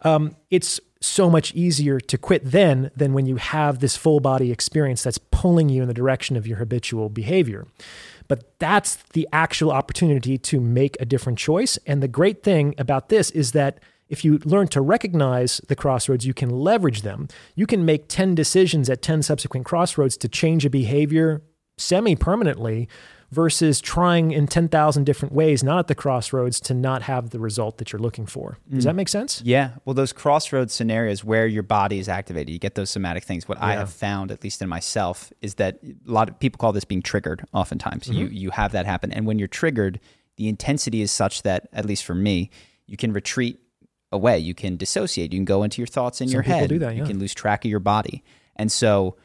Um, 0.00 0.34
it's 0.50 0.80
so 1.00 1.28
much 1.28 1.54
easier 1.54 2.00
to 2.00 2.16
quit 2.16 2.42
then 2.44 2.90
than 2.96 3.12
when 3.12 3.26
you 3.26 3.36
have 3.36 3.80
this 3.80 3.96
full 3.96 4.20
body 4.20 4.50
experience 4.50 5.02
that's 5.02 5.18
pulling 5.18 5.68
you 5.68 5.82
in 5.82 5.88
the 5.88 5.94
direction 5.94 6.36
of 6.36 6.46
your 6.46 6.58
habitual 6.58 7.08
behavior. 7.08 7.66
But 8.28 8.58
that's 8.58 8.96
the 9.12 9.28
actual 9.32 9.72
opportunity 9.72 10.38
to 10.38 10.60
make 10.60 10.96
a 11.00 11.04
different 11.04 11.38
choice. 11.38 11.76
And 11.86 12.02
the 12.02 12.08
great 12.08 12.42
thing 12.42 12.74
about 12.78 13.08
this 13.08 13.30
is 13.30 13.52
that 13.52 13.80
if 14.08 14.24
you 14.24 14.38
learn 14.44 14.68
to 14.68 14.80
recognize 14.80 15.60
the 15.68 15.76
crossroads, 15.76 16.26
you 16.26 16.34
can 16.34 16.50
leverage 16.50 17.02
them. 17.02 17.28
You 17.54 17.66
can 17.66 17.84
make 17.84 18.08
10 18.08 18.34
decisions 18.34 18.88
at 18.90 19.02
10 19.02 19.22
subsequent 19.22 19.66
crossroads 19.66 20.16
to 20.18 20.28
change 20.28 20.64
a 20.64 20.70
behavior 20.70 21.42
semi 21.78 22.14
permanently 22.14 22.88
versus 23.32 23.80
trying 23.80 24.30
in 24.30 24.46
10,000 24.46 25.04
different 25.04 25.34
ways, 25.34 25.64
not 25.64 25.78
at 25.78 25.88
the 25.88 25.94
crossroads, 25.94 26.60
to 26.60 26.74
not 26.74 27.00
have 27.02 27.30
the 27.30 27.40
result 27.40 27.78
that 27.78 27.90
you're 27.90 27.98
looking 27.98 28.26
for. 28.26 28.58
Does 28.70 28.84
that 28.84 28.94
make 28.94 29.08
sense? 29.08 29.40
Yeah. 29.42 29.70
Well, 29.86 29.94
those 29.94 30.12
crossroads 30.12 30.74
scenarios 30.74 31.24
where 31.24 31.46
your 31.46 31.62
body 31.62 31.98
is 31.98 32.10
activated, 32.10 32.50
you 32.50 32.58
get 32.58 32.74
those 32.74 32.90
somatic 32.90 33.24
things. 33.24 33.48
What 33.48 33.56
I 33.58 33.72
have 33.72 33.90
found, 33.90 34.30
at 34.30 34.44
least 34.44 34.60
in 34.60 34.68
myself, 34.68 35.32
is 35.40 35.54
that 35.54 35.78
a 35.82 35.94
lot 36.04 36.28
of 36.28 36.38
people 36.38 36.58
call 36.58 36.72
this 36.72 36.84
being 36.84 37.00
triggered. 37.00 37.42
Oftentimes, 37.54 38.06
you 38.06 38.26
Mm-hmm. 38.26 38.34
you 38.34 38.50
have 38.50 38.72
that 38.72 38.84
happen, 38.84 39.10
and 39.10 39.26
when 39.26 39.38
you're 39.38 39.48
triggered, 39.48 39.98
the 40.36 40.46
intensity 40.48 41.00
is 41.00 41.10
such 41.10 41.42
that, 41.42 41.68
at 41.72 41.86
least 41.86 42.04
for 42.04 42.14
me, 42.14 42.50
you 42.86 42.98
can 42.98 43.14
retreat 43.14 43.58
away. 44.12 44.38
You 44.38 44.54
can 44.54 44.76
dissociate. 44.76 45.32
You 45.32 45.38
can 45.38 45.46
go 45.46 45.62
into 45.62 45.80
your 45.80 45.86
thoughts 45.86 46.20
in 46.20 46.28
Some 46.28 46.34
your 46.34 46.42
head. 46.42 46.68
do 46.68 46.78
that, 46.80 46.94
You 46.96 47.04
can 47.04 47.18
lose 47.18 47.32
track 47.34 47.64
of 47.64 47.70
your 47.70 47.80
body, 47.80 48.22
and 48.56 48.70
so 48.70 49.16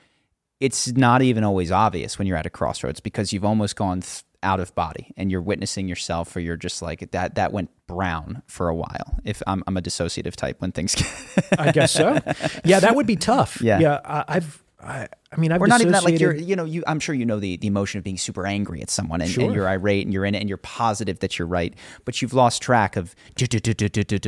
it's 0.60 0.88
not 0.94 1.22
even 1.22 1.44
always 1.44 1.72
obvious 1.72 2.18
when 2.18 2.28
you're 2.28 2.38
at 2.38 2.46
a 2.46 2.50
crossroads 2.50 3.00
because 3.00 3.32
you've 3.32 3.46
almost 3.46 3.76
gone 3.76 4.02
th- 4.02 4.24
out 4.44 4.60
of 4.60 4.74
body 4.76 5.12
and 5.18 5.32
you're 5.32 5.42
witnessing 5.42 5.88
yourself 5.88 6.36
or 6.36 6.40
you're 6.40 6.56
just 6.58 6.82
like 6.82 7.10
that 7.12 7.36
that 7.36 7.52
went 7.52 7.70
brown 7.88 8.44
for 8.46 8.70
a 8.70 8.76
while 8.76 9.20
if 9.24 9.42
i'm, 9.48 9.64
I'm 9.66 9.78
a 9.78 9.82
dissociative 9.82 10.36
type 10.36 10.62
when 10.62 10.72
things 10.72 10.96
I 11.58 11.72
guess 11.72 11.92
so. 11.92 12.20
Yeah, 12.64 12.80
that 12.80 12.96
would 12.96 13.08
be 13.08 13.16
tough. 13.16 13.62
Yeah. 13.62 13.80
Yeah. 13.80 14.00
I, 14.06 14.24
I've, 14.28 14.64
I, 14.88 15.08
I 15.32 15.38
mean, 15.38 15.52
I've 15.52 15.62
or 15.62 15.68
not 15.68 15.82
even 15.82 15.92
that. 15.94 16.04
Like 16.06 16.20
you're, 16.20 16.34
you 16.34 16.56
know, 16.56 16.64
you. 16.64 16.84
I'm 16.88 17.00
sure 17.00 17.14
you 17.14 17.26
know 17.26 17.40
the, 17.40 17.58
the 17.58 17.68
emotion 17.68 17.98
of 17.98 18.04
being 18.06 18.18
super 18.18 18.48
angry 18.48 18.82
at 18.82 18.90
someone 18.90 19.20
and, 19.22 19.30
Sure. 19.30 19.44
and 19.44 19.54
you're 19.54 19.68
irate 19.68 20.06
and 20.06 20.14
you're 20.14 20.24
in 20.26 20.34
it 20.34 20.40
and 20.40 20.48
you're 20.50 20.58
positive 20.58 21.20
that 21.20 21.38
you're 21.38 21.48
right 21.48 21.74
but 22.06 22.22
you've 22.22 22.34
lost 22.34 22.62
track 22.62 22.96
of 22.96 23.14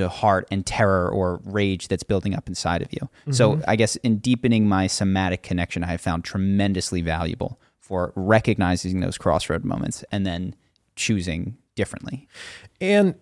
heart 0.10 0.48
and 0.52 0.66
terror 0.66 1.10
or 1.10 1.40
rage 1.46 1.88
that's 1.88 2.04
building 2.04 2.36
up 2.36 2.48
inside 2.48 2.82
of 2.82 2.90
you 2.92 3.10
so 3.32 3.54
Mm-hmm. 3.54 3.62
i 3.70 3.76
guess 3.76 3.96
in 3.98 4.18
deepening 4.20 4.68
my 4.68 4.88
somatic 4.88 5.44
connection 5.44 5.84
i 5.84 5.88
have 5.88 6.02
found 6.02 6.24
tremendously 6.24 7.02
valuable 7.02 7.60
for 7.80 8.12
recognizing 8.16 9.00
those 9.00 9.18
crossroad 9.18 9.64
moments 9.64 10.04
and 10.12 10.26
then 10.26 10.56
choosing 10.96 11.58
differently 11.76 12.28
And 12.82 13.16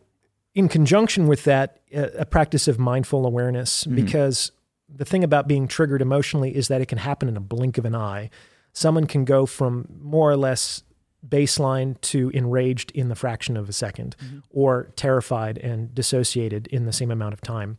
in 0.55 0.67
conjunction 0.67 1.27
with 1.27 1.43
that, 1.43 1.79
a, 1.93 2.21
a 2.21 2.25
practice 2.25 2.67
of 2.67 2.79
mindful 2.79 3.27
awareness, 3.27 3.85
because 3.85 4.51
the 4.89 5.05
thing 5.05 5.23
about 5.23 5.47
being 5.47 5.67
triggered 5.67 6.01
emotionally 6.01 6.55
is 6.55 6.67
that 6.69 6.81
it 6.81 6.88
can 6.88 6.97
happen 6.97 7.27
in 7.27 7.38
a 7.38 7.41
blink 7.41 7.77
of 7.77 7.85
an 7.85 7.95
eye. 7.95 8.29
Someone 8.73 9.05
can 9.07 9.25
go 9.25 9.45
from 9.45 9.88
more 10.01 10.31
or 10.31 10.38
less 10.38 10.83
baseline 11.27 11.99
to 12.01 12.29
enraged 12.29 12.91
in 12.91 13.09
the 13.09 13.15
fraction 13.15 13.57
of 13.57 13.67
a 13.67 13.71
2nd 13.71 14.15
mm-hmm. 14.15 14.39
or 14.49 14.91
terrified 14.95 15.57
and 15.57 15.93
dissociated 15.93 16.67
in 16.67 16.85
the 16.85 16.93
same 16.93 17.11
amount 17.11 17.33
of 17.33 17.41
time. 17.41 17.77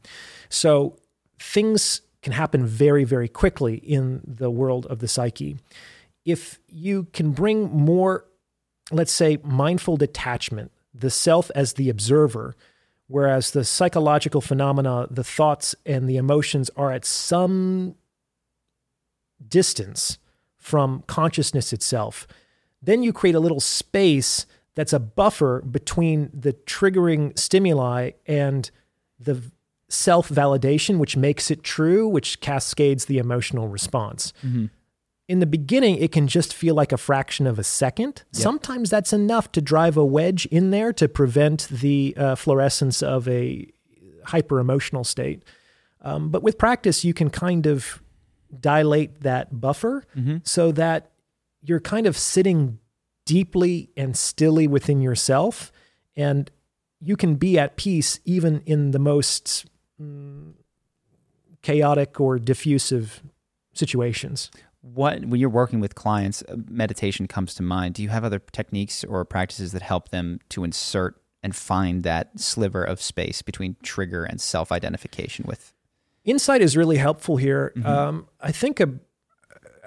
So 0.48 0.96
things 1.38 2.02
can 2.22 2.32
happen 2.32 2.66
very, 2.66 3.04
very 3.04 3.28
quickly 3.28 3.76
in 3.76 4.20
the 4.26 4.50
world 4.50 4.86
of 4.86 4.98
the 4.98 5.08
psyche. 5.08 5.56
If 6.24 6.58
you 6.68 7.04
can 7.12 7.30
bring 7.30 7.70
more, 7.70 8.26
let's 8.90 9.12
say, 9.12 9.38
mindful 9.42 9.96
detachment, 9.96 10.72
the 10.92 11.10
self 11.10 11.50
as 11.54 11.74
the 11.74 11.88
observer, 11.88 12.56
whereas 13.08 13.50
the 13.50 13.64
psychological 13.64 14.40
phenomena, 14.40 15.06
the 15.10 15.24
thoughts 15.24 15.74
and 15.84 16.08
the 16.08 16.16
emotions 16.16 16.70
are 16.76 16.92
at 16.92 17.04
some 17.04 17.96
distance 19.46 20.18
from 20.58 21.02
consciousness 21.06 21.72
itself, 21.72 22.26
then 22.80 23.02
you 23.02 23.12
create 23.12 23.34
a 23.34 23.40
little 23.40 23.60
space 23.60 24.46
that's 24.74 24.92
a 24.92 25.00
buffer 25.00 25.60
between 25.62 26.30
the 26.32 26.52
triggering 26.52 27.36
stimuli 27.36 28.12
and 28.26 28.70
the 29.18 29.42
self 29.88 30.28
validation, 30.28 30.98
which 30.98 31.16
makes 31.16 31.50
it 31.50 31.64
true, 31.64 32.06
which 32.06 32.40
cascades 32.40 33.06
the 33.06 33.18
emotional 33.18 33.66
response. 33.66 34.32
Mm-hmm. 34.44 34.66
In 35.28 35.40
the 35.40 35.46
beginning, 35.46 35.96
it 35.96 36.10
can 36.10 36.26
just 36.26 36.54
feel 36.54 36.74
like 36.74 36.90
a 36.90 36.96
fraction 36.96 37.46
of 37.46 37.58
a 37.58 37.64
second. 37.64 38.22
Sometimes 38.32 38.88
that's 38.88 39.12
enough 39.12 39.52
to 39.52 39.60
drive 39.60 39.96
a 39.98 40.04
wedge 40.04 40.46
in 40.46 40.70
there 40.70 40.92
to 40.94 41.06
prevent 41.06 41.68
the 41.68 42.14
uh, 42.16 42.34
fluorescence 42.34 43.02
of 43.02 43.28
a 43.28 43.70
hyper 44.24 44.58
emotional 44.58 45.04
state. 45.04 45.44
Um, 46.00 46.30
but 46.30 46.42
with 46.42 46.56
practice, 46.56 47.04
you 47.04 47.12
can 47.12 47.28
kind 47.28 47.66
of 47.66 48.02
dilate 48.58 49.20
that 49.20 49.60
buffer 49.60 50.04
so 50.44 50.72
that 50.72 51.10
you're 51.62 51.80
kind 51.80 52.06
of 52.06 52.16
sitting 52.16 52.78
deeply 53.26 53.90
and 53.96 54.16
stilly 54.16 54.66
within 54.66 55.02
yourself 55.02 55.70
and 56.16 56.50
you 57.00 57.16
can 57.16 57.34
be 57.34 57.58
at 57.58 57.76
peace 57.76 58.20
even 58.24 58.62
in 58.64 58.92
the 58.92 58.98
most 58.98 59.66
mm, 60.00 60.52
chaotic 61.60 62.18
or 62.20 62.38
diffusive 62.38 63.22
situations. 63.74 64.50
What 64.80 65.24
when 65.24 65.40
you're 65.40 65.48
working 65.50 65.80
with 65.80 65.94
clients, 65.94 66.42
uh, 66.48 66.56
meditation 66.68 67.26
comes 67.26 67.54
to 67.54 67.62
mind. 67.62 67.94
Do 67.94 68.02
you 68.02 68.08
have 68.10 68.24
other 68.24 68.38
techniques 68.38 69.04
or 69.04 69.24
practices 69.24 69.72
that 69.72 69.82
help 69.82 70.10
them 70.10 70.40
to 70.50 70.64
insert 70.64 71.20
and 71.42 71.54
find 71.54 72.02
that 72.04 72.38
sliver 72.38 72.84
of 72.84 73.00
space 73.00 73.42
between 73.42 73.76
trigger 73.82 74.24
and 74.24 74.40
self-identification 74.40 75.44
with? 75.46 75.72
Insight 76.24 76.62
is 76.62 76.76
really 76.76 76.98
helpful 76.98 77.36
here. 77.36 77.72
Um, 77.84 78.28
I 78.40 78.52
think 78.52 78.80
a, 78.80 78.90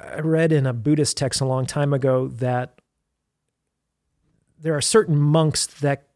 I 0.01 0.19
read 0.19 0.51
in 0.51 0.65
a 0.65 0.73
Buddhist 0.73 1.17
text 1.17 1.39
a 1.39 1.45
long 1.45 1.65
time 1.65 1.93
ago 1.93 2.27
that 2.27 2.81
there 4.59 4.75
are 4.75 4.81
certain 4.81 5.19
monks 5.19 5.67
that 5.67 6.07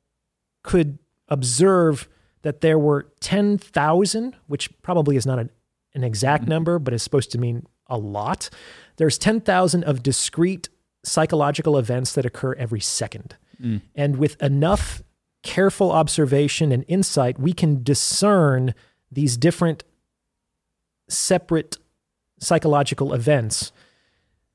could 0.63 0.99
observe 1.27 2.07
that 2.41 2.61
there 2.61 2.77
were 2.77 3.11
10,000, 3.19 4.35
which 4.47 4.69
probably 4.81 5.15
is 5.15 5.25
not 5.25 5.39
an, 5.39 5.49
an 5.93 6.03
exact 6.03 6.47
number, 6.47 6.77
but 6.79 6.93
is 6.93 7.03
supposed 7.03 7.31
to 7.31 7.37
mean 7.37 7.65
a 7.87 7.97
lot. 7.97 8.49
There's 8.97 9.17
10,000 9.17 9.83
of 9.83 10.03
discrete 10.03 10.69
psychological 11.03 11.77
events 11.77 12.13
that 12.13 12.25
occur 12.25 12.53
every 12.53 12.79
second. 12.79 13.35
Mm. 13.61 13.81
And 13.93 14.17
with 14.17 14.41
enough 14.41 15.01
careful 15.43 15.91
observation 15.91 16.71
and 16.71 16.83
insight, 16.87 17.39
we 17.39 17.53
can 17.53 17.83
discern 17.83 18.73
these 19.11 19.37
different 19.37 19.83
separate 21.07 21.77
psychological 22.39 23.13
events. 23.13 23.71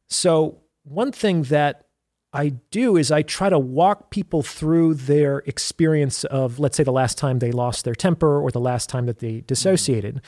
So, 0.09 0.59
one 0.83 1.13
thing 1.13 1.45
that 1.45 1.87
I 2.33 2.51
do 2.71 2.97
is 2.97 3.11
I 3.11 3.23
try 3.23 3.49
to 3.49 3.59
walk 3.59 4.11
people 4.11 4.43
through 4.43 4.95
their 4.95 5.39
experience 5.47 6.25
of, 6.25 6.59
let's 6.59 6.77
say, 6.77 6.85
the 6.85 6.93
last 6.93 7.19
time 7.19 7.39
they 7.39 7.53
lost 7.53 7.85
their 7.85 7.95
temper 7.95 8.41
or 8.41 8.51
the 8.51 8.61
last 8.61 8.89
time 8.89 9.07
that 9.07 9.19
they 9.19 9.41
dissociated. 9.43 10.17
Mm. 10.17 10.21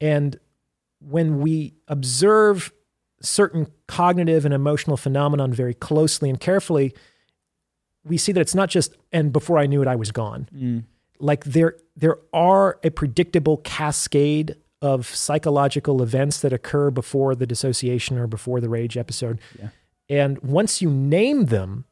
And 0.00 0.40
when 1.00 1.40
we 1.40 1.74
observe 1.86 2.72
certain 3.20 3.66
cognitive 3.86 4.44
and 4.44 4.54
emotional 4.54 4.96
phenomenon 4.96 5.52
very 5.52 5.74
closely 5.74 6.28
and 6.28 6.38
carefully, 6.40 6.94
we 8.04 8.16
see 8.16 8.32
that 8.32 8.40
it's 8.40 8.54
not 8.54 8.68
just, 8.68 8.96
and 9.12 9.32
before 9.32 9.58
I 9.58 9.66
knew 9.66 9.82
it, 9.82 9.88
I 9.88 9.96
was 9.96 10.12
gone. 10.12 10.48
Like 11.20 11.44
there, 11.44 11.74
there 11.96 12.18
are 12.32 12.78
a 12.84 12.90
predictable 12.90 13.58
cascade 13.58 14.56
of 14.80 15.06
psychological 15.06 16.00
events 16.02 16.40
that 16.40 16.52
occur 16.52 16.90
before 16.92 17.34
the 17.34 17.46
dissociation 17.46 18.16
or 18.16 18.28
before 18.28 18.60
the 18.60 18.68
rage 18.68 18.96
episode. 18.96 19.40
And 20.08 20.38
once 20.42 20.80
you 20.80 20.90
name 20.90 21.46
them 21.46 21.84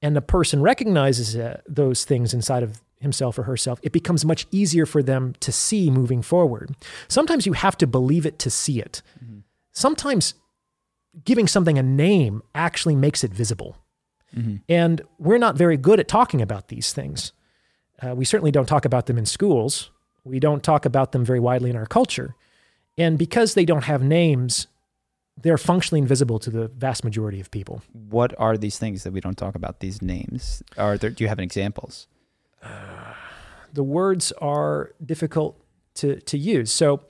and 0.00 0.16
the 0.16 0.22
person 0.22 0.62
recognizes 0.62 1.36
uh, 1.36 1.60
those 1.68 2.04
things 2.04 2.34
inside 2.34 2.62
of 2.62 2.80
himself 3.04 3.38
or 3.38 3.44
herself, 3.44 3.78
it 3.82 3.92
becomes 3.92 4.24
much 4.24 4.46
easier 4.50 4.86
for 4.86 5.02
them 5.02 5.34
to 5.38 5.52
see 5.52 5.90
moving 5.90 6.22
forward. 6.22 6.74
Sometimes 7.06 7.46
you 7.46 7.52
have 7.52 7.78
to 7.78 7.86
believe 7.86 8.26
it 8.26 8.38
to 8.40 8.50
see 8.50 8.80
it. 8.80 9.00
Sometimes 9.70 10.34
giving 11.24 11.46
something 11.46 11.78
a 11.78 11.82
name 11.82 12.42
actually 12.54 12.96
makes 12.96 13.22
it 13.22 13.32
visible. 13.32 13.76
And 14.68 15.00
we're 15.20 15.38
not 15.38 15.56
very 15.56 15.76
good 15.76 16.00
at 16.00 16.08
talking 16.08 16.42
about 16.42 16.66
these 16.66 16.92
things. 16.92 17.32
Uh, 18.02 18.16
we 18.16 18.24
certainly 18.24 18.50
don't 18.50 18.66
talk 18.66 18.84
about 18.84 19.06
them 19.06 19.16
in 19.16 19.26
schools. 19.26 19.90
We 20.24 20.40
don't 20.40 20.62
talk 20.62 20.84
about 20.84 21.12
them 21.12 21.24
very 21.24 21.38
widely 21.38 21.70
in 21.70 21.76
our 21.76 21.86
culture. 21.86 22.34
And 22.98 23.16
because 23.16 23.54
they 23.54 23.64
don't 23.64 23.84
have 23.84 24.02
names, 24.02 24.66
they're 25.40 25.58
functionally 25.58 26.00
invisible 26.00 26.38
to 26.40 26.50
the 26.50 26.68
vast 26.68 27.04
majority 27.04 27.40
of 27.40 27.50
people. 27.50 27.82
What 27.92 28.34
are 28.38 28.56
these 28.56 28.78
things 28.78 29.04
that 29.04 29.12
we 29.12 29.20
don't 29.20 29.36
talk 29.36 29.54
about? 29.54 29.80
These 29.80 30.02
names? 30.02 30.62
Are 30.76 30.98
there? 30.98 31.10
Do 31.10 31.22
you 31.24 31.28
have 31.28 31.38
any 31.38 31.48
the 33.72 33.82
words 33.82 34.32
are 34.40 34.92
difficult 35.04 35.60
to, 35.96 36.20
to 36.20 36.38
use. 36.38 36.70
So 36.70 37.02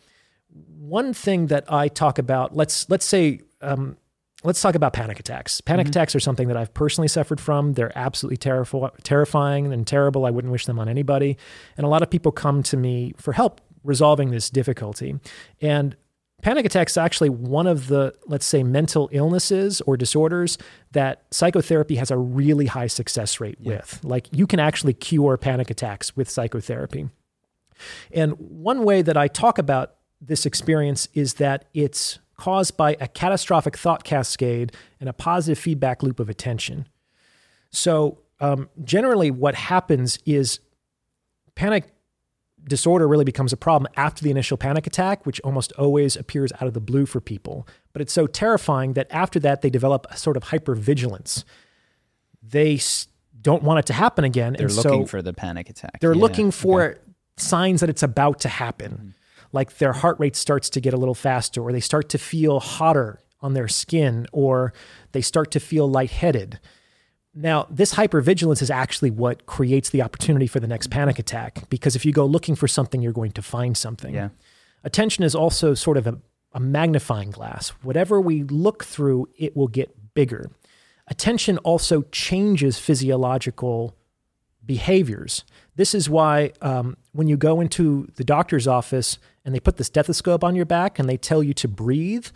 one 0.79 1.13
thing 1.13 1.47
that 1.49 1.71
I 1.73 1.89
talk 1.89 2.19
about, 2.19 2.57
let's 2.57 2.89
let's 2.89 3.05
say 3.05 3.41
um, 3.61 3.97
let's 4.45 4.61
talk 4.61 4.75
about 4.75 4.93
panic 4.93 5.19
attacks. 5.19 5.61
Panic 5.61 5.89
attacks 5.89 6.15
are 6.15 6.21
something 6.21 6.49
that 6.49 6.57
I've 6.57 6.73
personally 6.75 7.09
suffered 7.09 7.41
from. 7.41 7.73
They're 7.73 7.97
absolutely 7.97 8.37
terrifying, 8.37 8.93
terrifying 9.03 9.73
and 9.73 9.87
terrible. 9.87 10.27
I 10.27 10.31
wouldn't 10.31 10.53
wish 10.53 10.67
them 10.67 10.79
on 10.79 10.89
anybody. 10.89 11.37
And 11.77 11.85
a 11.85 11.89
lot 11.89 12.03
of 12.03 12.11
people 12.11 12.31
come 12.31 12.63
to 12.65 12.77
me 12.77 13.15
for 13.17 13.33
help 13.33 13.61
resolving 13.83 14.31
this 14.31 14.51
difficulty. 14.51 15.19
And 15.61 15.97
panic 16.45 16.67
attacks 16.67 16.93
is 16.93 16.99
actually 16.99 17.31
one 17.31 17.67
of 17.67 17.89
the 17.89 18.15
let's 18.27 18.45
say 18.45 18.63
mental 18.63 19.09
illnesses 19.13 19.81
or 19.83 19.97
disorders 19.97 20.59
that 20.93 21.23
psychotherapy 21.31 21.97
has 21.97 22.11
a 22.11 22.19
really 22.19 22.67
high 22.67 22.87
success 22.87 23.41
rate 23.41 23.59
with. 23.61 23.99
Like 24.05 24.29
you 24.31 24.47
can 24.47 24.61
actually 24.61 24.93
cure 24.93 25.39
panic 25.39 25.71
attacks 25.71 26.15
with 26.15 26.29
psychotherapy. 26.29 27.09
And 28.13 28.33
one 28.39 28.85
way 28.85 29.01
that 29.01 29.17
I 29.17 29.27
talk 29.27 29.59
about 29.59 29.95
this 30.21 30.45
experience 30.45 31.09
is 31.15 31.35
that 31.35 31.65
it's 31.73 32.19
caused 32.37 32.77
by 32.77 32.99
a 33.01 33.09
catastrophic 33.09 33.79
thought 33.79 34.05
cascade 34.05 34.73
and 35.01 35.09
a 35.09 35.15
positive 35.15 35.59
feedback 35.59 36.03
loop 36.03 36.21
of 36.21 36.29
attention. 36.29 36.87
So, 37.71 38.19
um, 38.41 38.69
generally, 38.83 39.31
what 39.31 39.55
happens 39.55 40.19
is 40.27 40.61
panic 41.55 41.94
disorder 42.67 43.07
really 43.07 43.25
becomes 43.25 43.53
a 43.53 43.57
problem 43.57 43.91
after 43.97 44.23
the 44.25 44.31
initial 44.31 44.57
panic 44.57 44.87
attack, 44.87 45.27
which 45.27 45.41
almost 45.41 45.73
always 45.73 46.17
appears 46.17 46.53
out 46.55 46.63
of 46.67 46.75
the 46.75 46.81
blue 46.81 47.07
for 47.07 47.21
people. 47.21 47.67
But 47.93 48.03
it's 48.03 48.13
so 48.13 48.27
terrifying 48.27 48.95
that 48.95 49.07
after 49.11 49.39
that, 49.41 49.61
they 49.63 49.71
develop 49.71 50.07
a 50.11 50.17
sort 50.17 50.37
of 50.37 50.45
hypervigilance. 50.45 51.45
They 52.43 52.75
s- 52.77 53.09
don't 53.41 53.63
want 53.63 53.79
it 53.81 53.87
to 53.87 53.93
happen 53.93 54.25
again. 54.25 54.55
They're 54.59 54.67
and 54.69 54.77
looking 54.77 55.07
so 55.07 55.11
for 55.11 55.23
the 55.23 55.33
panic 55.33 55.69
attack. 55.69 56.01
they're 56.01 56.15
Yeah. 56.15 56.21
looking 56.21 56.51
for 56.51 56.83
Okay. 56.83 56.99
signs 57.37 57.81
that 57.81 57.91
it's 57.91 58.03
about 58.03 58.41
to 58.41 58.49
happen. 58.49 58.93
Mm-hmm. 58.93 59.09
Like 59.53 59.79
their 59.79 59.93
heart 59.93 60.19
rate 60.19 60.35
starts 60.37 60.69
to 60.71 60.81
get 60.81 60.95
a 60.95 60.97
little 60.97 61.15
faster, 61.15 61.61
or 61.63 61.71
they 61.73 61.81
start 61.81 62.09
to 62.11 62.19
feel 62.19 62.61
hotter 62.61 63.21
on 63.41 63.53
their 63.55 63.69
skin, 63.69 64.27
or 64.33 64.73
they 65.13 65.21
start 65.21 65.51
to 65.53 65.61
feel 65.61 65.89
lightheaded. 65.89 66.59
Now, 67.35 67.67
this 67.69 67.95
hypervigilance 67.95 68.63
is 68.63 68.71
actually 68.71 69.11
what 69.11 69.47
creates 69.47 69.91
the 69.91 70.03
opportunity 70.03 70.47
for 70.47 70.61
the 70.61 70.69
next 70.69 70.89
panic 70.89 71.19
attack 71.19 71.69
because 71.69 71.97
if 71.97 72.05
you 72.05 72.13
go 72.13 72.25
looking 72.25 72.55
for 72.55 72.69
something, 72.69 73.03
you're 73.03 73.13
going 73.13 73.33
to 73.33 73.43
find 73.43 73.77
something. 73.77 74.15
Yeah. 74.15 74.29
Attention 74.85 75.25
is 75.25 75.35
also 75.35 75.75
sort 75.75 75.97
of 75.97 76.07
a, 76.07 76.19
a 76.53 76.61
magnifying 76.61 77.31
glass. 77.31 77.71
Whatever 77.83 78.21
we 78.21 78.45
look 78.45 78.85
through, 78.85 79.29
it 79.37 79.57
will 79.57 79.67
get 79.67 80.15
bigger. 80.15 80.51
Attention 81.09 81.59
also 81.59 82.03
changes 82.13 82.79
physiological 82.79 83.97
behaviors. 84.65 85.45
This 85.77 85.95
is 85.95 86.09
why 86.09 86.53
um, 86.63 86.97
when 87.13 87.29
you 87.29 87.37
go 87.37 87.61
into 87.61 88.09
the 88.17 88.25
doctor's 88.25 88.67
office 88.67 89.19
and 89.45 89.55
they 89.55 89.61
put 89.61 89.77
the 89.77 89.85
stethoscope 89.85 90.45
on 90.45 90.55
your 90.55 90.65
back 90.65 90.99
and 90.99 91.09
they 91.09 91.17
tell 91.17 91.43
you 91.43 91.53
to 91.55 91.69
breathe, 91.69 92.29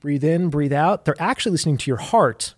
breathe 0.00 0.24
in, 0.24 0.50
breathe 0.50 0.72
out, 0.72 1.04
they're 1.04 1.20
actually 1.20 1.52
listening 1.52 1.78
to 1.78 1.90
your 1.90 1.98
heart. 1.98 2.54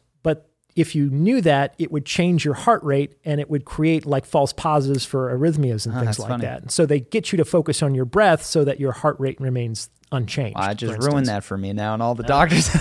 If 0.76 0.94
you 0.94 1.08
knew 1.08 1.40
that, 1.42 1.74
it 1.78 1.92
would 1.92 2.04
change 2.04 2.44
your 2.44 2.54
heart 2.54 2.82
rate 2.82 3.16
and 3.24 3.40
it 3.40 3.48
would 3.48 3.64
create 3.64 4.06
like 4.06 4.24
false 4.24 4.52
positives 4.52 5.04
for 5.04 5.36
arrhythmias 5.36 5.86
and 5.86 5.94
Ah, 5.94 6.00
things 6.00 6.18
like 6.18 6.28
funny. 6.28 6.42
that. 6.42 6.72
So 6.72 6.84
they 6.84 7.00
get 7.00 7.32
you 7.32 7.36
to 7.36 7.44
focus 7.44 7.82
on 7.82 7.94
your 7.94 8.04
breath 8.04 8.42
so 8.44 8.64
that 8.64 8.80
your 8.80 8.92
heart 8.92 9.16
rate 9.20 9.40
remains 9.40 9.88
unchanged. 10.10 10.56
I 10.58 10.70
for 10.70 10.74
just 10.74 10.98
ruined 11.08 11.26
that 11.26 11.44
for 11.44 11.56
me 11.56 11.72
now, 11.72 11.94
and 11.94 12.02
all 12.02 12.14
the 12.14 12.24
doctors. 12.24 12.68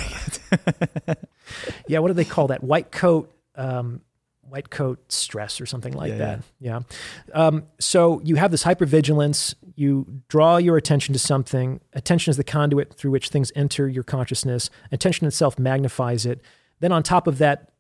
Yeah, 1.87 1.99
what 1.99 2.07
do 2.07 2.13
they 2.13 2.25
call 2.25 2.47
that? 2.47 2.63
White 2.63 2.91
coat 2.91 3.31
um, 3.55 4.01
white 4.41 4.69
coat 4.69 5.11
stress 5.11 5.59
or 5.59 5.65
something 5.65 5.93
like 5.93 6.11
yeah, 6.11 6.17
that. 6.17 6.39
Yeah. 6.59 6.79
yeah. 7.27 7.33
Um, 7.33 7.63
so 7.79 8.21
you 8.23 8.35
have 8.35 8.51
this 8.51 8.63
hypervigilance. 8.63 9.55
You 9.75 10.21
draw 10.27 10.57
your 10.57 10.77
attention 10.77 11.13
to 11.13 11.19
something. 11.19 11.81
Attention 11.93 12.31
is 12.31 12.37
the 12.37 12.43
conduit 12.43 12.93
through 12.93 13.11
which 13.11 13.29
things 13.29 13.51
enter 13.55 13.87
your 13.87 14.03
consciousness. 14.03 14.69
Attention 14.91 15.27
itself 15.27 15.57
magnifies 15.57 16.25
it. 16.25 16.41
Then 16.79 16.91
on 16.91 17.03
top 17.03 17.27
of 17.27 17.37
that, 17.39 17.71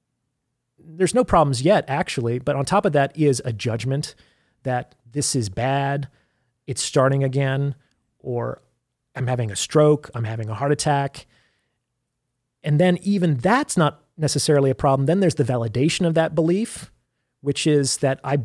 there's 0.85 1.13
no 1.13 1.23
problems 1.23 1.61
yet, 1.61 1.85
actually. 1.87 2.39
But 2.39 2.55
on 2.55 2.65
top 2.65 2.85
of 2.85 2.93
that 2.93 3.17
is 3.17 3.41
a 3.45 3.53
judgment 3.53 4.15
that 4.63 4.95
this 5.11 5.35
is 5.35 5.49
bad. 5.49 6.07
It's 6.67 6.81
starting 6.81 7.23
again, 7.23 7.75
or 8.19 8.61
I'm 9.15 9.27
having 9.27 9.51
a 9.51 9.55
stroke. 9.55 10.09
I'm 10.15 10.23
having 10.23 10.49
a 10.49 10.53
heart 10.53 10.71
attack. 10.71 11.25
And 12.63 12.79
then 12.79 12.97
even 13.01 13.35
that's 13.35 13.75
not 13.77 14.03
necessarily 14.17 14.69
a 14.69 14.75
problem. 14.75 15.05
Then 15.05 15.19
there's 15.19 15.35
the 15.35 15.43
validation 15.43 16.07
of 16.07 16.13
that 16.13 16.35
belief, 16.35 16.91
which 17.41 17.67
is 17.67 17.97
that 17.97 18.19
I 18.23 18.39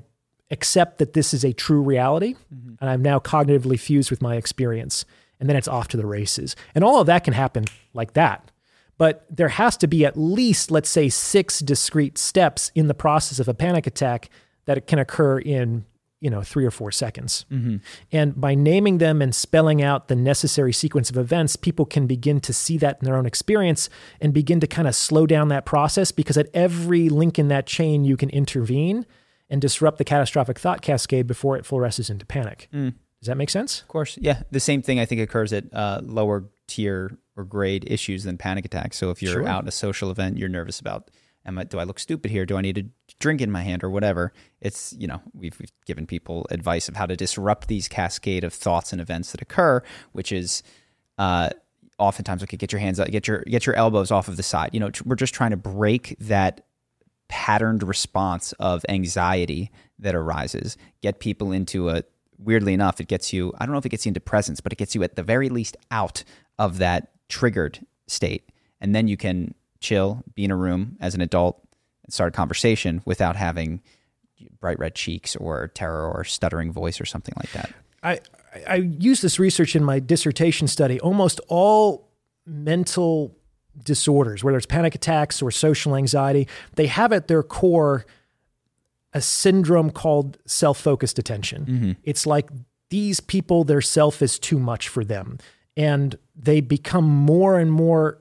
accept 0.51 0.99
that 0.99 1.12
this 1.12 1.34
is 1.34 1.45
a 1.45 1.53
true 1.53 1.82
reality 1.82 2.34
mm-hmm. 2.53 2.74
and 2.80 2.91
I'm 2.91 3.03
now 3.03 3.18
cognitively 3.18 3.78
fused 3.78 4.11
with 4.11 4.22
my 4.22 4.36
experience. 4.36 5.05
And 5.39 5.49
then 5.49 5.57
it's 5.57 5.68
off 5.68 5.89
to 5.89 5.97
the 5.97 6.07
races. 6.07 6.57
And 6.74 6.82
all 6.82 7.01
of 7.01 7.07
that 7.07 7.22
can 7.22 7.34
happen 7.34 7.64
like 7.95 8.14
that. 8.14 8.51
But 8.99 9.24
there 9.30 9.49
has 9.49 9.76
to 9.78 9.86
be 9.86 10.05
at 10.05 10.18
least, 10.18 10.70
let's 10.70 10.90
say, 10.90 11.09
six 11.09 11.61
discrete 11.61 12.18
steps 12.18 12.70
in 12.74 12.88
the 12.88 12.94
process 12.94 13.38
of 13.38 13.49
a 13.49 13.55
panic 13.55 13.86
attack 13.86 14.28
that 14.66 14.86
can 14.86 14.99
occur 14.99 15.38
in 15.38 15.86
you 16.20 16.30
know 16.30 16.42
three 16.42 16.64
or 16.64 16.70
four 16.70 16.90
seconds. 16.90 17.46
Mm-hmm. 17.51 17.76
and 18.12 18.40
by 18.40 18.55
naming 18.55 18.99
them 18.99 19.22
and 19.22 19.34
spelling 19.34 19.82
out 19.82 20.09
the 20.09 20.16
necessary 20.16 20.72
sequence 20.72 21.11
of 21.11 21.16
events 21.16 21.57
people 21.57 21.84
can 21.84 22.07
begin 22.07 22.40
to 22.40 22.53
see 22.53 22.76
that 22.78 22.99
in 23.01 23.05
their 23.05 23.16
own 23.16 23.26
experience 23.26 23.88
and 24.20 24.34
begin 24.34 24.61
to 24.61 24.66
kind 24.66 24.88
of 24.88 24.94
slow 24.94 25.26
down 25.26 25.49
that 25.49 25.64
process 25.64 26.12
because 26.12 26.36
at 26.36 26.49
every 26.53 27.09
link 27.09 27.38
in 27.38 27.49
that 27.49 27.66
chain 27.66 28.05
you 28.05 28.16
can 28.16 28.30
intervene 28.30 29.07
and 29.49 29.61
disrupt 29.61 29.99
the 29.99 30.05
catastrophic 30.05 30.59
thought 30.59 30.82
cascade 30.82 31.26
before 31.26 31.57
it 31.57 31.64
fluoresces 31.64 32.11
into 32.11 32.26
panic. 32.26 32.68
Mm. 32.72 32.94
does 33.20 33.28
that 33.28 33.36
make 33.36 33.51
sense? 33.51 33.80
Of 33.82 33.88
course. 33.88 34.18
Yeah. 34.20 34.42
The 34.51 34.61
same 34.61 34.82
thing 34.82 34.99
i 35.01 35.05
think 35.05 35.20
occurs 35.20 35.53
at 35.53 35.72
uh, 35.72 36.01
lower 36.03 36.44
tier 36.66 37.16
or 37.39 37.45
grade 37.45 37.84
issues 37.86 38.24
than 38.24 38.36
panic 38.36 38.64
attacks 38.64 38.99
so 38.99 39.11
if 39.11 39.22
you're 39.22 39.32
sure. 39.32 39.49
out 39.49 39.62
at 39.62 39.68
a 39.68 39.72
social 39.72 40.11
event 40.11 40.36
you're 40.36 40.49
nervous 40.49 40.80
about 40.80 41.11
am 41.49 41.59
I, 41.59 41.64
do 41.64 41.78
I 41.78 41.84
look 41.84 41.99
stupid 41.99 42.30
here? 42.30 42.47
Do 42.47 42.57
I 42.57 42.61
need 42.61 42.78
a 42.78 43.14
drink 43.18 43.41
in 43.41 43.51
my 43.51 43.62
hand 43.62 43.82
or 43.82 43.91
whatever? 43.91 44.32
It's, 44.61 44.95
you 44.97 45.07
know, 45.07 45.20
we've, 45.32 45.59
we've 45.59 45.72
given 45.86 46.07
people 46.07 46.47
advice 46.51 46.89
of 46.89 46.97
how 46.97 47.07
to 47.07 47.16
disrupt 47.16 47.66
these 47.68 47.89
cascade 47.89 48.45
of 48.45 48.53
thoughts 48.53 48.93
and 48.93 49.01
events 49.01 49.32
that 49.32 49.43
occur, 49.43 49.82
which 50.12 50.30
is, 50.30 50.62
uh, 51.16 51.51
oftentimes, 51.99 52.43
okay, 52.45 52.57
get 52.57 52.70
your 52.70 52.80
hands 52.80 53.01
up, 53.01 53.09
get 53.09 53.26
your, 53.26 53.43
get 53.49 53.66
your 53.66 53.74
elbows 53.74 54.11
off 54.11 54.28
of 54.28 54.36
the 54.36 54.43
side. 54.43 54.70
You 54.72 54.80
know, 54.80 54.91
we're 55.05 55.16
just 55.16 55.34
trying 55.34 55.51
to 55.51 55.57
break 55.57 56.16
that 56.20 56.66
patterned 57.28 57.82
response 57.82 58.53
of 58.61 58.84
anxiety 58.89 59.70
that 59.99 60.14
arises, 60.14 60.76
get 61.03 61.18
people 61.18 61.51
into 61.51 61.89
a, 61.89 62.05
weirdly 62.39 62.72
enough, 62.72 63.01
it 63.01 63.09
gets 63.09 63.32
you, 63.32 63.53
I 63.59 63.64
don't 63.64 63.72
know 63.72 63.78
if 63.78 63.86
it 63.86 63.91
gets 63.91 64.07
you 64.07 64.11
into 64.11 64.20
presence, 64.20 64.61
but 64.61 64.72
it 64.72 64.76
gets 64.76 64.95
you 64.95 65.03
at 65.03 65.16
the 65.16 65.24
very 65.24 65.49
least 65.49 65.76
out 65.91 66.22
of 66.59 66.78
that 66.78 67.11
triggered 67.28 67.84
state. 68.06 68.48
And 68.80 68.94
then 68.94 69.08
you 69.08 69.16
can 69.16 69.54
chill, 69.80 70.22
be 70.34 70.44
in 70.44 70.50
a 70.50 70.56
room 70.56 70.96
as 71.00 71.14
an 71.14 71.20
adult, 71.20 71.60
and 72.04 72.12
start 72.12 72.32
a 72.32 72.36
conversation 72.36 73.02
without 73.04 73.36
having 73.36 73.80
bright 74.60 74.78
red 74.78 74.94
cheeks 74.94 75.34
or 75.36 75.68
terror 75.68 76.10
or 76.10 76.24
stuttering 76.24 76.72
voice 76.72 77.00
or 77.00 77.04
something 77.04 77.34
like 77.36 77.50
that. 77.52 77.72
I 78.02 78.20
I 78.66 78.76
use 78.76 79.20
this 79.20 79.38
research 79.38 79.76
in 79.76 79.84
my 79.84 79.98
dissertation 79.98 80.68
study. 80.68 81.00
Almost 81.00 81.40
all 81.48 82.08
mental 82.46 83.36
disorders, 83.82 84.42
whether 84.42 84.56
it's 84.56 84.66
panic 84.66 84.94
attacks 84.94 85.42
or 85.42 85.50
social 85.50 85.94
anxiety, 85.94 86.48
they 86.74 86.86
have 86.86 87.12
at 87.12 87.28
their 87.28 87.42
core 87.42 88.06
a 89.12 89.20
syndrome 89.20 89.90
called 89.90 90.38
self-focused 90.46 91.18
attention. 91.18 91.66
Mm-hmm. 91.66 91.92
It's 92.04 92.26
like 92.26 92.50
these 92.90 93.20
people, 93.20 93.64
their 93.64 93.80
self 93.80 94.22
is 94.22 94.38
too 94.38 94.58
much 94.58 94.88
for 94.88 95.04
them. 95.04 95.38
And 95.78 96.18
they 96.36 96.60
become 96.60 97.04
more 97.04 97.58
and 97.58 97.72
more 97.72 98.20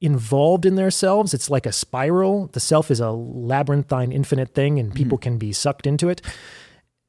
involved 0.00 0.66
in 0.66 0.74
themselves. 0.74 1.32
It's 1.32 1.48
like 1.48 1.66
a 1.66 1.72
spiral. 1.72 2.48
The 2.48 2.60
self 2.60 2.90
is 2.90 3.00
a 3.00 3.10
labyrinthine, 3.10 4.12
infinite 4.12 4.54
thing, 4.54 4.78
and 4.78 4.94
people 4.94 5.16
mm-hmm. 5.18 5.22
can 5.22 5.38
be 5.38 5.52
sucked 5.52 5.86
into 5.86 6.08
it. 6.08 6.20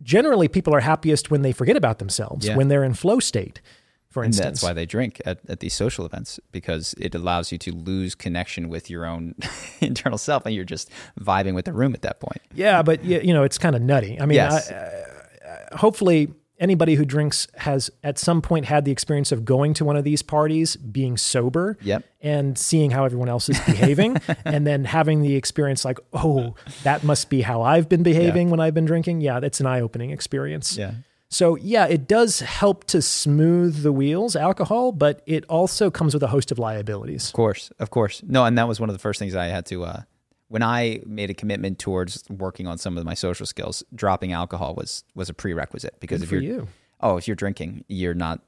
Generally, 0.01 0.49
people 0.49 0.73
are 0.73 0.79
happiest 0.79 1.31
when 1.31 1.41
they 1.41 1.51
forget 1.51 1.75
about 1.75 1.99
themselves, 1.99 2.47
yeah. 2.47 2.55
when 2.55 2.67
they're 2.67 2.83
in 2.83 2.93
flow 2.93 3.19
state, 3.19 3.61
for 4.09 4.21
and 4.21 4.29
instance. 4.29 4.61
that's 4.61 4.63
why 4.63 4.73
they 4.73 4.85
drink 4.85 5.19
at, 5.25 5.39
at 5.49 5.59
these 5.59 5.73
social 5.73 6.05
events, 6.05 6.39
because 6.51 6.93
it 6.99 7.15
allows 7.15 7.51
you 7.51 7.57
to 7.57 7.71
lose 7.71 8.13
connection 8.13 8.69
with 8.69 8.89
your 8.89 9.05
own 9.05 9.33
internal 9.81 10.19
self, 10.19 10.45
and 10.45 10.53
you're 10.53 10.63
just 10.63 10.89
vibing 11.19 11.55
with 11.55 11.65
the 11.65 11.73
room 11.73 11.93
at 11.93 12.03
that 12.03 12.19
point. 12.19 12.41
Yeah, 12.53 12.83
but 12.83 13.03
you 13.03 13.33
know, 13.33 13.43
it's 13.43 13.57
kind 13.57 13.75
of 13.75 13.81
nutty. 13.81 14.19
I 14.21 14.25
mean, 14.27 14.35
yes. 14.35 14.71
I, 14.71 14.75
uh, 14.75 15.77
hopefully 15.77 16.31
anybody 16.60 16.95
who 16.95 17.05
drinks 17.05 17.47
has 17.55 17.89
at 18.03 18.18
some 18.18 18.41
point 18.41 18.66
had 18.66 18.86
the 18.86 18.91
experience 18.91 19.32
of 19.32 19.45
going 19.45 19.74
to 19.76 19.86
one 19.86 19.95
of 19.95 20.03
these 20.03 20.22
parties, 20.22 20.76
being 20.76 21.18
sober, 21.18 21.78
yep. 21.82 22.03
and 22.22 22.58
seeing 22.58 22.91
how 22.91 23.05
everyone 23.05 23.30
else 23.30 23.49
is 23.49 23.60
behaving, 23.62 24.18
and 24.45 24.66
then 24.66 24.86
having 24.86 25.22
the 25.22 25.36
experience 25.36 25.86
like, 25.86 25.99
oh, 26.14 26.55
that 26.84 27.03
must 27.03 27.30
be 27.30 27.41
how 27.41 27.62
I've 27.62 27.89
been 27.89 28.03
behaving 28.03 28.47
yeah. 28.47 28.51
when 28.51 28.60
I've 28.60 28.74
been 28.74 28.86
drinking. 28.86 29.22
Yeah, 29.22 29.39
that's 29.39 29.60
an 29.60 29.66
eye-opening 29.66 30.12
experience. 30.12 30.78
Yeah. 30.78 30.93
So 31.30 31.55
yeah, 31.58 31.86
it 31.88 32.08
does 32.08 32.39
help 32.39 32.86
to 32.86 33.01
smooth 33.01 33.84
the 33.84 33.91
wheels, 33.91 34.36
alcohol, 34.36 34.91
but 34.93 35.22
it 35.26 35.43
also 35.49 35.91
comes 35.91 36.14
with 36.14 36.24
a 36.24 36.28
host 36.28 36.51
of 36.51 36.60
liabilities. 36.60 37.28
Of 37.28 37.34
course, 37.34 37.70
of 37.80 37.89
course. 37.89 38.24
No, 38.26 38.45
and 38.45 38.58
that 38.58 38.68
was 38.68 38.80
one 38.80 38.89
of 38.89 38.95
the 38.95 38.99
first 38.99 39.20
things 39.20 39.36
I 39.36 39.45
had 39.45 39.66
to 39.68 39.84
uh, 39.84 40.01
when 40.49 40.63
I 40.63 41.01
made 41.05 41.29
a 41.29 41.33
commitment 41.33 41.79
towards 41.79 42.23
working 42.29 42.67
on 42.67 42.77
some 42.77 42.97
of 42.97 43.05
my 43.05 43.13
social 43.13 43.45
skills, 43.45 43.83
dropping 43.93 44.31
alcohol 44.31 44.75
was 44.75 45.03
was 45.15 45.29
a 45.29 45.33
prerequisite 45.33 45.99
because 45.99 46.21
Good 46.21 46.25
if 46.25 46.31
you're 46.31 46.41
you. 46.41 46.67
oh 47.01 47.17
if 47.17 47.27
you're 47.27 47.35
drinking, 47.35 47.83
you're 47.87 48.13
not 48.13 48.41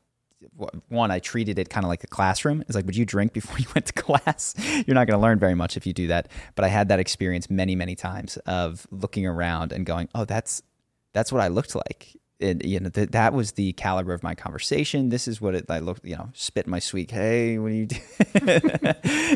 one. 0.87 1.11
I 1.11 1.19
treated 1.19 1.59
it 1.59 1.69
kind 1.69 1.85
of 1.85 1.89
like 1.89 2.03
a 2.03 2.07
classroom. 2.07 2.61
It's 2.61 2.75
like, 2.75 2.85
would 2.85 2.95
you 2.95 3.05
drink 3.05 3.33
before 3.33 3.57
you 3.59 3.65
went 3.75 3.87
to 3.87 3.93
class? 3.93 4.55
you're 4.87 4.95
not 4.95 5.07
going 5.07 5.17
to 5.17 5.21
learn 5.21 5.39
very 5.39 5.55
much 5.55 5.75
if 5.75 5.85
you 5.85 5.93
do 5.93 6.07
that. 6.07 6.29
But 6.55 6.65
I 6.65 6.69
had 6.69 6.87
that 6.89 6.99
experience 6.99 7.49
many 7.49 7.75
many 7.75 7.95
times 7.95 8.37
of 8.45 8.87
looking 8.91 9.25
around 9.25 9.71
and 9.71 9.85
going, 9.85 10.09
oh 10.15 10.25
that's 10.25 10.61
that's 11.13 11.31
what 11.31 11.41
I 11.41 11.47
looked 11.47 11.75
like 11.75 12.15
you 12.39 12.79
know, 12.79 12.89
th- 12.89 13.09
that 13.09 13.33
was 13.33 13.53
the 13.53 13.73
caliber 13.73 14.13
of 14.13 14.23
my 14.23 14.33
conversation. 14.33 15.09
This 15.09 15.27
is 15.27 15.41
what 15.41 15.55
it, 15.55 15.65
I 15.69 15.79
looked, 15.79 16.05
you 16.05 16.15
know, 16.15 16.29
spit 16.33 16.67
my 16.67 16.79
sweet. 16.79 17.11
Hey, 17.11 17.57
what 17.57 17.71
are 17.71 17.75
you 17.75 17.85
doing? 17.85 18.01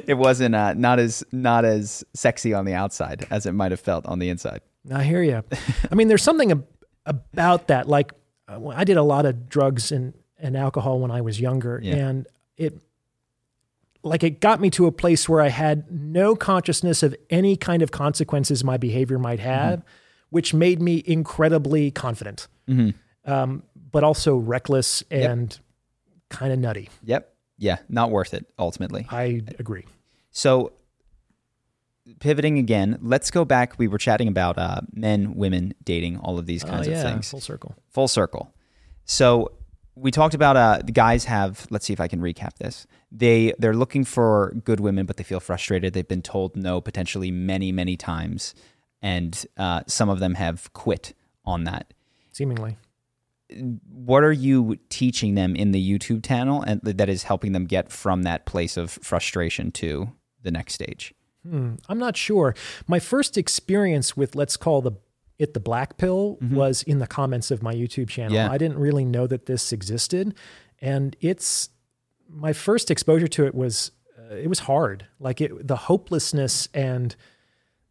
it 0.07 0.17
wasn't 0.17 0.55
uh, 0.55 0.73
not 0.73 0.99
as 0.99 1.23
not 1.31 1.65
as 1.65 2.05
sexy 2.13 2.53
on 2.53 2.65
the 2.65 2.73
outside 2.73 3.27
as 3.29 3.45
it 3.45 3.51
might 3.51 3.71
have 3.71 3.81
felt 3.81 4.05
on 4.05 4.19
the 4.19 4.29
inside. 4.29 4.61
I 4.91 5.03
hear 5.03 5.21
you. 5.21 5.43
I 5.91 5.95
mean, 5.95 6.07
there's 6.07 6.23
something 6.23 6.51
ab- 6.51 6.67
about 7.05 7.67
that. 7.67 7.87
Like, 7.87 8.13
uh, 8.47 8.69
I 8.69 8.85
did 8.85 8.97
a 8.97 9.03
lot 9.03 9.25
of 9.25 9.49
drugs 9.49 9.91
and 9.91 10.13
and 10.39 10.55
alcohol 10.55 10.99
when 10.99 11.11
I 11.11 11.21
was 11.21 11.39
younger, 11.41 11.79
yeah. 11.83 11.95
and 11.95 12.27
it 12.55 12.81
like 14.01 14.23
it 14.23 14.39
got 14.39 14.61
me 14.61 14.69
to 14.71 14.87
a 14.87 14.91
place 14.93 15.27
where 15.27 15.41
I 15.41 15.49
had 15.49 15.91
no 15.91 16.35
consciousness 16.35 17.03
of 17.03 17.15
any 17.29 17.57
kind 17.57 17.81
of 17.81 17.91
consequences 17.91 18.63
my 18.63 18.77
behavior 18.77 19.19
might 19.19 19.41
have. 19.41 19.79
Mm-hmm 19.79 19.87
which 20.33 20.51
made 20.51 20.81
me 20.81 21.03
incredibly 21.05 21.91
confident, 21.91 22.47
mm-hmm. 22.67 23.31
um, 23.31 23.61
but 23.91 24.03
also 24.03 24.35
reckless 24.35 25.03
and 25.11 25.51
yep. 25.51 25.59
kind 26.29 26.51
of 26.51 26.57
nutty. 26.57 26.89
Yep. 27.03 27.31
Yeah. 27.59 27.77
Not 27.87 28.09
worth 28.09 28.33
it, 28.33 28.47
ultimately. 28.57 29.05
I 29.11 29.43
agree. 29.59 29.85
So, 30.31 30.73
pivoting 32.19 32.57
again, 32.57 32.97
let's 32.99 33.29
go 33.29 33.45
back. 33.45 33.77
We 33.77 33.87
were 33.87 33.99
chatting 33.99 34.27
about 34.27 34.57
uh, 34.57 34.81
men, 34.91 35.35
women 35.35 35.75
dating, 35.83 36.17
all 36.17 36.39
of 36.39 36.47
these 36.47 36.63
kinds 36.63 36.87
uh, 36.87 36.91
yeah, 36.91 36.97
of 36.97 37.03
things. 37.03 37.29
Full 37.29 37.39
circle. 37.39 37.75
Full 37.91 38.07
circle. 38.07 38.51
So, 39.05 39.51
we 39.95 40.09
talked 40.09 40.33
about 40.33 40.57
uh, 40.57 40.79
the 40.83 40.91
guys 40.91 41.25
have 41.25 41.67
let's 41.69 41.85
see 41.85 41.93
if 41.93 41.99
i 41.99 42.07
can 42.07 42.19
recap 42.19 42.55
this 42.57 42.87
they 43.11 43.53
they're 43.59 43.75
looking 43.75 44.03
for 44.03 44.51
good 44.63 44.79
women 44.79 45.05
but 45.05 45.17
they 45.17 45.23
feel 45.23 45.39
frustrated 45.39 45.93
they've 45.93 46.07
been 46.07 46.23
told 46.23 46.55
no 46.55 46.81
potentially 46.81 47.29
many 47.29 47.71
many 47.71 47.95
times 47.95 48.55
and 49.03 49.45
uh, 49.57 49.81
some 49.85 50.09
of 50.09 50.19
them 50.19 50.33
have 50.33 50.71
quit 50.73 51.13
on 51.45 51.65
that. 51.65 51.93
Seemingly. 52.31 52.77
What 53.91 54.23
are 54.23 54.31
you 54.31 54.79
teaching 54.89 55.35
them 55.35 55.55
in 55.55 55.71
the 55.71 55.99
YouTube 55.99 56.25
channel 56.25 56.63
and 56.63 56.81
that 56.81 57.09
is 57.09 57.23
helping 57.23 57.51
them 57.51 57.65
get 57.65 57.91
from 57.91 58.23
that 58.23 58.47
place 58.47 58.77
of 58.77 58.89
frustration 58.89 59.71
to 59.73 60.09
the 60.41 60.49
next 60.49 60.73
stage? 60.73 61.13
Hmm, 61.47 61.75
I'm 61.89 61.99
not 61.99 62.17
sure. 62.17 62.55
My 62.87 62.99
first 62.99 63.37
experience 63.37 64.17
with 64.17 64.35
let's 64.35 64.57
call 64.57 64.81
the 64.81 64.93
it 65.37 65.53
the 65.53 65.59
black 65.59 65.97
pill 65.97 66.37
mm-hmm. 66.41 66.55
was 66.55 66.83
in 66.83 66.99
the 66.99 67.07
comments 67.07 67.51
of 67.51 67.61
my 67.61 67.73
YouTube 67.73 68.07
channel. 68.07 68.33
Yeah. 68.33 68.49
I 68.49 68.57
didn't 68.57 68.77
really 68.77 69.03
know 69.03 69.27
that 69.27 69.45
this 69.45 69.73
existed, 69.73 70.35
and 70.79 71.15
it's 71.19 71.69
my 72.29 72.53
first 72.53 72.89
exposure 72.89 73.27
to 73.27 73.45
it 73.45 73.53
was 73.53 73.91
uh, 74.17 74.35
it 74.35 74.47
was 74.47 74.59
hard. 74.59 75.05
Like 75.19 75.41
it, 75.41 75.67
the 75.67 75.75
hopelessness 75.75 76.69
and 76.73 77.15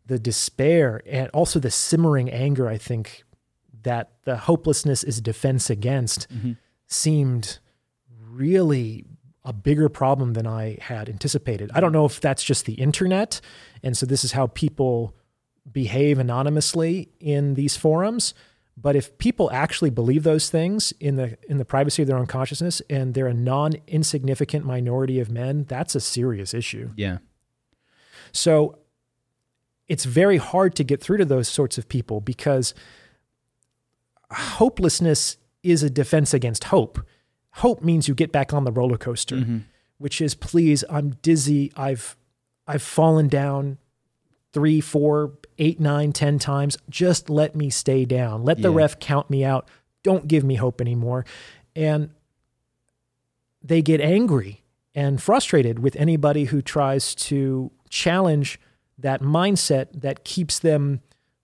the 0.07 0.18
despair 0.18 1.03
and 1.07 1.28
also 1.30 1.59
the 1.59 1.70
simmering 1.70 2.30
anger, 2.30 2.68
I 2.68 2.78
think 2.78 3.24
that 3.82 4.12
the 4.24 4.36
hopelessness 4.36 5.03
is 5.05 5.20
defense 5.20 5.70
against 5.70 6.32
mm-hmm. 6.32 6.53
seemed 6.86 7.59
really 8.30 9.05
a 9.44 9.53
bigger 9.53 9.88
problem 9.88 10.34
than 10.34 10.46
I 10.46 10.78
had 10.80 11.09
anticipated. 11.09 11.70
I 11.74 11.80
don't 11.80 11.92
know 11.92 12.05
if 12.05 12.20
that's 12.20 12.44
just 12.44 12.64
the 12.64 12.74
internet. 12.74 13.40
And 13.82 13.96
so 13.96 14.07
this 14.07 14.24
is 14.24 14.32
how 14.32 14.46
people 14.48 15.16
behave 15.70 16.18
anonymously 16.18 17.11
in 17.18 17.55
these 17.55 17.76
forums. 17.76 18.34
But 18.76 18.96
if 18.96 19.18
people 19.18 19.50
actually 19.53 19.90
believe 19.90 20.22
those 20.22 20.48
things 20.48 20.92
in 20.98 21.16
the 21.16 21.36
in 21.48 21.59
the 21.59 21.64
privacy 21.64 22.03
of 22.03 22.09
their 22.09 22.16
own 22.16 22.26
consciousness 22.26 22.80
and 22.88 23.12
they're 23.12 23.26
a 23.26 23.34
non 23.34 23.74
insignificant 23.86 24.64
minority 24.64 25.20
of 25.20 25.30
men, 25.30 25.64
that's 25.64 25.94
a 25.94 26.00
serious 26.00 26.55
issue. 26.55 26.90
Yeah. 26.96 27.18
So 28.32 28.78
it's 29.93 30.05
very 30.05 30.38
hard 30.38 30.74
to 30.76 30.84
get 30.84 31.01
through 31.03 31.18
to 31.18 31.24
those 31.24 31.49
sorts 31.49 31.76
of 31.78 31.84
people 31.88 32.20
because 32.20 32.72
hopelessness 34.30 35.36
is 35.62 35.82
a 35.82 35.90
defense 35.90 36.32
against 36.34 36.64
hope. 36.64 37.01
Hope 37.57 37.82
means 37.82 38.09
you 38.09 38.14
get 38.14 38.32
back 38.32 38.53
on 38.53 38.64
the 38.64 38.72
roller 38.72 38.97
coaster, 38.97 39.36
Mm-hmm. 39.36 39.59
which 39.99 40.20
is 40.20 40.34
please, 40.34 40.84
I'm 40.90 41.11
dizzy. 41.22 41.72
I've 41.76 42.16
I've 42.66 42.82
fallen 42.82 43.28
down 43.28 43.78
three, 44.53 44.80
four, 44.80 45.32
eight, 45.59 45.78
nine, 45.80 46.12
ten 46.12 46.38
times. 46.38 46.78
Just 46.88 47.28
let 47.28 47.55
me 47.55 47.68
stay 47.70 48.05
down. 48.05 48.45
Let 48.45 48.62
the 48.62 48.70
Yeah. 48.70 48.76
ref 48.78 48.99
count 48.99 49.28
me 49.30 49.45
out. 49.45 49.68
Don't 50.03 50.26
give 50.28 50.45
me 50.45 50.55
hope 50.57 50.80
anymore. 50.80 51.24
And 51.76 52.11
they 53.62 53.82
get 53.82 54.01
angry 54.01 54.62
and 54.95 55.20
frustrated 55.22 55.78
with 55.80 55.97
anybody 55.97 56.45
who 56.47 56.62
tries 56.62 57.14
to 57.14 57.70
challenge 57.88 58.59
that 59.03 59.20
mindset 59.20 60.00
that 60.00 60.24
keeps 60.24 60.59
them 60.59 61.00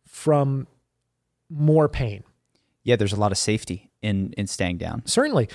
from 0.06 0.66
more 1.48 1.88
pain. 1.88 2.24
Yeah, 2.82 2.96
there's 2.96 3.12
a 3.12 3.20
lot 3.20 3.32
of 3.32 3.38
safety 3.38 3.90
in 4.02 4.32
in 4.36 4.46
staying 4.46 4.78
down. 4.78 5.02
Certainly. 5.06 5.48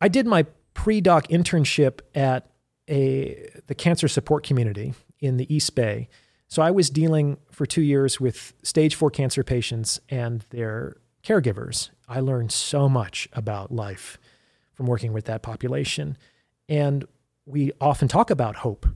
I 0.00 0.08
did 0.08 0.26
my 0.26 0.46
pre-doc 0.74 1.28
internship 1.28 2.00
at 2.14 2.50
a 2.88 3.50
the 3.66 3.74
cancer 3.74 4.08
support 4.08 4.46
community 4.46 4.94
in 5.18 5.36
the 5.36 5.52
East 5.54 5.74
Bay. 5.74 6.08
So 6.48 6.62
I 6.62 6.70
was 6.70 6.90
dealing 6.90 7.36
for 7.50 7.66
2 7.66 7.82
years 7.82 8.18
with 8.18 8.54
stage 8.62 8.94
4 8.94 9.10
cancer 9.10 9.44
patients 9.44 10.00
and 10.08 10.44
their 10.50 10.96
caregivers. 11.22 11.90
I 12.08 12.20
learned 12.20 12.50
so 12.50 12.88
much 12.88 13.28
about 13.32 13.70
life 13.70 14.18
from 14.72 14.86
working 14.86 15.12
with 15.12 15.26
that 15.26 15.42
population. 15.42 16.16
And 16.68 17.04
we 17.46 17.72
often 17.80 18.08
talk 18.08 18.30
about 18.30 18.56
hope. 18.56 18.86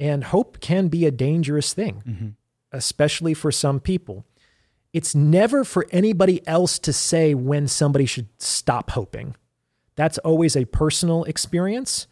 And 0.00 0.24
hope 0.24 0.60
can 0.60 0.88
be 0.88 1.06
a 1.06 1.10
dangerous 1.10 1.72
thing, 1.74 2.02
mm-hmm. 2.06 2.28
especially 2.72 3.34
for 3.34 3.52
some 3.52 3.78
people. 3.78 4.24
It's 4.92 5.14
never 5.14 5.62
for 5.62 5.86
anybody 5.92 6.44
else 6.48 6.78
to 6.80 6.92
say 6.92 7.34
when 7.34 7.68
somebody 7.68 8.06
should 8.06 8.28
stop 8.38 8.90
hoping. 8.90 9.36
That's 9.94 10.18
always 10.18 10.56
a 10.56 10.64
personal 10.64 11.24
experience. 11.24 12.06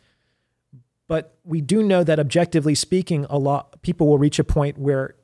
But 1.08 1.38
we 1.42 1.62
do 1.62 1.82
know 1.82 2.04
that 2.04 2.20
objectively 2.20 2.74
speaking, 2.74 3.24
a 3.30 3.38
lot 3.38 3.80
people 3.82 4.06
will 4.06 4.18
reach 4.18 4.38
a 4.38 4.44
point 4.44 4.76
where 4.78 5.14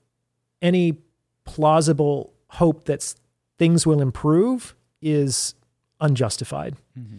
any 0.62 0.98
plausible 1.44 2.32
hope 2.48 2.84
that 2.84 3.14
things 3.58 3.86
will 3.86 4.00
improve 4.00 4.74
is 5.02 5.54
unjustified. 6.00 6.76
Mm-hmm. 6.98 7.18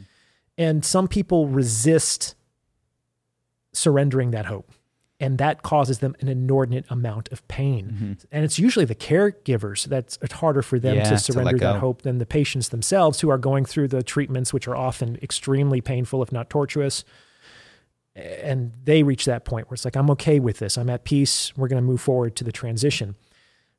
And 0.57 0.83
some 0.83 1.07
people 1.07 1.47
resist 1.47 2.35
surrendering 3.71 4.31
that 4.31 4.47
hope. 4.47 4.71
And 5.19 5.37
that 5.37 5.63
causes 5.63 5.99
them 5.99 6.13
an 6.19 6.27
inordinate 6.27 6.85
amount 6.89 7.31
of 7.31 7.47
pain. 7.47 7.85
Mm-hmm. 7.85 8.13
And 8.33 8.43
it's 8.43 8.59
usually 8.59 8.83
the 8.83 8.95
caregivers 8.95 9.85
that's 9.85 10.19
it's 10.21 10.33
harder 10.33 10.61
for 10.61 10.77
them 10.77 10.97
Yeah, 10.97 11.03
to 11.05 11.09
to 11.11 11.17
surrender 11.17 11.57
go. 11.57 11.73
that 11.73 11.79
hope 11.79 12.01
than 12.01 12.17
the 12.17 12.25
patients 12.25 12.69
themselves 12.69 13.21
who 13.21 13.29
are 13.29 13.37
going 13.37 13.63
through 13.63 13.87
the 13.87 14.03
treatments, 14.03 14.51
which 14.53 14.67
are 14.67 14.75
often 14.75 15.17
extremely 15.21 15.79
painful, 15.79 16.21
if 16.21 16.33
not 16.33 16.49
tortuous. 16.49 17.05
And 18.15 18.73
they 18.83 19.03
reach 19.03 19.25
that 19.25 19.45
point 19.45 19.69
where 19.69 19.75
it's 19.75 19.85
like, 19.85 19.95
I'm 19.97 20.09
okay 20.11 20.39
with 20.39 20.59
this. 20.59 20.77
I'm 20.77 20.89
at 20.89 21.03
peace. 21.03 21.55
We're 21.57 21.67
going 21.67 21.81
to 21.81 21.87
move 21.87 22.01
forward 22.01 22.35
to 22.37 22.43
the 22.43 22.51
transition. 22.51 23.15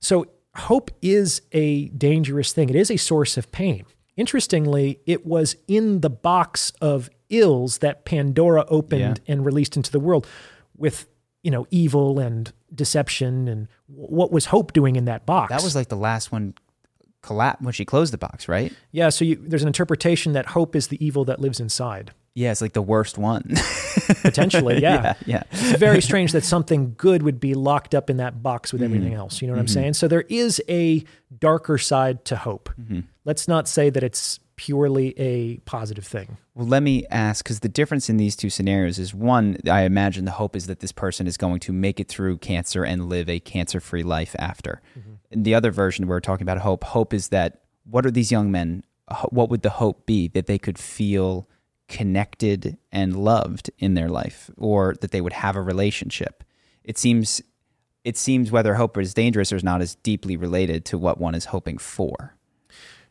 So, 0.00 0.26
hope 0.54 0.90
is 1.02 1.42
a 1.52 1.88
dangerous 1.88 2.52
thing. 2.52 2.70
It 2.70 2.76
is 2.76 2.90
a 2.90 2.96
source 2.96 3.36
of 3.36 3.50
pain. 3.52 3.84
Interestingly, 4.16 5.00
it 5.06 5.26
was 5.26 5.56
in 5.68 6.00
the 6.00 6.08
box 6.10 6.72
of 6.80 7.10
ills 7.28 7.78
that 7.78 8.04
Pandora 8.06 8.64
opened 8.68 9.20
and 9.26 9.44
released 9.44 9.76
into 9.76 9.90
the 9.92 10.00
world 10.00 10.26
with, 10.76 11.06
you 11.46 11.52
know, 11.52 11.64
evil 11.70 12.18
and 12.18 12.52
deception 12.74 13.46
and 13.46 13.68
what 13.86 14.32
was 14.32 14.46
hope 14.46 14.72
doing 14.72 14.96
in 14.96 15.04
that 15.04 15.24
box? 15.26 15.50
That 15.50 15.62
was 15.62 15.76
like 15.76 15.86
the 15.86 15.96
last 15.96 16.32
one 16.32 16.54
collapse 17.22 17.62
when 17.62 17.72
she 17.72 17.84
closed 17.84 18.12
the 18.12 18.18
box, 18.18 18.48
right? 18.48 18.72
yeah, 18.90 19.10
so 19.10 19.24
you, 19.24 19.36
there's 19.36 19.62
an 19.62 19.68
interpretation 19.68 20.32
that 20.32 20.46
hope 20.46 20.74
is 20.74 20.88
the 20.88 21.04
evil 21.04 21.24
that 21.26 21.40
lives 21.40 21.60
inside. 21.60 22.10
Yeah, 22.34 22.50
it's 22.50 22.60
like 22.60 22.72
the 22.72 22.82
worst 22.82 23.16
one. 23.16 23.54
Potentially, 24.22 24.82
yeah. 24.82 25.14
yeah. 25.24 25.44
it's 25.52 25.78
very 25.78 26.02
strange 26.02 26.32
that 26.32 26.42
something 26.42 26.94
good 26.98 27.22
would 27.22 27.38
be 27.38 27.54
locked 27.54 27.94
up 27.94 28.10
in 28.10 28.16
that 28.16 28.42
box 28.42 28.70
Mm-hmm. 28.70 28.76
with 28.78 28.82
everything 28.82 29.14
else. 29.14 29.40
You 29.40 29.46
know 29.46 29.54
what 29.54 29.60
I'm 29.60 29.68
saying? 29.68 29.94
So 29.94 30.08
there 30.08 30.24
is 30.28 30.60
a 30.68 31.04
darker 31.38 31.78
side 31.78 32.24
to 32.24 32.34
hope. 32.34 32.70
Mm-hmm. 32.80 33.00
Let's 33.24 33.46
not 33.46 33.68
say 33.68 33.88
that 33.88 34.02
it's 34.02 34.40
purely 34.56 35.18
a 35.18 35.58
positive 35.58 36.06
thing. 36.06 36.38
Well, 36.54 36.66
let 36.66 36.82
me 36.82 37.06
ask 37.10 37.44
because 37.44 37.60
the 37.60 37.68
difference 37.68 38.08
in 38.08 38.16
these 38.16 38.34
two 38.34 38.50
scenarios 38.50 38.98
is 38.98 39.14
one, 39.14 39.58
I 39.70 39.82
imagine 39.82 40.24
the 40.24 40.32
hope 40.32 40.56
is 40.56 40.66
that 40.66 40.80
this 40.80 40.92
person 40.92 41.26
is 41.26 41.36
going 41.36 41.60
to 41.60 41.72
make 41.72 42.00
it 42.00 42.08
through 42.08 42.38
cancer 42.38 42.84
and 42.84 43.08
live 43.08 43.28
a 43.28 43.38
cancer 43.38 43.80
free 43.80 44.02
life 44.02 44.34
after. 44.38 44.80
Mm-hmm. 44.98 45.12
And 45.30 45.44
the 45.44 45.54
other 45.54 45.70
version 45.70 46.06
we're 46.06 46.20
talking 46.20 46.44
about 46.44 46.58
hope, 46.58 46.84
hope 46.84 47.12
is 47.12 47.28
that 47.28 47.62
what 47.84 48.06
are 48.06 48.10
these 48.10 48.32
young 48.32 48.50
men, 48.50 48.82
what 49.30 49.50
would 49.50 49.62
the 49.62 49.70
hope 49.70 50.06
be? 50.06 50.28
That 50.28 50.46
they 50.46 50.58
could 50.58 50.78
feel 50.78 51.48
connected 51.88 52.78
and 52.90 53.16
loved 53.16 53.70
in 53.78 53.94
their 53.94 54.08
life 54.08 54.50
or 54.56 54.94
that 55.00 55.12
they 55.12 55.20
would 55.20 55.34
have 55.34 55.54
a 55.54 55.62
relationship. 55.62 56.42
It 56.82 56.98
seems. 56.98 57.42
It 58.04 58.16
seems 58.16 58.52
whether 58.52 58.74
hope 58.74 58.96
is 58.98 59.14
dangerous 59.14 59.52
or 59.52 59.56
is 59.56 59.64
not 59.64 59.82
is 59.82 59.96
deeply 59.96 60.36
related 60.36 60.84
to 60.84 60.96
what 60.96 61.18
one 61.18 61.34
is 61.34 61.46
hoping 61.46 61.76
for. 61.76 62.35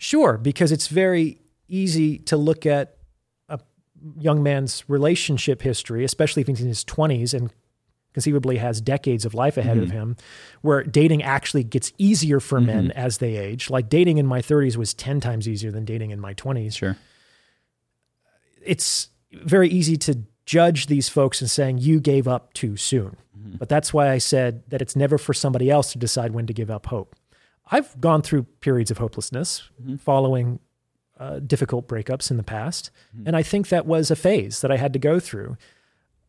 Sure, 0.06 0.38
because 0.38 0.72
it's 0.72 0.88
very 0.88 1.40
easy 1.68 2.20
to 2.20 2.38
look 2.38 2.68
at 2.68 2.98
a 3.50 3.60
young 4.20 4.44
man's 4.44 4.88
relationship 4.88 5.64
history, 5.64 6.04
especially 6.04 6.42
if 6.42 6.48
he's 6.48 6.62
in 6.62 6.68
his 6.68 6.86
20s 6.86 7.34
and 7.34 7.52
conceivably 8.14 8.58
has 8.58 8.82
decades 8.82 9.26
of 9.26 9.34
life 9.34 9.58
ahead 9.58 9.80
of 9.80 9.86
mm-hmm. 9.86 9.98
him, 9.98 10.18
where 10.62 10.84
dating 10.84 11.24
actually 11.24 11.64
gets 11.64 11.92
easier 11.98 12.40
for 12.40 12.62
men 12.62 12.90
mm-hmm. 12.90 13.00
as 13.00 13.18
they 13.18 13.36
age. 13.36 13.72
Like 13.72 13.90
dating 13.90 14.20
in 14.20 14.28
my 14.28 14.44
30s 14.44 14.78
was 14.78 14.94
10 14.94 15.22
times 15.22 15.48
easier 15.48 15.72
than 15.72 15.86
dating 15.86 16.12
in 16.12 16.20
my 16.20 16.36
20s. 16.36 16.78
Sure. 16.78 16.98
it's 18.62 19.10
very 19.32 19.70
easy 19.70 19.98
to 19.98 20.20
judge 20.46 20.86
these 20.86 21.10
folks 21.10 21.42
and 21.42 21.50
saying 21.50 21.80
you 21.80 22.00
gave 22.00 22.28
up 22.28 22.54
too 22.54 22.78
soon. 22.78 23.18
Mm-hmm. 23.36 23.58
But 23.58 23.70
that's 23.70 23.92
why 23.92 24.12
I 24.12 24.20
said 24.20 24.62
that 24.68 24.84
it's 24.84 24.96
never 24.96 25.18
for 25.18 25.34
somebody 25.34 25.72
else 25.72 25.92
to 25.94 25.98
decide 25.98 26.30
when 26.30 26.46
to 26.46 26.54
give 26.54 26.70
up 26.70 26.86
hope. 26.86 27.16
I've 27.68 28.00
gone 28.00 28.22
through 28.22 28.44
periods 28.62 28.92
of 28.92 28.98
hopelessness 29.00 29.70
following 30.00 30.60
uh, 31.20 31.40
difficult 31.40 31.88
breakups 31.88 32.30
in 32.30 32.38
the 32.38 32.44
past, 32.44 32.92
and 33.26 33.36
I 33.36 33.42
think 33.44 33.70
that 33.70 33.86
was 33.86 34.12
a 34.12 34.16
phase 34.16 34.62
that 34.62 34.72
I 34.72 34.78
had 34.78 34.94
to 34.94 35.00
go 35.00 35.20
through. 35.20 35.58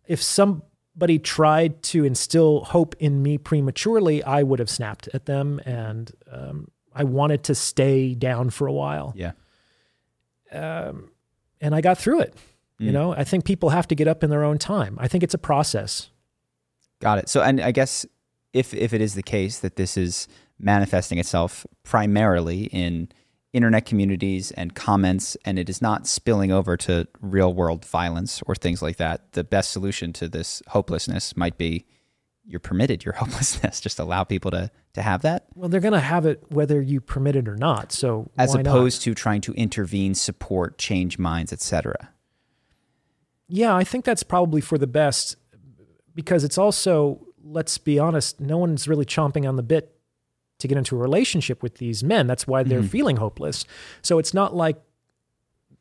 If 0.06 0.22
somebody 0.22 1.18
tried 1.18 1.82
to 1.84 2.04
instill 2.04 2.64
hope 2.64 2.94
in 2.98 3.22
me 3.22 3.36
prematurely, 3.38 4.22
I 4.22 4.42
would 4.44 4.58
have 4.60 4.70
snapped 4.70 5.08
at 5.12 5.26
them, 5.26 5.60
and 5.66 6.12
um, 6.30 6.68
I 6.94 7.04
wanted 7.04 7.42
to 7.44 7.54
stay 7.54 8.14
down 8.14 8.50
for 8.50 8.66
a 8.66 8.72
while 8.72 9.12
Yeah. 9.16 9.32
and 10.50 11.74
I 11.74 11.80
got 11.80 11.98
through 11.98 12.20
it. 12.20 12.34
You 12.78 12.92
know, 12.92 13.12
I 13.12 13.24
think 13.24 13.46
people 13.46 13.70
have 13.70 13.88
to 13.88 13.94
get 13.94 14.06
up 14.06 14.22
in 14.22 14.28
their 14.28 14.44
own 14.44 14.58
time. 14.58 14.98
I 15.00 15.08
think 15.08 15.24
it's 15.24 15.32
a 15.32 15.38
process. 15.38 16.10
Got 17.00 17.18
it. 17.18 17.28
So, 17.30 17.40
and 17.42 17.58
I 17.58 17.70
guess 17.72 18.04
if 18.52 18.74
if 18.74 18.92
it 18.92 19.00
is 19.00 19.14
the 19.14 19.22
case 19.22 19.58
that 19.60 19.76
this 19.76 19.96
is 19.96 20.28
manifesting 20.58 21.18
itself 21.18 21.66
primarily 21.82 22.64
in 22.64 23.08
internet 23.52 23.86
communities 23.86 24.50
and 24.52 24.74
comments, 24.74 25.36
and 25.44 25.58
it 25.58 25.68
is 25.68 25.80
not 25.80 26.06
spilling 26.06 26.52
over 26.52 26.76
to 26.76 27.08
real 27.20 27.54
world 27.54 27.84
violence 27.84 28.42
or 28.46 28.54
things 28.54 28.82
like 28.82 28.96
that, 28.96 29.32
the 29.32 29.44
best 29.44 29.70
solution 29.70 30.12
to 30.12 30.28
this 30.28 30.62
hopelessness 30.68 31.36
might 31.36 31.56
be 31.56 31.86
you're 32.48 32.60
permitted 32.60 33.04
your 33.04 33.14
hopelessness. 33.16 33.80
Just 33.80 33.98
allow 33.98 34.24
people 34.24 34.50
to 34.52 34.70
to 34.94 35.02
have 35.02 35.22
that, 35.22 35.44
Well, 35.54 35.68
they're 35.68 35.80
going 35.80 35.92
to 35.92 36.00
have 36.00 36.24
it 36.24 36.42
whether 36.48 36.80
you 36.80 37.02
permit 37.02 37.36
it 37.36 37.48
or 37.48 37.56
not. 37.56 37.92
So 37.92 38.30
as 38.38 38.54
why 38.54 38.62
not? 38.62 38.70
opposed 38.70 39.02
to 39.02 39.14
trying 39.14 39.42
to 39.42 39.52
intervene, 39.52 40.14
support, 40.14 40.78
change 40.78 41.18
minds, 41.18 41.52
etc. 41.52 42.12
yeah, 43.46 43.76
I 43.76 43.84
think 43.84 44.06
that's 44.06 44.22
probably 44.22 44.62
for 44.62 44.78
the 44.78 44.86
best 44.86 45.36
because 46.14 46.44
it's 46.44 46.56
also, 46.56 47.26
let's 47.44 47.76
be 47.76 47.98
honest, 47.98 48.40
no 48.40 48.56
one's 48.56 48.88
really 48.88 49.04
chomping 49.04 49.46
on 49.46 49.56
the 49.56 49.62
bit 49.62 49.95
to 50.58 50.68
get 50.68 50.78
into 50.78 50.96
a 50.96 50.98
relationship 50.98 51.62
with 51.62 51.76
these 51.76 52.02
men. 52.02 52.26
That's 52.26 52.46
why 52.46 52.62
they're 52.62 52.80
mm-hmm. 52.80 52.88
feeling 52.88 53.16
hopeless. 53.16 53.64
So 54.02 54.18
it's 54.18 54.32
not 54.32 54.54
like 54.54 54.80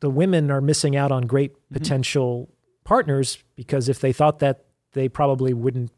the 0.00 0.10
women 0.10 0.50
are 0.50 0.60
missing 0.60 0.96
out 0.96 1.10
on 1.10 1.22
great 1.26 1.54
mm-hmm. 1.54 1.74
potential 1.74 2.50
partners 2.84 3.42
because 3.56 3.88
if 3.88 4.00
they 4.00 4.12
thought 4.12 4.38
that, 4.40 4.64
they 4.92 5.08
probably 5.08 5.52
wouldn't 5.52 5.90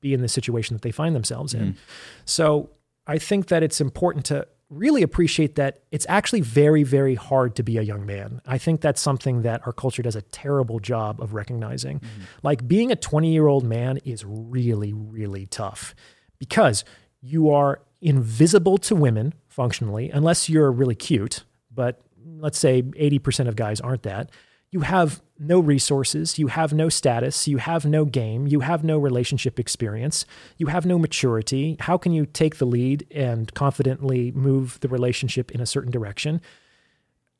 be 0.00 0.12
in 0.12 0.20
the 0.20 0.28
situation 0.28 0.74
that 0.74 0.82
they 0.82 0.90
find 0.90 1.14
themselves 1.14 1.54
in. 1.54 1.60
Mm-hmm. 1.60 1.78
So 2.26 2.70
I 3.06 3.18
think 3.18 3.48
that 3.48 3.62
it's 3.62 3.80
important 3.80 4.26
to 4.26 4.46
really 4.68 5.02
appreciate 5.02 5.54
that 5.54 5.80
it's 5.92 6.06
actually 6.08 6.40
very, 6.40 6.82
very 6.82 7.14
hard 7.14 7.54
to 7.56 7.62
be 7.62 7.78
a 7.78 7.82
young 7.82 8.04
man. 8.04 8.40
I 8.46 8.58
think 8.58 8.80
that's 8.80 9.00
something 9.00 9.42
that 9.42 9.64
our 9.64 9.72
culture 9.72 10.02
does 10.02 10.16
a 10.16 10.22
terrible 10.22 10.80
job 10.80 11.20
of 11.20 11.34
recognizing. 11.34 12.00
Like 12.42 12.66
being 12.66 12.90
a 12.90 12.96
20 12.96 13.32
year 13.32 13.46
old 13.46 13.64
man 13.64 13.98
is 14.04 14.24
really, 14.24 14.92
really 14.92 15.46
tough 15.46 15.94
because 16.38 16.84
You 17.28 17.50
are 17.50 17.80
invisible 18.00 18.78
to 18.78 18.94
women 18.94 19.34
functionally, 19.48 20.10
unless 20.10 20.48
you're 20.48 20.70
really 20.70 20.94
cute, 20.94 21.42
but 21.74 22.00
let's 22.24 22.56
say 22.56 22.82
80% 22.82 23.48
of 23.48 23.56
guys 23.56 23.80
aren't 23.80 24.04
that. 24.04 24.30
You 24.70 24.80
have 24.80 25.20
no 25.38 25.58
resources, 25.58 26.38
you 26.38 26.46
have 26.46 26.72
no 26.72 26.88
status, 26.88 27.48
you 27.48 27.56
have 27.56 27.84
no 27.84 28.04
game, 28.04 28.46
you 28.46 28.60
have 28.60 28.84
no 28.84 28.96
relationship 28.96 29.58
experience, 29.58 30.24
you 30.56 30.68
have 30.68 30.86
no 30.86 31.00
maturity. 31.00 31.76
How 31.80 31.98
can 31.98 32.12
you 32.12 32.26
take 32.26 32.58
the 32.58 32.64
lead 32.64 33.04
and 33.10 33.52
confidently 33.54 34.30
move 34.30 34.78
the 34.80 34.88
relationship 34.88 35.50
in 35.50 35.60
a 35.60 35.66
certain 35.66 35.90
direction? 35.90 36.40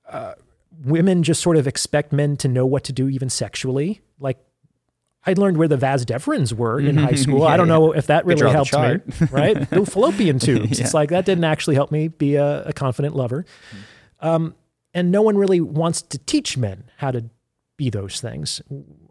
Uh, 0.09 0.35
women 0.85 1.23
just 1.23 1.41
sort 1.41 1.57
of 1.57 1.69
expect 1.69 2.13
men 2.13 2.37
to 2.39 2.49
know 2.49 2.67
what 2.67 2.83
to 2.85 2.93
do, 2.93 3.09
even 3.09 3.31
sexually. 3.31 4.01
Like 4.19 4.39
I 5.27 5.33
learned 5.33 5.57
where 5.57 5.69
the 5.69 5.77
vas 5.77 6.05
deferens 6.05 6.53
were 6.53 6.79
in 6.79 6.97
high 6.97 7.15
school. 7.15 7.41
Yeah, 7.41 7.47
I 7.47 7.57
don't 7.57 7.67
yeah. 7.67 7.75
know 7.75 7.93
if 7.93 8.07
that 8.07 8.25
really 8.27 8.49
helped 8.49 8.73
me, 8.73 9.27
right? 9.31 9.69
The 9.69 9.85
fallopian 9.85 10.39
tubes. 10.39 10.57
Yeah. 10.79 10.85
It's 10.85 10.95
like 10.95 11.11
that 11.11 11.25
didn't 11.25 11.45
actually 11.45 11.75
help 11.75 11.91
me 11.91 12.09
be 12.09 12.37
a, 12.37 12.65
a 12.65 12.73
confident 12.73 13.17
lover. 13.17 13.45
Um, 14.21 14.55
and 14.95 15.11
no 15.11 15.23
one 15.23 15.37
really 15.37 15.61
wants 15.61 16.03
to 16.03 16.19
teach 16.19 16.57
men 16.57 16.85
how 16.99 17.11
to 17.11 17.25
be 17.77 17.91
those 17.91 18.21
things. 18.21 18.63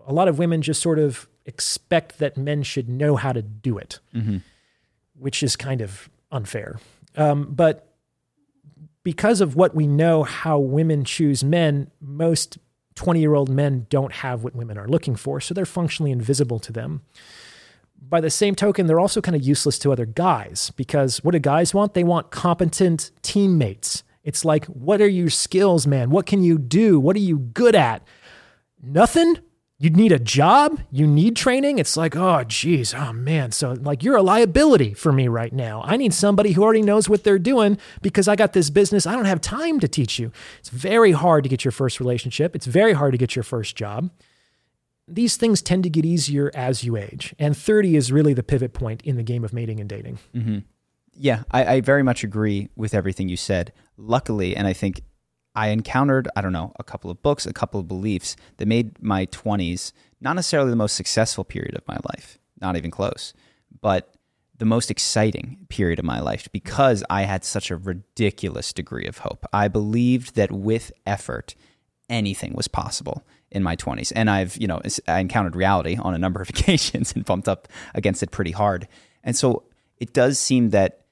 A 0.07 0.13
lot 0.13 0.27
of 0.27 0.39
women 0.39 0.61
just 0.61 0.81
sort 0.81 0.99
of 0.99 1.27
expect 1.45 2.19
that 2.19 2.37
men 2.37 2.63
should 2.63 2.89
know 2.89 3.15
how 3.15 3.31
to 3.31 3.41
do 3.41 3.77
it, 3.77 3.99
which 5.17 5.43
is 5.43 5.55
kind 5.55 5.81
of 5.81 6.09
unfair. 6.31 6.79
Um, 7.15 7.47
but 7.51 7.87
because 9.03 9.41
of 9.41 9.55
what 9.55 9.75
we 9.75 9.87
know 9.87 10.23
how 10.23 10.57
women 10.57 11.03
choose 11.03 11.43
men, 11.43 11.91
most 12.01 12.57
20 12.95 13.19
year 13.19 13.33
old 13.33 13.49
men 13.49 13.87
don't 13.89 14.13
have 14.13 14.43
what 14.43 14.55
women 14.55 14.77
are 14.77 14.87
looking 14.87 15.15
for. 15.15 15.39
So 15.39 15.53
they're 15.53 15.65
functionally 15.65 16.11
invisible 16.11 16.59
to 16.59 16.71
them. 16.71 17.01
By 18.07 18.21
the 18.21 18.29
same 18.29 18.55
token, 18.55 18.87
they're 18.87 18.99
also 18.99 19.21
kind 19.21 19.35
of 19.35 19.41
useless 19.41 19.79
to 19.79 19.91
other 19.91 20.05
guys 20.05 20.71
because 20.75 21.23
what 21.23 21.31
do 21.31 21.39
guys 21.39 21.73
want? 21.73 21.93
They 21.93 22.03
want 22.03 22.29
competent 22.29 23.11
teammates. 23.21 24.03
It's 24.23 24.43
like, 24.43 24.65
what 24.65 25.01
are 25.01 25.07
your 25.07 25.29
skills, 25.29 25.85
man? 25.85 26.09
What 26.09 26.25
can 26.25 26.43
you 26.43 26.57
do? 26.57 26.99
What 26.99 27.15
are 27.15 27.19
you 27.19 27.37
good 27.37 27.75
at? 27.75 28.05
Nothing? 28.81 29.37
You 29.77 29.89
need 29.89 30.13
a 30.13 30.19
job? 30.19 30.79
You 30.89 31.05
need 31.05 31.35
training? 31.35 31.79
It's 31.79 31.97
like, 31.97 32.15
oh, 32.15 32.45
geez, 32.45 32.93
oh, 32.93 33.11
man. 33.11 33.51
So, 33.51 33.73
like, 33.73 34.03
you're 34.03 34.15
a 34.15 34.21
liability 34.21 34.93
for 34.93 35.11
me 35.11 35.27
right 35.27 35.51
now. 35.51 35.81
I 35.83 35.97
need 35.97 36.13
somebody 36.13 36.53
who 36.53 36.63
already 36.63 36.81
knows 36.81 37.09
what 37.09 37.25
they're 37.25 37.37
doing 37.37 37.77
because 38.01 38.29
I 38.29 38.37
got 38.37 38.53
this 38.53 38.69
business. 38.69 39.05
I 39.05 39.13
don't 39.13 39.25
have 39.25 39.41
time 39.41 39.81
to 39.81 39.87
teach 39.89 40.17
you. 40.17 40.31
It's 40.59 40.69
very 40.69 41.11
hard 41.11 41.43
to 41.43 41.49
get 41.49 41.65
your 41.65 41.73
first 41.73 41.99
relationship, 41.99 42.55
it's 42.55 42.65
very 42.65 42.93
hard 42.93 43.11
to 43.11 43.17
get 43.17 43.35
your 43.35 43.43
first 43.43 43.75
job. 43.75 44.11
These 45.07 45.35
things 45.35 45.61
tend 45.61 45.83
to 45.83 45.89
get 45.89 46.05
easier 46.05 46.51
as 46.55 46.83
you 46.83 46.95
age. 46.95 47.35
And 47.37 47.55
30 47.55 47.95
is 47.95 48.11
really 48.11 48.33
the 48.33 48.41
pivot 48.41 48.73
point 48.73 49.03
in 49.03 49.17
the 49.17 49.23
game 49.23 49.43
of 49.43 49.53
mating 49.53 49.79
and 49.79 49.87
dating. 49.87 50.17
Mm-hmm. 50.33 50.59
Yeah, 51.13 51.43
I, 51.51 51.65
I 51.65 51.81
very 51.81 52.01
much 52.01 52.23
agree 52.23 52.69
with 52.75 52.95
everything 52.95 53.29
you 53.29 53.37
said. 53.37 53.71
Luckily, 53.97 54.55
and 54.55 54.67
I 54.67 54.73
think 54.73 55.01
I 55.55 55.69
encountered, 55.69 56.27
I 56.35 56.41
don't 56.41 56.53
know, 56.53 56.73
a 56.77 56.83
couple 56.83 57.09
of 57.09 57.21
books, 57.21 57.45
a 57.45 57.53
couple 57.53 57.79
of 57.79 57.87
beliefs 57.87 58.35
that 58.57 58.67
made 58.67 59.01
my 59.01 59.25
20s 59.27 59.91
not 60.21 60.35
necessarily 60.35 60.69
the 60.69 60.75
most 60.75 60.95
successful 60.95 61.43
period 61.43 61.75
of 61.75 61.87
my 61.87 61.97
life, 62.13 62.39
not 62.59 62.75
even 62.75 62.91
close, 62.91 63.33
but 63.81 64.15
the 64.57 64.65
most 64.65 64.89
exciting 64.89 65.57
period 65.69 65.99
of 65.99 66.05
my 66.05 66.19
life 66.19 66.47
because 66.51 67.03
I 67.09 67.23
had 67.23 67.43
such 67.43 67.69
a 67.69 67.75
ridiculous 67.75 68.71
degree 68.71 69.05
of 69.05 69.19
hope. 69.19 69.45
I 69.51 69.67
believed 69.67 70.35
that 70.35 70.51
with 70.51 70.91
effort, 71.05 71.55
anything 72.09 72.53
was 72.53 72.67
possible 72.67 73.23
in 73.51 73.63
my 73.63 73.75
20s. 73.75 74.11
And 74.15 74.29
I've, 74.29 74.57
you 74.57 74.67
know, 74.67 74.81
I 75.07 75.19
encountered 75.19 75.55
reality 75.55 75.97
on 75.97 76.13
a 76.13 76.17
number 76.17 76.41
of 76.41 76.49
occasions 76.51 77.13
and 77.13 77.25
bumped 77.25 77.47
up 77.47 77.67
against 77.93 78.23
it 78.23 78.31
pretty 78.31 78.51
hard. 78.51 78.87
And 79.23 79.35
so 79.35 79.63
it 79.97 80.13
does 80.13 80.39
seem 80.39 80.69
that 80.71 81.04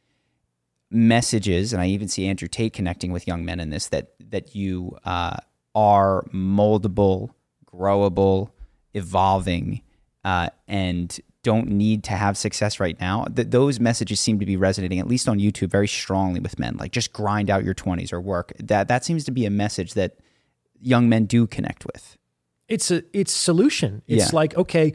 messages, 0.93 1.73
and 1.73 1.81
I 1.81 1.87
even 1.87 2.07
see 2.07 2.27
Andrew 2.27 2.47
Tate 2.47 2.73
connecting 2.73 3.11
with 3.11 3.27
young 3.27 3.43
men 3.45 3.59
in 3.59 3.69
this, 3.69 3.87
that 3.89 4.13
that 4.29 4.55
you 4.55 4.97
uh, 5.05 5.37
are 5.75 6.23
moldable, 6.33 7.31
growable, 7.65 8.51
evolving, 8.93 9.81
uh, 10.23 10.49
and 10.67 11.19
don't 11.43 11.67
need 11.67 12.03
to 12.05 12.11
have 12.11 12.37
success 12.37 12.79
right 12.79 12.97
now. 13.01 13.25
Th- 13.25 13.47
those 13.49 13.79
messages 13.79 14.19
seem 14.19 14.39
to 14.39 14.45
be 14.45 14.55
resonating, 14.55 14.99
at 14.99 15.07
least 15.07 15.27
on 15.27 15.39
YouTube, 15.39 15.69
very 15.69 15.87
strongly 15.89 16.39
with 16.39 16.57
men. 16.57 16.77
Like 16.77 16.91
just 16.91 17.11
grind 17.11 17.49
out 17.49 17.63
your 17.65 17.73
twenties 17.73 18.13
or 18.13 18.21
work. 18.21 18.53
That 18.59 18.87
that 18.87 19.03
seems 19.03 19.23
to 19.25 19.31
be 19.31 19.45
a 19.45 19.49
message 19.49 19.93
that 19.95 20.17
young 20.79 21.09
men 21.09 21.25
do 21.25 21.47
connect 21.47 21.85
with. 21.85 22.17
it's 22.69 22.91
a 22.91 23.03
it's 23.13 23.33
solution. 23.33 24.01
It's 24.07 24.31
Yeah. 24.31 24.35
like 24.35 24.55
okay, 24.55 24.93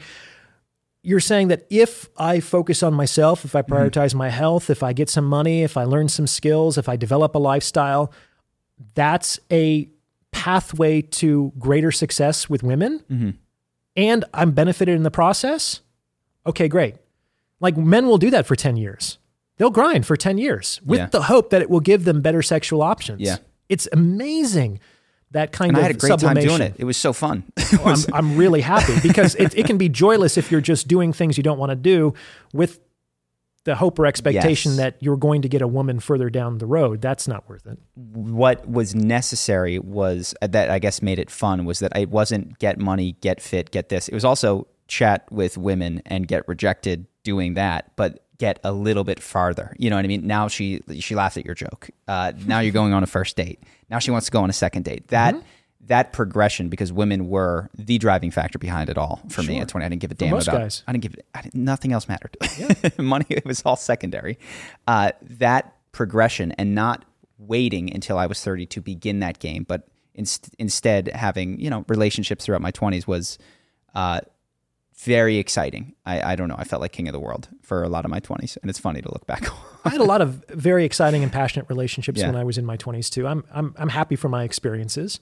you're 1.01 1.19
saying 1.21 1.47
that 1.47 1.65
if 1.69 2.09
I 2.17 2.39
focus 2.39 2.83
on 2.83 2.93
myself, 2.93 3.45
if 3.45 3.55
I 3.55 3.61
Mm-hmm. 3.61 3.73
prioritize 3.73 4.13
my 4.15 4.29
health, 4.29 4.69
if 4.69 4.83
I 4.83 4.93
get 4.93 5.09
some 5.09 5.25
money, 5.25 5.63
if 5.63 5.77
I 5.77 5.83
learn 5.85 6.09
some 6.09 6.27
skills, 6.27 6.77
if 6.77 6.89
I 6.89 6.95
develop 6.97 7.35
a 7.35 7.39
lifestyle, 7.39 8.11
that's 8.95 9.39
a 9.51 9.89
pathway 10.31 11.01
to 11.01 11.51
greater 11.57 11.91
success 11.91 12.49
with 12.49 12.63
women, 12.63 12.99
Mm-hmm. 13.09 13.29
and 13.95 14.25
I'm 14.33 14.51
benefited 14.51 14.95
in 14.95 15.03
the 15.03 15.11
process. 15.11 15.81
Okay, 16.45 16.67
great. 16.67 16.95
Like 17.59 17.75
men 17.77 18.07
will 18.07 18.17
do 18.17 18.29
that 18.31 18.45
for 18.45 18.55
ten 18.55 18.77
years. 18.77 19.17
They'll 19.57 19.69
grind 19.71 20.05
for 20.05 20.15
ten 20.15 20.37
years 20.37 20.79
with 20.85 20.99
Yeah. 20.99 21.07
the 21.07 21.23
hope 21.23 21.49
that 21.49 21.61
it 21.61 21.69
will 21.69 21.81
give 21.81 22.05
them 22.05 22.21
better 22.21 22.41
sexual 22.41 22.81
options. 22.81 23.21
Yeah. 23.21 23.37
it's 23.67 23.87
amazing 23.91 24.79
that 25.31 25.51
kind 25.51 25.69
And 25.69 25.77
of 25.77 25.83
I 25.83 25.87
had 25.87 25.95
a 25.95 25.99
great 25.99 26.19
time 26.19 26.35
doing 26.35 26.61
it. 26.61 26.75
It 26.77 26.85
was 26.85 26.97
so 26.97 27.13
fun. 27.13 27.43
Well, 27.83 27.95
I'm, 28.07 28.13
I'm 28.15 28.37
really 28.37 28.61
happy 28.61 28.95
because 29.07 29.35
it, 29.35 29.55
it 29.55 29.67
can 29.67 29.77
be 29.77 29.89
joyless 29.89 30.37
if 30.37 30.51
you're 30.51 30.59
just 30.61 30.87
doing 30.87 31.13
things 31.13 31.37
you 31.37 31.43
don't 31.43 31.59
want 31.59 31.69
to 31.69 31.75
do 31.75 32.15
with 32.51 32.79
the 33.65 33.75
hope 33.75 33.99
or 33.99 34.05
expectation 34.07 34.71
Yes. 34.71 34.77
that 34.77 34.97
you're 35.01 35.17
going 35.17 35.43
to 35.43 35.49
get 35.49 35.61
a 35.61 35.67
woman 35.67 35.99
further 35.99 36.29
down 36.31 36.57
the 36.57 36.65
road. 36.65 37.01
That's 37.01 37.27
not 37.27 37.47
worth 37.47 37.67
it. 37.67 37.77
what 37.95 38.67
was 38.67 38.95
necessary 38.95 39.77
was 39.77 40.33
uh, 40.41 40.47
that 40.47 40.71
I 40.71 40.79
guess 40.79 41.01
made 41.03 41.19
it 41.19 41.29
fun 41.29 41.65
was 41.65 41.77
that 41.79 41.95
it 41.95 42.09
wasn't 42.09 42.57
get 42.57 42.79
money, 42.79 43.17
get 43.21 43.39
fit, 43.41 43.69
get 43.69 43.89
this. 43.89 44.07
It 44.07 44.13
was 44.15 44.25
also 44.25 44.67
chat 44.87 45.25
with 45.31 45.57
women 45.57 46.01
and 46.07 46.27
get 46.27 46.47
rejected 46.47 47.05
doing 47.23 47.53
that, 47.53 47.91
but 47.95 48.25
get 48.39 48.59
a 48.63 48.71
little 48.71 49.03
bit 49.03 49.21
farther. 49.21 49.75
You 49.77 49.91
know 49.91 49.95
what 49.97 50.05
I 50.05 50.07
mean? 50.07 50.25
Now 50.25 50.47
she 50.47 50.81
she 50.99 51.13
laughed 51.13 51.37
at 51.37 51.45
your 51.45 51.53
joke. 51.55 51.89
Uh, 52.07 52.31
now 52.47 52.59
you're 52.61 52.73
going 52.73 52.93
on 52.93 53.03
a 53.03 53.07
first 53.07 53.35
date. 53.37 53.59
Now 53.91 53.99
she 53.99 54.09
wants 54.09 54.25
to 54.25 54.31
go 54.31 54.41
on 54.41 54.49
a 54.49 54.53
second 54.53 54.85
date. 54.85 55.09
That 55.09 55.35
Mm-hmm. 55.35 55.45
that 55.87 56.13
progression 56.13 56.69
because 56.69 56.91
women 56.93 57.29
were 57.29 57.69
the 57.77 57.97
driving 57.97 58.31
factor 58.31 58.57
behind 58.59 58.89
it 58.89 58.97
all 58.97 59.21
for 59.29 59.43
me 59.43 59.59
at 59.59 59.67
20. 59.67 59.85
I 59.85 59.89
didn't 59.89 60.01
give 60.01 60.11
a 60.11 60.15
damn 60.15 60.33
about 60.33 60.45
guys. 60.45 60.83
I 60.87 60.91
didn't 60.93 61.03
give 61.03 61.15
I 61.35 61.41
didn't, 61.41 61.63
nothing 61.63 61.91
else 61.93 62.07
mattered. 62.07 62.35
Money 62.97 63.25
it 63.29 63.45
was 63.45 63.61
all 63.65 63.75
secondary. 63.75 64.37
Uh, 64.87 65.11
that 65.21 65.75
progression 65.91 66.51
and 66.53 66.73
not 66.75 67.05
waiting 67.37 67.93
until 67.93 68.17
I 68.17 68.25
was 68.25 68.43
30 68.43 68.65
to 68.67 68.81
begin 68.81 69.19
that 69.21 69.39
game, 69.39 69.63
but 69.63 69.87
inst- 70.13 70.53
instead 70.59 71.07
having 71.07 71.59
you 71.59 71.69
know 71.69 71.83
relationships 71.87 72.45
throughout 72.45 72.61
my 72.61 72.71
20s 72.71 73.07
was 73.07 73.37
uh, 73.95 74.21
very 74.99 75.37
exciting. 75.37 75.93
I, 76.05 76.33
I 76.33 76.35
don't 76.35 76.49
know. 76.49 76.55
I 76.57 76.63
felt 76.65 76.81
like 76.81 76.91
king 76.91 77.07
of 77.07 77.13
the 77.13 77.19
world 77.19 77.47
for 77.61 77.83
a 77.83 77.89
lot 77.89 78.05
of 78.05 78.11
my 78.11 78.19
20s, 78.19 78.57
and 78.61 78.69
it's 78.69 78.79
funny 78.79 79.01
to 79.01 79.09
look 79.11 79.25
back. 79.25 79.47
I 79.85 79.89
had 79.89 80.01
a 80.01 80.05
lot 80.05 80.21
of 80.21 80.43
very 80.49 80.83
exciting 80.85 81.23
and 81.23 81.31
passionate 81.31 81.69
relationships 81.69 82.19
Yeah. 82.19 82.27
when 82.27 82.35
I 82.35 82.43
was 82.43 82.57
in 82.57 82.65
my 82.65 82.77
20s 82.77 83.09
too. 83.09 83.25
I'm 83.25 83.43
I'm 83.53 83.73
I'm 83.77 83.89
happy 83.89 84.15
for 84.15 84.27
my 84.29 84.43
experiences. 84.43 85.19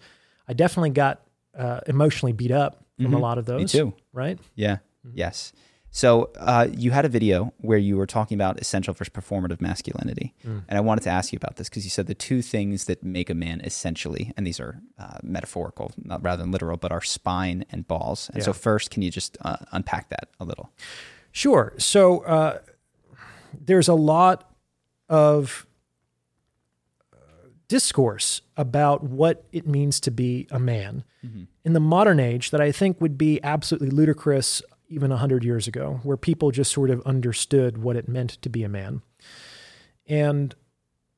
I 0.47 0.53
definitely 0.53 0.89
got 0.91 1.21
uh, 1.57 1.81
emotionally 1.87 2.33
beat 2.33 2.51
up 2.51 2.83
from 3.01 3.13
a 3.13 3.19
lot 3.19 3.37
of 3.37 3.45
those. 3.45 3.73
Me 3.73 3.79
too. 3.79 3.93
Right? 4.13 4.39
Yeah. 4.55 4.77
Yes. 5.13 5.53
So 5.89 6.29
uh, 6.37 6.67
you 6.71 6.91
had 6.91 7.05
a 7.05 7.09
video 7.09 7.53
where 7.57 7.77
you 7.77 7.97
were 7.97 8.05
talking 8.05 8.35
about 8.35 8.59
essential 8.59 8.93
versus 8.93 9.11
performative 9.11 9.61
masculinity, 9.61 10.35
and 10.43 10.77
I 10.77 10.79
wanted 10.79 11.01
to 11.05 11.09
ask 11.09 11.31
you 11.33 11.37
about 11.37 11.55
this 11.55 11.69
because 11.69 11.85
you 11.85 11.89
said 11.89 12.05
the 12.07 12.13
two 12.13 12.41
things 12.41 12.85
that 12.85 13.03
make 13.03 13.29
a 13.29 13.33
man 13.33 13.61
essentially, 13.61 14.31
and 14.37 14.45
these 14.45 14.59
are 14.59 14.81
uh, 14.99 15.17
metaphorical, 15.23 15.91
not 16.03 16.21
rather 16.23 16.43
than 16.43 16.51
literal, 16.51 16.77
but 16.77 16.91
are 16.91 17.01
spine 17.01 17.65
and 17.71 17.87
balls. 17.87 18.29
And 18.33 18.43
so 18.43 18.53
first, 18.53 18.91
can 18.91 19.01
you 19.01 19.09
just 19.09 19.37
uh, 19.41 19.57
unpack 19.71 20.09
that 20.09 20.29
a 20.39 20.45
little? 20.45 20.71
Sure. 21.31 21.73
So 21.77 22.19
uh, 22.19 22.59
there's 23.59 23.87
a 23.87 23.93
lot 23.93 24.51
of 25.09 25.65
uh, 27.11 27.17
discourse 27.67 28.41
about 28.55 29.03
what 29.03 29.45
it 29.51 29.67
means 29.67 29.99
to 30.01 30.11
be 30.11 30.47
a 30.51 30.59
man 30.59 31.03
in 31.65 31.73
the 31.73 31.79
modern 31.79 32.19
age 32.19 32.51
that 32.51 32.61
I 32.61 32.71
think 32.71 33.01
would 33.01 33.17
be 33.17 33.41
absolutely 33.43 33.89
ludicrous 33.89 34.61
even 34.87 35.09
100 35.09 35.43
years 35.43 35.67
ago, 35.67 35.99
where 36.03 36.17
people 36.17 36.51
just 36.51 36.71
sort 36.71 36.89
of 36.89 37.01
understood 37.01 37.77
what 37.77 37.95
it 37.95 38.07
meant 38.07 38.31
to 38.41 38.49
be 38.49 38.63
a 38.63 38.69
man. 38.69 39.01
And 40.07 40.55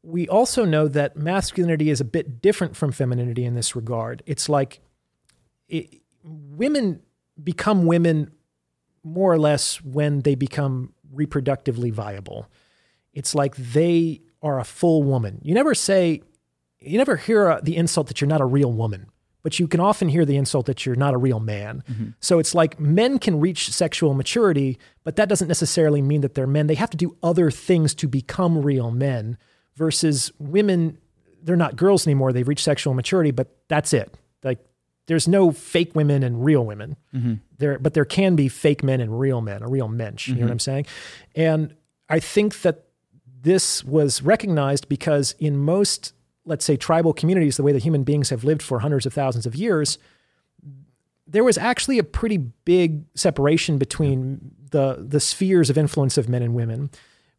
we 0.01 0.28
also 0.28 0.65
know 0.65 0.88
that 0.88 1.15
masculinity 1.15 1.89
is 1.89 2.01
a 2.01 2.05
bit 2.05 2.41
different 2.41 2.76
from 2.76 2.91
femininity 2.91 3.45
in 3.45 3.53
this 3.53 3.76
regard. 3.76 4.24
It's 4.26 4.49
like 4.49 4.80
it, 5.67 6.01
women 6.24 7.01
become 7.41 7.86
women 7.86 8.32
more 9.03 9.32
or 9.32 9.39
less 9.39 9.82
when 9.82 10.22
they 10.22 10.36
become 10.36 10.93
reproductively 11.13 11.91
viable. 11.91 12.47
It's 13.13 13.36
like 13.36 13.55
they 13.55 14.22
are 14.41 14.59
a 14.59 14.63
full 14.63 15.03
woman. 15.03 15.39
You 15.43 15.53
never 15.53 15.76
say, 15.76 16.22
you 16.80 16.97
never 16.97 17.17
hear 17.17 17.59
the 17.61 17.76
insult 17.76 18.07
that 18.07 18.22
you're 18.22 18.28
not 18.28 18.41
a 18.41 18.45
real 18.45 18.72
woman 18.72 19.09
but 19.42 19.60
you 19.60 19.68
can 19.68 19.80
often 19.80 20.10
hear 20.10 20.26
the 20.26 20.36
insult 20.36 20.66
that 20.66 20.86
you're 20.86 20.96
not 20.96 21.14
a 21.14 21.18
real 21.18 21.40
man. 21.40 21.84
Mm-hmm. 21.90 22.10
So 22.20 22.40
it's 22.40 22.54
like 22.54 22.80
men 22.80 23.20
can 23.20 23.40
reach 23.40 23.72
sexual 23.72 24.14
maturity, 24.14 24.78
but 25.04 25.16
that 25.16 25.30
doesn't 25.30 25.48
necessarily 25.48 26.02
mean 26.02 26.22
that 26.22 26.36
they're 26.36 26.48
men. 26.48 26.68
They 26.68 26.76
have 26.76 26.90
to 26.92 26.98
do 26.98 27.16
other 27.24 27.50
things 27.50 27.94
to 27.96 28.08
become 28.08 28.60
real 28.60 28.92
men 28.92 29.38
versus 29.76 30.32
women, 30.40 30.98
they're 31.42 31.56
not 31.56 31.76
girls 31.78 32.06
anymore. 32.06 32.34
They've 32.34 32.48
reached 32.48 32.66
sexual 32.66 32.94
maturity, 32.94 33.32
but 33.32 33.56
that's 33.70 33.94
it. 33.94 34.14
Like 34.44 34.60
there's 35.08 35.28
no 35.28 35.52
fake 35.52 35.96
women 35.96 36.22
and 36.22 36.44
real 36.44 36.66
women. 36.66 36.98
Mm-hmm. 37.16 37.36
There, 37.58 37.80
but 37.80 37.94
there 37.94 38.06
can 38.06 38.36
be 38.36 38.50
fake 38.50 38.84
men 38.84 39.00
and 39.00 39.20
real 39.20 39.42
men, 39.42 39.64
a 39.64 39.68
real 39.68 39.88
mensch. 39.88 40.28
You 40.28 40.36
know 40.36 40.42
what 40.42 40.46
mm-hmm. 40.46 40.52
I'm 40.52 40.60
saying? 40.60 40.86
And 41.36 41.76
I 42.10 42.20
think 42.20 42.62
that 42.62 42.86
this 43.42 43.84
was 43.84 44.22
recognized 44.22 44.90
because 44.90 45.34
in 45.40 45.58
most, 45.58 46.14
let's 46.50 46.66
say, 46.66 46.76
tribal 46.76 47.14
communities, 47.14 47.56
the 47.56 47.64
way 47.64 47.72
that 47.72 47.84
human 47.84 48.04
beings 48.04 48.30
have 48.30 48.43
lived 48.43 48.62
for 48.62 48.80
hundreds 48.80 49.06
of 49.06 49.14
thousands 49.14 49.45
of 49.45 49.56
years, 49.56 49.97
there 51.26 51.43
was 51.43 51.58
actually 51.58 52.00
a 52.00 52.04
pretty 52.04 52.38
big 52.38 53.04
separation 53.16 53.78
between 53.78 54.52
the 54.72 55.06
the 55.08 55.20
spheres 55.20 55.70
of 55.70 55.78
influence 55.78 56.18
of 56.18 56.28
men 56.28 56.41
and 56.41 56.54
women. 56.54 56.89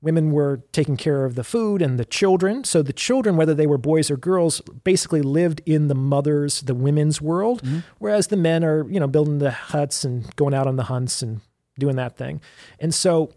Women 0.02 0.30
were 0.30 0.62
taking 0.72 0.96
care 0.96 1.26
of 1.26 1.34
the 1.34 1.44
food 1.44 1.82
and 1.82 1.98
the 1.98 2.06
children. 2.06 2.64
So 2.64 2.80
the 2.80 2.92
children, 2.94 3.36
whether 3.36 3.52
they 3.52 3.66
were 3.66 3.76
boys 3.76 4.10
or 4.10 4.16
girls, 4.16 4.62
basically 4.82 5.20
lived 5.20 5.60
in 5.66 5.88
the 5.88 5.94
mother's, 5.94 6.62
the 6.62 6.74
women's 6.74 7.20
world, 7.20 7.62
mm-hmm. 7.62 7.80
whereas 7.98 8.28
the 8.28 8.38
men 8.38 8.64
are, 8.64 8.88
you 8.88 8.98
know, 8.98 9.06
building 9.06 9.40
the 9.40 9.50
huts 9.50 10.02
and 10.02 10.34
going 10.36 10.54
out 10.54 10.66
on 10.66 10.76
the 10.76 10.84
hunts 10.84 11.20
and 11.20 11.42
doing 11.78 11.96
that 11.96 12.16
thing. 12.16 12.40
And 12.78 12.94
so 12.94 13.34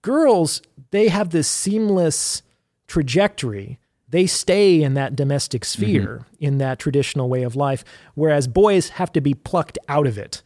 girls, 0.00 0.62
they 0.92 1.08
have 1.08 1.30
this 1.30 1.48
seamless 1.48 2.42
trajectory. 2.86 3.78
They 4.12 4.26
stay 4.26 4.82
in 4.82 4.94
that 4.94 5.16
domestic 5.16 5.62
mm-hmm. 5.62 5.82
sphere, 5.82 6.26
in 6.38 6.58
that 6.58 6.78
traditional 6.78 7.28
way 7.28 7.42
of 7.42 7.56
life, 7.56 7.82
whereas 8.14 8.46
boys 8.46 8.90
have 8.90 9.10
to 9.12 9.20
be 9.20 9.34
plucked 9.34 9.78
out 9.88 10.06
of 10.06 10.18
it. 10.18 10.42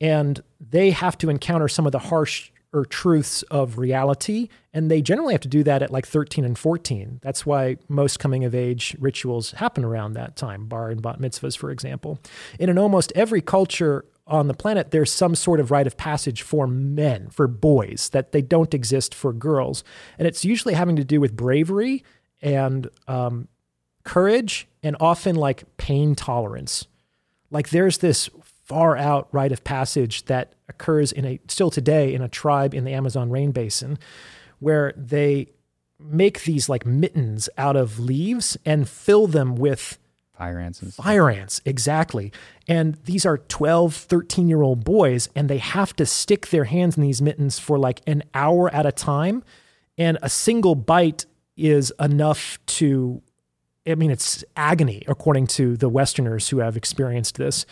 And 0.00 0.42
they 0.58 0.90
have 0.90 1.16
to 1.18 1.30
encounter 1.30 1.68
some 1.68 1.84
of 1.84 1.92
the 1.92 1.98
harsh 1.98 2.50
or 2.72 2.84
truths 2.84 3.42
of 3.44 3.78
reality. 3.78 4.48
And 4.72 4.90
they 4.90 5.02
generally 5.02 5.34
have 5.34 5.40
to 5.42 5.48
do 5.48 5.62
that 5.64 5.82
at 5.82 5.90
like 5.90 6.06
13 6.06 6.44
and 6.44 6.58
14. 6.58 7.20
That's 7.22 7.44
why 7.44 7.76
most 7.88 8.18
coming 8.18 8.44
of 8.44 8.54
age 8.54 8.96
rituals 8.98 9.52
happen 9.52 9.84
around 9.84 10.14
that 10.14 10.36
time, 10.36 10.66
bar 10.66 10.88
and 10.88 11.02
bat 11.02 11.18
mitzvahs, 11.18 11.58
for 11.58 11.70
example. 11.70 12.18
And 12.58 12.70
in 12.70 12.78
almost 12.78 13.12
every 13.14 13.42
culture 13.42 14.04
on 14.26 14.46
the 14.46 14.54
planet, 14.54 14.92
there's 14.92 15.12
some 15.12 15.34
sort 15.34 15.60
of 15.60 15.70
rite 15.70 15.88
of 15.88 15.96
passage 15.96 16.42
for 16.42 16.66
men, 16.68 17.28
for 17.28 17.48
boys, 17.48 18.08
that 18.10 18.32
they 18.32 18.40
don't 18.40 18.72
exist 18.72 19.14
for 19.14 19.32
girls. 19.32 19.82
And 20.18 20.28
it's 20.28 20.44
usually 20.44 20.74
having 20.74 20.96
to 20.96 21.04
do 21.04 21.20
with 21.20 21.36
bravery 21.36 22.04
and 22.42 22.88
um, 23.08 23.48
courage 24.04 24.68
and 24.82 24.96
often 25.00 25.36
like 25.36 25.64
pain 25.76 26.14
tolerance. 26.14 26.86
Like 27.50 27.70
there's 27.70 27.98
this 27.98 28.30
far 28.64 28.96
out 28.96 29.28
rite 29.32 29.52
of 29.52 29.64
passage 29.64 30.26
that 30.26 30.54
occurs 30.68 31.10
in 31.10 31.24
a 31.24 31.40
still 31.48 31.70
today 31.70 32.14
in 32.14 32.22
a 32.22 32.28
tribe 32.28 32.72
in 32.72 32.84
the 32.84 32.92
Amazon 32.92 33.28
rain 33.28 33.50
basin 33.50 33.98
where 34.60 34.92
they 34.96 35.48
make 35.98 36.44
these 36.44 36.68
like 36.68 36.86
mittens 36.86 37.48
out 37.58 37.76
of 37.76 37.98
leaves 37.98 38.56
and 38.64 38.88
fill 38.88 39.26
them 39.26 39.56
with 39.56 39.98
Fire 40.32 40.58
ants 40.58 40.80
and 40.80 40.90
stuff. 40.90 41.04
fire 41.04 41.28
ants 41.28 41.60
exactly 41.66 42.32
and 42.66 42.94
these 43.04 43.26
are 43.26 43.36
12 43.36 43.94
13 43.94 44.48
year 44.48 44.62
old 44.62 44.84
boys 44.84 45.28
and 45.36 45.50
they 45.50 45.58
have 45.58 45.94
to 45.96 46.06
stick 46.06 46.46
their 46.46 46.64
hands 46.64 46.96
in 46.96 47.02
these 47.02 47.20
mittens 47.20 47.58
for 47.58 47.78
like 47.78 48.00
an 48.06 48.22
hour 48.32 48.72
at 48.74 48.86
a 48.86 48.92
time 48.92 49.42
and 49.98 50.16
a 50.22 50.30
single 50.30 50.74
bite 50.74 51.26
is 51.60 51.92
enough 52.00 52.58
to 52.66 53.22
i 53.86 53.94
mean 53.94 54.10
it's 54.10 54.44
agony 54.56 55.02
according 55.06 55.46
to 55.46 55.76
the 55.76 55.88
westerners 55.88 56.48
who 56.48 56.58
have 56.58 56.76
experienced 56.76 57.36
this 57.36 57.66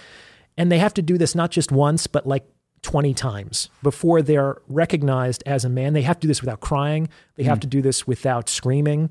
and 0.57 0.71
they 0.73 0.79
have 0.79 0.95
to 0.95 1.03
do 1.03 1.19
this 1.19 1.35
not 1.35 1.51
just 1.51 1.73
once 1.73 2.07
but 2.07 2.27
like 2.27 2.45
20 2.83 3.13
times 3.13 3.71
before 3.83 4.23
they're 4.23 4.61
recognized 4.69 5.43
as 5.47 5.65
a 5.65 5.69
man 5.69 5.93
they 5.93 6.03
have 6.03 6.17
to 6.17 6.23
do 6.23 6.29
this 6.29 6.41
without 6.41 6.61
crying 6.61 7.09
they 7.35 7.43
have 7.43 7.61
to 7.61 7.67
do 7.67 7.83
this 7.83 8.07
without 8.07 8.49
screaming 8.49 9.11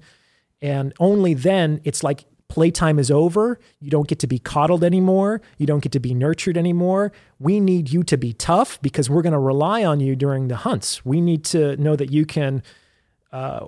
and 0.62 0.94
only 1.00 1.34
then 1.34 1.82
it's 1.84 2.04
like 2.04 2.26
playtime 2.48 3.00
is 3.00 3.12
over. 3.12 3.60
You 3.80 3.90
don't 3.90 4.08
get 4.08 4.20
to 4.20 4.28
be 4.28 4.40
coddled 4.40 4.84
anymore. 4.84 5.42
You 5.58 5.66
don't 5.66 5.82
get 5.82 5.92
to 5.94 6.00
be 6.00 6.14
nurtured 6.14 6.58
anymore. 6.58 7.12
We 7.40 7.60
need 7.60 7.92
you 7.92 8.04
to 8.04 8.18
be 8.18 8.34
tough 8.34 8.82
because 8.82 9.10
we're 9.10 9.22
going 9.22 9.34
to 9.34 9.40
rely 9.40 9.84
on 9.84 10.00
you 10.00 10.16
during 10.16 10.48
the 10.48 10.58
hunts. 10.58 11.06
We 11.06 11.22
need 11.22 11.44
to 11.46 11.76
know 11.78 11.96
that 11.96 12.12
you 12.12 12.26
can 12.26 12.64
uh, 13.32 13.68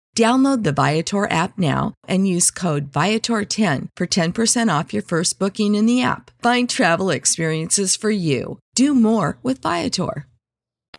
Download 0.17 0.63
the 0.63 0.73
Viator 0.73 1.31
app 1.31 1.57
now 1.57 1.93
and 2.05 2.27
use 2.27 2.51
code 2.51 2.91
Viator10 2.91 3.87
for 3.95 4.07
10% 4.07 4.79
off 4.79 4.93
your 4.93 5.03
first 5.03 5.39
booking 5.39 5.73
in 5.73 5.85
the 5.85 6.01
app. 6.01 6.31
Find 6.41 6.69
travel 6.69 7.09
experiences 7.09 7.95
for 7.95 8.11
you. 8.11 8.59
Do 8.75 8.93
more 8.93 9.37
with 9.41 9.61
Viator. 9.61 10.27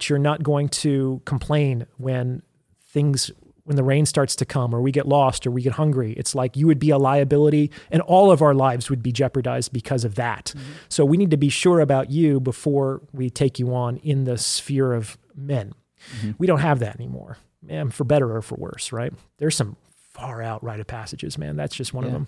you're 0.00 0.18
not 0.18 0.42
going 0.42 0.68
to 0.68 1.20
complain 1.26 1.86
when 1.98 2.42
things 2.82 3.30
when 3.64 3.76
the 3.76 3.84
rain 3.84 4.04
starts 4.04 4.34
to 4.34 4.44
come 4.44 4.74
or 4.74 4.80
we 4.80 4.90
get 4.90 5.06
lost 5.06 5.46
or 5.46 5.50
we 5.50 5.62
get 5.62 5.74
hungry 5.74 6.12
it's 6.14 6.34
like 6.34 6.56
you 6.56 6.66
would 6.66 6.80
be 6.80 6.90
a 6.90 6.98
liability 6.98 7.70
and 7.90 8.02
all 8.02 8.32
of 8.32 8.42
our 8.42 8.54
lives 8.54 8.90
would 8.90 9.02
be 9.02 9.12
jeopardized 9.12 9.72
because 9.72 10.04
of 10.04 10.16
that 10.16 10.46
mm-hmm. 10.56 10.72
so 10.88 11.04
we 11.04 11.16
need 11.16 11.30
to 11.30 11.36
be 11.36 11.48
sure 11.48 11.78
about 11.78 12.10
you 12.10 12.40
before 12.40 13.00
we 13.12 13.30
take 13.30 13.58
you 13.60 13.72
on 13.72 13.98
in 13.98 14.24
the 14.24 14.36
sphere 14.36 14.92
of 14.92 15.16
men 15.36 15.72
mm-hmm. 16.16 16.32
we 16.38 16.46
don't 16.46 16.58
have 16.58 16.80
that 16.80 16.96
anymore 16.96 17.38
man 17.62 17.90
for 17.90 18.04
better 18.04 18.36
or 18.36 18.42
for 18.42 18.56
worse 18.56 18.92
right? 18.92 19.12
There's 19.38 19.56
some 19.56 19.76
far 20.12 20.42
out 20.42 20.62
rite 20.62 20.80
of 20.80 20.86
passages 20.86 21.38
man. 21.38 21.56
That's 21.56 21.74
just 21.74 21.94
one 21.94 22.04
of 22.04 22.12
them. 22.12 22.26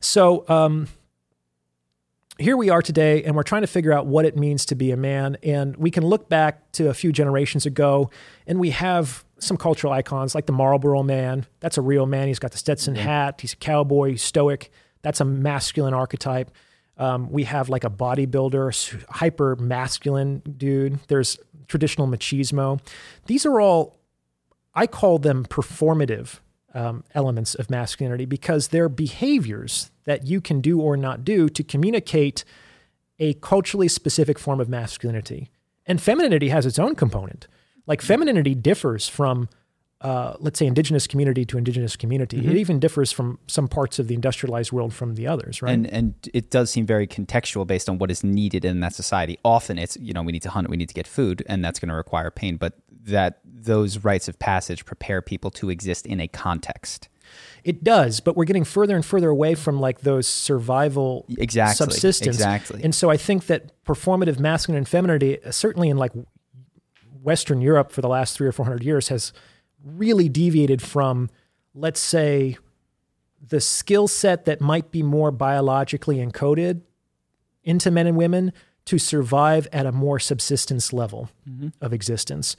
So 0.00 0.44
um 0.48 0.88
here 2.38 2.56
we 2.56 2.68
are 2.68 2.82
today 2.82 3.24
and 3.24 3.34
we're 3.34 3.42
trying 3.42 3.62
to 3.62 3.66
figure 3.66 3.92
out 3.92 4.06
what 4.06 4.26
it 4.26 4.36
means 4.36 4.66
to 4.66 4.74
be 4.74 4.90
a 4.90 4.96
man. 4.96 5.38
And 5.42 5.74
we 5.76 5.90
can 5.90 6.04
look 6.04 6.28
back 6.28 6.70
to 6.72 6.90
a 6.90 6.94
few 6.94 7.10
generations 7.10 7.64
ago 7.64 8.10
and 8.46 8.60
we 8.60 8.70
have 8.70 9.24
some 9.38 9.56
cultural 9.56 9.92
icons 9.92 10.34
like 10.34 10.46
the 10.46 10.52
marlboro 10.52 11.02
man. 11.02 11.46
That's 11.60 11.78
a 11.78 11.82
real 11.82 12.06
man. 12.06 12.28
He's 12.28 12.38
got 12.38 12.52
the 12.52 12.58
stetson 12.58 12.94
hat. 12.94 13.40
He's 13.40 13.54
a 13.54 13.56
cowboy. 13.56 14.10
He's 14.10 14.22
stoic. 14.22 14.70
That's 15.02 15.20
a 15.20 15.24
masculine 15.24 15.94
archetype. 15.94 16.50
Um, 16.98 17.30
we 17.30 17.44
have 17.44 17.68
like 17.68 17.84
a 17.84 17.90
bodybuilder 17.90 19.04
hyper 19.10 19.56
masculine 19.56 20.40
dude. 20.40 20.98
There's 21.08 21.38
traditional 21.68 22.06
machismo. 22.06 22.80
These 23.26 23.44
are 23.46 23.60
all 23.60 23.96
I 24.76 24.86
call 24.86 25.18
them 25.18 25.44
performative 25.46 26.40
um, 26.74 27.02
elements 27.14 27.54
of 27.54 27.70
masculinity 27.70 28.26
because 28.26 28.68
they're 28.68 28.90
behaviors 28.90 29.90
that 30.04 30.26
you 30.26 30.42
can 30.42 30.60
do 30.60 30.80
or 30.80 30.96
not 30.96 31.24
do 31.24 31.48
to 31.48 31.64
communicate 31.64 32.44
a 33.18 33.32
culturally 33.34 33.88
specific 33.88 34.38
form 34.38 34.60
of 34.60 34.68
masculinity. 34.68 35.50
And 35.86 36.00
femininity 36.00 36.50
has 36.50 36.66
its 36.66 36.78
own 36.78 36.94
component. 36.94 37.48
Like 37.86 38.02
femininity 38.02 38.54
differs 38.54 39.08
from 39.08 39.48
uh, 40.02 40.36
let's 40.40 40.58
say, 40.58 40.66
indigenous 40.66 41.06
community 41.06 41.46
to 41.46 41.56
indigenous 41.56 41.96
community. 41.96 42.36
Mm-hmm. 42.36 42.50
It 42.50 42.56
even 42.58 42.78
differs 42.78 43.12
from 43.12 43.38
some 43.46 43.66
parts 43.66 43.98
of 43.98 44.08
the 44.08 44.14
industrialized 44.14 44.70
world 44.70 44.92
from 44.92 45.14
the 45.14 45.26
others, 45.26 45.62
right? 45.62 45.72
And 45.72 45.86
and 45.86 46.14
it 46.34 46.50
does 46.50 46.70
seem 46.70 46.84
very 46.84 47.06
contextual 47.06 47.66
based 47.66 47.88
on 47.88 47.96
what 47.96 48.10
is 48.10 48.22
needed 48.22 48.66
in 48.66 48.80
that 48.80 48.94
society. 48.94 49.38
Often 49.42 49.78
it's 49.78 49.96
you 49.96 50.12
know 50.12 50.22
we 50.22 50.32
need 50.32 50.42
to 50.42 50.50
hunt, 50.50 50.68
we 50.68 50.76
need 50.76 50.88
to 50.90 50.94
get 50.94 51.06
food, 51.06 51.42
and 51.48 51.64
that's 51.64 51.80
going 51.80 51.88
to 51.88 51.94
require 51.94 52.30
pain. 52.30 52.58
But 52.58 52.74
that 53.06 53.40
those 53.44 53.98
rites 53.98 54.28
of 54.28 54.38
passage 54.38 54.84
prepare 54.84 55.22
people 55.22 55.50
to 55.52 55.70
exist 55.70 56.06
in 56.06 56.20
a 56.20 56.28
context. 56.28 57.08
It 57.64 57.82
does, 57.82 58.20
but 58.20 58.36
we're 58.36 58.44
getting 58.44 58.64
further 58.64 58.94
and 58.94 59.04
further 59.04 59.28
away 59.28 59.54
from 59.54 59.80
like 59.80 60.02
those 60.02 60.28
survival 60.28 61.26
Exactly, 61.38 61.74
subsistence. 61.74 62.36
exactly. 62.36 62.82
And 62.84 62.94
so 62.94 63.10
I 63.10 63.16
think 63.16 63.46
that 63.46 63.84
performative 63.84 64.38
masculine 64.38 64.78
and 64.78 64.88
femininity, 64.88 65.42
uh, 65.42 65.50
certainly 65.50 65.88
in 65.88 65.96
like 65.96 66.12
Western 67.22 67.60
Europe 67.60 67.90
for 67.90 68.00
the 68.00 68.08
last 68.08 68.36
three 68.36 68.46
or 68.46 68.52
four 68.52 68.64
hundred 68.66 68.84
years, 68.84 69.08
has 69.08 69.32
really 69.84 70.28
deviated 70.28 70.80
from, 70.80 71.28
let's 71.74 71.98
say, 72.00 72.56
the 73.48 73.60
skill 73.60 74.06
set 74.06 74.44
that 74.44 74.60
might 74.60 74.92
be 74.92 75.02
more 75.02 75.32
biologically 75.32 76.18
encoded 76.18 76.82
into 77.64 77.90
men 77.90 78.06
and 78.06 78.16
women 78.16 78.52
to 78.84 78.98
survive 78.98 79.66
at 79.72 79.86
a 79.86 79.92
more 79.92 80.20
subsistence 80.20 80.92
level 80.92 81.28
of 81.80 81.92
existence. 81.92 82.56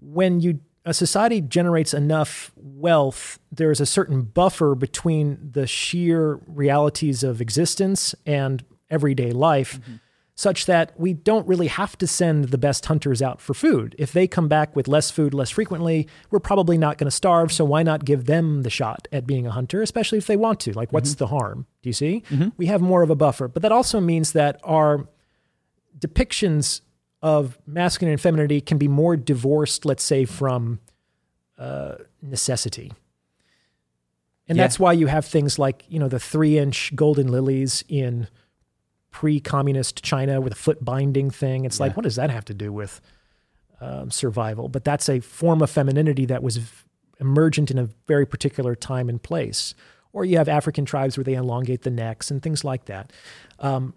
When 0.00 0.40
you 0.40 0.60
a 0.86 0.94
society 0.94 1.40
generates 1.40 1.92
enough 1.92 2.52
wealth, 2.54 3.40
there 3.50 3.72
is 3.72 3.80
a 3.80 3.86
certain 3.86 4.22
buffer 4.22 4.76
between 4.76 5.50
the 5.52 5.66
sheer 5.66 6.40
realities 6.46 7.24
of 7.24 7.40
existence 7.40 8.14
and 8.24 8.64
everyday 8.88 9.32
life, 9.32 9.80
mm-hmm. 9.80 9.96
such 10.36 10.66
that 10.66 10.92
we 10.98 11.12
don't 11.12 11.46
really 11.48 11.66
have 11.66 11.98
to 11.98 12.06
send 12.06 12.44
the 12.44 12.58
best 12.58 12.86
hunters 12.86 13.20
out 13.20 13.40
for 13.40 13.52
food. 13.52 13.96
If 13.98 14.12
they 14.12 14.28
come 14.28 14.46
back 14.46 14.76
with 14.76 14.86
less 14.86 15.10
food 15.10 15.34
less 15.34 15.50
frequently, 15.50 16.06
we're 16.30 16.38
probably 16.38 16.78
not 16.78 16.98
going 16.98 17.08
to 17.08 17.16
starve. 17.16 17.50
So 17.50 17.64
why 17.64 17.82
not 17.82 18.04
give 18.04 18.26
them 18.26 18.62
the 18.62 18.70
shot 18.70 19.08
at 19.10 19.26
being 19.26 19.44
a 19.44 19.50
hunter, 19.50 19.82
especially 19.82 20.18
if 20.18 20.28
they 20.28 20.36
want 20.36 20.60
to? 20.60 20.72
Like, 20.72 20.92
what's 20.92 21.10
mm-hmm. 21.10 21.18
the 21.18 21.26
harm? 21.26 21.66
Do 21.82 21.88
you 21.88 21.94
see? 21.94 22.22
Mm-hmm. 22.30 22.50
We 22.58 22.66
have 22.66 22.80
more 22.80 23.02
of 23.02 23.10
a 23.10 23.16
buffer. 23.16 23.48
But 23.48 23.62
that 23.62 23.72
also 23.72 23.98
means 23.98 24.32
that 24.32 24.60
our 24.62 25.08
depictions 25.98 26.82
of 27.26 27.58
masculine 27.66 28.12
and 28.12 28.20
femininity 28.20 28.60
can 28.60 28.78
be 28.78 28.86
more 28.86 29.16
divorced, 29.16 29.84
let's 29.84 30.04
say, 30.04 30.24
from 30.24 30.78
uh, 31.58 31.96
necessity. 32.22 32.92
And 34.46 34.56
Yeah. 34.56 34.62
that's 34.62 34.78
why 34.78 34.92
you 34.92 35.08
have 35.08 35.24
things 35.24 35.58
like, 35.58 35.84
you 35.88 35.98
know, 35.98 36.06
the 36.06 36.20
three 36.20 36.56
inch 36.56 36.94
golden 36.94 37.26
lilies 37.26 37.82
in 37.88 38.28
pre 39.10 39.40
communist 39.40 40.04
China 40.04 40.40
with 40.40 40.52
a 40.52 40.56
foot 40.56 40.84
binding 40.84 41.30
thing. 41.32 41.64
It's 41.64 41.80
like, 41.80 41.96
what 41.96 42.04
does 42.04 42.14
that 42.14 42.30
have 42.30 42.44
to 42.44 42.54
do 42.54 42.72
with 42.72 43.00
um, 43.80 44.12
survival? 44.12 44.68
But 44.68 44.84
that's 44.84 45.08
a 45.08 45.18
form 45.18 45.62
of 45.62 45.68
femininity 45.70 46.26
that 46.26 46.44
was 46.44 46.58
v- 46.58 46.84
emergent 47.18 47.72
in 47.72 47.78
a 47.78 47.88
very 48.06 48.24
particular 48.26 48.76
time 48.76 49.08
and 49.08 49.20
place. 49.20 49.74
Or 50.12 50.24
you 50.24 50.36
have 50.36 50.48
African 50.48 50.84
tribes 50.84 51.16
where 51.16 51.24
they 51.24 51.34
elongate 51.34 51.82
the 51.82 51.90
necks 51.90 52.30
and 52.30 52.40
things 52.40 52.62
like 52.62 52.84
that. 52.84 53.12
Um, 53.58 53.94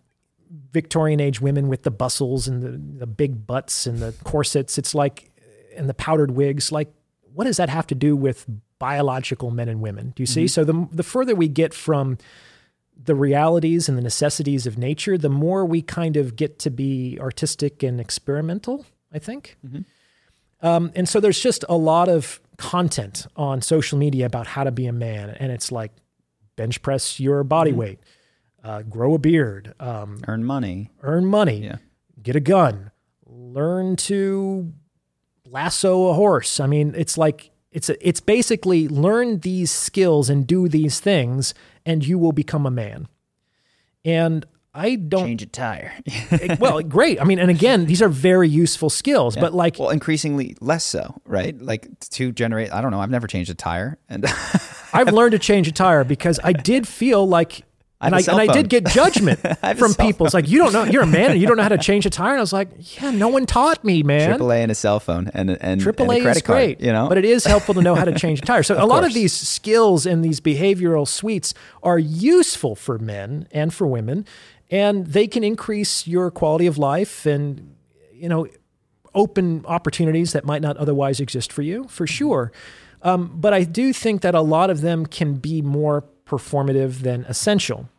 Victorian 0.71 1.19
age 1.19 1.41
women 1.41 1.67
with 1.67 1.83
the 1.83 1.91
bustles 1.91 2.47
and 2.47 2.61
the, 2.61 2.99
the 2.99 3.07
big 3.07 3.45
butts 3.45 3.85
and 3.85 3.99
the 3.99 4.13
corsets. 4.23 4.77
It's 4.77 4.95
like, 4.95 5.31
and 5.75 5.87
the 5.87 5.93
powdered 5.93 6.31
wigs. 6.31 6.71
Like, 6.71 6.91
what 7.33 7.45
does 7.45 7.57
that 7.57 7.69
have 7.69 7.87
to 7.87 7.95
do 7.95 8.15
with 8.15 8.45
biological 8.79 9.51
men 9.51 9.69
and 9.69 9.81
women? 9.81 10.13
Do 10.15 10.23
you 10.23 10.27
see? 10.27 10.45
Mm-hmm. 10.45 10.47
So 10.47 10.63
the 10.63 10.87
the 10.91 11.03
further 11.03 11.35
we 11.35 11.47
get 11.47 11.73
from 11.73 12.17
the 13.01 13.15
realities 13.15 13.87
and 13.87 13.97
the 13.97 14.01
necessities 14.01 14.67
of 14.67 14.77
nature, 14.77 15.17
the 15.17 15.29
more 15.29 15.65
we 15.65 15.81
kind 15.81 16.17
of 16.17 16.35
get 16.35 16.59
to 16.59 16.69
be 16.69 17.17
artistic 17.19 17.83
and 17.83 17.99
experimental. 17.99 18.85
I 19.11 19.19
think. 19.19 19.57
Mm-hmm. 19.65 19.81
Um, 20.65 20.91
and 20.95 21.07
so 21.07 21.19
there's 21.19 21.39
just 21.39 21.63
a 21.69 21.77
lot 21.77 22.09
of 22.09 22.41
content 22.57 23.25
on 23.35 23.61
social 23.61 23.97
media 23.97 24.25
about 24.25 24.45
how 24.45 24.63
to 24.63 24.71
be 24.71 24.85
a 24.85 24.93
man, 24.93 25.29
and 25.29 25.51
it's 25.51 25.71
like 25.71 25.91
bench 26.55 26.81
press 26.81 27.19
your 27.19 27.43
body 27.43 27.71
mm-hmm. 27.71 27.79
weight, 27.79 27.99
uh, 28.63 28.81
grow 28.83 29.13
a 29.15 29.19
beard, 29.19 29.73
um, 29.79 30.21
Earn 30.27 30.43
money. 30.43 30.89
earn 31.03 31.25
money, 31.25 31.63
Yeah. 31.63 31.77
get 32.21 32.35
a 32.35 32.39
gun, 32.39 32.91
learn 33.25 33.95
to 33.95 34.73
lasso 35.45 36.07
a 36.07 36.13
horse. 36.13 36.59
I 36.59 36.67
mean, 36.67 36.93
it's 36.95 37.17
like 37.17 37.51
it's 37.71 37.89
a, 37.89 38.07
it's 38.07 38.19
basically 38.19 38.87
learn 38.87 39.39
these 39.39 39.71
skills 39.71 40.29
and 40.29 40.45
do 40.47 40.67
these 40.67 40.99
things, 40.99 41.53
and 41.85 42.05
you 42.05 42.17
will 42.17 42.31
become 42.31 42.65
a 42.65 42.71
man. 42.71 43.07
And 44.05 44.45
I 44.73 44.95
don't. 44.95 45.25
Change 45.25 45.41
a 45.43 45.45
tire. 45.47 45.93
well, 46.59 46.81
great. 46.97 47.19
I 47.19 47.23
mean, 47.25 47.39
and 47.39 47.49
again, 47.49 47.85
these 47.85 48.01
are 48.01 48.09
very 48.09 48.47
useful 48.47 48.89
skills, 48.89 49.35
but 49.35 49.53
like 49.53 49.77
well, 49.79 49.89
increasingly 49.89 50.55
less 50.61 50.83
so, 50.83 51.19
right? 51.25 51.59
Like 51.59 51.87
to 52.11 52.31
generate. 52.31 52.71
I 52.71 52.81
don't 52.81 52.91
know. 52.91 53.01
I've 53.01 53.09
never 53.09 53.27
changed 53.27 53.49
a 53.51 53.55
tire, 53.55 53.97
and 54.09 54.25
I've 54.93 55.11
learned 55.11 55.31
to 55.33 55.39
change 55.39 55.67
a 55.67 55.71
tire 55.71 56.03
because 56.03 56.39
I 56.43 56.53
did 56.53 56.87
feel 56.87 57.27
like, 57.27 57.63
I 58.01 58.07
and 58.07 58.15
I, 58.15 58.19
and 58.19 58.49
I 58.49 58.53
did 58.53 58.69
get 58.69 58.85
judgment 58.89 59.41
I 59.43 59.57
have 59.61 59.77
a 59.77 59.79
from 59.79 59.93
people. 59.93 60.25
It's 60.25 60.33
like 60.33 60.47
you 60.47 60.59
don't 60.59 60.71
know, 60.71 60.85
you're 60.85 61.03
a 61.03 61.07
man 61.07 61.31
and 61.31 61.41
you 61.41 61.47
don't 61.47 61.57
know 61.57 61.63
how 61.63 61.69
to 61.69 61.77
change 61.77 62.05
a 62.05 62.09
tire. 62.09 62.31
And 62.31 62.37
I 62.37 62.41
was 62.41 62.53
like, 62.53 62.69
yeah, 63.01 63.11
no 63.11 63.27
one 63.27 63.45
taught 63.45 63.83
me, 63.83 64.03
man. 64.03 64.39
AAA 64.39 64.63
and 64.63 64.71
a 64.71 64.75
cell 64.75 64.99
phone 65.01 65.29
and 65.33 65.49
and, 65.49 65.61
and 65.61 65.81
a 65.81 65.83
AAA 65.83 66.21
credit 66.21 66.37
is 66.37 66.41
card. 66.41 66.57
great, 66.57 66.81
You 66.81 66.93
know, 66.93 67.09
but 67.09 67.17
it 67.17 67.25
is 67.25 67.45
helpful 67.45 67.73
to 67.73 67.81
know 67.81 67.95
how 67.95 68.05
to 68.05 68.17
change 68.17 68.39
a 68.39 68.43
tire. 68.43 68.63
So 68.63 68.81
a 68.83 68.85
lot 68.85 69.03
of 69.03 69.13
these 69.13 69.33
skills 69.33 70.05
and 70.05 70.23
these 70.23 70.39
behavioral 70.39 71.07
suites 71.07 71.53
are 71.83 71.99
useful 71.99 72.75
for 72.75 72.97
men 72.97 73.47
and 73.51 73.73
for 73.73 73.85
women, 73.85 74.25
and 74.71 75.07
they 75.07 75.27
can 75.27 75.43
increase 75.43 76.07
your 76.07 76.31
quality 76.31 76.67
of 76.67 76.77
life 76.77 77.25
and 77.25 77.75
you 78.13 78.29
know 78.29 78.47
open 79.13 79.65
opportunities 79.65 80.33
that 80.33 80.45
might 80.45 80.61
not 80.61 80.77
otherwise 80.77 81.19
exist 81.19 81.51
for 81.51 81.63
you, 81.63 81.85
for 81.89 82.07
sure. 82.07 82.51
Um, 83.01 83.31
but 83.35 83.53
I 83.53 83.63
do 83.63 83.93
think 83.93 84.21
that 84.21 84.35
a 84.35 84.41
lot 84.41 84.69
of 84.69 84.81
them 84.81 85.05
can 85.05 85.35
be 85.35 85.61
more 85.61 86.03
performative 86.29 86.99
than 86.99 87.25
essential. 87.25 87.89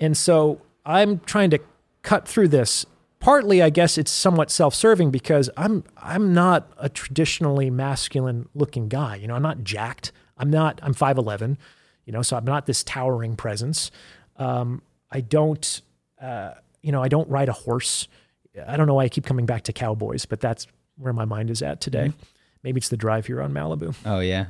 And 0.00 0.16
so 0.16 0.60
I'm 0.86 1.20
trying 1.20 1.50
to 1.50 1.58
cut 2.02 2.28
through 2.28 2.48
this. 2.48 2.86
Partly, 3.18 3.62
I 3.62 3.70
guess 3.70 3.98
it's 3.98 4.10
somewhat 4.10 4.50
self-serving 4.50 5.10
because 5.10 5.48
I'm 5.56 5.84
I'm 5.96 6.34
not 6.34 6.72
a 6.78 6.88
traditionally 6.88 7.70
masculine 7.70 8.48
looking 8.54 8.88
guy. 8.88 9.16
You 9.16 9.28
know, 9.28 9.34
I'm 9.34 9.42
not 9.42 9.62
jacked. 9.62 10.10
I'm 10.36 10.50
not. 10.50 10.80
I'm 10.82 10.92
five 10.92 11.18
eleven. 11.18 11.56
You 12.04 12.12
know, 12.12 12.22
so 12.22 12.36
I'm 12.36 12.44
not 12.44 12.66
this 12.66 12.82
towering 12.82 13.36
presence. 13.36 13.92
Um, 14.36 14.82
I 15.10 15.20
don't. 15.20 15.82
Uh, 16.20 16.54
you 16.82 16.90
know, 16.90 17.00
I 17.00 17.08
don't 17.08 17.28
ride 17.28 17.48
a 17.48 17.52
horse. 17.52 18.08
I 18.66 18.76
don't 18.76 18.88
know 18.88 18.94
why 18.94 19.04
I 19.04 19.08
keep 19.08 19.24
coming 19.24 19.46
back 19.46 19.62
to 19.64 19.72
cowboys, 19.72 20.26
but 20.26 20.40
that's 20.40 20.66
where 20.98 21.12
my 21.12 21.24
mind 21.24 21.48
is 21.48 21.62
at 21.62 21.80
today. 21.80 22.12
Maybe 22.64 22.78
it's 22.78 22.88
the 22.88 22.96
drive 22.96 23.26
here 23.26 23.40
on 23.40 23.52
Malibu. 23.52 23.94
oh 24.04 24.18
yeah, 24.18 24.46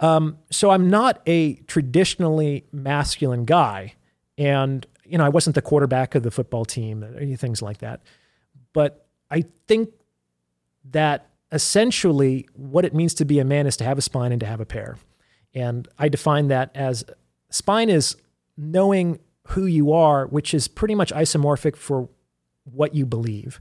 Um, 0.00 0.38
so 0.50 0.70
I'm 0.70 0.90
not 0.90 1.22
a 1.26 1.54
traditionally 1.66 2.64
masculine 2.72 3.44
guy. 3.44 3.94
And, 4.38 4.86
you 5.04 5.16
know, 5.16 5.24
I 5.24 5.30
wasn't 5.30 5.54
the 5.54 5.62
quarterback 5.62 6.14
of 6.14 6.22
the 6.22 6.30
football 6.30 6.64
team, 6.64 7.02
or 7.02 7.36
things 7.36 7.62
like 7.62 7.78
that. 7.78 8.02
But 8.72 9.06
I 9.30 9.44
think 9.66 9.90
that 10.90 11.30
essentially 11.50 12.48
what 12.54 12.84
it 12.84 12.94
means 12.94 13.14
to 13.14 13.24
be 13.24 13.38
a 13.38 13.44
man 13.44 13.66
is 13.66 13.76
to 13.78 13.84
have 13.84 13.98
a 13.98 14.02
spine 14.02 14.32
and 14.32 14.40
to 14.40 14.46
have 14.46 14.60
a 14.60 14.66
pair. 14.66 14.96
And 15.54 15.88
I 15.98 16.08
define 16.08 16.48
that 16.48 16.70
as 16.74 17.04
spine 17.48 17.88
is 17.88 18.16
knowing 18.56 19.18
who 19.48 19.64
you 19.64 19.92
are, 19.92 20.26
which 20.26 20.52
is 20.52 20.68
pretty 20.68 20.94
much 20.94 21.12
isomorphic 21.12 21.76
for 21.76 22.08
what 22.64 22.94
you 22.94 23.06
believe. 23.06 23.60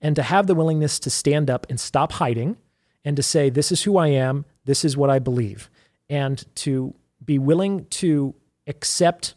And 0.00 0.16
to 0.16 0.22
have 0.22 0.46
the 0.46 0.54
willingness 0.54 0.98
to 1.00 1.10
stand 1.10 1.50
up 1.50 1.66
and 1.68 1.78
stop 1.78 2.12
hiding 2.12 2.56
and 3.04 3.16
to 3.16 3.22
say, 3.22 3.50
this 3.50 3.70
is 3.70 3.84
who 3.84 3.96
I 3.96 4.08
am, 4.08 4.44
this 4.64 4.84
is 4.84 4.96
what 4.96 5.10
I 5.10 5.18
believe. 5.18 5.70
And 6.08 6.44
to 6.56 6.94
be 7.24 7.38
willing 7.38 7.86
to 7.86 8.34
accept 8.66 9.34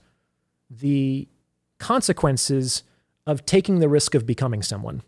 the 0.70 1.28
consequences 1.80 2.84
of 3.26 3.46
taking 3.46 3.80
the 3.80 3.90
risk 3.90 4.16
of 4.16 4.26
becoming 4.26 4.62
someone. 4.62 5.02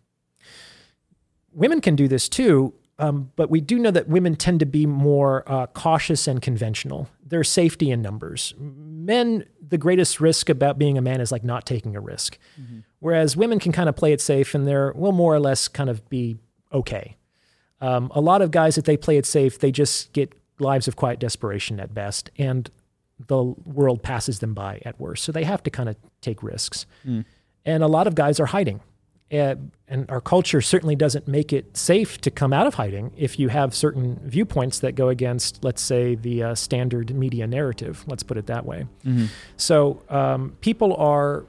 Women 1.51 1.81
can 1.81 1.95
do 1.95 2.07
this 2.07 2.29
too, 2.29 2.73
um, 2.97 3.31
but 3.35 3.49
we 3.49 3.61
do 3.61 3.77
know 3.77 3.91
that 3.91 4.07
women 4.07 4.35
tend 4.35 4.59
to 4.61 4.65
be 4.65 4.85
more 4.85 5.43
uh, 5.51 5.67
cautious 5.67 6.27
and 6.27 6.41
conventional. 6.41 7.09
There's 7.25 7.49
safety 7.49 7.91
in 7.91 8.01
numbers. 8.01 8.53
Men, 8.57 9.45
the 9.65 9.77
greatest 9.77 10.19
risk 10.19 10.49
about 10.49 10.77
being 10.77 10.97
a 10.97 11.01
man 11.01 11.19
is 11.19 11.31
like 11.31 11.43
not 11.43 11.65
taking 11.65 11.95
a 11.95 11.99
risk, 11.99 12.37
whereas 12.99 13.35
women 13.35 13.59
can 13.59 13.71
kind 13.71 13.89
of 13.89 13.95
play 13.95 14.13
it 14.13 14.21
safe 14.21 14.53
and 14.53 14.67
they're 14.67 14.93
will 14.93 15.11
more 15.11 15.33
or 15.33 15.39
less 15.39 15.67
kind 15.67 15.89
of 15.89 16.07
be 16.09 16.37
okay. 16.71 17.17
Um, 17.81 18.11
a 18.13 18.21
lot 18.21 18.41
of 18.41 18.51
guys, 18.51 18.77
if 18.77 18.85
they 18.85 18.97
play 18.97 19.17
it 19.17 19.25
safe, 19.25 19.57
they 19.59 19.71
just 19.71 20.13
get 20.13 20.33
lives 20.61 20.87
of 20.87 20.95
quiet 20.95 21.19
desperation 21.19 21.79
at 21.79 21.93
best, 21.93 22.29
and 22.37 22.69
the 23.27 23.43
world 23.65 24.01
passes 24.01 24.39
them 24.39 24.53
by 24.53 24.81
at 24.85 24.99
worst. 24.99 25.23
So 25.23 25.31
they 25.31 25.43
have 25.43 25.61
to 25.63 25.69
kind 25.69 25.89
of 25.89 25.95
take 26.21 26.41
risks. 26.41 26.85
And 27.65 27.83
a 27.83 27.87
lot 27.87 28.07
of 28.07 28.15
guys 28.15 28.39
are 28.39 28.47
hiding. 28.47 28.81
Uh, 29.31 29.55
and 29.87 30.09
our 30.09 30.19
culture 30.19 30.59
certainly 30.59 30.95
doesn't 30.95 31.27
make 31.27 31.53
it 31.53 31.77
safe 31.77 32.19
to 32.19 32.29
come 32.29 32.51
out 32.51 32.67
of 32.67 32.73
hiding 32.73 33.11
if 33.15 33.39
you 33.39 33.47
have 33.47 33.73
certain 33.73 34.19
viewpoints 34.23 34.79
that 34.79 34.93
go 34.93 35.07
against, 35.07 35.63
let's 35.63 35.81
say, 35.81 36.15
the 36.15 36.43
uh, 36.43 36.55
standard 36.55 37.15
media 37.15 37.47
narrative. 37.47 38.03
Let's 38.07 38.23
put 38.23 38.37
it 38.37 38.47
that 38.47 38.65
way. 38.65 38.87
So 39.55 40.01
um, 40.09 40.57
people 40.59 40.95
are 40.95 41.45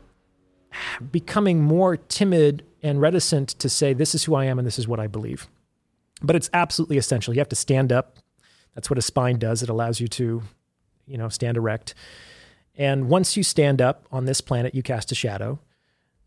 becoming 1.11 1.61
more 1.63 1.97
timid 1.97 2.65
and 2.85 3.01
reticent 3.01 3.49
to 3.49 3.69
say, 3.69 3.93
this 3.95 4.15
is 4.15 4.25
who 4.25 4.35
I 4.37 4.45
am 4.45 4.59
and 4.59 4.67
this 4.67 4.79
is 4.79 4.87
what 4.87 5.01
I 5.01 5.07
believe. 5.09 5.49
But 6.23 6.37
it's 6.37 6.51
absolutely 6.53 6.99
essential. 6.99 7.35
You 7.35 7.41
have 7.41 7.49
to 7.49 7.57
stand 7.57 7.91
up 7.93 8.19
That's 8.75 8.89
what 8.89 8.99
a 8.99 9.03
spine 9.03 9.39
does. 9.39 9.63
It 9.63 9.69
allows 9.69 10.01
you 10.01 10.09
to, 10.09 10.43
you 11.07 11.19
know, 11.19 11.29
stand 11.29 11.57
erect. 11.57 11.95
And 12.75 13.09
once 13.09 13.37
you 13.37 13.43
stand 13.43 13.83
up 13.83 14.07
on 14.11 14.25
this 14.25 14.41
planet, 14.41 14.75
you 14.75 14.83
cast 14.83 15.13
a 15.13 15.15
shadow 15.15 15.59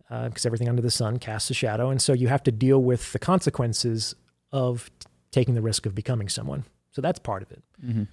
because 0.08 0.46
uh, 0.46 0.48
everything 0.48 0.70
under 0.70 0.82
the 0.82 0.92
sun 0.92 1.18
casts 1.18 1.50
a 1.50 1.56
shadow. 1.56 1.90
And 1.90 2.02
so 2.02 2.14
you 2.14 2.28
have 2.28 2.44
to 2.44 2.52
deal 2.52 2.82
with 2.82 3.12
the 3.12 3.20
consequences 3.20 4.14
of 4.52 4.92
t- 5.00 5.08
taking 5.32 5.56
the 5.56 5.62
risk 5.62 5.88
of 5.88 5.96
becoming 5.96 6.30
someone. 6.30 6.66
So 6.92 7.02
that's 7.02 7.20
part 7.20 7.42
of 7.42 7.52
it. 7.52 7.64
Mm-hmm. 7.84 8.04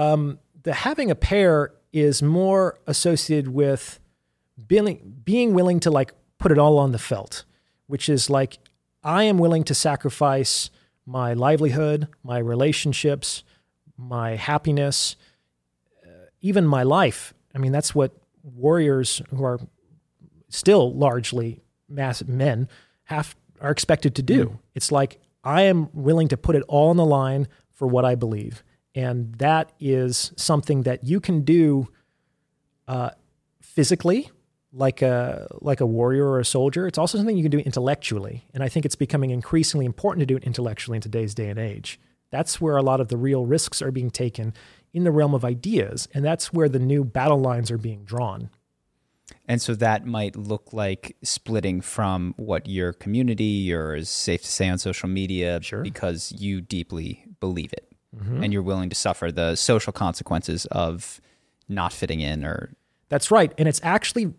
Um, 0.00 0.38
the 0.62 0.72
having 0.72 1.10
a 1.10 1.14
pair 1.14 1.72
is 1.92 2.22
more 2.22 2.78
associated 2.86 3.48
with 3.48 4.00
being, 4.66 5.20
being 5.22 5.52
willing 5.52 5.80
to 5.80 5.90
like 5.90 6.14
put 6.38 6.50
it 6.50 6.58
all 6.58 6.78
on 6.78 6.92
the 6.92 6.98
felt, 6.98 7.44
which 7.86 8.08
is 8.08 8.30
like, 8.30 8.58
I 9.02 9.24
am 9.24 9.36
willing 9.36 9.64
to 9.64 9.74
sacrifice 9.74 10.70
my 11.04 11.34
livelihood, 11.34 12.08
my 12.22 12.38
relationships, 12.38 13.44
my 13.96 14.36
happiness, 14.36 15.16
uh, 16.04 16.26
even 16.40 16.66
my 16.66 16.82
life. 16.82 17.34
I 17.54 17.58
mean, 17.58 17.72
that's 17.72 17.94
what 17.94 18.12
warriors 18.42 19.22
who 19.30 19.44
are 19.44 19.60
still 20.48 20.92
largely 20.94 21.62
mass 21.88 22.24
men 22.24 22.68
have 23.04 23.34
are 23.60 23.70
expected 23.70 24.14
to 24.16 24.22
do. 24.22 24.46
Mm. 24.46 24.58
It's 24.74 24.92
like 24.92 25.20
I 25.42 25.62
am 25.62 25.88
willing 25.92 26.28
to 26.28 26.36
put 26.36 26.56
it 26.56 26.62
all 26.68 26.90
on 26.90 26.96
the 26.96 27.04
line 27.04 27.48
for 27.70 27.86
what 27.86 28.04
I 28.04 28.14
believe, 28.14 28.62
and 28.94 29.34
that 29.36 29.72
is 29.80 30.32
something 30.36 30.82
that 30.82 31.04
you 31.04 31.20
can 31.20 31.42
do 31.42 31.88
uh, 32.86 33.10
physically, 33.60 34.30
like 34.72 35.02
a 35.02 35.48
like 35.60 35.80
a 35.80 35.86
warrior 35.86 36.26
or 36.26 36.40
a 36.40 36.44
soldier. 36.44 36.86
It's 36.86 36.98
also 36.98 37.18
something 37.18 37.36
you 37.36 37.44
can 37.44 37.50
do 37.50 37.58
intellectually, 37.58 38.44
and 38.54 38.62
I 38.62 38.68
think 38.68 38.84
it's 38.84 38.96
becoming 38.96 39.30
increasingly 39.30 39.86
important 39.86 40.20
to 40.20 40.26
do 40.26 40.36
it 40.36 40.44
intellectually 40.44 40.96
in 40.96 41.02
today's 41.02 41.34
day 41.34 41.48
and 41.48 41.58
age. 41.58 41.98
That's 42.34 42.60
where 42.60 42.76
a 42.76 42.82
lot 42.82 43.00
of 43.00 43.06
the 43.06 43.16
real 43.16 43.46
risks 43.46 43.80
are 43.80 43.92
being 43.92 44.10
taken 44.10 44.54
in 44.92 45.04
the 45.04 45.12
realm 45.12 45.34
of 45.34 45.44
ideas, 45.44 46.08
and 46.12 46.24
that's 46.24 46.52
where 46.52 46.68
the 46.68 46.80
new 46.80 47.04
battle 47.04 47.38
lines 47.38 47.70
are 47.70 47.78
being 47.78 48.02
drawn. 48.02 48.50
And 49.46 49.62
so 49.62 49.76
that 49.76 50.04
might 50.04 50.34
look 50.34 50.72
like 50.72 51.16
splitting 51.22 51.80
from 51.80 52.34
what 52.36 52.68
your 52.68 52.92
community 52.92 53.72
or 53.72 53.94
is 53.94 54.08
safe 54.08 54.42
to 54.42 54.48
say 54.48 54.68
on 54.68 54.78
social 54.78 55.08
media 55.08 55.62
sure. 55.62 55.82
because 55.82 56.32
you 56.36 56.60
deeply 56.60 57.24
believe 57.38 57.72
it 57.72 57.86
mm-hmm. 58.12 58.42
and 58.42 58.52
you're 58.52 58.62
willing 58.62 58.88
to 58.88 58.96
suffer 58.96 59.30
the 59.30 59.54
social 59.54 59.92
consequences 59.92 60.66
of 60.72 61.20
not 61.68 61.92
fitting 61.92 62.18
in 62.18 62.44
or 62.44 62.74
That's 63.10 63.30
right. 63.30 63.52
And 63.58 63.68
it's 63.68 63.80
actually 63.84 64.34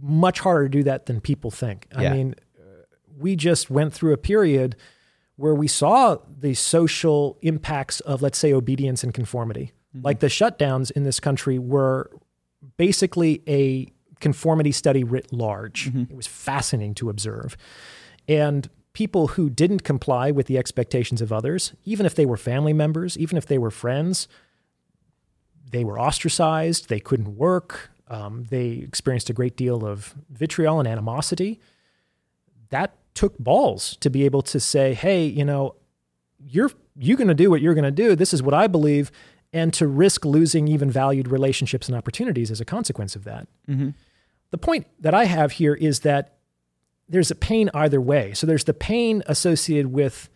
much 0.00 0.38
harder 0.38 0.68
to 0.68 0.68
do 0.68 0.84
that 0.84 1.06
than 1.06 1.20
people 1.20 1.50
think. 1.50 1.88
I 1.96 2.02
yeah. 2.04 2.12
mean, 2.12 2.34
we 3.18 3.34
just 3.34 3.70
went 3.70 3.92
through 3.92 4.12
a 4.12 4.18
period 4.18 4.76
where 5.40 5.54
we 5.54 5.66
saw 5.66 6.18
the 6.38 6.52
social 6.52 7.38
impacts 7.40 8.00
of 8.00 8.20
let's 8.20 8.36
say 8.36 8.52
obedience 8.52 9.02
and 9.02 9.14
conformity. 9.14 9.72
Mm-hmm. 9.96 10.04
Like 10.04 10.20
the 10.20 10.26
shutdowns 10.26 10.90
in 10.90 11.04
this 11.04 11.18
country 11.18 11.58
were 11.58 12.10
basically 12.76 13.42
a 13.48 13.90
conformity 14.20 14.70
study 14.70 15.02
writ 15.02 15.32
large. 15.32 15.88
Mm-hmm. 15.88 16.12
It 16.12 16.14
was 16.14 16.26
fascinating 16.26 16.94
to 16.96 17.08
observe. 17.08 17.56
And 18.28 18.68
people 18.92 19.28
who 19.28 19.48
didn't 19.48 19.82
comply 19.82 20.30
with 20.30 20.46
the 20.46 20.58
expectations 20.58 21.22
of 21.22 21.32
others, 21.32 21.72
even 21.86 22.04
if 22.04 22.14
they 22.14 22.26
were 22.26 22.36
family 22.36 22.74
members, 22.74 23.16
even 23.16 23.38
if 23.38 23.46
they 23.46 23.56
were 23.56 23.70
friends, 23.70 24.28
they 25.70 25.84
were 25.84 25.98
ostracized, 25.98 26.90
they 26.90 27.00
couldn't 27.00 27.34
work, 27.38 27.90
um, 28.08 28.44
they 28.50 28.72
experienced 28.72 29.30
a 29.30 29.32
great 29.32 29.56
deal 29.56 29.86
of 29.86 30.14
vitriol 30.28 30.80
and 30.80 30.86
animosity. 30.86 31.60
That 32.68 32.94
took 33.20 33.36
balls 33.36 33.98
to 34.00 34.08
be 34.08 34.24
able 34.24 34.40
to 34.40 34.58
say, 34.58 34.94
hey, 34.94 35.26
you 35.26 35.44
know, 35.44 35.74
you're 36.38 36.70
you're 36.98 37.18
going 37.18 37.28
to 37.28 37.34
do 37.34 37.50
what 37.50 37.60
you're 37.60 37.74
going 37.74 37.84
to 37.84 37.90
do. 37.90 38.16
This 38.16 38.32
is 38.32 38.42
what 38.42 38.54
I 38.54 38.66
believe, 38.66 39.12
and 39.52 39.74
to 39.74 39.86
risk 39.86 40.24
losing 40.24 40.66
even 40.68 40.90
valued 40.90 41.28
relationships 41.28 41.86
and 41.86 41.98
opportunities 41.98 42.50
as 42.50 42.62
a 42.62 42.64
consequence 42.64 43.14
of 43.14 43.24
that. 43.24 43.46
Mm-hmm. 43.68 43.90
The 44.52 44.56
point 44.56 44.86
that 44.98 45.12
I 45.12 45.26
have 45.26 45.52
here 45.52 45.74
is 45.74 46.00
that 46.00 46.38
there's 47.10 47.30
a 47.30 47.34
pain 47.34 47.68
either 47.74 48.00
way. 48.00 48.32
So 48.32 48.46
there's 48.46 48.64
the 48.64 48.72
pain 48.72 49.22
associated 49.26 49.92
with 49.92 50.30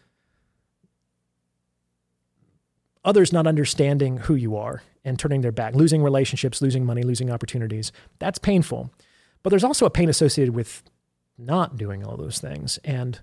others 3.03 3.33
not 3.33 3.47
understanding 3.47 4.19
who 4.19 4.35
you 4.35 4.59
are 4.59 4.83
and 5.07 5.19
turning 5.19 5.41
their 5.41 5.53
back, 5.53 5.75
losing 5.75 6.03
relationships, 6.03 6.61
losing 6.61 6.85
money, 6.85 7.03
losing 7.03 7.31
opportunities. 7.31 7.93
That's 8.19 8.39
painful. 8.39 8.93
But 9.43 9.51
there's 9.51 9.65
also 9.65 9.87
a 9.87 9.91
pain 9.91 10.11
associated 10.11 10.55
with 10.55 10.83
not 11.37 11.77
doing 11.77 12.05
all 12.05 12.17
those 12.17 12.39
things. 12.39 12.79
And 12.85 13.21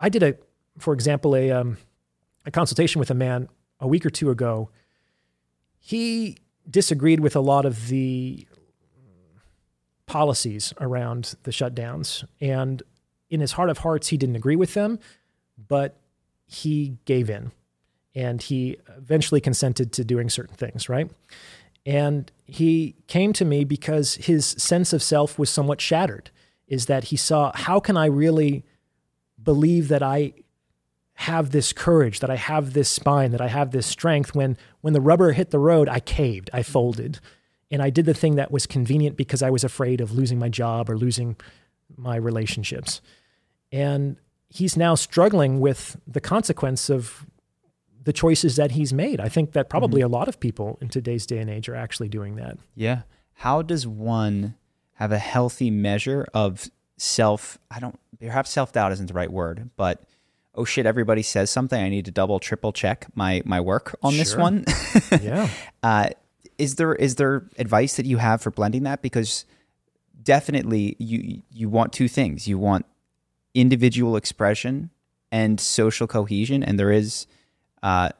I 0.00 0.08
did 0.08 0.22
a, 0.22 0.36
for 0.78 0.92
example, 0.94 1.34
a, 1.34 1.50
um, 1.50 1.78
a 2.44 2.50
consultation 2.50 2.98
with 2.98 3.10
a 3.10 3.14
man 3.14 3.48
a 3.80 3.88
week 3.88 4.04
or 4.04 4.10
two 4.10 4.30
ago. 4.30 4.70
He 5.78 6.38
disagreed 6.68 7.20
with 7.20 7.36
a 7.36 7.40
lot 7.40 7.64
of 7.64 7.88
the 7.88 8.46
policies 10.06 10.72
around 10.80 11.34
the 11.44 11.50
shutdowns. 11.50 12.24
And 12.40 12.82
in 13.30 13.40
his 13.40 13.52
heart 13.52 13.70
of 13.70 13.78
hearts, 13.78 14.08
he 14.08 14.16
didn't 14.16 14.36
agree 14.36 14.56
with 14.56 14.74
them, 14.74 14.98
but 15.68 15.96
he 16.46 16.98
gave 17.04 17.30
in 17.30 17.52
and 18.14 18.40
he 18.40 18.76
eventually 18.96 19.40
consented 19.40 19.92
to 19.92 20.04
doing 20.04 20.30
certain 20.30 20.54
things, 20.54 20.88
right? 20.88 21.10
And 21.86 22.30
he 22.44 22.94
came 23.08 23.32
to 23.34 23.44
me 23.44 23.64
because 23.64 24.14
his 24.14 24.46
sense 24.46 24.92
of 24.92 25.02
self 25.02 25.38
was 25.38 25.50
somewhat 25.50 25.80
shattered. 25.80 26.30
Is 26.66 26.86
that 26.86 27.04
he 27.04 27.16
saw, 27.16 27.52
how 27.54 27.78
can 27.80 27.96
I 27.96 28.06
really 28.06 28.64
believe 29.42 29.88
that 29.88 30.02
I 30.02 30.32
have 31.14 31.50
this 31.50 31.72
courage, 31.72 32.20
that 32.20 32.30
I 32.30 32.36
have 32.36 32.72
this 32.72 32.88
spine, 32.88 33.30
that 33.30 33.40
I 33.40 33.48
have 33.48 33.70
this 33.70 33.86
strength 33.86 34.34
when 34.34 34.56
when 34.80 34.94
the 34.94 35.00
rubber 35.00 35.32
hit 35.32 35.50
the 35.50 35.58
road, 35.58 35.88
I 35.88 36.00
caved, 36.00 36.50
I 36.52 36.62
folded. 36.62 37.20
And 37.70 37.82
I 37.82 37.90
did 37.90 38.04
the 38.04 38.14
thing 38.14 38.36
that 38.36 38.50
was 38.50 38.66
convenient 38.66 39.16
because 39.16 39.42
I 39.42 39.50
was 39.50 39.64
afraid 39.64 40.00
of 40.00 40.12
losing 40.12 40.38
my 40.38 40.48
job 40.48 40.90
or 40.90 40.96
losing 40.96 41.36
my 41.96 42.16
relationships. 42.16 43.00
And 43.72 44.16
he's 44.48 44.76
now 44.76 44.94
struggling 44.94 45.60
with 45.60 45.96
the 46.06 46.20
consequence 46.20 46.88
of 46.90 47.26
the 48.02 48.12
choices 48.12 48.56
that 48.56 48.72
he's 48.72 48.92
made. 48.92 49.18
I 49.18 49.28
think 49.28 49.52
that 49.52 49.68
probably 49.68 50.02
mm-hmm. 50.02 50.12
a 50.12 50.16
lot 50.16 50.28
of 50.28 50.38
people 50.38 50.78
in 50.80 50.88
today's 50.88 51.26
day 51.26 51.38
and 51.38 51.50
age 51.50 51.68
are 51.68 51.74
actually 51.74 52.08
doing 52.08 52.36
that. 52.36 52.58
Yeah. 52.74 53.02
How 53.32 53.62
does 53.62 53.86
one 53.86 54.54
have 54.94 55.12
a 55.12 55.18
healthy 55.18 55.70
measure 55.70 56.26
of 56.34 56.70
self? 56.96 57.58
I 57.70 57.80
don't, 57.80 57.98
perhaps 58.20 58.50
self 58.50 58.72
doubt 58.72 58.92
isn't 58.92 59.06
the 59.06 59.14
right 59.14 59.30
word, 59.30 59.70
but 59.76 60.02
oh 60.54 60.64
shit, 60.64 60.86
everybody 60.86 61.22
says 61.22 61.50
something. 61.50 61.80
I 61.80 61.88
need 61.88 62.04
to 62.04 62.10
double, 62.10 62.38
triple 62.38 62.72
check 62.72 63.06
my 63.14 63.42
my 63.44 63.60
work 63.60 63.96
on 64.02 64.12
sure. 64.12 64.18
this 64.18 64.36
one. 64.36 64.64
yeah. 65.22 65.48
Uh, 65.82 66.10
is 66.58 66.76
there 66.76 66.94
is 66.94 67.16
there 67.16 67.44
advice 67.58 67.96
that 67.96 68.06
you 68.06 68.18
have 68.18 68.40
for 68.40 68.50
blending 68.50 68.84
that? 68.84 69.02
Because 69.02 69.44
definitely 70.22 70.96
you 70.98 71.42
you 71.50 71.68
want 71.68 71.92
two 71.92 72.08
things. 72.08 72.46
You 72.48 72.58
want 72.58 72.86
individual 73.54 74.16
expression 74.16 74.90
and 75.30 75.60
social 75.60 76.06
cohesion, 76.06 76.62
and 76.62 76.78
there 76.78 76.92
is 76.92 77.26
uh, 77.82 78.10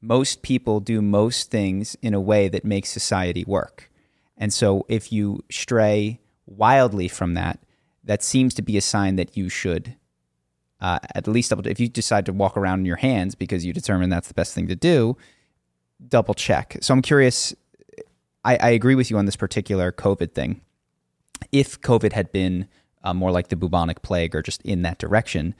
most 0.00 0.42
people 0.42 0.80
do 0.80 1.00
most 1.00 1.50
things 1.50 1.96
in 2.02 2.14
a 2.14 2.20
way 2.20 2.48
that 2.48 2.64
makes 2.64 2.90
society 2.90 3.44
work. 3.46 3.90
And 4.36 4.52
so 4.52 4.84
if 4.88 5.12
you 5.12 5.44
stray 5.50 6.20
wildly 6.46 7.08
from 7.08 7.34
that, 7.34 7.60
that 8.02 8.22
seems 8.22 8.54
to 8.54 8.62
be 8.62 8.76
a 8.76 8.80
sign 8.80 9.16
that 9.16 9.36
you 9.36 9.48
should 9.48 9.96
uh, 10.80 10.98
at 11.14 11.26
least 11.26 11.50
double. 11.50 11.66
If 11.66 11.80
you 11.80 11.88
decide 11.88 12.26
to 12.26 12.32
walk 12.32 12.56
around 12.56 12.80
in 12.80 12.84
your 12.84 12.96
hands 12.96 13.34
because 13.34 13.64
you 13.64 13.72
determine 13.72 14.10
that's 14.10 14.28
the 14.28 14.34
best 14.34 14.54
thing 14.54 14.68
to 14.68 14.76
do, 14.76 15.16
double 16.08 16.34
check. 16.34 16.76
So 16.80 16.92
I'm 16.92 17.02
curious. 17.02 17.54
I, 18.44 18.56
I 18.56 18.70
agree 18.70 18.94
with 18.94 19.10
you 19.10 19.16
on 19.16 19.24
this 19.24 19.36
particular 19.36 19.92
COVID 19.92 20.32
thing. 20.32 20.60
If 21.52 21.80
COVID 21.80 22.12
had 22.12 22.30
been 22.32 22.68
uh, 23.02 23.14
more 23.14 23.30
like 23.30 23.48
the 23.48 23.56
bubonic 23.56 24.02
plague 24.02 24.34
or 24.34 24.42
just 24.42 24.60
in 24.62 24.82
that 24.82 24.98
direction, 24.98 25.54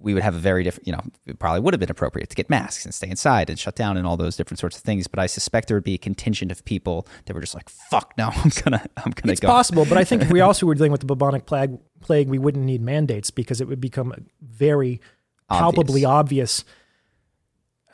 we 0.00 0.14
would 0.14 0.22
have 0.22 0.34
a 0.34 0.38
very 0.38 0.62
different, 0.62 0.86
you 0.86 0.92
know, 0.92 1.02
it 1.26 1.38
probably 1.38 1.60
would 1.60 1.74
have 1.74 1.80
been 1.80 1.90
appropriate 1.90 2.30
to 2.30 2.36
get 2.36 2.48
masks 2.48 2.84
and 2.84 2.94
stay 2.94 3.08
inside 3.08 3.50
and 3.50 3.58
shut 3.58 3.74
down 3.74 3.96
and 3.96 4.06
all 4.06 4.16
those 4.16 4.36
different 4.36 4.58
sorts 4.58 4.76
of 4.76 4.82
things. 4.82 5.06
But 5.06 5.18
I 5.18 5.26
suspect 5.26 5.68
there 5.68 5.76
would 5.76 5.84
be 5.84 5.94
a 5.94 5.98
contingent 5.98 6.52
of 6.52 6.64
people 6.64 7.06
that 7.26 7.34
were 7.34 7.40
just 7.40 7.54
like, 7.54 7.68
"Fuck 7.68 8.14
no, 8.16 8.30
I'm 8.34 8.50
gonna, 8.62 8.84
I'm 8.96 9.12
gonna 9.12 9.32
it's 9.32 9.40
go." 9.40 9.48
It's 9.48 9.52
possible, 9.52 9.84
but 9.84 9.98
I 9.98 10.04
think 10.04 10.22
if 10.22 10.30
we 10.30 10.40
also 10.42 10.66
were 10.66 10.74
dealing 10.74 10.92
with 10.92 11.00
the 11.00 11.06
bubonic 11.06 11.46
plague, 11.46 11.78
plague, 12.00 12.28
we 12.28 12.38
wouldn't 12.38 12.64
need 12.64 12.80
mandates 12.80 13.30
because 13.30 13.60
it 13.60 13.68
would 13.68 13.80
become 13.80 14.12
very 14.40 15.00
palpably 15.48 16.04
obvious. 16.04 16.60
obvious. 16.60 16.64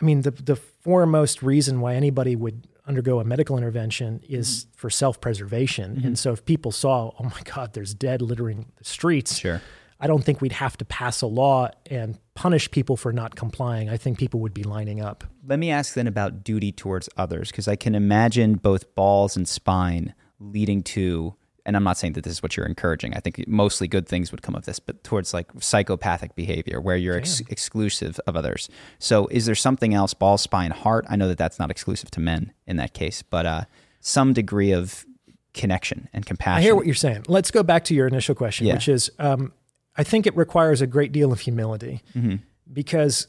I 0.00 0.04
mean, 0.04 0.22
the 0.22 0.30
the 0.30 0.56
foremost 0.56 1.42
reason 1.42 1.80
why 1.80 1.94
anybody 1.94 2.36
would 2.36 2.66
undergo 2.86 3.20
a 3.20 3.24
medical 3.24 3.56
intervention 3.56 4.20
is 4.28 4.64
mm-hmm. 4.64 4.76
for 4.76 4.90
self 4.90 5.20
preservation. 5.20 5.96
Mm-hmm. 5.96 6.06
And 6.08 6.18
so 6.18 6.32
if 6.32 6.44
people 6.44 6.72
saw, 6.72 7.12
oh 7.18 7.24
my 7.24 7.40
God, 7.44 7.72
there's 7.72 7.94
dead 7.94 8.22
littering 8.22 8.66
the 8.76 8.84
streets. 8.84 9.38
Sure. 9.38 9.62
I 10.04 10.06
don't 10.06 10.22
think 10.22 10.42
we'd 10.42 10.52
have 10.52 10.76
to 10.76 10.84
pass 10.84 11.22
a 11.22 11.26
law 11.26 11.70
and 11.90 12.18
punish 12.34 12.70
people 12.70 12.94
for 12.94 13.10
not 13.10 13.36
complying. 13.36 13.88
I 13.88 13.96
think 13.96 14.18
people 14.18 14.40
would 14.40 14.52
be 14.52 14.62
lining 14.62 15.00
up. 15.00 15.24
Let 15.46 15.58
me 15.58 15.70
ask 15.70 15.94
then 15.94 16.06
about 16.06 16.44
duty 16.44 16.72
towards 16.72 17.08
others, 17.16 17.50
because 17.50 17.68
I 17.68 17.76
can 17.76 17.94
imagine 17.94 18.56
both 18.56 18.94
balls 18.94 19.34
and 19.34 19.48
spine 19.48 20.12
leading 20.38 20.82
to 20.82 21.34
and 21.66 21.76
I'm 21.76 21.84
not 21.84 21.96
saying 21.96 22.12
that 22.12 22.24
this 22.24 22.34
is 22.34 22.42
what 22.42 22.58
you're 22.58 22.66
encouraging. 22.66 23.14
I 23.14 23.20
think 23.20 23.48
mostly 23.48 23.88
good 23.88 24.06
things 24.06 24.30
would 24.30 24.42
come 24.42 24.54
of 24.54 24.66
this, 24.66 24.78
but 24.78 25.02
towards 25.02 25.32
like 25.32 25.46
psychopathic 25.60 26.34
behavior 26.34 26.78
where 26.78 26.96
you're 26.98 27.16
ex- 27.16 27.40
exclusive 27.48 28.20
of 28.26 28.36
others. 28.36 28.68
So, 28.98 29.26
is 29.28 29.46
there 29.46 29.54
something 29.54 29.94
else, 29.94 30.12
ball, 30.12 30.36
spine, 30.36 30.72
heart? 30.72 31.06
I 31.08 31.16
know 31.16 31.26
that 31.28 31.38
that's 31.38 31.58
not 31.58 31.70
exclusive 31.70 32.10
to 32.10 32.20
men 32.20 32.52
in 32.66 32.76
that 32.76 32.92
case, 32.92 33.22
but 33.22 33.46
uh, 33.46 33.64
some 34.00 34.34
degree 34.34 34.72
of 34.72 35.06
connection 35.54 36.10
and 36.12 36.26
compassion. 36.26 36.58
I 36.58 36.62
hear 36.62 36.74
what 36.76 36.84
you're 36.84 36.94
saying. 36.94 37.24
Let's 37.28 37.50
go 37.50 37.62
back 37.62 37.84
to 37.84 37.94
your 37.94 38.06
initial 38.08 38.34
question, 38.34 38.66
Yeah. 38.66 38.74
which 38.74 38.88
is 38.88 39.10
um, 39.18 39.52
I 39.96 40.02
think 40.04 40.26
it 40.26 40.36
requires 40.36 40.80
a 40.80 40.86
great 40.86 41.12
deal 41.12 41.32
of 41.32 41.40
humility 41.40 42.02
Mm-hmm. 42.14 42.36
because 42.72 43.28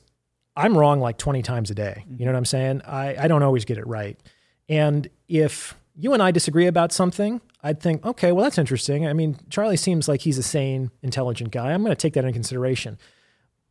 I'm 0.56 0.78
wrong 0.78 1.00
like 1.00 1.18
20 1.18 1.42
times 1.42 1.70
a 1.70 1.76
day. 1.76 2.06
You 2.10 2.26
know 2.26 2.32
what 2.32 2.38
I'm 2.38 2.46
saying? 2.46 2.82
I, 2.88 3.16
I 3.20 3.28
don't 3.28 3.44
always 3.44 3.66
get 3.66 3.78
it 3.78 3.86
right. 3.88 4.18
And 4.70 5.10
if 5.28 5.76
you 5.96 6.14
and 6.14 6.24
I 6.24 6.32
disagree 6.32 6.68
about 6.68 6.92
something, 6.92 7.42
I'd 7.62 7.82
think, 7.82 8.06
okay, 8.06 8.32
well, 8.32 8.44
that's 8.44 8.58
interesting. 8.58 9.06
I 9.08 9.14
mean, 9.14 9.38
Charlie 9.50 9.78
seems 9.78 10.08
like 10.08 10.22
he's 10.22 10.38
a 10.38 10.44
sane, 10.44 10.92
intelligent 11.02 11.52
guy. 11.52 11.72
I'm 11.74 11.82
going 11.84 11.92
to 11.92 11.96
take 11.96 12.14
that 12.14 12.22
into 12.24 12.34
consideration. 12.34 12.98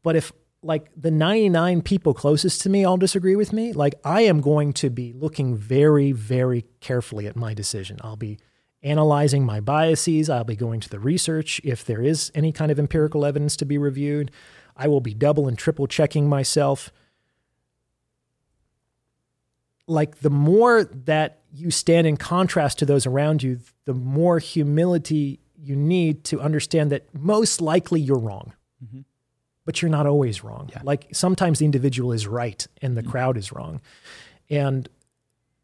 But 0.03 0.15
if 0.16 0.33
like 0.62 0.91
the 0.97 1.11
99 1.11 1.83
people 1.83 2.15
closest 2.15 2.61
to 2.62 2.71
me 2.71 2.85
all 2.85 2.97
disagree 2.97 3.37
with 3.37 3.53
me, 3.53 3.73
like 3.73 3.95
I 4.05 4.23
am 4.23 4.41
going 4.41 4.73
to 4.75 4.91
be 4.91 5.12
looking 5.12 5.57
very, 5.57 6.12
very 6.12 6.65
carefully 6.81 7.27
at 7.27 7.37
my 7.37 7.55
decision. 7.55 7.99
I'll 8.03 8.16
be 8.16 8.39
analyzing 8.85 9.44
my 9.44 9.61
biases. 9.61 10.31
I'll 10.31 10.44
be 10.44 10.56
going 10.56 10.81
to 10.81 10.89
the 10.89 11.01
research 11.01 11.61
if 11.65 11.85
there 11.85 12.02
is 12.02 12.31
any 12.35 12.52
kind 12.52 12.70
of 12.70 12.78
empirical 12.78 13.24
evidence 13.24 13.56
to 13.56 13.65
be 13.65 13.78
reviewed. 13.78 14.31
I 14.77 14.89
will 14.89 15.01
be 15.01 15.15
double 15.15 15.48
and 15.48 15.59
triple 15.59 15.86
checking 15.86 16.28
myself. 16.28 16.93
Like 19.86 20.20
the 20.20 20.31
more 20.31 20.85
that 20.85 21.40
you 21.52 21.70
stand 21.70 22.06
in 22.06 22.16
contrast 22.16 22.78
to 22.78 22.86
those 22.86 23.06
around 23.06 23.43
you, 23.43 23.61
the 23.85 23.94
more 23.94 24.39
humility 24.39 25.40
you 25.56 25.77
need 25.77 26.24
to 26.24 26.40
understand 26.40 26.93
that 26.93 27.06
most 27.15 27.61
likely 27.61 28.01
you're 28.01 28.19
wrong 28.19 28.52
mm-hmm. 28.85 29.01
but 29.65 29.81
you're 29.81 29.90
not 29.90 30.06
always 30.06 30.44
wrong. 30.44 30.70
Like 30.82 31.09
sometimes 31.12 31.59
the 31.59 31.65
individual 31.65 32.12
is 32.12 32.27
right 32.27 32.66
and 32.82 32.97
the 32.97 33.02
mm-hmm. 33.02 33.11
crowd 33.11 33.36
is 33.36 33.52
wrong. 33.52 33.81
And 34.51 34.89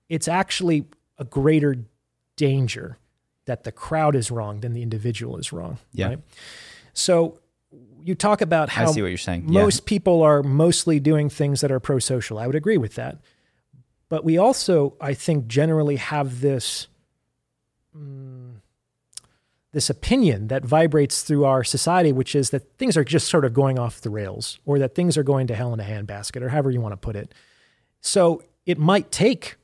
it's 0.08 0.28
actually 0.28 0.86
a 1.18 1.24
greater 1.24 1.76
danger 2.36 2.98
that 3.50 3.64
the 3.64 3.72
crowd 3.72 4.14
is 4.14 4.30
wrong 4.30 4.60
than 4.60 4.74
the 4.74 4.82
individual 4.82 5.36
is 5.36 5.52
wrong. 5.52 5.78
Yeah. 5.92 6.06
Right? 6.06 6.18
So 6.92 7.40
you 8.00 8.14
talk 8.14 8.40
about 8.40 8.68
how 8.68 8.84
I 8.88 8.92
see 8.92 9.02
what 9.02 9.08
you're 9.08 9.18
saying. 9.18 9.48
Yeah. 9.48 9.60
most 9.62 9.86
people 9.86 10.22
are 10.22 10.44
mostly 10.44 11.00
doing 11.00 11.28
things 11.28 11.60
that 11.62 11.72
are 11.72 11.80
pro 11.80 11.98
social. 11.98 12.38
I 12.38 12.46
would 12.46 12.54
agree 12.54 12.78
with 12.78 12.94
that. 12.94 13.18
But 14.08 14.24
we 14.24 14.38
also, 14.38 14.94
I 15.00 15.14
think, 15.14 15.48
generally 15.48 15.96
have 15.96 16.40
this 16.40 16.86
mm, 17.96 18.52
this 19.72 19.90
opinion 19.90 20.46
that 20.46 20.64
vibrates 20.64 21.22
through 21.22 21.44
our 21.44 21.64
society, 21.64 22.12
which 22.12 22.36
is 22.36 22.50
that 22.50 22.78
things 22.78 22.96
are 22.96 23.04
just 23.04 23.28
sort 23.28 23.44
of 23.44 23.52
going 23.52 23.80
off 23.80 24.00
the 24.00 24.10
rails, 24.10 24.60
or 24.64 24.78
that 24.78 24.94
things 24.94 25.16
are 25.16 25.24
going 25.24 25.48
to 25.48 25.56
hell 25.56 25.72
in 25.74 25.80
a 25.80 25.84
handbasket, 25.84 26.40
or 26.40 26.50
however 26.50 26.70
you 26.70 26.80
want 26.80 26.92
to 26.92 26.96
put 26.96 27.16
it. 27.16 27.34
So 28.00 28.44
it 28.64 28.78
might 28.78 29.10
take 29.10 29.56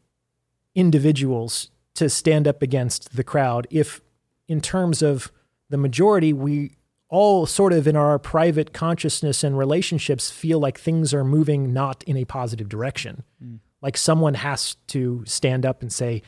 individuals 0.74 1.70
to 1.96 2.08
stand 2.08 2.46
up 2.46 2.62
against 2.62 3.16
the 3.16 3.24
crowd 3.24 3.66
if, 3.70 4.00
in 4.48 4.60
terms 4.60 5.02
of 5.02 5.32
the 5.68 5.76
majority, 5.76 6.32
we 6.32 6.76
all 7.08 7.46
sort 7.46 7.72
of 7.72 7.86
in 7.86 7.96
our 7.96 8.18
private 8.18 8.72
consciousness 8.72 9.44
and 9.44 9.56
relationships 9.56 10.30
feel 10.30 10.58
like 10.58 10.78
things 10.78 11.14
are 11.14 11.24
moving 11.24 11.72
not 11.72 12.02
in 12.04 12.16
a 12.16 12.24
positive 12.24 12.68
direction. 12.68 13.22
Like 13.80 13.96
someone 13.96 14.34
has 14.34 14.76
to 14.88 15.22
stand 15.26 15.64
up 15.64 15.82
and 15.82 15.92
say, 15.92 16.22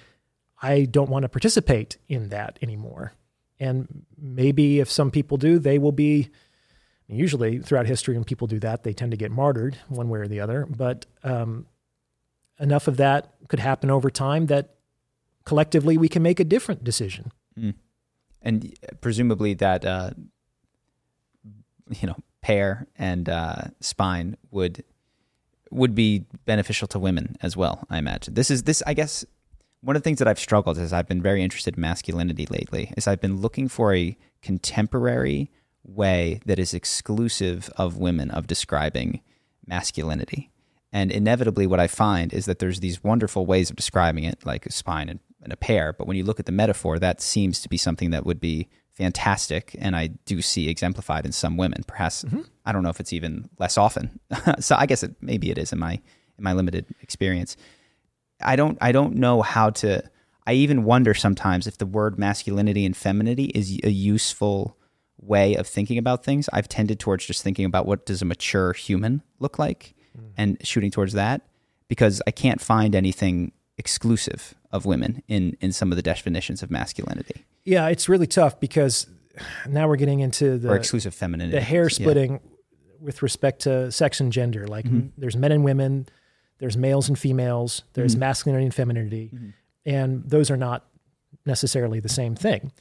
I 0.62 0.85
don't 0.85 1.11
want 1.11 1.24
to 1.24 1.28
participate 1.28 1.99
in 2.09 2.28
that 2.28 2.59
anymore. 2.62 3.12
And 3.59 4.05
maybe 4.16 4.81
if 4.81 4.90
some 4.90 5.11
people 5.11 5.36
do, 5.36 5.59
they 5.59 5.78
will 5.78 5.93
be. 5.93 6.31
Usually, 7.11 7.59
throughout 7.59 7.86
history, 7.86 8.15
when 8.15 8.24
people 8.24 8.47
do 8.47 8.59
that, 8.61 8.82
they 8.82 8.93
tend 8.93 9.12
to 9.12 9.16
get 9.16 9.31
martyred 9.31 9.78
one 9.89 10.11
way 10.11 10.19
or 10.19 10.28
the 10.28 10.40
other. 10.40 10.66
But 10.69 11.07
um, 11.24 11.66
enough 12.61 12.86
of 12.86 12.99
that 12.99 13.32
could 13.49 13.61
happen 13.61 13.90
over 13.90 14.11
time 14.11 14.47
that 14.47 14.74
collectively 15.49 15.97
we 15.97 16.09
can 16.09 16.23
make 16.23 16.39
a 16.39 16.45
different 16.45 16.85
decision. 16.85 17.33
and 18.43 18.73
presumably 19.01 19.55
that 19.55 19.85
uh, 19.85 20.11
you 22.01 22.07
know 22.07 22.16
pair 22.41 22.87
and 22.97 23.29
uh, 23.29 23.62
spine 23.81 24.37
would 24.51 24.85
would 25.70 25.95
be 25.95 26.25
beneficial 26.47 26.89
to 26.89 26.99
women 26.99 27.37
as 27.43 27.57
well. 27.57 27.87
I 27.91 27.99
imagine 27.99 28.35
this 28.35 28.51
is 28.51 28.62
this. 28.65 28.83
I 28.87 28.95
guess 28.95 29.25
one 29.81 29.97
of 29.97 30.03
the 30.03 30.05
things 30.05 30.19
that 30.19 30.29
I've 30.29 30.39
struggled 30.39 30.79
is 30.79 30.93
I've 30.93 31.09
been 31.09 31.23
very 31.23 31.43
interested 31.43 31.77
in 31.77 31.81
masculinity 31.81 32.47
lately. 32.47 32.93
Is 32.97 33.07
I've 33.07 33.20
been 33.20 33.41
looking 33.41 33.69
for 33.69 33.95
a 33.95 34.16
contemporary 34.43 35.51
way 35.85 36.41
that 36.47 36.59
is 36.59 36.75
exclusive 36.75 37.70
of 37.77 37.97
women 37.97 38.31
of 38.31 38.47
describing 38.47 39.20
masculinity. 39.66 40.51
And 40.93 41.11
inevitably, 41.11 41.66
what 41.66 41.81
I 41.81 41.87
find 41.87 42.33
is 42.33 42.47
that 42.47 42.61
there's 42.61 42.81
these 42.81 43.05
wonderful 43.05 43.45
ways 43.45 43.69
of 43.70 43.77
describing 43.77 44.25
it, 44.25 44.45
like 44.45 44.70
spine 44.70 45.09
and, 45.09 45.20
and 45.43 45.52
a 45.52 45.56
pair. 45.56 45.93
But 45.93 46.06
when 46.06 46.16
you 46.16 46.24
look 46.24 46.40
at 46.40 46.47
the 46.47 46.52
metaphor, 46.52 46.98
that 46.98 47.20
seems 47.20 47.60
to 47.62 47.69
be 47.69 47.77
something 47.77 48.10
that 48.10 48.27
would 48.27 48.40
be 48.40 48.69
fantastic. 48.93 49.77
And 49.78 49.94
I 49.94 50.09
do 50.27 50.43
see 50.43 50.69
exemplified 50.69 51.24
in 51.24 51.32
some 51.32 51.56
women. 51.56 51.85
Perhaps 51.86 52.24
mm-hmm. 52.24 52.40
I 52.66 52.73
don't 52.73 52.82
know 52.82 52.89
if 52.89 53.01
it's 53.01 53.12
even 53.12 53.48
less 53.59 53.78
often. 53.78 54.19
so 54.59 54.74
I 54.77 54.86
guess 54.86 55.02
it, 55.02 55.15
maybe 55.20 55.51
it 55.51 55.59
is 55.59 55.73
in 55.73 55.78
my 55.78 55.93
in 55.93 56.44
my 56.44 56.52
limited 56.52 56.86
experience. 57.01 57.56
I 58.40 58.56
don't 58.56 58.77
I 58.81 58.93
don't 58.93 59.16
know 59.16 59.43
how 59.43 59.70
to. 59.70 60.02
I 60.47 60.55
even 60.55 60.85
wonder 60.85 61.12
sometimes 61.12 61.66
if 61.66 61.78
the 61.78 61.86
word 61.86 62.19
masculinity 62.19 62.86
and 62.86 62.97
femininity 62.97 63.47
is 63.47 63.78
a 63.85 63.90
useful 63.90 64.78
way 65.20 65.55
of 65.56 65.66
thinking 65.66 65.98
about 65.98 66.24
things. 66.24 66.48
I've 66.52 66.69
tended 66.69 66.98
towards 66.98 67.27
just 67.27 67.43
thinking 67.43 67.66
about 67.66 67.86
what 67.86 68.06
does 68.06 68.23
a 68.23 68.24
mature 68.24 68.73
human 68.73 69.23
look 69.40 69.59
like 69.59 69.94
mm. 70.19 70.31
and 70.36 70.56
shooting 70.66 70.90
towards 70.90 71.12
that 71.12 71.43
because 71.89 72.23
I 72.27 72.31
can't 72.31 72.60
find 72.60 72.94
anything 72.94 73.52
exclusive 73.78 74.55
of 74.72 74.84
women 74.84 75.22
in 75.28 75.56
in 75.60 75.72
some 75.72 75.90
of 75.92 75.96
the 75.96 76.02
definitions 76.02 76.62
of 76.62 76.70
masculinity 76.70 77.44
Yeah, 77.64 77.88
it's 77.88 78.09
really 78.09 78.26
tough 78.26 78.60
because 78.60 79.06
now 79.68 79.88
we're 79.88 79.96
getting 79.96 80.20
into 80.20 80.59
the 80.59 80.70
or 80.70 80.76
exclusive 80.76 81.14
femininity. 81.14 81.56
the 81.56 81.64
hair 81.64 81.84
Yeah. 81.84 81.88
splitting 81.88 82.40
with 83.00 83.22
respect 83.22 83.60
to 83.60 83.92
sex 83.92 84.20
and 84.20 84.32
gender. 84.32 84.66
Like 84.66 84.86
m- 84.86 85.12
there's 85.16 85.36
men 85.36 85.52
and 85.52 85.64
women, 85.64 86.06
there's 86.59 86.76
males 86.76 87.09
and 87.09 87.18
females, 87.18 87.84
there's 87.92 88.12
mm-hmm. 88.12 88.20
masculinity 88.20 88.64
and 88.64 88.74
femininity, 88.74 89.30
mm-hmm. 89.32 89.48
and 89.86 90.28
those 90.28 90.50
are 90.50 90.56
not 90.56 90.86
necessarily 91.46 92.00
the 92.00 92.09
same 92.09 92.34
thing. 92.34 92.72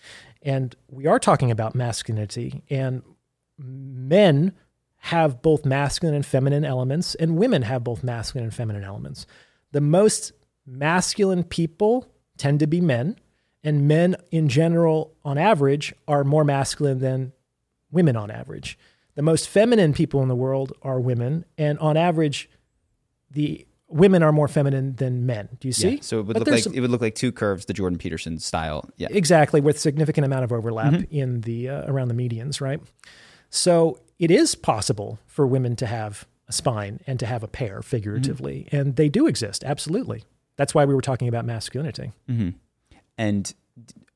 And 0.41 0.75
we 0.89 1.05
are 1.05 1.19
talking 1.19 1.51
about 1.51 1.75
masculinity, 1.75 2.63
and 2.69 3.03
men 3.57 4.53
have 4.97 5.41
both 5.41 5.65
masculine 5.65 6.15
and 6.15 6.25
feminine 6.25 6.65
elements, 6.65 7.15
and 7.15 7.37
women 7.37 7.61
have 7.61 7.83
both 7.83 8.03
masculine 8.03 8.45
and 8.45 8.53
feminine 8.53 8.83
elements. 8.83 9.25
The 9.71 9.81
most 9.81 10.31
masculine 10.67 11.43
people 11.43 12.05
tend 12.37 12.59
to 12.59 12.67
be 12.67 12.81
men, 12.81 13.15
and 13.63 13.87
men 13.87 14.15
in 14.31 14.49
general, 14.49 15.13
on 15.25 15.37
average, 15.37 15.93
are 16.07 16.23
more 16.23 16.43
masculine 16.43 16.99
than 16.99 17.31
women 17.91 18.15
on 18.15 18.29
average. 18.29 18.77
The 19.15 19.21
most 19.23 19.49
feminine 19.49 19.93
people 19.93 20.21
in 20.21 20.27
the 20.27 20.35
world 20.35 20.73
are 20.83 20.99
women, 20.99 21.45
and 21.57 21.79
on 21.79 21.97
average, 21.97 22.49
the 23.31 23.65
women 23.87 24.21
are 24.21 24.31
more 24.31 24.47
feminine 24.47 24.95
than 24.97 25.25
men. 25.25 25.47
Do 25.59 25.67
you 25.67 25.71
see? 25.71 25.95
Yeah. 25.95 26.01
So 26.01 26.19
it 26.19 26.25
would 26.27 26.33
But 26.33 26.45
look 26.47 26.65
like 26.65 26.75
it 26.75 26.81
would 26.81 26.91
look 26.91 27.01
like 27.01 27.15
two 27.15 27.31
curves, 27.31 27.65
the 27.65 27.73
Jordan 27.73 27.97
Peterson 27.97 28.37
style. 28.37 28.87
Yeah. 28.97 29.07
exactly 29.09 29.61
with 29.61 29.79
significant 29.79 30.25
amount 30.25 30.43
of 30.43 30.51
overlap 30.53 30.93
Mm-hmm. 30.93 31.15
in 31.15 31.41
the 31.41 31.69
uh, 31.69 31.91
around 31.91 32.09
the 32.09 32.13
medians, 32.13 32.61
right? 32.61 32.81
So 33.49 33.99
it 34.19 34.29
is 34.29 34.55
possible 34.55 35.19
for 35.25 35.47
women 35.47 35.75
to 35.77 35.85
have 35.87 36.27
a 36.49 36.51
spine 36.53 36.99
and 37.07 37.19
to 37.19 37.25
have 37.25 37.43
a 37.43 37.47
pair 37.47 37.81
figuratively, 37.81 38.65
Mm-hmm. 38.67 38.75
and 38.75 38.95
they 38.97 39.09
do 39.09 39.25
exist 39.25 39.63
absolutely. 39.63 40.23
That's 40.57 40.75
why 40.75 40.85
we 40.85 40.93
were 40.93 41.01
talking 41.01 41.27
about 41.27 41.45
masculinity. 41.45 42.11
and 43.17 43.53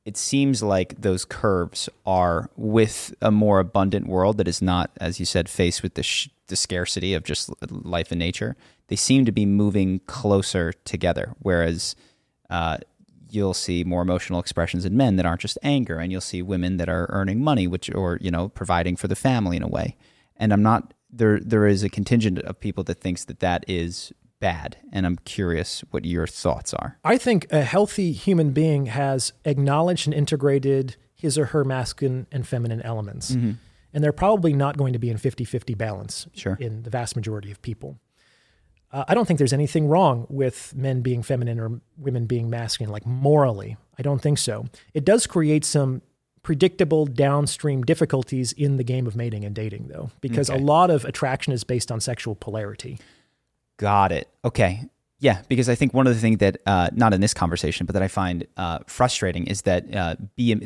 it 0.04 0.16
seems 0.16 0.62
like 0.62 1.00
those 1.00 1.24
curves 1.24 1.88
are 2.04 2.50
with 2.56 3.14
a 3.22 3.30
more 3.30 3.60
abundant 3.60 4.08
world 4.08 4.36
that 4.38 4.48
is 4.48 4.60
not, 4.60 4.90
as 5.00 5.20
you 5.20 5.26
said, 5.26 5.48
faced 5.48 5.82
with 5.82 5.94
the, 5.94 6.02
sh- 6.02 6.28
the 6.48 6.56
scarcity 6.56 7.14
of 7.14 7.22
just 7.22 7.50
life 7.70 8.10
and 8.10 8.18
nature. 8.18 8.56
They 8.88 8.96
seem 8.96 9.24
to 9.24 9.32
be 9.32 9.46
moving 9.46 10.00
closer 10.06 10.72
together, 10.84 11.34
whereas 11.38 11.94
uh, 12.50 12.78
you'll 13.30 13.54
see 13.54 13.84
more 13.84 14.02
emotional 14.02 14.40
expressions 14.40 14.84
in 14.84 14.96
men 14.96 15.16
that 15.16 15.26
aren't 15.26 15.40
just 15.40 15.58
anger, 15.62 15.98
and 15.98 16.10
you'll 16.10 16.20
see 16.20 16.42
women 16.42 16.78
that 16.78 16.88
are 16.88 17.06
earning 17.10 17.40
money, 17.42 17.68
which 17.68 17.92
or 17.94 18.18
you 18.20 18.30
know 18.30 18.48
providing 18.48 18.96
for 18.96 19.06
the 19.08 19.16
family 19.16 19.56
in 19.56 19.62
a 19.62 19.68
way. 19.68 19.96
And 20.36 20.52
I'm 20.52 20.62
not 20.62 20.94
there. 21.10 21.38
There 21.38 21.66
is 21.66 21.84
a 21.84 21.88
contingent 21.88 22.40
of 22.40 22.58
people 22.58 22.82
that 22.84 23.00
thinks 23.00 23.24
that 23.26 23.38
that 23.40 23.64
is 23.68 24.12
bad, 24.42 24.76
and 24.92 25.06
I'm 25.06 25.16
curious 25.24 25.82
what 25.90 26.04
your 26.04 26.26
thoughts 26.26 26.74
are. 26.74 26.98
I 27.04 27.16
think 27.16 27.46
a 27.50 27.62
healthy 27.62 28.12
human 28.12 28.50
being 28.50 28.86
has 28.86 29.32
acknowledged 29.46 30.06
and 30.06 30.12
integrated 30.12 30.96
his 31.14 31.38
or 31.38 31.46
her 31.46 31.64
masculine 31.64 32.26
and 32.30 32.46
feminine 32.46 32.82
elements. 32.82 33.30
And 33.30 34.02
they're 34.02 34.12
probably 34.12 34.52
not 34.52 34.76
going 34.76 34.92
to 34.94 34.98
be 34.98 35.08
in 35.10 35.16
50 35.18 35.44
50 35.44 35.74
balance 35.74 36.26
Sure. 36.34 36.56
in 36.60 36.82
the 36.82 36.90
vast 36.90 37.14
majority 37.16 37.50
of 37.50 37.62
people. 37.62 37.98
Uh, 38.90 39.04
I 39.08 39.14
don't 39.14 39.26
think 39.26 39.38
there's 39.38 39.52
anything 39.54 39.86
wrong 39.88 40.26
with 40.28 40.74
men 40.76 41.00
being 41.00 41.22
feminine 41.22 41.58
or 41.60 41.80
women 41.96 42.26
being 42.26 42.50
masculine, 42.50 42.92
like 42.92 43.06
morally. 43.06 43.76
I 43.98 44.02
don't 44.02 44.20
think 44.20 44.36
so. 44.38 44.66
It 44.92 45.04
does 45.04 45.26
create 45.26 45.64
some 45.64 46.02
predictable 46.42 47.06
downstream 47.06 47.82
difficulties 47.84 48.52
in 48.52 48.76
the 48.76 48.84
game 48.84 49.06
of 49.06 49.14
mating 49.14 49.44
and 49.44 49.54
dating, 49.54 49.88
though, 49.88 50.10
because 50.20 50.50
Okay. 50.50 50.58
a 50.58 50.62
lot 50.62 50.90
of 50.90 51.04
attraction 51.04 51.52
is 51.52 51.62
based 51.64 51.92
on 51.92 52.00
sexual 52.00 52.34
polarity. 52.34 52.98
Got 53.76 54.12
it. 54.12 54.28
Okay. 54.44 54.84
Yeah, 55.18 55.42
because 55.48 55.68
I 55.68 55.76
think 55.76 55.94
one 55.94 56.06
of 56.08 56.14
the 56.14 56.20
things 56.20 56.38
that, 56.38 56.60
uh, 56.66 56.90
not 56.92 57.14
in 57.14 57.20
this 57.20 57.32
conversation, 57.32 57.86
but 57.86 57.92
that 57.92 58.02
I 58.02 58.08
find 58.08 58.46
uh, 58.56 58.80
frustrating 58.86 59.46
is 59.46 59.62
that 59.62 59.94
uh, 59.94 60.16
be, 60.34 60.60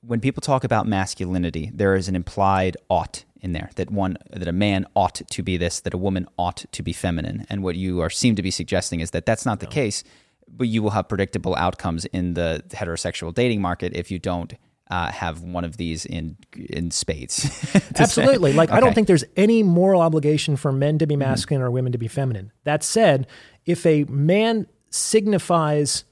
when 0.00 0.20
people 0.20 0.40
talk 0.40 0.62
about 0.62 0.86
masculinity, 0.86 1.72
there 1.74 1.96
is 1.96 2.08
an 2.08 2.14
implied 2.14 2.76
ought 2.88 3.24
in 3.40 3.52
there 3.52 3.70
that 3.76 3.90
one 3.90 4.16
that 4.30 4.48
a 4.48 4.52
man 4.52 4.86
ought 4.94 5.22
to 5.28 5.42
be 5.42 5.56
this, 5.56 5.80
that 5.80 5.92
a 5.92 5.98
woman 5.98 6.26
ought 6.38 6.64
to 6.70 6.82
be 6.82 6.92
feminine, 6.92 7.46
and 7.50 7.62
what 7.62 7.76
you 7.76 8.00
are 8.00 8.10
seem 8.10 8.36
to 8.36 8.42
be 8.42 8.50
suggesting 8.50 9.00
is 9.00 9.10
that 9.10 9.26
that's 9.26 9.44
not 9.44 9.60
the 9.60 9.66
case. 9.66 10.04
But 10.48 10.68
you 10.68 10.80
will 10.80 10.90
have 10.90 11.08
predictable 11.08 11.56
outcomes 11.56 12.04
in 12.04 12.34
the 12.34 12.62
heterosexual 12.68 13.34
dating 13.34 13.60
market 13.60 13.92
if 13.96 14.12
you 14.12 14.20
don't 14.20 14.54
uh, 14.90 15.10
have 15.10 15.42
one 15.42 15.64
of 15.64 15.76
these 15.76 16.04
in 16.06 16.36
in 16.54 16.90
spades. 16.90 17.42
to 17.72 17.80
say. 17.80 17.82
Absolutely. 17.96 18.52
Like, 18.52 18.70
I 18.70 18.80
don't 18.80 18.94
think 18.94 19.08
there's 19.08 19.24
any 19.36 19.62
moral 19.62 20.00
obligation 20.00 20.56
for 20.56 20.72
men 20.72 20.98
to 20.98 21.06
be 21.06 21.16
masculine 21.16 21.62
or 21.62 21.70
women 21.70 21.92
to 21.92 21.98
be 21.98 22.08
feminine. 22.08 22.52
That 22.64 22.84
said, 22.84 23.26
if 23.64 23.84
a 23.84 24.04
man 24.04 24.66
signifies 24.90 26.04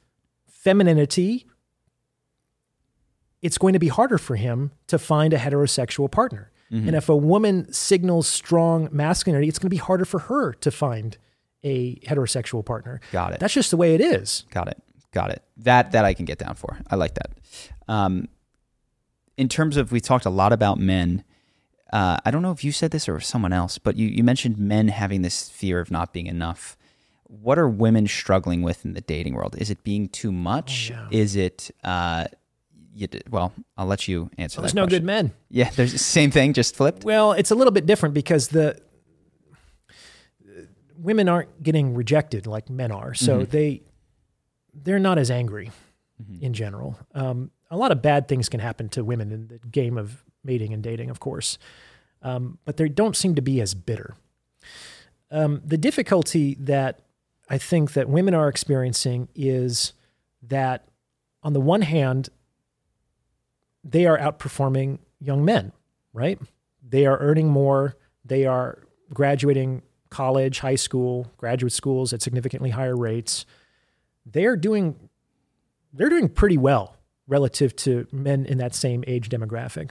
femininity, 0.48 1.46
it's 3.42 3.58
going 3.58 3.74
to 3.74 3.78
be 3.78 3.88
harder 3.88 4.18
for 4.18 4.36
him 4.36 4.72
to 4.88 4.98
find 4.98 5.32
a 5.32 5.38
heterosexual 5.38 6.10
partner. 6.10 6.50
Mm-hmm. 6.72 6.88
And 6.88 6.96
if 6.96 7.08
a 7.08 7.16
woman 7.16 7.72
signals 7.72 8.26
strong 8.26 8.88
masculinity, 8.90 9.48
it's 9.48 9.58
going 9.58 9.68
to 9.68 9.74
be 9.74 9.76
harder 9.76 10.04
for 10.04 10.20
her 10.20 10.54
to 10.54 10.70
find 10.70 11.16
a 11.62 11.96
heterosexual 12.00 12.64
partner. 12.64 13.00
Got 13.12 13.34
it. 13.34 13.40
That's 13.40 13.54
just 13.54 13.70
the 13.70 13.76
way 13.76 13.94
it 13.94 14.00
is. 14.00 14.44
Got 14.50 14.68
it. 14.68 14.82
Got 15.12 15.30
it. 15.30 15.42
That 15.58 15.92
that 15.92 16.04
I 16.04 16.14
can 16.14 16.24
get 16.24 16.38
down 16.38 16.56
for. 16.56 16.78
I 16.90 16.96
like 16.96 17.14
that. 17.14 17.32
Um, 17.86 18.28
in 19.36 19.48
terms 19.48 19.76
of, 19.76 19.92
we 19.92 20.00
talked 20.00 20.24
a 20.24 20.30
lot 20.30 20.52
about 20.52 20.78
men. 20.78 21.24
Uh, 21.92 22.18
I 22.24 22.30
don't 22.30 22.42
know 22.42 22.50
if 22.50 22.64
you 22.64 22.72
said 22.72 22.90
this 22.90 23.08
or 23.08 23.20
someone 23.20 23.52
else, 23.52 23.78
but 23.78 23.96
you, 23.96 24.08
you 24.08 24.24
mentioned 24.24 24.58
men 24.58 24.88
having 24.88 25.22
this 25.22 25.48
fear 25.48 25.80
of 25.80 25.90
not 25.90 26.12
being 26.12 26.26
enough. 26.26 26.76
What 27.24 27.58
are 27.58 27.68
women 27.68 28.06
struggling 28.06 28.62
with 28.62 28.84
in 28.84 28.94
the 28.94 29.00
dating 29.00 29.34
world? 29.34 29.56
Is 29.58 29.70
it 29.70 29.82
being 29.82 30.08
too 30.08 30.30
much? 30.30 30.92
Is 31.10 31.36
it? 31.36 31.70
Uh, 31.82 32.26
you, 32.94 33.08
well, 33.28 33.52
I'll 33.76 33.86
let 33.86 34.06
you 34.06 34.30
answer. 34.38 34.60
There's 34.60 34.72
that 34.72 34.76
no 34.76 34.84
question. 34.84 35.00
good 35.00 35.06
men. 35.06 35.32
Yeah, 35.50 35.70
there's 35.70 35.92
the 35.92 35.98
same 35.98 36.30
thing, 36.30 36.52
just 36.52 36.76
flipped. 36.76 37.04
Well, 37.04 37.32
it's 37.32 37.50
a 37.50 37.54
little 37.54 37.72
bit 37.72 37.86
different 37.86 38.14
because 38.14 38.48
the 38.48 38.80
women 40.96 41.28
aren't 41.28 41.62
getting 41.62 41.94
rejected 41.94 42.46
like 42.46 42.70
men 42.70 42.92
are, 42.92 43.14
so 43.14 43.44
they 43.44 43.82
they're 44.72 44.98
not 44.98 45.18
as 45.18 45.30
angry 45.30 45.70
in 46.40 46.54
general. 46.54 46.98
Um, 47.14 47.50
a 47.74 47.76
lot 47.76 47.90
of 47.90 48.00
bad 48.00 48.28
things 48.28 48.48
can 48.48 48.60
happen 48.60 48.88
to 48.90 49.04
women 49.04 49.32
in 49.32 49.48
the 49.48 49.58
game 49.58 49.98
of 49.98 50.24
mating 50.44 50.72
and 50.72 50.82
dating, 50.82 51.10
of 51.10 51.18
course, 51.18 51.58
um, 52.22 52.58
but 52.64 52.76
they 52.76 52.88
don't 52.88 53.16
seem 53.16 53.34
to 53.34 53.42
be 53.42 53.60
as 53.60 53.74
bitter. 53.74 54.14
Um, 55.30 55.60
the 55.64 55.76
difficulty 55.76 56.56
that 56.60 57.00
I 57.50 57.58
think 57.58 57.94
that 57.94 58.08
women 58.08 58.32
are 58.32 58.48
experiencing 58.48 59.28
is 59.34 59.92
that, 60.40 60.86
on 61.42 61.52
the 61.52 61.60
one 61.60 61.82
hand, 61.82 62.28
they 63.82 64.06
are 64.06 64.18
outperforming 64.18 65.00
young 65.20 65.44
men, 65.44 65.72
right? 66.12 66.38
They 66.88 67.06
are 67.06 67.18
earning 67.18 67.48
more. 67.48 67.96
They 68.24 68.46
are 68.46 68.84
graduating 69.12 69.82
college, 70.10 70.60
high 70.60 70.76
school, 70.76 71.32
graduate 71.38 71.72
schools 71.72 72.12
at 72.12 72.22
significantly 72.22 72.70
higher 72.70 72.96
rates. 72.96 73.44
They 74.24 74.44
are 74.44 74.56
doing 74.56 75.10
they're 75.92 76.08
doing 76.08 76.28
pretty 76.28 76.58
well 76.58 76.93
relative 77.26 77.74
to 77.76 78.06
men 78.12 78.44
in 78.44 78.58
that 78.58 78.74
same 78.74 79.04
age 79.06 79.28
demographic. 79.28 79.90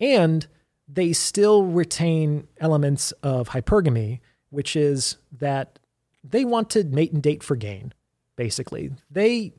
And 0.00 0.46
they 0.88 1.12
still 1.12 1.64
retain 1.64 2.48
elements 2.58 3.12
of 3.22 3.50
hypergamy, 3.50 4.20
which 4.50 4.76
is 4.76 5.16
that 5.32 5.78
they 6.22 6.44
want 6.44 6.70
to 6.70 6.84
mate 6.84 7.12
and 7.12 7.22
date 7.22 7.42
for 7.42 7.56
gain, 7.56 7.92
basically. 8.36 8.92
They 9.10 9.52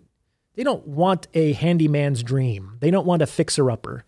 they 0.55 0.63
don't 0.63 0.87
want 0.87 1.27
a 1.33 1.53
handyman's 1.53 2.23
dream. 2.23 2.77
They 2.79 2.89
don't 2.89 3.05
want 3.05 3.21
a 3.21 3.27
fixer 3.27 3.69
upper. 3.69 4.05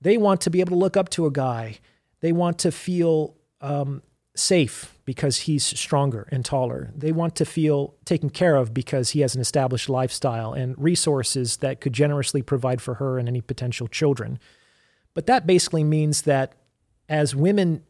They 0.00 0.16
want 0.16 0.40
to 0.42 0.50
be 0.50 0.60
able 0.60 0.70
to 0.70 0.80
look 0.80 0.96
up 0.96 1.10
to 1.10 1.26
a 1.26 1.30
guy. 1.30 1.78
They 2.20 2.32
want 2.32 2.58
to 2.60 2.72
feel 2.72 3.36
um, 3.60 4.02
safe 4.34 4.96
because 5.04 5.38
he's 5.38 5.64
stronger 5.64 6.28
and 6.30 6.44
taller. 6.44 6.90
They 6.96 7.12
want 7.12 7.36
to 7.36 7.44
feel 7.44 7.94
taken 8.04 8.30
care 8.30 8.56
of 8.56 8.72
because 8.72 9.10
he 9.10 9.20
has 9.20 9.34
an 9.34 9.40
established 9.40 9.88
lifestyle 9.88 10.52
and 10.52 10.74
resources 10.78 11.58
that 11.58 11.80
could 11.80 11.92
generously 11.92 12.42
provide 12.42 12.80
for 12.80 12.94
her 12.94 13.18
and 13.18 13.28
any 13.28 13.40
potential 13.40 13.88
children. 13.88 14.38
But 15.14 15.26
that 15.26 15.46
basically 15.46 15.84
means 15.84 16.22
that 16.22 16.54
as 17.08 17.34
women 17.34 17.82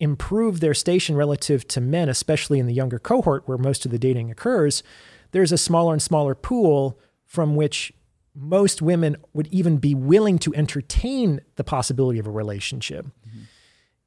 improve 0.00 0.60
their 0.60 0.74
station 0.74 1.16
relative 1.16 1.66
to 1.68 1.80
men, 1.80 2.08
especially 2.08 2.58
in 2.58 2.66
the 2.66 2.74
younger 2.74 2.98
cohort 2.98 3.48
where 3.48 3.58
most 3.58 3.84
of 3.84 3.90
the 3.90 3.98
dating 3.98 4.30
occurs, 4.30 4.82
there's 5.32 5.52
a 5.52 5.58
smaller 5.58 5.92
and 5.92 6.02
smaller 6.02 6.34
pool 6.34 6.98
from 7.24 7.56
which 7.56 7.92
most 8.34 8.80
women 8.80 9.16
would 9.32 9.48
even 9.48 9.78
be 9.78 9.94
willing 9.94 10.38
to 10.38 10.54
entertain 10.54 11.40
the 11.56 11.64
possibility 11.64 12.18
of 12.18 12.26
a 12.26 12.30
relationship. 12.30 13.06
Mm-hmm. 13.06 13.37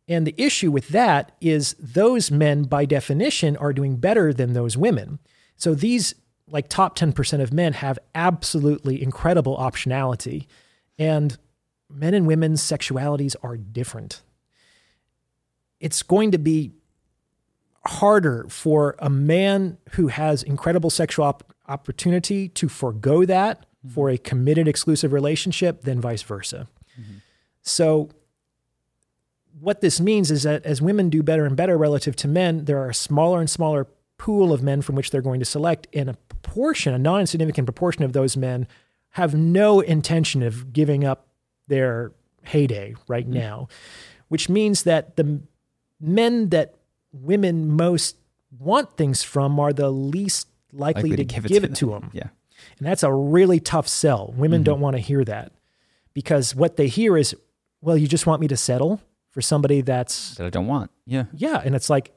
And 0.07 0.27
the 0.27 0.35
issue 0.37 0.71
with 0.71 0.89
that 0.89 1.35
is 1.39 1.75
those 1.79 2.31
men, 2.31 2.63
by 2.63 2.85
definition, 2.85 3.55
are 3.57 3.73
doing 3.73 3.97
better 3.97 4.33
than 4.33 4.53
those 4.53 4.75
women. 4.75 5.19
So 5.55 5.73
these 5.73 6.15
like 6.47 6.67
top 6.67 6.97
10% 6.97 7.41
of 7.41 7.53
men 7.53 7.73
have 7.73 7.97
absolutely 8.13 9.01
incredible 9.01 9.57
optionality. 9.57 10.47
And 10.99 11.37
men 11.89 12.13
and 12.13 12.27
women's 12.27 12.61
sexualities 12.61 13.35
are 13.41 13.57
different. 13.57 14.21
It's 15.79 16.03
going 16.03 16.31
to 16.31 16.37
be 16.37 16.73
harder 17.85 18.45
for 18.49 18.95
a 18.99 19.09
man 19.09 19.77
who 19.91 20.07
has 20.07 20.43
incredible 20.43 20.89
sexual 20.89 21.25
op- 21.25 21.53
opportunity 21.67 22.47
to 22.49 22.69
forego 22.69 23.25
that 23.25 23.61
mm-hmm. 23.61 23.89
for 23.89 24.09
a 24.09 24.17
committed 24.17 24.67
exclusive 24.67 25.13
relationship 25.13 25.81
than 25.81 25.99
vice 25.99 26.21
versa. 26.21 26.67
Mm-hmm. 26.99 27.17
So 27.63 28.09
what 29.59 29.81
this 29.81 29.99
means 29.99 30.31
is 30.31 30.43
that 30.43 30.65
as 30.65 30.81
women 30.81 31.09
do 31.09 31.21
better 31.23 31.45
and 31.45 31.55
better 31.55 31.77
relative 31.77 32.15
to 32.17 32.27
men, 32.27 32.65
there 32.65 32.79
are 32.79 32.89
a 32.89 32.93
smaller 32.93 33.39
and 33.39 33.49
smaller 33.49 33.87
pool 34.17 34.53
of 34.53 34.61
men 34.61 34.81
from 34.81 34.95
which 34.95 35.11
they're 35.11 35.21
going 35.21 35.39
to 35.39 35.45
select, 35.45 35.87
and 35.93 36.09
a 36.09 36.13
proportion, 36.13 36.93
a 36.93 36.99
non 36.99 37.21
insignificant 37.21 37.65
proportion 37.65 38.03
of 38.03 38.13
those 38.13 38.37
men 38.37 38.67
have 39.11 39.35
no 39.35 39.79
intention 39.79 40.41
of 40.41 40.71
giving 40.71 41.03
up 41.03 41.27
their 41.67 42.11
heyday 42.43 42.95
right 43.07 43.29
mm. 43.29 43.33
now, 43.33 43.67
which 44.29 44.49
means 44.49 44.83
that 44.83 45.15
the 45.15 45.41
men 45.99 46.49
that 46.49 46.75
women 47.11 47.69
most 47.69 48.15
want 48.57 48.95
things 48.97 49.23
from 49.23 49.59
are 49.59 49.73
the 49.73 49.89
least 49.89 50.47
likely, 50.71 51.15
to, 51.15 51.23
give, 51.23 51.45
it, 51.45 51.75
to 51.75 51.87
them. 51.87 52.09
Yeah. 52.13 52.27
And 52.77 52.87
that's 52.87 53.03
a 53.03 53.11
really 53.11 53.59
tough 53.59 53.87
sell. 53.87 54.33
Women 54.35 54.59
mm-hmm. 54.59 54.63
don't 54.63 54.79
want 54.79 54.95
to 54.95 55.01
hear 55.01 55.23
that 55.25 55.51
because 56.13 56.55
what 56.55 56.77
they 56.77 56.87
hear 56.87 57.17
is, 57.17 57.35
well, 57.81 57.97
you 57.97 58.07
just 58.07 58.25
want 58.25 58.41
me 58.41 58.47
to 58.47 58.57
settle 58.57 59.01
for 59.31 59.41
somebody 59.41 59.81
that's, 59.81 60.35
That 60.35 60.45
I 60.45 60.49
don't 60.49 60.67
want. 60.67 60.91
Yeah. 61.05 61.25
yeah. 61.33 61.61
And 61.63 61.73
it's 61.75 61.89
like, 61.89 62.11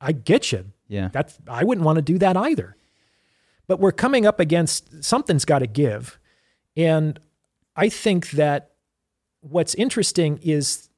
I 0.00 0.12
get 0.12 0.50
you. 0.52 0.66
Yeah. 0.88 1.08
That's, 1.12 1.38
I 1.48 1.62
wouldn't 1.64 1.84
want 1.84 1.96
to 1.96 2.02
do 2.02 2.18
that 2.18 2.36
either. 2.36 2.76
But 3.66 3.78
we're 3.78 3.92
coming 3.92 4.26
up 4.26 4.40
against 4.40 5.04
something's 5.04 5.44
got 5.44 5.60
to 5.60 5.66
give. 5.66 6.18
And 6.76 7.20
I 7.76 7.88
think 7.88 8.30
that 8.32 8.72
what's 9.42 9.74
interesting 9.76 10.38
is 10.42 10.88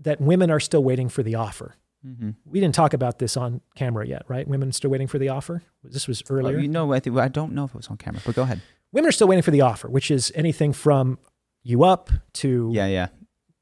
that 0.00 0.20
women 0.20 0.50
are 0.50 0.60
still 0.60 0.82
waiting 0.84 1.08
for 1.08 1.22
the 1.22 1.34
offer. 1.36 1.74
Mm-hmm. 2.06 2.30
We 2.44 2.60
didn't 2.60 2.74
talk 2.74 2.92
about 2.92 3.18
this 3.18 3.36
on 3.36 3.60
camera 3.74 4.06
yet, 4.06 4.22
right? 4.28 4.46
Women 4.46 4.70
still 4.72 4.90
waiting 4.90 5.06
for 5.08 5.18
the 5.18 5.28
offer. 5.30 5.62
This 5.82 6.06
was 6.06 6.22
Oh, 6.30 6.34
earlier. 6.34 6.58
you 6.58 6.68
know, 6.68 6.92
I, 6.92 7.00
think, 7.00 7.16
I 7.18 7.28
don't 7.28 7.52
know 7.54 7.64
if 7.64 7.70
it 7.70 7.76
was 7.76 7.88
on 7.88 7.96
camera, 7.96 8.20
but 8.24 8.34
go 8.36 8.42
ahead. 8.42 8.60
women 8.92 9.08
are 9.08 9.12
still 9.12 9.26
waiting 9.28 9.42
for 9.42 9.50
the 9.50 9.62
offer, 9.62 9.88
which 9.88 10.10
is 10.10 10.30
anything 10.34 10.72
from 10.72 11.18
you 11.64 11.82
up 11.84 12.10
to 12.34 12.70
Yeah, 12.72 12.86
yeah. 12.86 13.08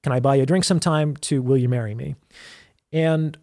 Can 0.07 0.13
I 0.13 0.21
buy 0.21 0.37
you 0.37 0.45
a 0.45 0.47
drink 0.47 0.65
sometime 0.65 1.17
to 1.17 1.43
will 1.43 1.57
you 1.57 1.69
marry 1.69 1.93
me? 1.93 2.15
And 2.93 3.37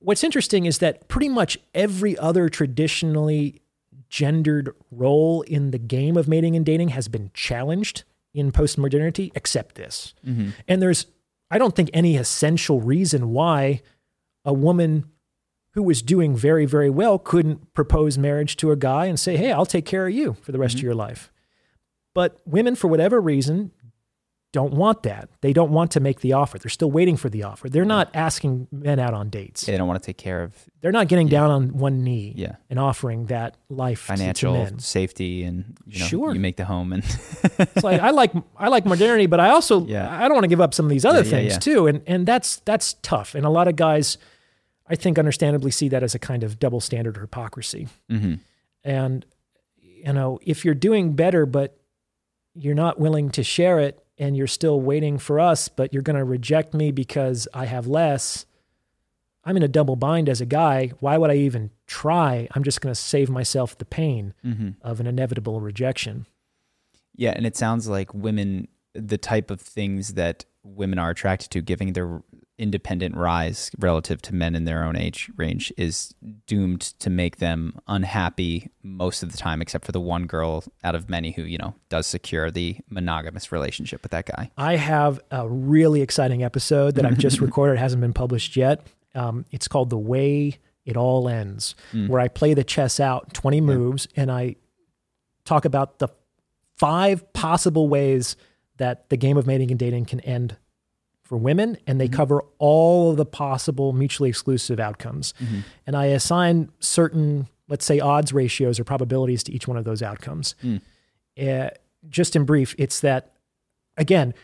what's 0.00 0.24
interesting 0.24 0.66
is 0.66 0.78
that 0.78 1.06
pretty 1.06 1.28
much 1.28 1.56
every 1.72 2.18
other 2.18 2.48
traditionally 2.48 3.62
gendered 4.08 4.74
role 4.90 5.42
in 5.42 5.70
the 5.70 5.78
game 5.78 6.16
of 6.16 6.26
mating 6.26 6.56
and 6.56 6.66
dating 6.66 6.88
has 6.88 7.06
been 7.06 7.30
challenged 7.32 8.02
in 8.34 8.50
postmodernity 8.50 9.30
except 9.36 9.76
this. 9.76 10.14
Mm-hmm. 10.26 10.48
And 10.66 10.82
there's 10.82 11.06
I 11.48 11.58
don't 11.58 11.76
think 11.76 11.90
any 11.94 12.16
essential 12.16 12.80
reason 12.80 13.30
why 13.30 13.82
a 14.44 14.52
woman 14.52 15.04
who 15.74 15.84
was 15.84 16.02
doing 16.02 16.34
very 16.34 16.66
very 16.66 16.90
well 16.90 17.20
couldn't 17.20 17.72
propose 17.72 18.18
marriage 18.18 18.56
to 18.56 18.72
a 18.72 18.76
guy 18.76 19.06
and 19.06 19.20
say, 19.20 19.36
"Hey, 19.36 19.52
I'll 19.52 19.64
take 19.64 19.86
care 19.86 20.08
of 20.08 20.12
you 20.12 20.34
for 20.42 20.50
the 20.50 20.58
rest 20.58 20.72
mm-hmm. 20.72 20.80
of 20.80 20.82
your 20.86 20.94
life." 20.96 21.30
But 22.14 22.40
women 22.44 22.74
for 22.74 22.88
whatever 22.88 23.20
reason 23.20 23.70
don't 24.52 24.74
want 24.74 25.02
that. 25.04 25.30
They 25.40 25.52
don't 25.54 25.70
want 25.72 25.90
to 25.92 26.00
make 26.00 26.20
the 26.20 26.34
offer. 26.34 26.58
They're 26.58 26.68
still 26.70 26.90
waiting 26.90 27.16
for 27.16 27.30
the 27.30 27.42
offer. 27.44 27.70
They're 27.70 27.86
not 27.86 28.10
asking 28.14 28.68
men 28.70 28.98
out 28.98 29.14
on 29.14 29.30
dates. 29.30 29.66
Yeah, 29.66 29.72
they 29.72 29.78
don't 29.78 29.88
want 29.88 30.02
to 30.02 30.06
take 30.06 30.18
care 30.18 30.42
of 30.42 30.54
They're 30.82 30.92
not 30.92 31.08
getting 31.08 31.28
down 31.28 31.50
on 31.50 31.78
one 31.78 32.04
knee 32.04 32.34
Yeah. 32.36 32.56
and 32.68 32.78
offering 32.78 33.26
that 33.26 33.56
life 33.70 34.02
to- 34.06 34.12
to 34.12 34.18
financial 34.18 34.52
men. 34.54 34.78
safety 34.78 35.44
and 35.44 35.76
you 35.86 36.00
know 36.00 36.06
Sure. 36.06 36.34
you 36.34 36.40
make 36.40 36.56
the 36.58 36.66
home 36.66 36.92
and 36.92 37.02
It's 37.58 37.82
like 37.82 38.00
I 38.00 38.10
like 38.10 38.32
I 38.56 38.68
like 38.68 38.84
modernity, 38.84 39.26
but 39.26 39.40
I 39.40 39.48
also 39.50 39.86
Yeah. 39.86 40.06
I 40.14 40.22
don't 40.28 40.34
want 40.34 40.44
to 40.44 40.48
give 40.48 40.60
up 40.60 40.74
some 40.74 40.84
of 40.86 40.90
these 40.90 41.04
other 41.06 41.20
Yeah, 41.20 41.24
yeah, 41.24 41.30
things 41.30 41.52
yeah. 41.54 41.58
too, 41.58 41.86
and 41.86 42.02
and 42.06 42.26
that's 42.26 42.56
that's 42.66 42.94
tough. 43.02 43.34
And 43.34 43.46
a 43.46 43.50
lot 43.50 43.68
of 43.68 43.76
guys, 43.76 44.18
I 44.86 44.96
think, 44.96 45.18
understandably 45.18 45.70
see 45.70 45.88
that 45.88 46.02
as 46.02 46.14
a 46.14 46.18
kind 46.18 46.42
of 46.44 46.58
double 46.58 46.80
standard 46.80 47.16
or 47.16 47.22
hypocrisy. 47.22 47.88
Mhm. 48.10 48.40
And 48.84 49.24
you 49.80 50.12
know, 50.12 50.38
if 50.42 50.64
you're 50.64 50.74
doing 50.74 51.14
better, 51.14 51.46
but 51.46 51.78
you're 52.54 52.74
not 52.74 52.98
willing 53.00 53.30
to 53.30 53.42
share 53.42 53.78
it, 53.78 54.01
and 54.18 54.36
you're 54.36 54.46
still 54.46 54.80
waiting 54.80 55.18
for 55.18 55.40
us, 55.40 55.68
but 55.68 55.92
you're 55.92 56.02
going 56.02 56.16
to 56.18 56.24
reject 56.24 56.74
me 56.74 56.92
because 56.92 57.48
I 57.54 57.66
have 57.66 57.86
less. 57.86 58.46
I'm 59.44 59.56
in 59.56 59.62
a 59.62 59.68
double 59.68 59.96
bind 59.96 60.28
as 60.28 60.40
a 60.40 60.46
guy. 60.46 60.92
Why 61.00 61.18
would 61.18 61.30
I 61.30 61.36
even 61.36 61.70
try? 61.86 62.46
I'm 62.52 62.62
just 62.62 62.80
going 62.80 62.94
to 62.94 63.00
save 63.00 63.28
myself 63.30 63.76
the 63.76 63.84
pain 63.84 64.34
Mhm. 64.44 64.76
of 64.82 65.00
an 65.00 65.06
inevitable 65.06 65.60
rejection. 65.60 66.26
Yeah, 67.16 67.32
and 67.34 67.44
it 67.44 67.56
sounds 67.56 67.88
like 67.88 68.14
women, 68.14 68.68
the 68.94 69.18
type 69.18 69.50
of 69.50 69.60
things 69.60 70.14
that 70.14 70.44
women 70.62 70.98
are 70.98 71.10
attracted 71.10 71.50
to, 71.50 71.60
giving 71.60 71.92
their 71.94 72.22
independent 72.58 73.16
rise 73.16 73.70
relative 73.78 74.20
to 74.22 74.34
men 74.34 74.54
in 74.54 74.64
their 74.64 74.84
own 74.84 74.96
age 74.96 75.30
range, 75.36 75.72
is 75.76 76.14
doomed 76.46 76.80
to 76.80 77.10
make 77.10 77.38
them 77.38 77.78
unhappy 77.88 78.70
most 78.82 79.22
of 79.22 79.32
the 79.32 79.38
time, 79.38 79.62
except 79.62 79.84
for 79.84 79.92
the 79.92 80.00
one 80.00 80.26
girl 80.26 80.64
out 80.84 80.94
of 80.94 81.08
many 81.08 81.32
who, 81.32 81.42
you 81.42 81.58
know, 81.58 81.74
does 81.88 82.06
secure 82.06 82.50
the 82.50 82.76
monogamous 82.88 83.50
relationship 83.52 84.02
with 84.02 84.12
that 84.12 84.26
guy. 84.26 84.50
I 84.56 84.76
have 84.76 85.20
a 85.30 85.48
really 85.48 86.02
exciting 86.02 86.42
episode 86.42 86.94
that 86.96 87.06
I've 87.06 87.18
just 87.18 87.40
recorded. 87.42 87.74
It 87.74 87.78
hasn't 87.78 88.00
been 88.00 88.12
published 88.12 88.56
yet. 88.56 88.86
Um, 89.14 89.44
it's 89.50 89.68
called 89.68 89.90
The 89.90 89.98
Way 89.98 90.58
It 90.84 90.96
All 90.96 91.28
Ends, 91.28 91.74
where 92.06 92.20
I 92.20 92.28
play 92.28 92.54
the 92.54 92.64
chess 92.64 93.00
out 93.00 93.34
20 93.34 93.60
moves 93.60 94.08
and 94.16 94.30
I 94.30 94.56
talk 95.44 95.64
about 95.64 95.98
the 95.98 96.08
five 96.78 97.32
possible 97.32 97.88
ways 97.88 98.36
that 98.78 99.08
the 99.08 99.16
game 99.16 99.36
of 99.36 99.46
mating 99.46 99.70
and 99.70 99.78
dating 99.78 100.06
can 100.06 100.20
end 100.20 100.56
for 101.22 101.36
women. 101.38 101.76
And 101.86 102.00
they 102.00 102.08
cover 102.08 102.42
all 102.58 103.10
of 103.10 103.16
the 103.16 103.24
possible 103.26 103.92
mutually 103.92 104.28
exclusive 104.28 104.78
outcomes. 104.80 105.34
And 105.86 105.96
I 105.96 106.06
assign 106.06 106.70
certain, 106.80 107.48
let's 107.68 107.84
say, 107.84 108.00
odds 108.00 108.32
ratios 108.32 108.78
or 108.78 108.84
probabilities 108.84 109.42
to 109.44 109.52
each 109.52 109.66
one 109.68 109.76
of 109.76 109.84
those 109.84 110.02
outcomes. 110.02 110.54
Uh, 111.40 111.70
just 112.08 112.36
in 112.36 112.44
brief, 112.44 112.74
it's 112.78 113.00
that, 113.00 113.32
again, 113.96 114.34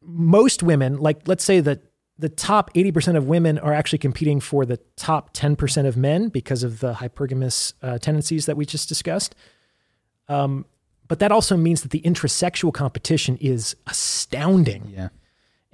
most 0.00 0.62
women, 0.62 0.98
like 0.98 1.26
let's 1.26 1.44
say 1.44 1.60
that 1.60 1.80
the 2.18 2.28
top 2.28 2.72
80% 2.74 3.16
of 3.16 3.26
women 3.26 3.58
are 3.58 3.72
actually 3.72 3.98
competing 3.98 4.38
for 4.38 4.64
the 4.64 4.76
top 4.96 5.34
10% 5.34 5.86
of 5.86 5.96
men 5.96 6.28
because 6.28 6.62
of 6.62 6.80
the 6.80 6.94
hypergamous 6.94 7.74
uh, 7.82 7.98
tendencies 7.98 8.46
that 8.46 8.56
we 8.56 8.64
just 8.64 8.88
discussed. 8.88 9.34
Um, 10.28 10.64
but 11.08 11.18
that 11.18 11.32
also 11.32 11.56
means 11.56 11.82
that 11.82 11.90
the 11.90 12.00
intrasexual 12.00 12.72
competition 12.72 13.36
is 13.40 13.76
astounding. 13.86 14.92
Yeah. 14.94 15.08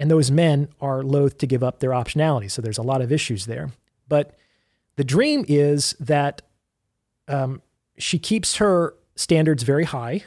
And 0.01 0.11
those 0.11 0.31
men 0.31 0.69
are 0.81 1.05
loath 1.05 1.39
to 1.39 1.47
give 1.47 1.63
up 1.63 1.79
their 1.79 1.91
optionality. 1.91 2.51
So 2.51 2.61
there's 2.63 2.79
a 2.79 2.83
lot 2.83 3.03
of 3.03 3.13
issues 3.13 3.47
there. 3.47 3.71
But 4.09 4.35
the 4.97 5.05
dream 5.05 5.45
is 5.47 5.95
that 6.01 6.43
um, 7.29 7.63
she 7.99 8.19
keeps 8.19 8.57
her 8.57 8.95
standards 9.15 9.63
very 9.63 9.85
high. 9.85 10.25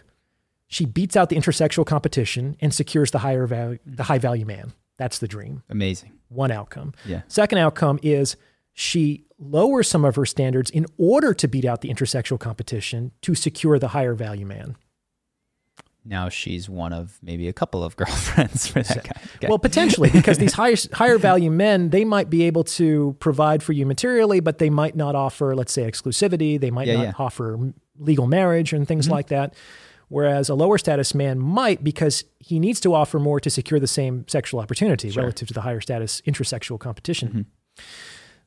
She 0.68 0.86
beats 0.86 1.18
out 1.18 1.30
the 1.30 1.36
intersexual 1.36 1.86
competition 1.86 2.56
and 2.62 2.74
secures 2.74 3.12
the 3.12 3.20
higher 3.20 3.48
value, 3.48 3.80
the 3.86 4.04
high 4.04 4.20
value 4.20 4.46
man. 4.46 4.74
That's 4.98 5.18
the 5.18 5.28
dream. 5.28 5.64
Amazing. 5.70 6.12
One 6.30 6.52
outcome. 6.52 6.94
Yeah. 7.06 7.24
Second 7.28 7.58
outcome 7.58 8.00
is 8.04 8.38
she 8.74 9.26
lowers 9.40 9.88
some 9.88 10.06
of 10.06 10.16
her 10.16 10.26
standards 10.26 10.70
in 10.70 10.86
order 10.98 11.34
to 11.34 11.48
beat 11.48 11.66
out 11.66 11.82
the 11.82 11.90
intersexual 11.90 12.40
competition 12.40 13.12
to 13.22 13.36
secure 13.36 13.80
the 13.80 13.90
higher 13.90 14.14
value 14.14 14.46
man. 14.46 14.76
Now 16.06 16.30
she's 16.30 16.70
one 16.70 16.92
of 16.94 17.18
maybe 17.22 17.48
a 17.48 17.54
couple 17.54 17.84
of 17.84 17.96
girlfriends 18.02 18.68
for 18.68 18.82
that 18.84 19.04
guy. 19.04 19.22
Okay. 19.38 19.48
Well, 19.48 19.60
potentially, 19.60 20.10
because 20.12 20.38
these 20.38 20.54
higher 20.62 20.76
higher 20.92 21.18
value 21.18 21.50
men, 21.52 21.90
they 21.92 22.04
might 22.06 22.30
be 22.30 22.44
able 22.44 22.64
to 22.66 23.16
provide 23.20 23.64
for 23.64 23.74
you 23.74 23.86
materially, 23.86 24.40
but 24.40 24.58
they 24.58 24.70
might 24.70 24.96
not 24.96 25.16
offer, 25.16 25.56
let's 25.56 25.72
say, 25.72 25.90
exclusivity. 25.90 26.60
They 26.60 26.72
might 26.72 26.88
Yeah, 26.88 26.96
not 26.98 27.04
yeah. 27.04 27.14
offer 27.18 27.74
legal 27.98 28.28
marriage 28.28 28.74
and 28.74 28.88
things 28.88 29.10
like 29.10 29.28
that. 29.28 29.54
Whereas 30.10 30.50
a 30.50 30.54
lower 30.56 30.78
status 30.78 31.16
man 31.16 31.40
might, 31.40 31.84
because 31.84 32.24
he 32.38 32.60
needs 32.60 32.80
to 32.82 32.94
offer 32.94 33.18
more 33.20 33.40
to 33.40 33.50
secure 33.50 33.80
the 33.80 33.88
same 33.88 34.28
sexual 34.28 34.60
opportunity 34.60 35.10
relative 35.10 35.48
to 35.48 35.54
the 35.56 35.62
higher 35.62 35.82
status 35.82 36.22
intrasexual 36.28 36.80
competition. 36.80 37.48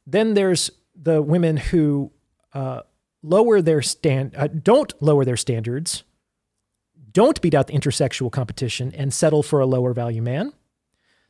Then 0.07 0.35
there's 0.35 0.71
the 0.95 1.21
women 1.23 1.57
who 1.57 2.13
uh, 2.55 2.83
lower 3.23 3.61
their 3.63 3.83
stand, 3.83 4.35
uh, 4.37 4.47
don't 4.49 4.93
lower 5.03 5.25
their 5.25 5.37
standards, 5.37 6.05
don't 7.17 7.41
beat 7.41 7.55
out 7.55 7.67
the 7.67 7.73
intersexual 7.73 8.31
competition, 8.31 8.93
and 8.95 9.11
settle 9.11 9.43
for 9.43 9.59
a 9.59 9.65
lower 9.65 9.95
value 9.95 10.21
man. 10.21 10.53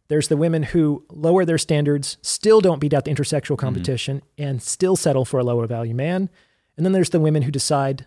There's 0.09 0.27
the 0.27 0.37
women 0.37 0.65
who 0.65 1.05
lower 1.09 1.45
their 1.45 1.59
standards, 1.59 2.17
still 2.23 2.61
don't 2.61 2.81
beat 2.81 2.93
out 2.93 3.05
the 3.05 3.13
intersexual 3.13 3.55
mm-hmm. 3.55 3.67
competition, 3.67 4.23
and 4.37 4.61
still 4.61 4.97
settle 4.97 5.25
for 5.25 5.39
a 5.39 5.45
lower 5.45 5.69
value 5.69 5.95
man. 5.95 6.29
And 6.77 6.85
then 6.85 6.93
there's 6.93 7.11
the 7.11 7.21
women 7.21 7.43
who 7.43 7.53
decide 7.53 8.05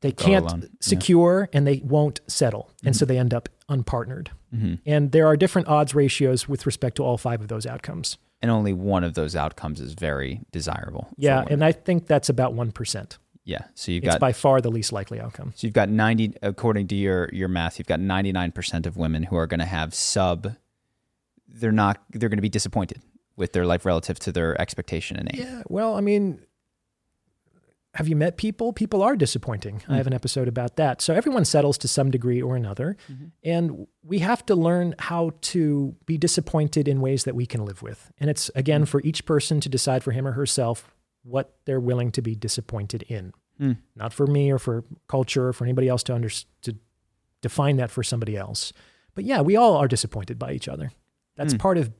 they 0.00 0.10
can't 0.10 0.44
alone. 0.44 0.60
Yeah. 0.62 0.68
secure 0.80 1.48
and 1.52 1.64
they 1.64 1.82
won't 1.84 2.20
settle. 2.26 2.72
And 2.84 2.96
so 2.96 3.04
mm-hmm. 3.04 3.12
they 3.12 3.18
end 3.20 3.32
up 3.32 3.48
unpartnered. 3.68 4.28
Mm-hmm. 4.52 4.74
And 4.84 5.12
there 5.12 5.28
are 5.28 5.36
different 5.36 5.68
odds 5.68 5.94
ratios 5.94 6.48
with 6.48 6.66
respect 6.66 6.96
to 6.96 7.04
all 7.04 7.16
five 7.16 7.40
of 7.40 7.46
those 7.46 7.64
outcomes. 7.64 8.18
and 8.42 8.50
only 8.50 8.72
one 8.72 9.04
of 9.04 9.14
those 9.14 9.36
outcomes 9.36 9.80
is 9.80 9.94
very 9.94 10.40
desirable. 10.50 11.08
Yeah. 11.16 11.44
And 11.48 11.64
I 11.64 11.70
think 11.70 12.06
that's 12.08 12.28
about 12.28 12.54
1%. 12.54 13.18
Yeah. 13.44 13.64
So 13.74 13.92
you've 13.92 14.04
It's 14.04 14.14
got 14.14 14.20
by 14.20 14.32
far 14.32 14.60
the 14.60 14.70
least 14.70 14.92
likely 14.92 15.20
outcome. 15.20 15.52
So 15.54 15.66
you've 15.66 15.74
got 15.74 15.88
90, 15.88 16.34
according 16.42 16.88
to 16.88 16.94
your, 16.94 17.28
your 17.32 17.48
math, 17.48 17.78
you've 17.78 17.86
got 17.86 18.00
99% 18.00 18.86
of 18.86 18.96
women 18.96 19.22
who 19.22 19.36
are 19.36 19.46
going 19.46 19.60
to 19.60 19.66
have 19.66 19.94
sub, 19.94 20.54
they're 21.46 21.72
not, 21.72 22.02
they're 22.10 22.30
going 22.30 22.38
to 22.38 22.42
be 22.42 22.48
disappointed 22.48 23.02
with 23.36 23.52
their 23.52 23.66
life 23.66 23.84
relative 23.84 24.18
to 24.20 24.32
their 24.32 24.58
expectation 24.60 25.16
and 25.16 25.30
aim. 25.34 25.42
Yeah. 25.42 25.62
Well, 25.68 25.94
I 25.94 26.00
mean, 26.00 26.40
have 27.94 28.08
you 28.08 28.16
met 28.16 28.36
people? 28.38 28.72
People 28.72 29.02
are 29.02 29.14
disappointing. 29.14 29.82
I 29.88 29.92
hmm. 29.92 29.94
have 29.94 30.06
an 30.06 30.14
episode 30.14 30.48
about 30.48 30.76
that. 30.76 31.02
So 31.02 31.14
everyone 31.14 31.44
settles 31.44 31.76
to 31.78 31.88
some 31.88 32.10
degree 32.10 32.40
or 32.40 32.56
another. 32.56 32.96
Mm-hmm. 33.12 33.24
And 33.44 33.86
we 34.02 34.20
have 34.20 34.44
to 34.46 34.56
learn 34.56 34.94
how 34.98 35.32
to 35.42 35.94
be 36.06 36.16
disappointed 36.16 36.88
in 36.88 37.00
ways 37.00 37.24
that 37.24 37.34
we 37.34 37.46
can 37.46 37.64
live 37.64 37.82
with. 37.82 38.10
And 38.18 38.30
it's, 38.30 38.50
again, 38.54 38.82
hmm. 38.82 38.86
for 38.86 39.02
each 39.02 39.26
person 39.26 39.60
to 39.60 39.68
decide 39.68 40.02
for 40.02 40.12
him 40.12 40.26
or 40.26 40.32
herself 40.32 40.93
what 41.24 41.54
they're 41.64 41.80
willing 41.80 42.12
to 42.12 42.22
be 42.22 42.34
disappointed 42.36 43.02
in. 43.08 43.32
Not 43.96 44.12
for 44.12 44.26
me 44.26 44.50
or 44.52 44.58
for 44.58 44.84
culture 45.08 45.48
or 45.48 45.52
for 45.52 45.64
anybody 45.64 45.88
else 45.88 46.02
to, 46.04 46.14
under, 46.14 46.28
to 46.62 46.76
define 47.40 47.76
that 47.76 47.90
for 47.90 48.02
somebody 48.02 48.36
else. 48.36 48.72
But 49.14 49.24
yeah, 49.24 49.40
we 49.40 49.56
all 49.56 49.76
are 49.76 49.88
disappointed 49.88 50.38
by 50.38 50.52
each 50.52 50.68
other. 50.68 50.90
That's 51.36 51.54
part 51.54 51.78
of, 51.78 51.90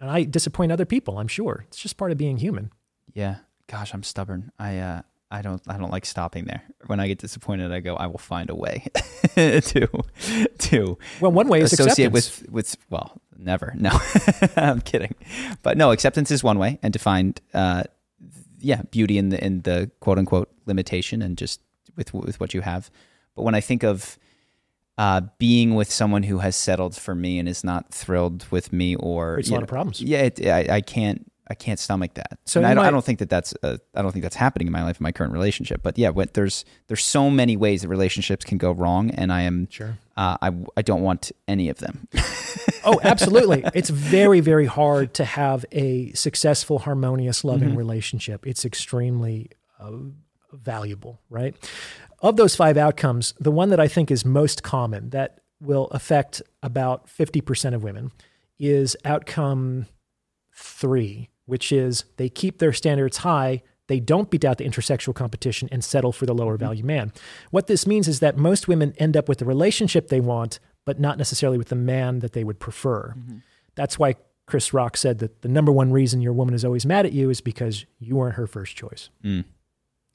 and 0.00 0.10
I 0.10 0.24
disappoint 0.24 0.72
other 0.72 0.84
people, 0.84 1.18
I'm 1.18 1.28
sure. 1.28 1.64
It's 1.68 1.78
just 1.78 1.96
part 1.96 2.10
of 2.12 2.18
being 2.18 2.36
human. 2.38 2.70
Yeah. 3.14 3.36
Gosh, 3.68 3.94
I'm 3.94 4.02
stubborn. 4.02 4.52
I, 4.58 4.78
uh, 4.78 5.02
I 5.30 5.42
don't, 5.42 5.62
I 5.66 5.78
don't 5.78 5.90
like 5.90 6.04
stopping 6.06 6.44
there. 6.44 6.62
When 6.86 7.00
I 7.00 7.06
get 7.08 7.18
disappointed, 7.18 7.72
I 7.72 7.80
go, 7.80 7.96
I 7.96 8.06
will 8.08 8.18
find 8.18 8.50
a 8.50 8.54
way 8.54 8.86
to, 9.34 9.88
to 10.58 10.98
Well, 11.20 11.32
one 11.32 11.48
way 11.48 11.60
is 11.60 11.72
associate 11.72 12.08
acceptance. 12.08 12.42
with, 12.42 12.50
with, 12.50 12.76
well, 12.90 13.20
never. 13.38 13.72
No, 13.76 13.90
I'm 14.56 14.80
kidding. 14.80 15.14
But 15.62 15.76
no, 15.78 15.92
acceptance 15.92 16.30
is 16.30 16.44
one 16.44 16.58
way 16.58 16.78
and 16.82 16.92
to 16.92 16.98
find, 16.98 17.40
uh, 17.54 17.84
yeah, 18.66 18.82
beauty 18.90 19.16
in 19.16 19.28
the, 19.28 19.44
in 19.44 19.62
the 19.62 19.90
quote 20.00 20.18
unquote 20.18 20.50
limitation 20.66 21.22
and 21.22 21.38
just 21.38 21.60
with, 21.96 22.12
with 22.12 22.40
what 22.40 22.52
you 22.52 22.62
have. 22.62 22.90
But 23.34 23.42
when 23.42 23.54
I 23.54 23.60
think 23.60 23.82
of, 23.84 24.18
uh, 24.98 25.20
being 25.38 25.74
with 25.74 25.90
someone 25.90 26.22
who 26.22 26.38
has 26.38 26.56
settled 26.56 26.96
for 26.96 27.14
me 27.14 27.38
and 27.38 27.48
is 27.48 27.62
not 27.62 27.92
thrilled 27.92 28.46
with 28.50 28.72
me 28.72 28.96
or 28.96 29.34
Creates 29.34 29.50
a 29.50 29.52
lot 29.52 29.58
know, 29.58 29.64
of 29.64 29.68
problems. 29.68 30.00
Yeah, 30.00 30.22
it, 30.22 30.46
I, 30.46 30.76
I 30.76 30.80
can't 30.80 31.30
I 31.48 31.54
can't 31.54 31.78
stomach 31.78 32.14
that. 32.14 32.38
So 32.44 32.62
I 32.64 32.74
don't, 32.74 32.84
I 32.84 32.90
don't 32.90 33.04
think 33.04 33.20
that 33.20 33.30
that's 33.30 33.54
uh, 33.62 33.76
I 33.94 34.02
don't 34.02 34.12
think 34.12 34.22
that's 34.24 34.36
happening 34.36 34.66
in 34.66 34.72
my 34.72 34.82
life 34.82 34.98
in 35.00 35.04
my 35.04 35.12
current 35.12 35.32
relationship. 35.32 35.82
But 35.82 35.96
yeah, 35.98 36.08
when, 36.10 36.28
there's 36.32 36.64
there's 36.88 37.04
so 37.04 37.30
many 37.30 37.56
ways 37.56 37.82
that 37.82 37.88
relationships 37.88 38.44
can 38.44 38.58
go 38.58 38.72
wrong, 38.72 39.10
and 39.10 39.32
I 39.32 39.42
am 39.42 39.68
Sure. 39.70 39.96
uh, 40.16 40.36
I 40.42 40.50
I 40.76 40.82
don't 40.82 41.02
want 41.02 41.30
any 41.46 41.68
of 41.68 41.78
them. 41.78 42.08
Oh, 42.84 43.00
absolutely. 43.04 43.64
it's 43.74 43.90
very, 43.90 44.40
very 44.40 44.66
hard 44.66 45.14
to 45.14 45.24
have 45.24 45.64
a 45.72 46.12
successful, 46.14 46.80
harmonious, 46.80 47.44
loving 47.44 47.68
Mm-hmm. 47.70 47.78
relationship. 47.78 48.46
It's 48.46 48.64
extremely 48.64 49.50
uh, 49.80 49.92
valuable, 50.52 51.20
right? 51.30 51.54
Of 52.20 52.36
those 52.36 52.56
five 52.56 52.76
outcomes, 52.76 53.34
the 53.38 53.50
one 53.50 53.68
that 53.70 53.78
I 53.80 53.88
think 53.88 54.10
is 54.10 54.24
most 54.24 54.62
common 54.62 55.10
that 55.10 55.40
will 55.60 55.86
affect 55.88 56.42
about 56.62 57.06
50% 57.08 57.74
of 57.74 57.82
women 57.82 58.10
is 58.58 58.96
outcome 59.04 59.86
three, 60.54 61.28
which 61.46 61.72
is 61.72 62.04
they 62.16 62.28
keep 62.28 62.58
their 62.58 62.72
standards 62.72 63.18
high. 63.18 63.62
They 63.88 64.00
don't 64.00 64.30
beat 64.30 64.44
out 64.44 64.58
the 64.58 64.64
intersexual 64.64 65.14
competition 65.14 65.68
and 65.72 65.82
settle 65.82 66.12
for 66.12 66.26
the 66.26 66.34
lower 66.34 66.56
value 66.56 66.84
man. 66.84 67.12
What 67.50 67.68
this 67.68 67.86
means 67.86 68.08
is 68.08 68.20
that 68.20 68.36
most 68.36 68.68
women 68.68 68.94
end 68.98 69.16
up 69.16 69.28
with 69.28 69.38
the 69.38 69.44
relationship 69.44 70.08
they 70.08 70.20
want, 70.20 70.58
but 70.84 70.98
not 71.00 71.18
necessarily 71.18 71.56
with 71.56 71.68
the 71.68 71.76
man 71.76 72.18
that 72.18 72.32
they 72.32 72.44
would 72.44 72.58
prefer. 72.58 73.14
That's 73.76 73.98
why 73.98 74.16
Chris 74.46 74.72
Rock 74.72 74.96
said 74.96 75.18
that 75.18 75.42
the 75.42 75.48
number 75.48 75.72
one 75.72 75.92
reason 75.92 76.20
your 76.20 76.32
woman 76.32 76.54
is 76.54 76.64
always 76.64 76.86
mad 76.86 77.06
at 77.06 77.12
you 77.12 77.30
is 77.30 77.40
because 77.40 77.84
you 77.98 78.16
weren't 78.16 78.36
her 78.36 78.46
first 78.46 78.76
choice. 78.76 79.10
Mm. 79.24 79.44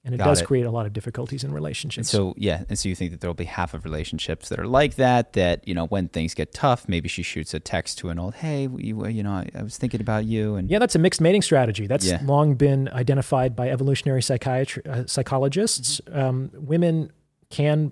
And 0.04 0.16
it 0.16 0.18
Got 0.18 0.26
does 0.26 0.42
it. 0.42 0.46
create 0.46 0.66
a 0.66 0.72
lot 0.72 0.88
of 0.88 0.94
difficulties 0.94 1.44
in 1.44 1.50
And 1.50 1.56
relationships. 1.56 2.10
so 2.10 2.34
yeah, 2.36 2.64
and 2.68 2.80
so 2.80 2.90
you 2.90 2.96
think 2.96 3.12
that 3.12 3.22
there'll 3.22 3.36
be 3.36 3.46
half 3.46 3.76
of 3.76 3.86
relationships 3.86 4.50
that 4.50 4.60
are 4.60 4.66
like 4.66 4.96
that. 4.96 5.34
That 5.34 5.68
you 5.68 5.76
know, 5.76 5.86
when 5.86 6.08
things 6.08 6.34
get 6.34 6.54
tough, 6.54 6.90
maybe 6.90 7.08
she 7.08 7.22
shoots 7.22 7.54
a 7.54 7.60
text 7.60 8.00
to 8.00 8.10
an 8.10 8.18
old, 8.18 8.34
"Hey, 8.34 8.68
you, 8.78 9.06
you 9.08 9.22
know, 9.22 9.32
I, 9.32 9.50
I 9.54 9.62
was 9.62 9.78
thinking 9.78 10.02
about 10.02 10.26
you," 10.26 10.56
and 10.56 10.72
yeah, 10.72 10.80
that's 10.80 10.96
a 10.96 11.00
mixed 11.00 11.22
mating 11.22 11.44
strategy. 11.44 11.86
That's 11.86 12.08
Yeah. 12.08 12.20
long 12.26 12.56
been 12.56 12.90
identified 12.90 13.56
by 13.56 13.70
evolutionary 13.70 14.24
psychiatry 14.24 14.82
uh, 14.88 15.04
psychologists. 15.06 16.02
Mm-hmm. 16.02 16.20
Um, 16.20 16.52
women 16.56 17.12
can 17.52 17.92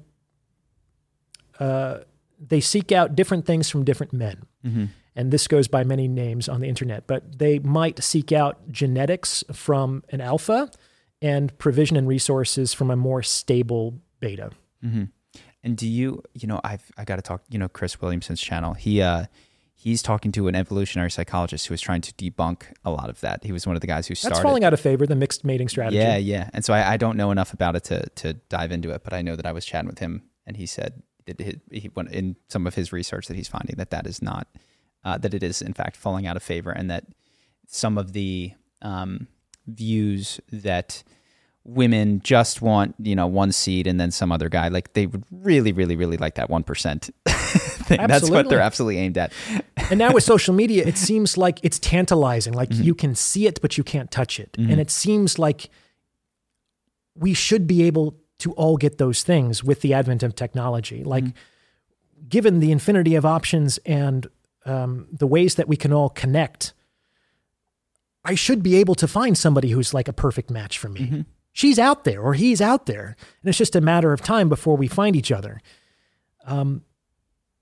uh, 1.59 1.99
they 2.39 2.59
seek 2.61 2.91
out 2.91 3.15
different 3.15 3.45
things 3.45 3.69
from 3.69 3.83
different 3.83 4.13
men. 4.13 4.43
Mm-hmm. 4.65 4.85
and 5.15 5.31
this 5.31 5.47
goes 5.47 5.67
by 5.69 5.83
many 5.85 6.07
names 6.07 6.49
on 6.49 6.59
the 6.59 6.67
internet, 6.67 7.07
but 7.07 7.39
they 7.39 7.59
might 7.59 8.03
seek 8.03 8.31
out 8.33 8.69
genetics 8.69 9.41
from 9.53 10.03
an 10.09 10.19
alpha 10.21 10.69
and 11.21 11.57
provision 11.57 11.97
and 11.97 12.07
resources 12.07 12.73
from 12.73 12.91
a 12.91 12.95
more 12.95 13.21
stable 13.21 13.99
beta. 14.19 14.51
Mm-hmm. 14.83 15.05
And 15.63 15.77
do 15.77 15.87
you, 15.87 16.23
you 16.33 16.47
know, 16.47 16.61
I've 16.63 16.89
I 16.97 17.03
got 17.03 17.17
to 17.17 17.21
talk. 17.21 17.43
You 17.49 17.59
know, 17.59 17.67
Chris 17.67 17.99
Williamson's 18.01 18.39
channel. 18.41 18.73
He 18.73 19.01
uh, 19.01 19.25
he's 19.75 20.01
talking 20.01 20.31
to 20.33 20.47
an 20.47 20.55
evolutionary 20.55 21.11
psychologist 21.11 21.67
who 21.67 21.73
was 21.73 21.81
trying 21.81 22.01
to 22.01 22.13
debunk 22.13 22.63
a 22.85 22.91
lot 22.91 23.09
of 23.09 23.19
that. 23.21 23.43
He 23.43 23.51
was 23.51 23.67
one 23.67 23.75
of 23.75 23.81
the 23.81 23.87
guys 23.87 24.07
who 24.07 24.15
started. 24.15 24.35
That's 24.35 24.43
falling 24.43 24.63
out 24.63 24.73
of 24.73 24.79
favor, 24.79 25.05
the 25.05 25.15
mixed 25.15 25.43
mating 25.43 25.67
strategy. 25.67 25.97
Yeah, 25.97 26.15
yeah. 26.15 26.49
And 26.53 26.63
so 26.63 26.73
I, 26.73 26.93
I 26.93 26.97
don't 26.97 27.17
know 27.17 27.31
enough 27.31 27.53
about 27.53 27.75
it 27.75 27.83
to 27.85 28.07
to 28.09 28.33
dive 28.47 28.71
into 28.71 28.91
it, 28.91 29.03
but 29.03 29.13
I 29.13 29.21
know 29.21 29.35
that 29.35 29.45
I 29.45 29.51
was 29.51 29.65
chatting 29.65 29.89
with 29.89 29.99
him, 29.99 30.23
and 30.45 30.55
he 30.55 30.65
said 30.65 31.03
that 31.25 31.41
he, 31.41 31.59
he 31.71 31.89
went 31.89 32.11
in 32.11 32.37
some 32.47 32.65
of 32.65 32.75
his 32.75 32.93
research 32.93 33.27
that 33.27 33.35
he's 33.35 33.49
finding 33.49 33.75
that 33.77 33.89
that 33.89 34.07
is 34.07 34.21
not 34.21 34.47
uh, 35.03 35.17
that 35.17 35.33
it 35.33 35.43
is 35.43 35.61
in 35.61 35.73
fact 35.73 35.97
falling 35.97 36.25
out 36.25 36.37
of 36.37 36.43
favor, 36.43 36.71
and 36.71 36.89
that 36.89 37.05
some 37.67 37.97
of 37.97 38.13
the 38.13 38.53
um, 38.81 39.27
views 39.75 40.39
that 40.51 41.03
women 41.65 42.19
just 42.23 42.61
want 42.61 42.95
you 42.99 43.15
know 43.15 43.27
one 43.27 43.51
seed 43.51 43.85
and 43.85 43.99
then 43.99 44.09
some 44.11 44.31
other 44.31 44.49
guy 44.49 44.69
like 44.69 44.93
they 44.93 45.05
would 45.05 45.23
really 45.29 45.71
really 45.71 45.95
really 45.95 46.17
like 46.17 46.35
that 46.35 46.49
1% 46.49 46.65
thing 47.27 48.07
that's 48.07 48.29
what 48.29 48.49
they're 48.49 48.59
Absolutely. 48.59 48.61
absolutely 48.61 48.97
aimed 48.97 49.17
at 49.17 49.31
and 49.89 49.97
now 49.99 50.13
with 50.13 50.23
social 50.35 50.53
media, 50.53 50.85
it 50.85 50.97
seems 50.97 51.37
like 51.37 51.59
it's 51.63 51.79
tantalizing. 51.79 52.53
Like 52.53 52.69
Mm-hmm. 52.69 52.83
you 52.83 52.93
can 52.95 53.15
see 53.15 53.47
it, 53.47 53.59
but 53.61 53.75
you 53.77 53.83
can't 53.83 54.11
touch 54.11 54.39
it. 54.39 54.55
And 54.57 54.79
it 54.79 54.91
seems 54.91 55.39
like 55.39 55.69
we 57.15 57.33
should 57.33 57.65
be 57.65 57.83
able 57.83 58.15
to 58.39 58.53
all 58.53 58.77
get 58.77 58.97
those 58.99 59.23
things 59.23 59.63
with 59.63 59.81
the 59.81 59.93
advent 59.95 60.21
of 60.21 60.35
technology. 60.35 61.03
Like, 61.03 61.25
given 62.27 62.59
the 62.59 62.71
infinity 62.71 63.15
of 63.15 63.25
options 63.25 63.79
and 63.85 64.27
um, 64.65 65.07
the 65.11 65.25
ways 65.27 65.55
that 65.55 65.67
we 65.67 65.75
can 65.75 65.91
all 65.91 66.09
connect, 66.09 66.73
I 68.25 68.35
should 68.35 68.61
be 68.63 68.75
able 68.77 68.95
to 68.95 69.07
find 69.07 69.37
somebody 69.37 69.69
who's 69.69 69.93
like 69.93 70.07
a 70.07 70.13
perfect 70.13 70.49
match 70.49 70.77
for 70.77 70.89
me. 70.89 71.25
She's 71.53 71.79
out 71.79 72.03
there 72.03 72.21
or 72.21 72.33
he's 72.33 72.61
out 72.61 72.85
there. 72.85 73.15
And 73.41 73.49
it's 73.49 73.57
just 73.57 73.75
a 73.75 73.81
matter 73.81 74.13
of 74.13 74.21
time 74.21 74.49
before 74.49 74.77
we 74.77 74.87
find 74.87 75.15
each 75.15 75.31
other. 75.31 75.61
Um, 76.45 76.83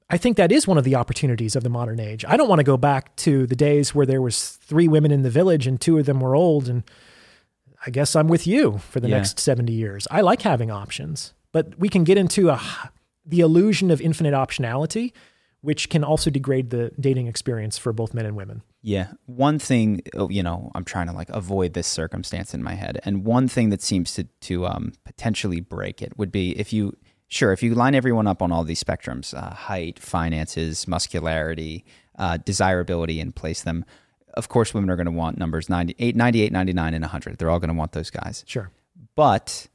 I 0.10 0.18
think 0.18 0.38
that 0.38 0.52
is 0.52 0.68
one 0.68 0.78
of 0.78 0.84
the 0.84 0.96
opportunities 0.96 1.56
of 1.56 1.64
the 1.64 1.70
modern 1.70 2.00
age. 2.00 2.24
I 2.28 2.38
don't 2.38 2.48
want 2.50 2.60
to 2.60 2.64
go 2.64 2.78
back 2.78 3.16
to 3.18 3.46
the 3.46 3.56
days 3.56 3.94
where 3.94 4.06
there 4.06 4.22
was 4.22 4.52
three 4.52 4.88
women 4.88 5.12
in 5.12 5.22
the 5.22 5.30
village 5.30 5.68
and 5.68 5.80
two 5.80 5.98
of 6.00 6.06
them 6.06 6.20
were 6.22 6.36
old 6.36 6.68
and 6.70 6.84
I 7.86 7.90
guess 7.92 8.16
I'm 8.16 8.28
with 8.28 8.48
you 8.48 8.80
for 8.80 9.00
the 9.00 9.10
Yeah. 9.10 9.18
next 9.18 9.40
70 9.40 9.72
years. 9.72 10.08
I 10.10 10.22
like 10.22 10.42
having 10.42 10.72
options, 10.72 11.34
but 11.52 11.78
we 11.80 11.90
can 11.90 12.04
get 12.04 12.18
into 12.18 12.50
a 12.50 12.60
the 13.26 13.42
illusion 13.42 13.92
of 13.92 14.00
infinite 14.00 14.34
optionality 14.34 15.12
which 15.68 15.89
can 15.89 16.02
also 16.02 16.30
degrade 16.30 16.69
the 16.69 16.94
dating 16.98 17.27
experience 17.27 17.77
for 17.77 17.91
both 17.91 18.14
men 18.14 18.26
and 18.26 18.38
women. 18.38 18.61
Yeah. 18.81 19.07
One 19.26 19.60
thing, 19.60 20.02
oh, 20.15 20.30
you 20.30 20.41
know, 20.41 20.72
I'm 20.73 20.85
trying 20.85 21.07
to 21.07 21.14
like 21.14 21.27
avoid 21.27 21.73
this 21.73 21.88
circumstance 21.88 22.53
in 22.53 22.64
my 22.64 22.73
head. 22.73 23.02
And 23.03 23.26
one 23.26 23.49
thing 23.49 23.69
that 23.72 23.81
seems 23.81 24.14
to, 24.14 24.23
to 24.23 24.65
um, 24.65 24.94
potentially 25.03 25.60
break 25.60 26.02
it 26.02 26.18
would 26.18 26.31
be 26.31 26.57
if 26.57 26.72
you, 26.72 26.95
sure, 27.27 27.52
if 27.52 27.61
you 27.61 27.76
line 27.76 27.95
everyone 27.95 28.27
up 28.27 28.41
on 28.41 28.49
all 28.49 28.64
these 28.64 28.81
spectrums 28.81 29.34
uh, 29.34 29.53
height, 29.56 29.99
finances, 29.99 30.88
muscularity, 30.88 31.84
uh, 32.18 32.38
desirability, 32.38 33.19
and 33.19 33.35
place 33.35 33.64
them, 33.64 33.84
of 34.35 34.48
course, 34.48 34.73
women 34.73 34.89
are 34.89 34.95
going 34.95 35.03
to 35.06 35.11
want 35.11 35.38
numbers 35.38 35.68
98, 35.68 36.15
98, 36.15 36.53
99, 36.53 36.94
and 36.94 37.03
100. 37.03 37.38
They're 37.39 37.49
all 37.49 37.60
going 37.60 37.73
to 37.73 37.77
want 37.77 37.91
those 37.91 38.10
guys. 38.10 38.45
Sure. 38.48 38.72
But 39.15 39.68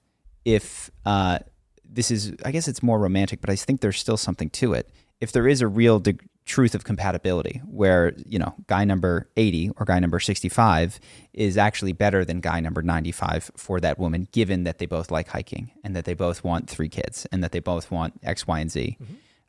if 0.47 0.91
uh, 1.05 1.41
this 1.85 2.11
is, 2.11 2.35
I 2.47 2.51
guess 2.51 2.67
it's 2.67 2.83
more 2.83 2.99
romantic, 2.99 3.43
but 3.43 3.51
I 3.51 3.57
think 3.57 3.83
there's 3.83 4.01
still 4.01 4.17
something 4.17 4.49
to 4.49 4.73
it. 4.73 4.89
If 5.23 5.31
there 5.33 5.47
is 5.47 5.61
a 5.61 5.69
real 5.69 6.01
dig- 6.01 6.29
truth 6.45 6.75
of 6.75 6.83
compatibility 6.85 7.63
where, 7.65 8.13
you 8.27 8.39
know, 8.39 8.55
guy 8.67 8.85
number 8.85 9.29
80 9.37 9.71
or 9.77 9.87
guy 9.87 10.01
number 10.01 10.19
65 10.19 10.99
is 11.33 11.57
actually 11.57 11.93
better 11.93 12.25
than 12.25 12.41
guy 12.41 12.59
number 12.59 12.83
95 12.83 13.53
for 13.57 13.79
that 13.81 13.99
woman, 13.99 14.27
given 14.33 14.65
that 14.65 14.79
they 14.79 14.87
both 14.87 15.11
like 15.13 15.29
hiking 15.29 15.71
and 15.85 15.95
that 15.95 16.05
they 16.05 16.15
both 16.15 16.43
want 16.43 16.69
three 16.69 16.89
kids 16.89 17.27
and 17.31 17.45
that 17.45 17.53
they 17.53 17.61
both 17.61 17.91
want 17.93 18.15
X, 18.25 18.47
Y, 18.47 18.59
and 18.59 18.71
Z, 18.71 18.99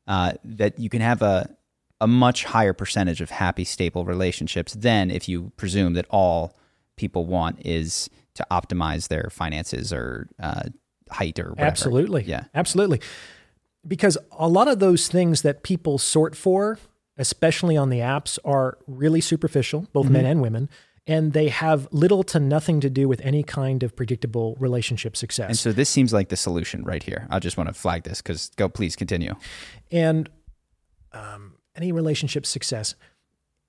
uh, 0.07 0.33
that 0.43 0.77
you 0.77 0.89
can 0.89 1.01
have 1.01 1.23
a, 1.23 1.49
a 1.99 2.07
much 2.07 2.43
higher 2.43 2.73
percentage 2.73 3.21
of 3.21 3.31
happy, 3.31 3.63
stable 3.63 4.05
relationships 4.05 4.73
than 4.73 5.09
if 5.09 5.27
you 5.27 5.51
presume 5.57 5.93
that 5.93 6.05
all 6.11 6.55
people 6.95 7.25
want 7.25 7.57
is 7.65 8.07
to 8.35 8.45
optimize 8.51 9.07
their 9.07 9.29
finances 9.31 9.91
or 9.91 10.29
uh, 10.39 10.63
height 11.09 11.39
or 11.39 11.49
whatever. 11.49 11.67
Absolutely. 11.67 12.23
Yeah. 12.23 12.45
Absolutely. 12.53 13.01
Because 13.85 14.17
a 14.31 14.47
lot 14.47 14.67
of 14.67 14.79
those 14.79 15.07
things 15.07 15.41
that 15.41 15.63
people 15.63 15.97
sort 15.97 16.35
for, 16.35 16.79
especially 17.17 17.75
on 17.75 17.89
the 17.89 17.99
apps, 17.99 18.39
are 18.45 18.77
really 18.87 19.21
superficial, 19.21 19.87
both 19.93 20.05
Mm-hmm. 20.05 20.13
men 20.13 20.25
and 20.25 20.41
women, 20.41 20.69
and 21.05 21.33
they 21.33 21.49
have 21.49 21.87
little 21.91 22.23
to 22.23 22.39
nothing 22.39 22.79
to 22.79 22.89
do 22.89 23.09
with 23.09 23.19
any 23.21 23.43
kind 23.43 23.83
of 23.83 23.93
predictable 23.93 24.55
relationship 24.57 25.17
success. 25.17 25.49
And 25.49 25.57
so 25.57 25.73
this 25.73 25.89
seems 25.89 26.13
like 26.13 26.29
the 26.29 26.37
solution 26.37 26.83
right 26.83 27.03
here. 27.03 27.27
I 27.29 27.39
just 27.39 27.57
want 27.57 27.67
to 27.67 27.73
flag 27.73 28.03
this 28.03 28.21
because 28.21 28.49
go, 28.55 28.69
please 28.69 28.95
continue. 28.95 29.35
and 29.91 30.29
um, 31.11 31.55
any 31.75 31.91
relationship 31.91 32.45
success. 32.45 32.95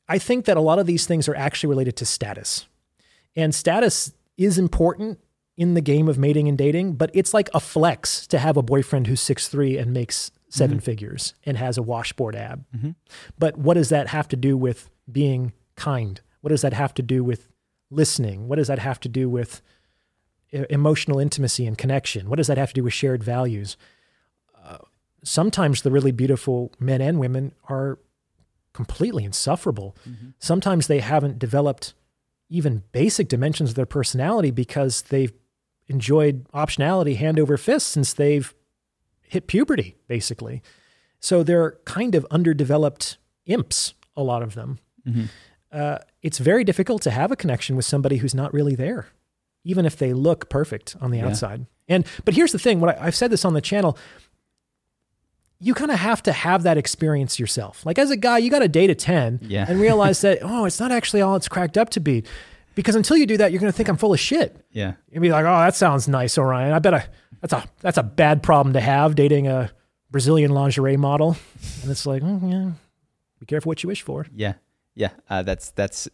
I 0.08 0.18
think 0.18 0.44
that 0.44 0.56
a 0.56 0.60
lot 0.60 0.78
of 0.78 0.86
these 0.86 1.06
things 1.06 1.28
are 1.28 1.34
actually 1.34 1.70
related 1.70 1.96
to 1.96 2.06
status. 2.06 2.66
And 3.34 3.54
status 3.54 4.12
is 4.36 4.58
important 4.58 5.18
in 5.56 5.74
the 5.74 5.80
game 5.80 6.08
of 6.08 6.18
mating 6.18 6.48
and 6.48 6.58
dating, 6.58 6.94
but 6.94 7.10
it's 7.14 7.32
like 7.32 7.48
a 7.54 7.60
flex 7.60 8.26
to 8.26 8.38
have 8.38 8.56
a 8.56 8.62
boyfriend 8.62 9.06
who's 9.06 9.20
6'3 9.20 9.80
and 9.80 9.92
makes 9.92 10.32
7 10.48 10.76
mm-hmm. 10.76 10.84
figures 10.84 11.34
and 11.44 11.56
has 11.56 11.78
a 11.78 11.82
washboard 11.82 12.34
ab. 12.34 12.64
Mm-hmm. 12.76 12.90
But 13.38 13.56
what 13.56 13.74
does 13.74 13.88
that 13.90 14.08
have 14.08 14.28
to 14.28 14.36
do 14.36 14.56
with 14.56 14.90
being 15.10 15.52
kind? 15.76 16.20
What 16.40 16.50
does 16.50 16.62
that 16.62 16.72
have 16.72 16.92
to 16.94 17.02
do 17.02 17.22
with 17.22 17.48
listening? 17.90 18.48
What 18.48 18.56
does 18.56 18.68
that 18.68 18.80
have 18.80 18.98
to 19.00 19.08
do 19.08 19.28
with 19.28 19.62
emotional 20.70 21.18
intimacy 21.18 21.66
and 21.66 21.76
connection? 21.76 22.28
What 22.28 22.36
does 22.36 22.46
that 22.48 22.58
have 22.58 22.68
to 22.70 22.74
do 22.74 22.84
with 22.84 22.92
shared 22.92 23.22
values? 23.22 23.76
Uh, 24.64 24.78
sometimes 25.22 25.82
the 25.82 25.90
really 25.90 26.12
beautiful 26.12 26.72
men 26.78 27.00
and 27.00 27.18
women 27.18 27.52
are 27.68 27.98
completely 28.72 29.24
insufferable. 29.24 29.96
Mm-hmm. 30.08 30.30
Sometimes 30.38 30.86
they 30.86 31.00
haven't 31.00 31.38
developed 31.38 31.94
even 32.48 32.82
basic 32.92 33.28
dimensions 33.28 33.70
of 33.70 33.76
their 33.76 33.86
personality 33.86 34.50
because 34.50 35.02
they've 35.02 35.32
enjoyed 35.88 36.48
optionality 36.52 37.16
hand 37.16 37.38
over 37.38 37.56
fist 37.56 37.88
since 37.88 38.12
they've 38.12 38.54
hit 39.22 39.46
puberty, 39.46 39.96
basically. 40.08 40.62
So 41.20 41.42
they're 41.42 41.78
kind 41.84 42.14
of 42.14 42.26
underdeveloped 42.30 43.18
imps, 43.46 43.94
a 44.16 44.22
lot 44.22 44.42
of 44.42 44.54
them. 44.54 44.78
Uh, 45.72 45.98
it's 46.22 46.38
very 46.38 46.64
difficult 46.64 47.02
to 47.02 47.10
have 47.10 47.30
a 47.32 47.36
connection 47.36 47.76
with 47.76 47.84
somebody 47.84 48.18
who's 48.18 48.34
not 48.34 48.52
really 48.54 48.74
there, 48.74 49.08
even 49.64 49.84
if 49.84 49.96
they 49.96 50.12
look 50.12 50.48
perfect 50.48 50.96
on 51.00 51.10
the 51.10 51.20
outside. 51.20 51.66
And 51.88 52.06
but 52.24 52.34
here's 52.34 52.52
the 52.52 52.58
thing: 52.58 52.80
what 52.80 52.98
I, 52.98 53.06
I've 53.06 53.14
said 53.16 53.30
this 53.30 53.44
on 53.44 53.52
the 53.54 53.60
channel 53.60 53.98
you 55.60 55.72
kind 55.72 55.90
of 55.90 55.98
have 55.98 56.22
to 56.24 56.32
have 56.32 56.62
that 56.64 56.76
experience 56.76 57.38
yourself. 57.38 57.86
Like 57.86 57.98
as 57.98 58.10
a 58.10 58.16
guy, 58.16 58.38
you 58.38 58.50
got 58.50 58.58
to 58.58 58.68
date 58.68 58.90
a 58.90 58.94
10 58.94 59.38
Yeah. 59.42 59.64
and 59.66 59.80
realize 59.80 60.20
that, 60.20 60.40
oh, 60.42 60.64
it's 60.66 60.78
not 60.80 60.92
actually 60.92 61.22
all 61.22 61.36
it's 61.36 61.48
cracked 61.48 61.78
up 61.78 61.88
to 61.90 62.00
be. 62.00 62.24
Because 62.74 62.96
until 62.96 63.16
you 63.16 63.26
do 63.26 63.36
that, 63.36 63.52
you're 63.52 63.60
going 63.60 63.72
to 63.72 63.76
think 63.76 63.88
I'm 63.88 63.96
full 63.96 64.12
of 64.12 64.20
shit. 64.20 64.64
Yeah. 64.70 64.94
You'll 65.10 65.22
be 65.22 65.30
like, 65.30 65.44
oh, 65.44 65.58
that 65.58 65.74
sounds 65.74 66.08
nice, 66.08 66.36
Orion. 66.36 66.72
I 66.72 66.78
bet 66.78 66.94
I, 66.94 67.06
that's 67.40 67.52
a, 67.52 67.64
that's 67.80 67.98
a 67.98 68.02
bad 68.02 68.42
problem 68.42 68.72
to 68.72 68.80
have 68.80 69.14
dating 69.14 69.46
a 69.46 69.70
Brazilian 70.10 70.50
lingerie 70.52 70.96
model. 70.96 71.36
And 71.82 71.90
it's 71.90 72.06
like, 72.06 72.22
mm, 72.22 72.52
yeah, 72.52 72.72
be 73.38 73.46
careful 73.46 73.70
what 73.70 73.82
you 73.82 73.88
wish 73.88 74.02
for. 74.02 74.26
Yeah. 74.34 74.54
Yeah. 74.94 75.10
Uh, 75.30 75.42
that's, 75.42 75.70
that's, 75.70 76.08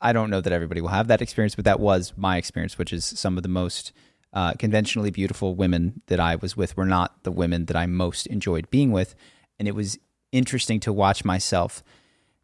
I 0.00 0.12
don't 0.12 0.30
know 0.30 0.40
that 0.40 0.52
everybody 0.52 0.80
will 0.80 0.88
have 0.90 1.08
that 1.08 1.20
experience, 1.20 1.56
but 1.56 1.64
that 1.64 1.80
was 1.80 2.12
my 2.16 2.36
experience, 2.36 2.78
which 2.78 2.92
is 2.92 3.04
some 3.04 3.36
of 3.36 3.42
the 3.42 3.48
most 3.48 3.92
uh, 4.32 4.52
conventionally 4.52 5.10
beautiful 5.10 5.54
women 5.54 6.02
that 6.06 6.20
I 6.20 6.36
was 6.36 6.56
with 6.56 6.76
were 6.76 6.86
not 6.86 7.24
the 7.24 7.32
women 7.32 7.64
that 7.64 7.76
I 7.76 7.86
most 7.86 8.26
enjoyed 8.28 8.70
being 8.70 8.92
with. 8.92 9.14
And 9.58 9.66
it 9.66 9.74
was 9.74 9.98
interesting 10.30 10.78
to 10.80 10.92
watch 10.92 11.24
myself 11.24 11.82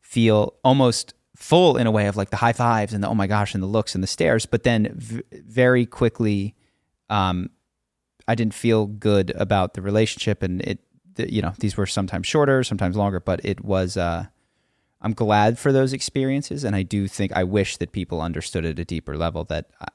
feel 0.01 0.55
almost 0.65 1.15
full 1.37 1.77
in 1.77 1.87
a 1.87 1.91
way 1.91 2.07
of 2.07 2.17
like 2.17 2.31
the 2.31 2.37
high 2.37 2.53
fives 2.53 2.93
and 2.93 3.03
the 3.03 3.09
oh 3.09 3.15
my 3.15 3.27
gosh 3.27 3.55
and 3.55 3.63
the 3.63 3.67
looks 3.69 3.95
and 3.95 4.03
the 4.03 4.09
stares, 4.09 4.47
but 4.47 4.63
then 4.63 4.93
v- 4.95 5.23
very 5.33 5.85
quickly, 5.87 6.55
um, 7.11 7.51
I 8.29 8.35
didn't 8.35 8.55
feel 8.55 8.87
good 8.87 9.31
about 9.37 9.75
the 9.75 9.83
relationship 9.83 10.43
and 10.43 10.63
it 10.63 10.79
th- 11.17 11.31
you 11.31 11.43
know, 11.43 11.53
these 11.59 11.77
were 11.77 11.87
sometimes 11.87 12.27
shorter, 12.27 12.63
sometimes 12.65 12.97
longer, 12.97 13.21
but 13.21 13.45
it 13.45 13.65
was. 13.65 13.97
Uh, 13.97 14.27
I'm 15.01 15.13
glad 15.13 15.59
for 15.59 15.71
those 15.71 15.93
experiences, 15.93 16.65
and 16.65 16.75
I 16.75 16.83
do 16.83 17.07
think 17.09 17.31
I 17.37 17.45
wish 17.45 17.77
that 17.77 17.93
people 17.93 18.23
understood 18.23 18.65
at 18.65 18.79
a 18.79 18.87
deeper 18.87 19.19
level 19.19 19.45
that 19.45 19.69
I, 19.79 19.87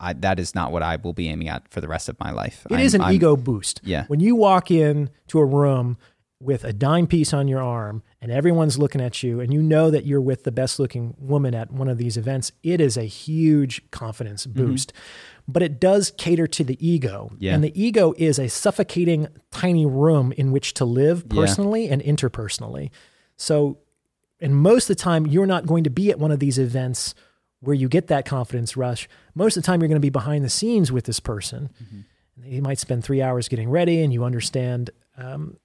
I, 0.00 0.12
that 0.14 0.40
is 0.40 0.54
not 0.54 0.72
what 0.72 0.82
I 0.82 0.96
will 0.96 1.12
be 1.12 1.28
aiming 1.28 1.48
at 1.48 1.68
for 1.68 1.82
the 1.82 1.88
rest 1.88 2.08
of 2.08 2.18
my 2.18 2.30
life. 2.30 2.66
It 2.70 2.76
I'm- 2.76 2.80
is 2.86 2.94
an 2.94 3.02
I'm- 3.02 3.12
ego 3.12 3.36
boost. 3.36 3.82
Yeah. 3.84 4.06
When 4.06 4.20
you 4.20 4.34
walk 4.34 4.70
in 4.70 5.10
to 5.28 5.40
a 5.40 5.44
room 5.44 5.98
with 6.40 6.64
a 6.64 6.72
dime 6.72 7.06
piece 7.06 7.34
on 7.34 7.48
your 7.48 7.60
arm 7.60 8.02
and 8.22 8.30
everyone's 8.30 8.78
looking 8.78 9.00
at 9.00 9.22
you 9.22 9.40
and 9.40 9.52
you 9.52 9.62
know 9.62 9.90
that 9.90 10.04
you're 10.04 10.20
with 10.20 10.44
the 10.44 10.52
best 10.52 10.78
looking 10.78 11.14
woman 11.18 11.54
at 11.54 11.70
one 11.72 11.88
of 11.88 11.96
these 11.98 12.16
events, 12.16 12.52
it 12.62 12.80
is 12.80 12.96
a 12.96 13.04
huge 13.04 13.82
confidence 13.90 14.46
Mm-hmm. 14.46 14.66
boost. 14.66 14.92
But 15.48 15.62
it 15.62 15.80
does 15.80 16.12
cater 16.16 16.46
to 16.46 16.62
the 16.62 16.76
ego. 16.86 17.32
Yeah. 17.38 17.54
And 17.54 17.64
the 17.64 17.72
ego 17.82 18.14
is 18.18 18.38
a 18.38 18.48
suffocating 18.48 19.26
tiny 19.50 19.84
room 19.86 20.32
in 20.32 20.52
which 20.52 20.74
to 20.74 20.84
live 20.84 21.24
Yeah. 21.30 21.40
personally 21.40 21.88
and 21.88 22.00
interpersonally. 22.02 22.90
So 23.36 23.78
and 24.40 24.54
most 24.56 24.88
of 24.88 24.96
the 24.96 25.02
time 25.02 25.26
you're 25.26 25.46
not 25.46 25.66
going 25.66 25.84
to 25.84 25.90
be 25.90 26.10
at 26.10 26.18
one 26.18 26.30
of 26.30 26.38
these 26.40 26.58
events 26.58 27.14
where 27.60 27.74
you 27.74 27.88
get 27.88 28.06
that 28.06 28.24
confidence 28.24 28.74
rush 28.76 29.06
most 29.34 29.56
of 29.56 29.62
the 29.62 29.66
time 29.66 29.80
you're 29.82 29.88
going 29.88 29.96
to 30.00 30.00
be 30.00 30.08
behind 30.08 30.42
the 30.44 30.48
scenes 30.48 30.90
with 30.90 31.04
this 31.04 31.20
person 31.20 31.68
and 31.90 32.50
you 32.54 32.62
might 32.62 32.78
spend 32.78 33.04
three 33.04 33.20
hours 33.20 33.48
getting 33.48 33.68
ready 33.68 34.00
and 34.02 34.14
you 34.14 34.24
understand 34.24 34.88
um, 35.18 35.58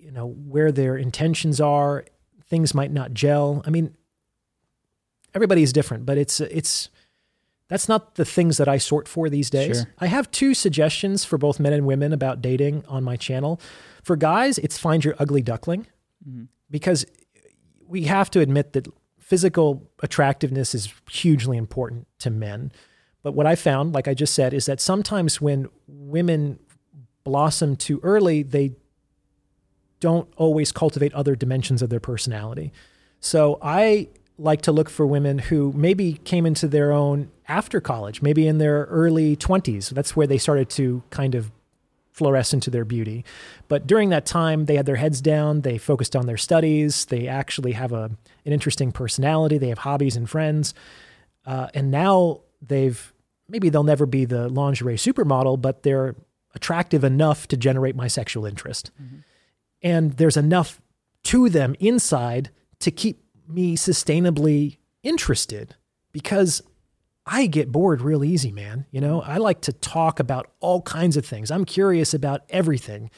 you 0.00 0.10
know 0.10 0.26
where 0.26 0.72
their 0.72 0.96
intentions 0.96 1.60
are 1.60 2.04
things 2.48 2.74
might 2.74 2.90
not 2.90 3.12
gel 3.12 3.62
i 3.66 3.70
mean 3.70 3.96
everybody 5.34 5.62
is 5.62 5.72
different 5.72 6.06
but 6.06 6.18
it's 6.18 6.40
it's 6.40 6.88
that's 7.68 7.88
not 7.88 8.16
the 8.16 8.24
things 8.24 8.56
that 8.56 8.68
i 8.68 8.78
sort 8.78 9.06
for 9.06 9.28
these 9.28 9.50
days 9.50 9.78
Sure. 9.78 9.94
i 9.98 10.06
have 10.06 10.30
two 10.30 10.54
suggestions 10.54 11.24
for 11.24 11.38
both 11.38 11.60
men 11.60 11.72
and 11.72 11.86
women 11.86 12.12
about 12.12 12.42
dating 12.42 12.84
on 12.88 13.04
my 13.04 13.16
channel 13.16 13.60
for 14.02 14.16
guys 14.16 14.58
it's 14.58 14.78
find 14.78 15.04
your 15.04 15.14
ugly 15.18 15.42
duckling 15.42 15.86
mm-hmm. 16.26 16.44
because 16.70 17.06
we 17.86 18.04
have 18.04 18.30
to 18.30 18.40
admit 18.40 18.72
that 18.72 18.88
physical 19.30 19.88
attractiveness 20.02 20.74
is 20.74 20.92
hugely 21.08 21.56
important 21.56 22.08
to 22.18 22.30
men. 22.30 22.72
But 23.22 23.32
what 23.32 23.46
I 23.46 23.54
found, 23.54 23.92
like 23.92 24.08
I 24.08 24.14
just 24.14 24.34
said, 24.34 24.52
is 24.52 24.66
that 24.66 24.80
sometimes 24.80 25.40
when 25.40 25.68
women 25.86 26.58
blossom 27.22 27.76
too 27.76 28.00
early, 28.02 28.42
they 28.42 28.72
don't 30.00 30.28
always 30.36 30.72
cultivate 30.72 31.12
other 31.14 31.36
dimensions 31.36 31.82
of 31.82 31.90
their 31.90 32.00
personality. 32.00 32.72
So 33.20 33.58
I 33.62 34.08
like 34.38 34.62
to 34.62 34.72
look 34.72 34.88
for 34.88 35.06
women 35.06 35.38
who 35.38 35.72
maybe 35.76 36.14
came 36.24 36.46
into 36.46 36.66
their 36.66 36.92
own 36.92 37.30
after 37.46 37.80
college, 37.80 38.22
maybe 38.22 38.46
in 38.46 38.58
their 38.58 38.84
early 38.84 39.36
20s. 39.36 39.90
That's 39.90 40.16
where 40.16 40.26
they 40.26 40.38
started 40.38 40.70
to 40.70 41.02
kind 41.10 41.34
of 41.34 41.52
fluoresce 42.16 42.54
into 42.54 42.70
their 42.70 42.84
beauty. 42.84 43.24
But 43.68 43.86
during 43.86 44.08
that 44.10 44.26
time, 44.26 44.64
they 44.64 44.76
had 44.76 44.86
their 44.86 44.96
heads 44.96 45.20
down, 45.20 45.60
they 45.60 45.78
focused 45.78 46.16
on 46.16 46.26
their 46.26 46.36
studies, 46.36 47.04
they 47.06 47.28
actually 47.28 47.72
have 47.72 47.92
a, 47.92 48.10
an 48.44 48.52
interesting 48.52 48.92
personality, 48.92 49.58
they 49.58 49.68
have 49.68 49.78
hobbies 49.78 50.16
and 50.16 50.28
friends. 50.28 50.74
Uh, 51.46 51.68
and 51.74 51.90
now 51.90 52.40
they've 52.60 53.12
maybe 53.48 53.68
they'll 53.68 53.82
never 53.82 54.06
be 54.06 54.24
the 54.24 54.48
lingerie 54.48 54.96
supermodel, 54.96 55.60
but 55.60 55.82
they're 55.82 56.14
attractive 56.54 57.04
enough 57.04 57.48
to 57.48 57.56
generate 57.56 57.96
my 57.96 58.06
sexual 58.08 58.46
interest. 58.46 58.90
And 59.82 60.12
there's 60.12 60.36
enough 60.36 60.80
to 61.24 61.48
them 61.48 61.74
inside 61.80 62.50
to 62.80 62.90
keep 62.90 63.22
me 63.48 63.76
sustainably 63.76 64.78
interested 65.02 65.74
because 66.12 66.62
I 67.26 67.46
get 67.46 67.70
bored 67.70 68.00
real 68.00 68.24
easy, 68.24 68.52
man. 68.52 68.86
You 68.90 69.00
know, 69.00 69.22
I 69.22 69.36
like 69.36 69.60
to 69.62 69.72
talk 69.72 70.20
about 70.20 70.50
all 70.60 70.82
kinds 70.82 71.16
of 71.16 71.24
things. 71.24 71.50
I'm 71.50 71.64
curious 71.64 72.14
about 72.14 72.42
everything. 72.48 73.10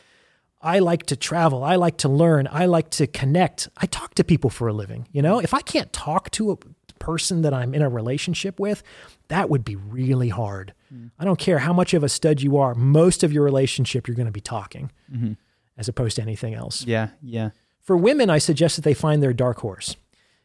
I 0.60 0.78
like 0.78 1.06
to 1.06 1.16
travel. 1.16 1.64
I 1.64 1.76
like 1.76 1.96
to 1.98 2.08
learn. 2.08 2.48
I 2.50 2.66
like 2.66 2.90
to 2.90 3.06
connect. 3.06 3.68
I 3.76 3.86
talk 3.86 4.14
to 4.14 4.24
people 4.24 4.50
for 4.50 4.68
a 4.68 4.72
living. 4.72 5.08
You 5.12 5.22
know, 5.22 5.38
if 5.40 5.54
I 5.54 5.60
can't 5.60 5.92
talk 5.92 6.30
to 6.32 6.52
a 6.52 6.56
person 6.98 7.42
that 7.42 7.52
I'm 7.52 7.74
in 7.74 7.82
a 7.82 7.88
relationship 7.88 8.60
with, 8.60 8.82
that 9.28 9.50
would 9.50 9.64
be 9.64 9.74
really 9.74 10.28
hard. 10.28 10.72
Mm. 10.92 11.10
I 11.18 11.24
don't 11.24 11.38
care 11.38 11.58
how 11.58 11.72
much 11.72 11.94
of 11.94 12.04
a 12.04 12.08
stud 12.08 12.42
you 12.42 12.58
are, 12.58 12.74
most 12.74 13.24
of 13.24 13.32
your 13.32 13.42
relationship, 13.42 14.06
you're 14.06 14.14
going 14.14 14.26
to 14.26 14.32
be 14.32 14.40
talking 14.40 14.92
mm-hmm. 15.12 15.32
As 15.76 15.88
opposed 15.88 16.16
to 16.16 16.22
anything 16.22 16.54
else. 16.54 16.86
Yeah, 16.86 17.08
yeah. 17.22 17.50
For 17.80 17.96
women, 17.96 18.30
I 18.30 18.38
suggest 18.38 18.76
that 18.76 18.82
they 18.82 18.94
find 18.94 19.22
their 19.22 19.32
dark 19.32 19.60
horse 19.60 19.96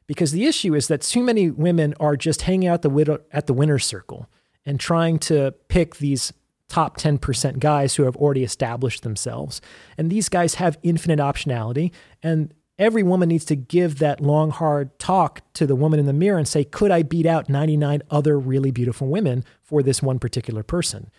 because 0.08 0.32
the 0.32 0.46
issue 0.46 0.74
is 0.74 0.88
that 0.88 1.02
too 1.02 1.22
many 1.22 1.50
women 1.50 1.94
are 2.00 2.16
just 2.16 2.44
hanging 2.44 2.68
out 2.68 2.82
the 2.82 2.90
widow, 2.90 3.20
at 3.32 3.46
the 3.48 3.54
winner's 3.54 3.86
circle 3.86 4.28
and 4.66 4.80
trying 4.80 5.20
to 5.20 5.54
pick 5.68 5.98
these 5.98 6.34
top 6.68 6.98
10% 6.98 7.60
guys 7.60 7.96
who 7.96 8.04
have 8.04 8.16
already 8.18 8.44
established 8.44 9.04
themselves. 9.04 9.62
And 9.98 10.10
these 10.10 10.30
guys 10.30 10.56
have 10.56 10.78
infinite 10.84 11.20
optionality. 11.20 11.92
And 12.22 12.54
every 12.78 13.04
woman 13.04 13.30
needs 13.30 13.46
to 13.46 13.56
give 13.56 14.00
that 14.00 14.20
long, 14.22 14.52
hard 14.52 14.98
talk 15.00 15.42
to 15.54 15.66
the 15.66 15.76
woman 15.76 16.00
in 16.00 16.06
the 16.06 16.14
mirror 16.14 16.38
and 16.38 16.48
say, 16.48 16.64
Could 16.64 16.92
I 16.92 17.04
beat 17.04 17.26
out 17.26 17.50
99 17.50 18.02
other 18.10 18.38
really 18.38 18.72
beautiful 18.72 19.08
women 19.08 19.46
for 19.62 19.82
this 19.82 20.02
one 20.02 20.20
particular 20.20 20.64
person? 20.64 21.10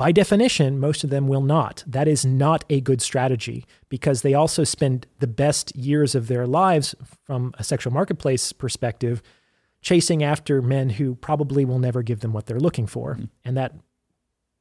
By 0.00 0.12
definition, 0.12 0.78
most 0.78 1.04
of 1.04 1.10
them 1.10 1.28
will 1.28 1.42
not. 1.42 1.84
That 1.86 2.08
is 2.08 2.24
not 2.24 2.64
a 2.70 2.80
good 2.80 3.02
strategy 3.02 3.66
because 3.90 4.22
they 4.22 4.32
also 4.32 4.64
spend 4.64 5.06
the 5.18 5.26
best 5.26 5.76
years 5.76 6.14
of 6.14 6.26
their 6.26 6.46
lives 6.46 6.94
from 7.26 7.52
a 7.58 7.64
sexual 7.64 7.92
marketplace 7.92 8.54
perspective 8.54 9.22
chasing 9.82 10.22
after 10.22 10.62
men 10.62 10.88
who 10.88 11.16
probably 11.16 11.66
will 11.66 11.78
never 11.78 12.02
give 12.02 12.20
them 12.20 12.32
what 12.32 12.46
they're 12.46 12.58
looking 12.58 12.86
for. 12.86 13.16
Hmm. 13.16 13.24
And 13.44 13.58
that 13.58 13.74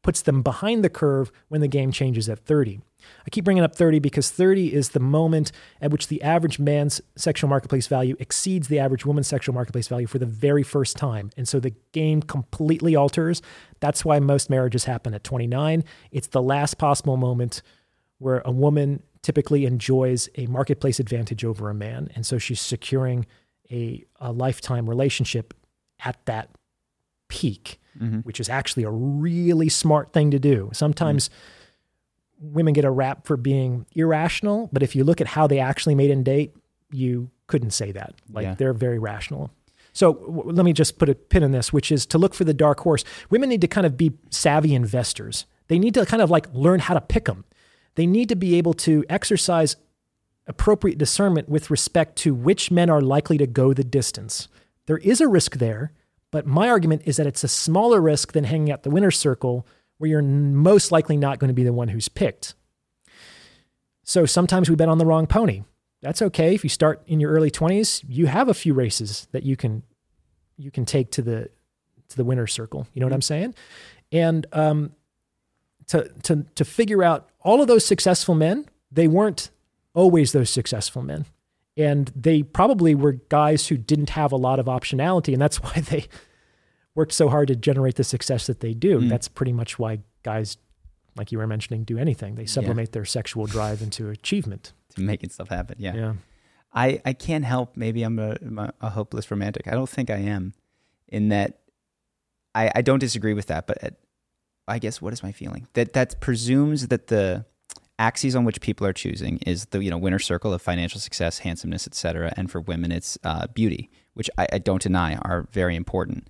puts 0.01 0.21
them 0.21 0.41
behind 0.41 0.83
the 0.83 0.89
curve 0.89 1.31
when 1.49 1.61
the 1.61 1.67
game 1.67 1.91
changes 1.91 2.29
at 2.29 2.39
30. 2.39 2.79
I 3.25 3.29
keep 3.29 3.45
bringing 3.45 3.63
up 3.63 3.75
30 3.75 3.99
because 3.99 4.29
30 4.31 4.73
is 4.73 4.89
the 4.89 4.99
moment 4.99 5.51
at 5.81 5.91
which 5.91 6.07
the 6.07 6.21
average 6.21 6.59
man's 6.59 7.01
sexual 7.15 7.49
marketplace 7.49 7.87
value 7.87 8.15
exceeds 8.19 8.67
the 8.67 8.79
average 8.79 9.05
woman's 9.05 9.27
sexual 9.27 9.55
marketplace 9.55 9.87
value 9.87 10.07
for 10.07 10.19
the 10.19 10.25
very 10.25 10.63
first 10.63 10.97
time. 10.97 11.31
And 11.37 11.47
so 11.47 11.59
the 11.59 11.73
game 11.91 12.21
completely 12.21 12.95
alters. 12.95 13.41
That's 13.79 14.03
why 14.03 14.19
most 14.19 14.49
marriages 14.49 14.85
happen 14.85 15.13
at 15.13 15.23
29. 15.23 15.83
It's 16.11 16.27
the 16.27 16.41
last 16.41 16.77
possible 16.77 17.17
moment 17.17 17.61
where 18.17 18.41
a 18.45 18.51
woman 18.51 19.03
typically 19.21 19.65
enjoys 19.65 20.29
a 20.35 20.45
marketplace 20.47 20.99
advantage 20.99 21.43
over 21.43 21.69
a 21.69 21.73
man. 21.73 22.09
And 22.15 22.25
so 22.25 22.37
she's 22.37 22.61
securing 22.61 23.25
a, 23.71 24.05
a 24.19 24.31
lifetime 24.31 24.89
relationship 24.89 25.53
at 26.03 26.17
that 26.25 26.49
peak, 27.29 27.79
mm-hmm. 27.99 28.19
which 28.19 28.39
is 28.39 28.49
actually 28.49 28.83
a 28.83 28.91
really 28.91 29.69
smart 29.69 30.11
thing 30.13 30.31
to 30.31 30.39
do. 30.39 30.69
Sometimes 30.73 31.29
women 32.39 32.73
get 32.73 32.85
a 32.85 32.91
rap 32.91 33.25
for 33.25 33.37
being 33.37 33.85
irrational, 33.93 34.69
but 34.71 34.83
if 34.83 34.95
you 34.95 35.03
look 35.03 35.21
at 35.21 35.27
how 35.27 35.47
they 35.47 35.59
actually 35.59 35.95
made 35.95 36.09
in 36.09 36.23
date, 36.23 36.55
you 36.91 37.29
couldn't 37.47 37.71
say 37.71 37.91
that. 37.91 38.15
Like 38.31 38.43
Yeah. 38.43 38.55
they're 38.55 38.73
very 38.73 38.99
rational. 38.99 39.51
So 39.91 40.13
w- 40.13 40.51
let 40.51 40.63
me 40.63 40.73
just 40.73 40.97
put 40.99 41.09
a 41.09 41.15
pin 41.15 41.43
in 41.43 41.51
this, 41.51 41.73
which 41.73 41.91
is 41.91 42.05
to 42.07 42.17
look 42.17 42.33
for 42.33 42.43
the 42.43 42.53
dark 42.53 42.79
horse. 42.81 43.03
Women 43.29 43.49
need 43.49 43.61
to 43.61 43.67
kind 43.67 43.85
of 43.85 43.97
be 43.97 44.13
savvy 44.29 44.73
investors. 44.75 45.45
They 45.67 45.79
need 45.79 45.93
to 45.95 46.05
kind 46.05 46.21
of 46.21 46.29
like 46.29 46.47
learn 46.53 46.79
how 46.79 46.93
to 46.93 47.01
pick 47.01 47.25
them. 47.25 47.45
They 47.95 48.05
need 48.05 48.29
to 48.29 48.35
be 48.35 48.55
able 48.55 48.73
to 48.75 49.03
exercise 49.09 49.75
appropriate 50.47 50.97
discernment 50.97 51.49
with 51.49 51.69
respect 51.69 52.15
to 52.17 52.33
which 52.33 52.71
men 52.71 52.89
are 52.89 53.01
likely 53.01 53.37
to 53.37 53.47
go 53.47 53.73
the 53.73 53.83
distance. 53.83 54.47
There 54.85 54.97
is 54.97 55.21
a 55.21 55.27
risk 55.27 55.57
there, 55.57 55.91
but 56.31 56.45
my 56.45 56.69
argument 56.69 57.03
is 57.05 57.17
that 57.17 57.27
it's 57.27 57.43
a 57.43 57.47
smaller 57.47 58.01
risk 58.01 58.33
than 58.33 58.43
hanging 58.43 58.71
out 58.71 58.83
the 58.83 58.89
winner's 58.89 59.17
circle 59.17 59.65
where 59.97 60.09
you're 60.09 60.21
most 60.21 60.91
likely 60.91 61.17
not 61.17 61.39
going 61.39 61.49
to 61.49 61.53
be 61.53 61.63
the 61.63 61.73
one 61.73 61.89
who's 61.89 62.09
picked. 62.09 62.55
So 64.03 64.25
sometimes 64.25 64.69
we 64.69 64.75
bet 64.75 64.89
on 64.89 64.97
the 64.97 65.05
wrong 65.05 65.27
pony. 65.27 65.63
That's 66.01 66.21
okay. 66.21 66.55
If 66.55 66.63
you 66.63 66.69
start 66.69 67.01
in 67.05 67.19
your 67.19 67.31
early 67.31 67.51
20s, 67.51 68.03
you 68.07 68.27
have 68.27 68.47
a 68.47 68.53
few 68.53 68.73
races 68.73 69.27
that 69.31 69.43
you 69.43 69.55
can 69.55 69.83
you 70.57 70.71
can 70.71 70.85
take 70.85 71.11
to 71.11 71.21
the 71.21 71.49
to 72.09 72.17
the 72.17 72.23
winner's 72.23 72.53
circle. 72.53 72.87
You 72.93 73.01
know 73.01 73.05
what 73.05 73.13
I'm 73.13 73.21
saying? 73.21 73.55
And 74.11 74.45
um, 74.51 74.93
to 75.87 76.09
to 76.23 76.45
to 76.55 76.65
figure 76.65 77.03
out 77.03 77.29
all 77.41 77.61
of 77.61 77.67
those 77.67 77.85
successful 77.85 78.35
men, 78.35 78.65
they 78.91 79.07
weren't 79.07 79.49
always 79.93 80.31
those 80.31 80.49
successful 80.49 81.01
men. 81.01 81.25
And 81.79 82.11
they 82.15 82.43
probably 82.43 82.93
were 82.93 83.13
guys 83.13 83.67
who 83.67 83.77
didn't 83.77 84.11
have 84.11 84.31
a 84.31 84.35
lot 84.35 84.59
of 84.59 84.65
optionality. 84.65 85.33
And 85.33 85.41
that's 85.41 85.57
why 85.63 85.81
they 85.81 86.07
worked 86.95 87.13
so 87.13 87.29
hard 87.29 87.47
to 87.47 87.55
generate 87.55 87.95
the 87.95 88.03
success 88.03 88.47
that 88.47 88.59
they 88.59 88.73
do. 88.73 88.99
Mm. 88.99 89.09
That's 89.09 89.27
pretty 89.27 89.53
much 89.53 89.79
why 89.79 89.99
guys, 90.23 90.57
like 91.15 91.31
you 91.31 91.37
were 91.37 91.47
mentioning, 91.47 91.83
do 91.83 91.97
anything. 91.97 92.35
They 92.35 92.45
sublimate 92.45 92.91
their 92.91 93.05
sexual 93.05 93.45
drive 93.45 93.81
into 93.81 94.09
achievement. 94.09 94.73
To 94.95 95.01
making 95.01 95.29
stuff 95.29 95.49
happen. 95.49 95.75
Yeah. 95.77 95.93
Yeah. 95.93 96.13
I, 96.73 96.99
I 97.05 97.13
can't 97.13 97.45
help. 97.45 97.77
Maybe 97.77 98.01
I'm 98.01 98.17
a, 98.17 98.37
I'm 98.41 98.57
a, 98.57 98.73
a 98.81 98.89
hopeless 98.89 99.29
romantic. 99.29 99.67
I 99.67 99.71
don't 99.71 99.87
think 99.87 100.09
I 100.09 100.15
am, 100.17 100.55
in 101.07 101.29
that 101.29 101.59
I, 102.55 102.71
I 102.75 102.81
don't 102.81 102.99
disagree 102.99 103.33
with 103.33 103.47
that. 103.47 103.67
But 103.67 103.83
at, 103.83 103.95
I 104.67 104.79
guess 104.79 105.01
what 105.01 105.13
is 105.13 105.23
my 105.23 105.31
feeling 105.31 105.67
that 105.73 105.93
that 105.93 106.19
presumes 106.21 106.87
that 106.87 107.07
the 107.07 107.45
axes 107.99 108.35
on 108.35 108.45
which 108.45 108.61
people 108.61 108.87
are 108.87 108.93
choosing 108.93 109.37
is 109.45 109.65
the 109.65 109.83
you 109.83 109.91
know 109.91 109.97
winner 109.97 110.17
circle 110.17 110.53
of 110.53 110.61
financial 110.61 110.99
success, 110.99 111.39
handsomeness, 111.39 111.85
etc. 111.85 112.33
And 112.35 112.49
for 112.49 112.61
women, 112.61 112.91
it's 112.91 113.17
uh, 113.23 113.47
beauty, 113.47 113.91
which 114.15 114.29
I, 114.37 114.47
I 114.53 114.57
don't 114.57 114.81
deny 114.81 115.15
are 115.15 115.47
very 115.51 115.75
important. 115.75 116.27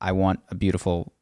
I 0.00 0.12
want 0.12 0.40
a 0.48 0.54
beautiful 0.54 1.12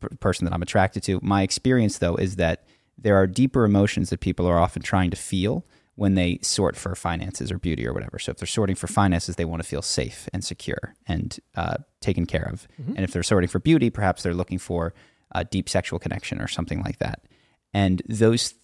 p- 0.00 0.14
person 0.20 0.44
that 0.44 0.54
I'm 0.54 0.62
attracted 0.62 1.02
to. 1.04 1.18
My 1.22 1.42
experience, 1.42 1.98
though, 1.98 2.14
is 2.14 2.36
that 2.36 2.66
there 2.96 3.16
are 3.16 3.26
deeper 3.26 3.64
emotions 3.64 4.10
that 4.10 4.20
people 4.20 4.46
are 4.46 4.60
often 4.60 4.82
trying 4.82 5.10
to 5.10 5.16
feel 5.16 5.66
when 5.96 6.14
they 6.14 6.38
sort 6.42 6.76
for 6.76 6.94
finances 6.94 7.50
or 7.50 7.58
beauty 7.58 7.86
or 7.86 7.92
whatever. 7.92 8.18
So 8.18 8.30
if 8.30 8.38
they're 8.38 8.46
sorting 8.46 8.76
for 8.76 8.86
finances, 8.86 9.36
they 9.36 9.44
want 9.44 9.62
to 9.62 9.68
feel 9.68 9.82
safe 9.82 10.28
and 10.32 10.44
secure 10.44 10.94
and 11.06 11.38
uh, 11.56 11.78
taken 12.00 12.24
care 12.24 12.48
of. 12.50 12.68
Mm-hmm. 12.80 12.92
And 12.96 13.04
if 13.04 13.12
they're 13.12 13.22
sorting 13.22 13.48
for 13.48 13.58
beauty, 13.58 13.90
perhaps 13.90 14.22
they're 14.22 14.34
looking 14.34 14.58
for 14.58 14.94
a 15.32 15.44
deep 15.44 15.68
sexual 15.68 15.98
connection 15.98 16.40
or 16.40 16.48
something 16.48 16.82
like 16.82 16.98
that. 16.98 17.22
And 17.72 18.02
those 18.08 18.54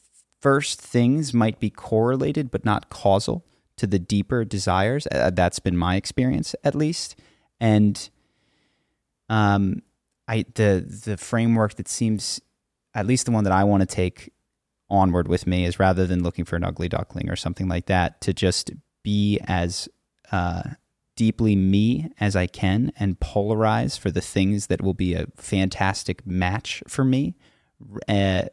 first 0.41 0.81
things 0.81 1.33
might 1.33 1.59
be 1.61 1.71
correlated 1.71 2.51
but 2.51 2.65
not 2.65 2.91
causal 2.91 3.45
to 3.77 3.87
the 3.87 3.99
deeper 3.99 4.45
desires. 4.45 5.07
Uh, 5.11 5.31
that's 5.31 5.59
been 5.59 5.77
my 5.77 5.97
experience, 5.97 6.55
at 6.65 6.75
least. 6.75 7.17
And 7.61 8.09
um, 9.29 9.83
I 10.29 10.45
the 10.55 10.85
the 11.05 11.17
framework 11.17 11.75
that 11.75 11.89
seems, 11.89 12.41
at 12.95 13.07
least 13.07 13.27
the 13.27 13.33
one 13.33 13.45
that 13.45 13.53
I 13.53 13.65
want 13.65 13.83
to 13.83 13.87
take 13.87 14.33
onward 14.89 15.29
with 15.29 15.47
me, 15.47 15.65
is 15.65 15.79
rather 15.79 16.07
than 16.07 16.23
looking 16.23 16.45
for 16.45 16.57
an 16.57 16.65
ugly 16.65 16.89
duckling 16.89 17.29
or 17.29 17.37
something 17.37 17.69
like 17.69 17.87
that, 17.87 18.21
to 18.23 18.33
just 18.33 18.71
be 19.03 19.39
as 19.47 19.89
uh, 20.33 20.63
deeply 21.17 21.57
me 21.57 22.11
as 22.21 22.37
I 22.37 22.47
can 22.47 22.93
and 22.99 23.19
polarize 23.19 23.99
for 23.99 24.11
the 24.11 24.21
things 24.21 24.67
that 24.69 24.83
will 24.83 24.95
be 24.95 25.15
a 25.15 25.27
fantastic 25.37 26.27
match 26.27 26.83
for 26.89 27.05
me. 27.05 27.35
Uh, 28.09 28.45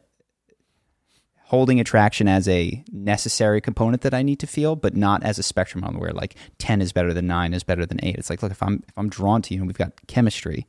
holding 1.54 1.78
attraction 1.78 2.26
as 2.26 2.48
a 2.48 2.82
necessary 2.92 3.60
component 3.60 4.02
that 4.02 4.12
I 4.12 4.22
need 4.22 4.40
to 4.40 4.46
feel, 4.46 4.74
but 4.74 4.96
not 4.96 5.22
as 5.22 5.38
a 5.38 5.42
spectrum 5.42 5.84
on 5.84 5.98
where 6.00 6.10
like 6.10 6.34
ten 6.58 6.82
is 6.82 6.92
better 6.92 7.14
than 7.14 7.28
nine 7.28 7.54
is 7.54 7.62
better 7.62 7.86
than 7.86 7.98
eight. 8.02 8.16
It's 8.16 8.28
like, 8.28 8.42
look, 8.42 8.50
if 8.50 8.60
I'm 8.62 8.82
if 8.88 8.98
I'm 8.98 9.08
drawn 9.08 9.40
to 9.42 9.54
you 9.54 9.60
and 9.60 9.68
we've 9.68 9.78
got 9.78 9.92
chemistry, 10.08 10.66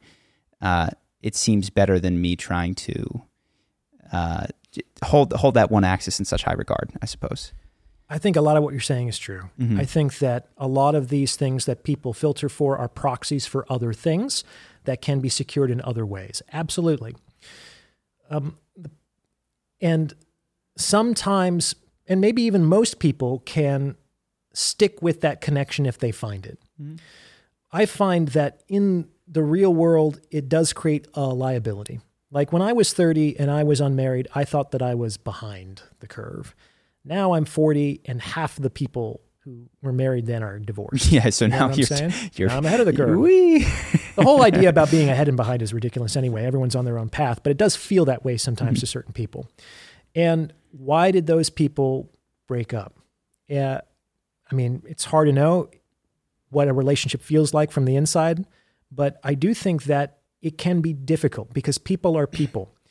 uh, 0.61 0.89
it 1.21 1.35
seems 1.35 1.71
better 1.71 1.99
than 1.99 2.21
me 2.21 2.35
trying 2.35 2.75
to 2.75 3.23
uh, 4.13 4.45
hold 5.03 5.33
hold 5.33 5.55
that 5.55 5.71
one 5.71 5.83
axis 5.83 6.19
in 6.19 6.25
such 6.25 6.43
high 6.43 6.53
regard. 6.53 6.91
I 7.01 7.07
suppose. 7.07 7.51
I 8.07 8.19
think 8.19 8.35
a 8.35 8.41
lot 8.41 8.55
of 8.55 8.61
what 8.61 8.71
you're 8.71 8.81
saying 8.81 9.07
is 9.07 9.17
true. 9.17 9.49
Mm-hmm. 9.59 9.79
I 9.79 9.85
think 9.85 10.19
that 10.19 10.49
a 10.57 10.67
lot 10.67 10.93
of 10.93 11.09
these 11.09 11.35
things 11.35 11.65
that 11.65 11.83
people 11.83 12.13
filter 12.13 12.49
for 12.49 12.77
are 12.77 12.87
proxies 12.87 13.47
for 13.47 13.65
other 13.67 13.93
things 13.93 14.43
that 14.83 15.01
can 15.01 15.19
be 15.21 15.29
secured 15.29 15.71
in 15.71 15.81
other 15.81 16.05
ways. 16.05 16.43
Absolutely. 16.53 17.15
Um, 18.29 18.59
and 19.81 20.13
sometimes, 20.77 21.76
and 22.07 22.22
maybe 22.22 22.43
even 22.43 22.65
most 22.65 22.99
people 22.99 23.39
can 23.45 23.95
stick 24.53 25.02
with 25.02 25.22
that 25.22 25.41
connection 25.41 25.85
if 25.85 25.97
they 25.97 26.11
find 26.11 26.45
it. 26.45 26.60
Mm-hmm. 26.81 26.95
I 27.72 27.85
find 27.85 28.30
that 28.30 28.64
in 28.68 29.10
the 29.27 29.43
real 29.43 29.73
world, 29.73 30.22
it 30.31 30.47
does 30.47 30.72
create 30.73 31.07
a 31.14 31.27
liability. 31.27 31.99
Like 32.31 32.52
when 32.52 32.61
I 32.61 32.73
was 32.73 32.93
30 32.93 33.39
and 33.39 33.52
I 33.52 33.64
was 33.64 33.81
unmarried, 33.81 34.27
I 34.34 34.43
thought 34.45 34.72
that 34.72 34.81
I 34.81 34.95
was 34.95 35.18
behind 35.18 35.84
the 35.99 36.07
curve. 36.07 36.56
Now 37.03 37.34
I'm 37.34 37.45
40 37.45 38.02
and 38.06 38.22
half 38.22 38.56
the 38.56 38.69
people 38.69 39.22
who 39.45 39.69
were 39.81 39.93
married 39.93 40.26
then 40.26 40.41
are 40.41 40.57
divorced. 40.60 41.11
Yeah, 41.11 41.30
so 41.30 41.45
you 41.45 41.52
now 41.52 41.72
you're, 41.72 41.88
you're 42.35 42.49
now 42.49 42.57
I'm 42.57 42.65
ahead 42.65 42.80
of 42.80 42.88
the 42.88 42.93
curve. 42.93 43.19
the 44.15 44.23
whole 44.23 44.41
idea 44.41 44.69
about 44.69 44.89
being 44.89 45.10
ahead 45.10 45.27
and 45.27 45.38
behind 45.38 45.61
is 45.61 45.73
ridiculous 45.73 46.15
anyway. 46.15 46.45
Everyone's 46.45 46.76
on 46.76 46.84
their 46.84 46.97
own 46.97 47.10
path, 47.10 47.41
but 47.43 47.52
it 47.52 47.57
does 47.57 47.76
feel 47.76 48.06
that 48.06 48.26
way 48.26 48.38
sometimes 48.38 48.77
mm-hmm. 48.77 48.81
to 48.81 48.88
certain 48.88 49.14
people. 49.14 49.47
And 50.15 50.53
why 50.77 51.11
did 51.11 51.26
those 51.27 51.49
people 51.49 52.11
break 52.47 52.73
up? 52.73 52.95
Yeah, 53.47 53.81
I 54.52 54.56
mean, 54.56 54.84
it's 54.85 55.06
hard 55.06 55.27
to 55.27 55.34
know 55.34 55.69
what 56.49 56.68
a 56.68 56.73
relationship 56.73 57.22
feels 57.22 57.53
like 57.53 57.72
from 57.72 57.85
the 57.85 57.95
inside, 57.95 58.45
but 58.91 59.19
I 59.23 59.34
do 59.34 59.53
think 59.53 59.84
that 59.85 60.19
it 60.41 60.57
can 60.57 60.81
be 60.81 60.93
difficult 60.93 61.53
because 61.53 61.77
people 61.77 62.18
are 62.18 62.27
people. 62.27 62.72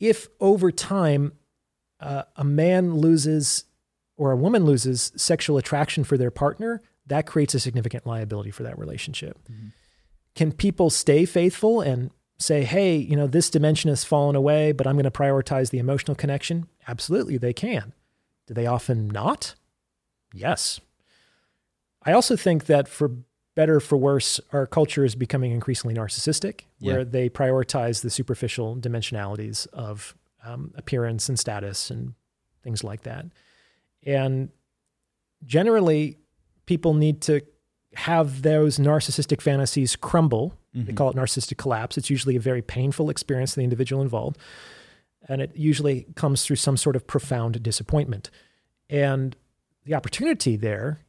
If 0.00 0.28
over 0.40 0.72
time 0.72 1.32
uh, 2.00 2.22
a 2.34 2.42
man 2.42 2.94
loses 2.94 3.64
or 4.16 4.32
a 4.32 4.36
woman 4.36 4.64
loses 4.64 5.12
sexual 5.14 5.58
attraction 5.58 6.04
for 6.04 6.16
their 6.16 6.30
partner, 6.30 6.80
that 7.06 7.26
creates 7.26 7.54
a 7.54 7.60
significant 7.60 8.06
liability 8.06 8.50
for 8.50 8.62
that 8.62 8.78
relationship. 8.78 9.38
Mm-hmm. 9.42 9.68
Can 10.34 10.52
people 10.52 10.88
stay 10.88 11.26
faithful 11.26 11.82
and 11.82 12.10
say, 12.38 12.64
hey, 12.64 12.96
you 12.96 13.14
know, 13.14 13.26
this 13.26 13.50
dimension 13.50 13.90
has 13.90 14.04
fallen 14.04 14.36
away, 14.36 14.72
but 14.72 14.86
I'm 14.86 14.94
going 14.94 15.04
to 15.04 15.10
prioritize 15.10 15.68
the 15.68 15.78
emotional 15.78 16.14
connection? 16.14 16.66
Absolutely, 16.90 17.38
they 17.38 17.52
can. 17.52 17.92
Do 18.46 18.54
they 18.54 18.66
often 18.66 19.08
not? 19.08 19.54
Yes. 20.34 20.80
I 22.04 22.12
also 22.12 22.36
think 22.36 22.66
that 22.66 22.88
for 22.88 23.12
better 23.54 23.76
or 23.76 23.80
for 23.80 23.96
worse, 23.96 24.40
our 24.52 24.66
culture 24.66 25.04
is 25.04 25.14
becoming 25.14 25.52
increasingly 25.52 25.94
narcissistic, 25.94 26.62
yeah. 26.78 26.92
where 26.92 27.04
they 27.04 27.28
prioritize 27.28 28.02
the 28.02 28.10
superficial 28.10 28.76
dimensionalities 28.76 29.66
of 29.72 30.14
um, 30.44 30.72
appearance 30.76 31.28
and 31.28 31.38
status 31.38 31.90
and 31.90 32.14
things 32.64 32.82
like 32.82 33.02
that. 33.02 33.26
And 34.04 34.48
generally, 35.44 36.18
people 36.66 36.94
need 36.94 37.20
to 37.22 37.42
have 37.94 38.42
those 38.42 38.78
narcissistic 38.78 39.40
fantasies 39.40 39.96
crumble 39.96 40.56
Mm-hmm. 40.74 40.86
They 40.86 40.92
call 40.92 41.10
it 41.10 41.16
narcissistic 41.16 41.56
collapse. 41.56 41.98
It's 41.98 42.10
usually 42.10 42.36
a 42.36 42.40
very 42.40 42.62
painful 42.62 43.10
experience 43.10 43.54
for 43.54 43.60
the 43.60 43.64
individual 43.64 44.02
involved. 44.02 44.38
And 45.28 45.40
it 45.40 45.54
usually 45.54 46.06
comes 46.14 46.44
through 46.44 46.56
some 46.56 46.76
sort 46.76 46.96
of 46.96 47.06
profound 47.06 47.62
disappointment. 47.62 48.30
And 48.88 49.36
the 49.84 49.94
opportunity 49.94 50.56
there 50.56 51.00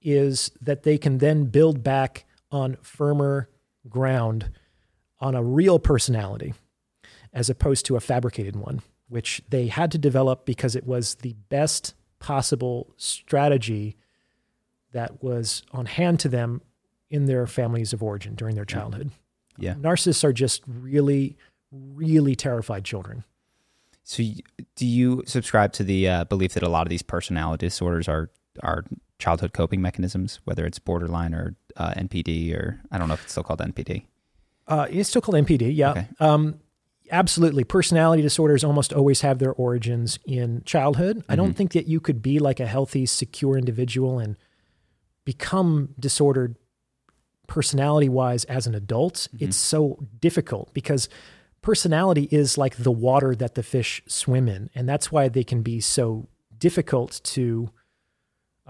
is 0.00 0.50
that 0.60 0.84
they 0.84 0.98
can 0.98 1.18
then 1.18 1.44
build 1.46 1.82
back 1.82 2.24
on 2.50 2.76
firmer 2.80 3.48
ground 3.88 4.50
on 5.20 5.34
a 5.34 5.42
real 5.42 5.78
personality 5.78 6.54
as 7.32 7.50
opposed 7.50 7.84
to 7.86 7.96
a 7.96 8.00
fabricated 8.00 8.56
one, 8.56 8.82
which 9.08 9.42
they 9.50 9.66
had 9.66 9.90
to 9.92 9.98
develop 9.98 10.46
because 10.46 10.76
it 10.76 10.86
was 10.86 11.16
the 11.16 11.34
best 11.48 11.94
possible 12.18 12.92
strategy 12.96 13.96
that 14.92 15.22
was 15.22 15.62
on 15.72 15.86
hand 15.86 16.18
to 16.20 16.28
them 16.28 16.62
in 17.10 17.26
their 17.26 17.46
families 17.46 17.92
of 17.92 18.02
origin 18.02 18.34
during 18.34 18.54
their 18.54 18.64
childhood. 18.64 19.10
Yeah. 19.58 19.74
Narcissists 19.74 20.24
are 20.24 20.32
just 20.32 20.62
really, 20.66 21.36
really 21.70 22.34
terrified 22.34 22.84
children. 22.84 23.24
So, 24.08 24.22
do 24.76 24.86
you 24.86 25.24
subscribe 25.26 25.72
to 25.74 25.82
the 25.82 26.08
uh, 26.08 26.24
belief 26.26 26.54
that 26.54 26.62
a 26.62 26.68
lot 26.68 26.86
of 26.86 26.90
these 26.90 27.02
personality 27.02 27.66
disorders 27.66 28.08
are 28.08 28.30
are 28.62 28.84
childhood 29.18 29.52
coping 29.52 29.82
mechanisms, 29.82 30.38
whether 30.44 30.64
it's 30.64 30.78
borderline 30.78 31.34
or 31.34 31.56
uh, 31.76 31.92
NPD, 31.94 32.54
or 32.54 32.80
I 32.92 32.98
don't 32.98 33.08
know 33.08 33.14
if 33.14 33.24
it's 33.24 33.32
still 33.32 33.42
called 33.42 33.58
NPD? 33.58 34.04
Uh, 34.68 34.86
it's 34.88 35.08
still 35.08 35.20
called 35.20 35.34
NPD. 35.34 35.74
Yeah. 35.74 35.90
Okay. 35.90 36.06
Um, 36.20 36.60
absolutely. 37.10 37.64
Personality 37.64 38.22
disorders 38.22 38.62
almost 38.62 38.92
always 38.92 39.22
have 39.22 39.40
their 39.40 39.52
origins 39.52 40.20
in 40.24 40.62
childhood. 40.64 41.18
Mm-hmm. 41.18 41.32
I 41.32 41.34
don't 41.34 41.48
mm-hmm. 41.48 41.56
think 41.56 41.72
that 41.72 41.88
you 41.88 41.98
could 41.98 42.22
be 42.22 42.38
like 42.38 42.60
a 42.60 42.66
healthy, 42.66 43.06
secure 43.06 43.58
individual 43.58 44.20
and 44.20 44.36
become 45.24 45.94
disordered 45.98 46.54
personality 47.48 48.08
wise 48.08 48.44
as 48.44 48.68
an 48.68 48.74
adult, 48.76 49.14
mm-hmm. 49.14 49.46
it's 49.46 49.56
so 49.56 49.98
difficult 50.20 50.72
because 50.74 51.08
personality 51.66 52.28
is 52.30 52.56
like 52.56 52.76
the 52.76 52.92
water 52.92 53.34
that 53.34 53.56
the 53.56 53.62
fish 53.62 54.00
swim 54.06 54.46
in. 54.46 54.70
And 54.72 54.88
that's 54.88 55.10
why 55.10 55.26
they 55.26 55.42
can 55.42 55.62
be 55.62 55.80
so 55.80 56.28
difficult 56.56 57.20
to 57.24 57.70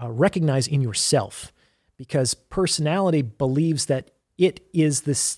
uh, 0.01 0.09
recognize 0.09 0.67
in 0.67 0.81
yourself 0.81 1.53
because 1.95 2.33
personality 2.33 3.21
believes 3.21 3.85
that 3.85 4.09
it 4.39 4.61
is 4.73 5.01
this 5.01 5.37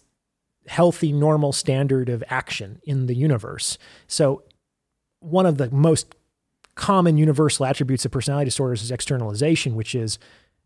healthy, 0.67 1.11
normal 1.11 1.51
standard 1.51 2.07
of 2.07 2.23
action 2.29 2.79
in 2.83 3.07
the 3.07 3.13
universe. 3.13 3.77
So, 4.07 4.43
one 5.19 5.45
of 5.45 5.57
the 5.57 5.69
most 5.69 6.15
common 6.75 7.17
universal 7.17 7.65
attributes 7.65 8.05
of 8.05 8.11
personality 8.11 8.45
disorders 8.45 8.83
is 8.83 8.89
externalization, 8.89 9.75
which 9.75 9.95
is 9.95 10.17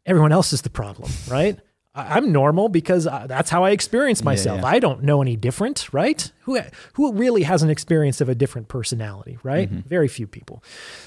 everyone 0.05 0.31
else 0.31 0.53
is 0.53 0.61
the 0.61 0.69
problem, 0.69 1.09
right? 1.27 1.57
I'm 1.95 2.31
normal 2.31 2.69
because 2.69 3.03
that's 3.03 3.51
how 3.51 3.63
I 3.63 3.69
experience 3.69 4.23
myself. 4.23 4.57
Yeah, 4.57 4.63
yeah. 4.63 4.75
I 4.75 4.79
don't 4.79 5.03
know 5.03 5.21
any 5.21 5.35
different, 5.35 5.93
right? 5.93 6.31
Who 6.41 6.59
who 6.93 7.13
really 7.13 7.43
has 7.43 7.61
an 7.61 7.69
experience 7.69 8.19
of 8.19 8.29
a 8.29 8.35
different 8.35 8.67
personality, 8.67 9.37
right? 9.43 9.69
Mm-hmm. 9.69 9.87
Very 9.87 10.07
few 10.07 10.25
people. 10.25 10.63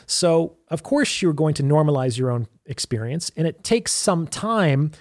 So, 0.07 0.57
of 0.69 0.85
course, 0.85 1.21
you're 1.21 1.33
going 1.33 1.55
to 1.55 1.65
normalize 1.65 2.19
your 2.19 2.31
own 2.31 2.47
experience, 2.67 3.33
and 3.37 3.49
it 3.49 3.65
takes 3.65 3.91
some 3.91 4.29
time, 4.29 4.93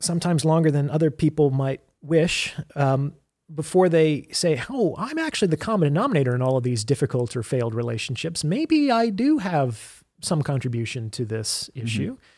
sometimes 0.00 0.44
longer 0.44 0.70
than 0.70 0.90
other 0.90 1.10
people 1.10 1.50
might 1.50 1.80
wish, 2.02 2.54
um, 2.74 3.14
before 3.52 3.88
they 3.88 4.26
say, 4.32 4.62
"Oh, 4.68 4.94
I'm 4.98 5.18
actually 5.18 5.48
the 5.48 5.56
common 5.56 5.94
denominator 5.94 6.34
in 6.34 6.42
all 6.42 6.58
of 6.58 6.62
these 6.62 6.84
difficult 6.84 7.34
or 7.36 7.42
failed 7.42 7.74
relationships. 7.74 8.44
Maybe 8.44 8.90
I 8.90 9.08
do 9.08 9.38
have 9.38 10.04
some 10.20 10.42
contribution 10.42 11.08
to 11.12 11.24
this 11.24 11.70
mm-hmm. 11.74 11.86
issue." 11.86 12.12
Mm-hmm 12.12 12.32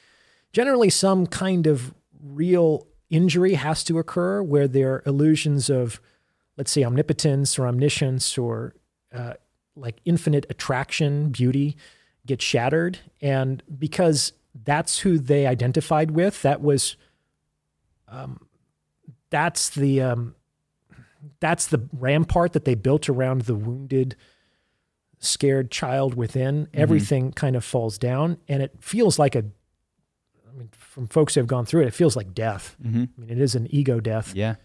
generally 0.53 0.91
some 0.91 1.27
kind 1.27 1.67
of 1.67 1.95
real 2.23 2.87
injury 3.11 3.55
has 3.55 3.85
to 3.85 3.99
occur 3.99 4.43
where 4.43 4.69
there 4.69 4.95
are 4.95 5.03
illusions 5.07 5.71
of, 5.71 6.01
let's 6.57 6.71
say, 6.71 6.85
omnipotence 6.85 7.59
or 7.59 7.67
omniscience 7.67 8.37
or 8.37 8.75
uh, 9.15 9.35
like 9.77 10.01
infinite 10.05 10.47
attraction, 10.51 11.31
beauty 11.31 11.77
get 12.27 12.43
shattered. 12.43 12.99
And 13.23 13.63
because 13.79 14.33
that's 14.65 14.99
who 15.01 15.19
they 15.19 15.47
identified 15.47 16.11
with, 16.11 16.43
that 16.43 16.61
was, 16.61 16.97
um, 18.09 18.47
that's 19.31 19.71
the, 19.71 20.03
um, 20.03 20.35
that's 21.41 21.67
the 21.67 21.89
rampart 21.93 22.53
that 22.53 22.65
they 22.65 22.75
built 22.75 23.09
around 23.09 23.43
the 23.43 23.55
wounded 23.55 24.17
scared 25.21 25.71
child 25.71 26.15
within, 26.15 26.69
everything 26.75 27.33
kind 27.33 27.57
of 27.57 27.65
falls 27.65 27.99
down, 27.99 28.39
and 28.49 28.63
it 28.63 28.75
feels 28.81 29.19
like 29.19 29.35
a. 29.35 29.45
I 30.59 30.63
mean, 30.63 30.71
from 30.77 31.07
folks 31.07 31.35
who 31.35 31.41
have 31.41 31.47
gone 31.47 31.65
through 31.67 31.83
it, 31.83 31.87
it 31.87 31.95
feels 31.95 32.17
like 32.17 32.35
death. 32.35 32.77
Mm-hmm. 32.85 33.05
I 33.17 33.21
mean, 33.21 33.31
it 33.31 33.39
is 33.41 33.55
an 33.55 33.69
ego 33.71 34.01
death, 34.01 34.35
Yeah. 34.35 34.57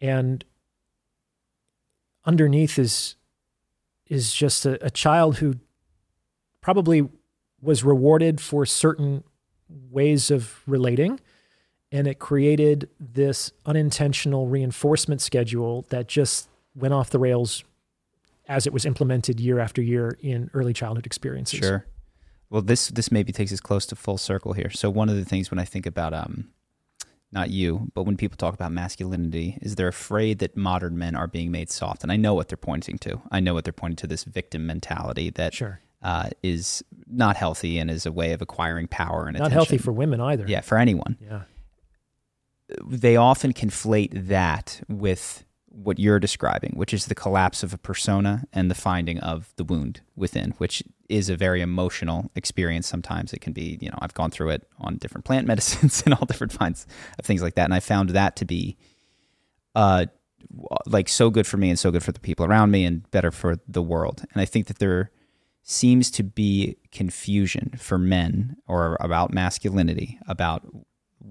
and 0.00 0.44
underneath 2.24 2.78
is 2.78 3.16
is 4.06 4.32
just 4.32 4.66
a, 4.66 4.84
a 4.84 4.90
child 4.90 5.38
who 5.38 5.54
probably 6.60 7.08
was 7.60 7.82
rewarded 7.82 8.40
for 8.40 8.66
certain 8.66 9.24
ways 9.68 10.30
of 10.30 10.60
relating 10.66 11.18
and 11.90 12.06
it 12.06 12.18
created 12.18 12.88
this 13.00 13.52
unintentional 13.64 14.46
reinforcement 14.48 15.20
schedule 15.20 15.86
that 15.88 16.08
just 16.08 16.48
went 16.74 16.92
off 16.92 17.10
the 17.10 17.18
rails 17.18 17.64
as 18.48 18.66
it 18.66 18.72
was 18.72 18.84
implemented 18.84 19.40
year 19.40 19.58
after 19.58 19.80
year 19.80 20.16
in 20.20 20.50
early 20.52 20.72
childhood 20.72 21.06
experiences. 21.06 21.60
Sure. 21.60 21.86
Well, 22.52 22.60
this 22.62 22.88
this 22.88 23.10
maybe 23.10 23.32
takes 23.32 23.52
us 23.52 23.60
close 23.60 23.86
to 23.86 23.96
full 23.96 24.18
circle 24.18 24.52
here. 24.52 24.68
So 24.70 24.90
one 24.90 25.08
of 25.08 25.16
the 25.16 25.24
things 25.24 25.50
when 25.50 25.58
I 25.58 25.64
think 25.64 25.86
about 25.86 26.12
um, 26.12 26.50
not 27.32 27.48
you, 27.48 27.90
but 27.94 28.02
when 28.02 28.18
people 28.18 28.36
talk 28.36 28.52
about 28.52 28.72
masculinity, 28.72 29.58
is 29.62 29.74
they're 29.76 29.88
afraid 29.88 30.38
that 30.40 30.54
modern 30.56 30.98
men 30.98 31.16
are 31.16 31.26
being 31.26 31.50
made 31.50 31.70
soft, 31.70 32.02
and 32.02 32.12
I 32.12 32.16
know 32.16 32.34
what 32.34 32.48
they're 32.48 32.58
pointing 32.58 32.98
to. 32.98 33.22
I 33.30 33.40
know 33.40 33.54
what 33.54 33.64
they're 33.64 33.72
pointing 33.72 33.96
to. 33.96 34.06
This 34.06 34.24
victim 34.24 34.66
mentality 34.66 35.30
that 35.30 35.54
Sure. 35.54 35.80
uh, 36.02 36.28
is 36.42 36.84
not 37.06 37.36
healthy 37.36 37.78
and 37.78 37.90
is 37.90 38.04
a 38.04 38.12
way 38.12 38.32
of 38.32 38.42
acquiring 38.42 38.86
power 38.88 39.24
and 39.26 39.32
Not 39.38 39.46
attention. 39.46 39.54
healthy 39.54 39.78
for 39.78 39.92
women 39.92 40.20
either. 40.20 40.44
yeah 40.46 40.60
for 40.60 40.76
anyone. 40.76 41.16
Yeah. 41.20 41.42
they 42.86 43.16
often 43.16 43.52
conflate 43.54 44.28
that 44.28 44.82
with 44.88 45.44
what 45.72 45.98
you're 45.98 46.18
describing, 46.18 46.72
which 46.76 46.92
is 46.92 47.06
the 47.06 47.14
collapse 47.14 47.62
of 47.62 47.72
a 47.72 47.78
persona 47.78 48.44
and 48.52 48.70
the 48.70 48.74
finding 48.74 49.18
of 49.20 49.52
the 49.56 49.64
wound 49.64 50.00
within, 50.14 50.52
which 50.58 50.82
is 51.08 51.28
a 51.28 51.36
very 51.36 51.60
emotional 51.60 52.30
experience. 52.34 52.86
Sometimes 52.86 53.32
it 53.32 53.40
can 53.40 53.52
be, 53.52 53.78
you 53.80 53.88
know, 53.88 53.98
I've 54.00 54.14
gone 54.14 54.30
through 54.30 54.50
it 54.50 54.68
on 54.78 54.96
different 54.96 55.24
plant 55.24 55.46
medicines 55.52 56.02
and 56.04 56.14
all 56.14 56.26
different 56.26 56.58
kinds 56.58 56.86
of 57.18 57.24
things 57.24 57.42
like 57.42 57.54
that. 57.54 57.64
And 57.64 57.74
I 57.74 57.80
found 57.80 58.10
that 58.10 58.36
to 58.36 58.44
be, 58.44 58.76
uh, 59.74 60.06
like 60.86 61.08
so 61.08 61.30
good 61.30 61.46
for 61.46 61.56
me 61.56 61.70
and 61.70 61.78
so 61.78 61.90
good 61.90 62.02
for 62.02 62.12
the 62.12 62.20
people 62.20 62.44
around 62.44 62.70
me 62.70 62.84
and 62.84 63.10
better 63.10 63.30
for 63.30 63.58
the 63.66 63.82
world. 63.82 64.24
And 64.32 64.42
I 64.42 64.44
think 64.44 64.66
that 64.66 64.78
there 64.78 65.10
seems 65.62 66.10
to 66.10 66.22
be 66.22 66.76
confusion 66.90 67.74
for 67.78 67.96
men 67.96 68.56
or 68.66 68.96
about 69.00 69.32
masculinity, 69.32 70.18
about 70.26 70.62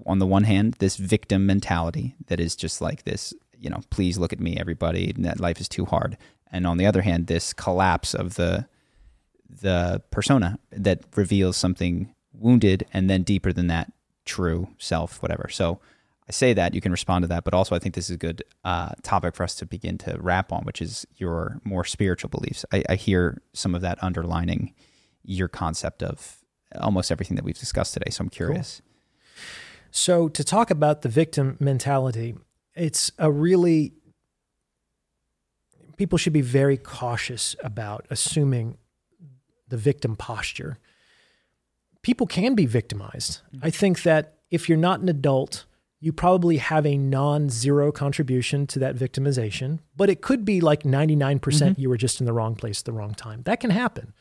on 0.06 0.18
the 0.18 0.26
one 0.26 0.44
hand, 0.44 0.74
this 0.74 0.96
victim 0.96 1.46
mentality 1.46 2.16
that 2.26 2.40
is 2.40 2.56
just 2.56 2.80
like 2.80 3.04
this, 3.04 3.34
you 3.62 3.70
know, 3.70 3.80
please 3.90 4.18
look 4.18 4.32
at 4.32 4.40
me, 4.40 4.56
everybody, 4.58 5.12
that 5.18 5.40
life 5.40 5.60
is 5.60 5.68
too 5.68 5.84
hard. 5.84 6.18
And 6.50 6.66
on 6.66 6.76
the 6.76 6.86
other 6.86 7.02
hand, 7.02 7.28
this 7.28 7.52
collapse 7.52 8.14
of 8.14 8.34
the 8.34 8.66
the 9.48 10.02
persona 10.10 10.58
that 10.70 11.04
reveals 11.14 11.58
something 11.58 12.14
wounded 12.32 12.86
and 12.92 13.10
then 13.10 13.22
deeper 13.22 13.52
than 13.52 13.66
that, 13.66 13.92
true 14.24 14.68
self, 14.78 15.20
whatever. 15.20 15.48
So 15.50 15.78
I 16.26 16.32
say 16.32 16.54
that 16.54 16.74
you 16.74 16.80
can 16.80 16.90
respond 16.90 17.24
to 17.24 17.28
that, 17.28 17.44
but 17.44 17.52
also 17.52 17.76
I 17.76 17.78
think 17.78 17.94
this 17.94 18.08
is 18.08 18.14
a 18.14 18.18
good 18.18 18.42
uh, 18.64 18.92
topic 19.02 19.36
for 19.36 19.42
us 19.42 19.54
to 19.56 19.66
begin 19.66 19.98
to 19.98 20.16
wrap 20.18 20.52
on, 20.52 20.64
which 20.64 20.80
is 20.80 21.06
your 21.16 21.60
more 21.64 21.84
spiritual 21.84 22.30
beliefs. 22.30 22.64
I, 22.72 22.82
I 22.88 22.94
hear 22.94 23.42
some 23.52 23.74
of 23.74 23.82
that 23.82 24.02
underlining 24.02 24.72
your 25.22 25.48
concept 25.48 26.02
of 26.02 26.38
almost 26.80 27.12
everything 27.12 27.36
that 27.36 27.44
we've 27.44 27.58
discussed 27.58 27.92
today. 27.92 28.10
So 28.10 28.22
I'm 28.22 28.30
curious. 28.30 28.80
So, 29.90 30.28
to 30.30 30.42
talk 30.42 30.70
about 30.70 31.02
the 31.02 31.10
victim 31.10 31.58
mentality, 31.60 32.34
it's 32.74 33.12
a 33.18 33.30
really, 33.30 33.92
people 35.96 36.18
should 36.18 36.32
be 36.32 36.40
very 36.40 36.76
cautious 36.76 37.54
about 37.62 38.06
assuming 38.10 38.78
the 39.68 39.76
victim 39.76 40.16
posture. 40.16 40.78
People 42.02 42.26
can 42.26 42.54
be 42.54 42.66
victimized. 42.66 43.40
Mm-hmm. 43.54 43.66
I 43.66 43.70
think 43.70 44.02
that 44.02 44.38
if 44.50 44.68
you're 44.68 44.78
not 44.78 45.00
an 45.00 45.08
adult, 45.08 45.64
you 46.00 46.12
probably 46.12 46.56
have 46.56 46.84
a 46.84 46.96
non 46.96 47.48
zero 47.48 47.92
contribution 47.92 48.66
to 48.66 48.78
that 48.80 48.96
victimization, 48.96 49.78
but 49.96 50.10
it 50.10 50.20
could 50.20 50.44
be 50.44 50.60
like 50.60 50.82
99% 50.82 51.40
mm-hmm. 51.40 51.80
you 51.80 51.88
were 51.88 51.96
just 51.96 52.20
in 52.20 52.26
the 52.26 52.32
wrong 52.32 52.56
place 52.56 52.80
at 52.80 52.86
the 52.86 52.92
wrong 52.92 53.14
time. 53.14 53.42
That 53.44 53.60
can 53.60 53.70
happen. 53.70 54.12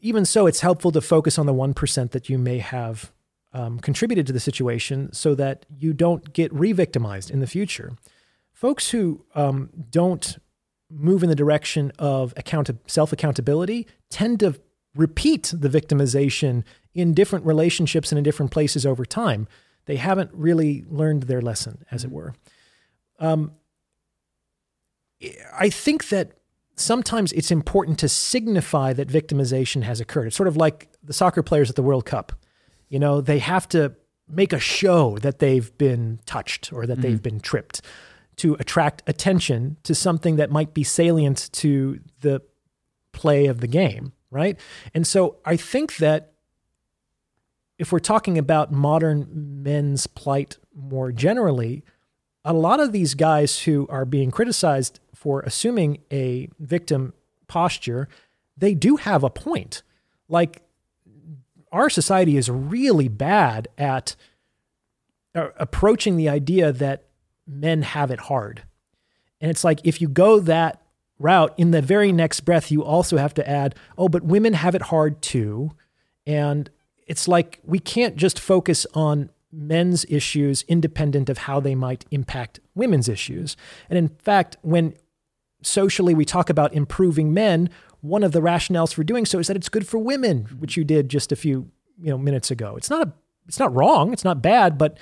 Even 0.00 0.24
so, 0.24 0.46
it's 0.46 0.60
helpful 0.60 0.92
to 0.92 1.00
focus 1.00 1.38
on 1.38 1.46
the 1.46 1.54
1% 1.54 2.10
that 2.12 2.28
you 2.28 2.38
may 2.38 2.58
have 2.58 3.10
um, 3.56 3.80
contributed 3.80 4.26
to 4.26 4.34
the 4.34 4.40
situation 4.40 5.10
so 5.12 5.34
that 5.34 5.64
you 5.74 5.94
don't 5.94 6.34
get 6.34 6.52
re 6.52 6.72
victimized 6.72 7.30
in 7.30 7.40
the 7.40 7.46
future. 7.46 7.96
Folks 8.52 8.90
who 8.90 9.24
um, 9.34 9.70
don't 9.90 10.36
move 10.90 11.22
in 11.22 11.30
the 11.30 11.34
direction 11.34 11.90
of 11.98 12.34
account- 12.36 12.70
self 12.86 13.12
accountability 13.12 13.86
tend 14.10 14.40
to 14.40 14.60
repeat 14.94 15.54
the 15.56 15.70
victimization 15.70 16.64
in 16.94 17.14
different 17.14 17.46
relationships 17.46 18.12
and 18.12 18.18
in 18.18 18.22
different 18.22 18.52
places 18.52 18.84
over 18.84 19.06
time. 19.06 19.48
They 19.86 19.96
haven't 19.96 20.30
really 20.34 20.84
learned 20.88 21.24
their 21.24 21.40
lesson, 21.40 21.84
as 21.90 22.04
it 22.04 22.10
were. 22.10 22.34
Um, 23.18 23.52
I 25.58 25.70
think 25.70 26.10
that 26.10 26.32
sometimes 26.74 27.32
it's 27.32 27.50
important 27.50 27.98
to 28.00 28.08
signify 28.08 28.92
that 28.92 29.08
victimization 29.08 29.82
has 29.82 29.98
occurred. 29.98 30.26
It's 30.26 30.36
sort 30.36 30.48
of 30.48 30.58
like 30.58 30.88
the 31.02 31.14
soccer 31.14 31.42
players 31.42 31.70
at 31.70 31.76
the 31.76 31.82
World 31.82 32.04
Cup. 32.04 32.32
You 32.88 32.98
know, 32.98 33.20
they 33.20 33.38
have 33.38 33.68
to 33.70 33.94
make 34.28 34.52
a 34.52 34.58
show 34.58 35.18
that 35.18 35.38
they've 35.38 35.76
been 35.78 36.20
touched 36.26 36.72
or 36.72 36.86
that 36.86 37.00
they've 37.00 37.14
mm-hmm. 37.14 37.22
been 37.22 37.40
tripped 37.40 37.82
to 38.36 38.54
attract 38.54 39.02
attention 39.06 39.76
to 39.82 39.94
something 39.94 40.36
that 40.36 40.50
might 40.50 40.74
be 40.74 40.84
salient 40.84 41.50
to 41.52 42.00
the 42.20 42.42
play 43.12 43.46
of 43.46 43.60
the 43.60 43.66
game, 43.66 44.12
right? 44.30 44.58
And 44.94 45.06
so 45.06 45.36
I 45.44 45.56
think 45.56 45.96
that 45.96 46.32
if 47.78 47.92
we're 47.92 47.98
talking 47.98 48.36
about 48.36 48.72
modern 48.72 49.26
men's 49.62 50.06
plight 50.06 50.58
more 50.74 51.12
generally, 51.12 51.82
a 52.44 52.52
lot 52.52 52.80
of 52.80 52.92
these 52.92 53.14
guys 53.14 53.62
who 53.62 53.86
are 53.88 54.04
being 54.04 54.30
criticized 54.30 55.00
for 55.14 55.40
assuming 55.40 55.98
a 56.12 56.48
victim 56.58 57.12
posture, 57.48 58.08
they 58.56 58.74
do 58.74 58.96
have 58.96 59.24
a 59.24 59.30
point. 59.30 59.82
Like 60.28 60.62
our 61.76 61.90
society 61.90 62.36
is 62.36 62.48
really 62.48 63.08
bad 63.08 63.68
at 63.76 64.16
uh, 65.34 65.48
approaching 65.58 66.16
the 66.16 66.28
idea 66.28 66.72
that 66.72 67.04
men 67.46 67.82
have 67.82 68.10
it 68.10 68.20
hard. 68.20 68.62
And 69.40 69.50
it's 69.50 69.62
like 69.62 69.80
if 69.84 70.00
you 70.00 70.08
go 70.08 70.40
that 70.40 70.82
route, 71.18 71.54
in 71.56 71.70
the 71.70 71.82
very 71.82 72.12
next 72.12 72.40
breath, 72.40 72.70
you 72.70 72.82
also 72.82 73.18
have 73.18 73.34
to 73.34 73.48
add, 73.48 73.74
oh, 73.96 74.08
but 74.08 74.22
women 74.22 74.54
have 74.54 74.74
it 74.74 74.82
hard 74.82 75.20
too. 75.20 75.72
And 76.26 76.70
it's 77.06 77.28
like 77.28 77.60
we 77.62 77.78
can't 77.78 78.16
just 78.16 78.40
focus 78.40 78.86
on 78.94 79.30
men's 79.52 80.04
issues 80.08 80.64
independent 80.68 81.28
of 81.28 81.38
how 81.38 81.60
they 81.60 81.74
might 81.74 82.04
impact 82.10 82.60
women's 82.74 83.08
issues. 83.08 83.56
And 83.88 83.98
in 83.98 84.08
fact, 84.08 84.56
when 84.62 84.94
socially 85.62 86.14
we 86.14 86.24
talk 86.24 86.50
about 86.50 86.74
improving 86.74 87.32
men, 87.32 87.70
one 88.08 88.22
of 88.22 88.32
the 88.32 88.40
rationales 88.40 88.92
for 88.92 89.04
doing 89.04 89.26
so 89.26 89.38
is 89.38 89.46
that 89.46 89.56
it's 89.56 89.68
good 89.68 89.86
for 89.86 89.98
women, 89.98 90.44
which 90.58 90.76
you 90.76 90.84
did 90.84 91.08
just 91.08 91.32
a 91.32 91.36
few 91.36 91.70
you 91.98 92.10
know 92.10 92.18
minutes 92.18 92.50
ago. 92.50 92.76
It's 92.76 92.90
not 92.90 93.06
a, 93.06 93.12
it's 93.46 93.58
not 93.58 93.74
wrong, 93.74 94.12
it's 94.12 94.24
not 94.24 94.42
bad, 94.42 94.78
but 94.78 94.98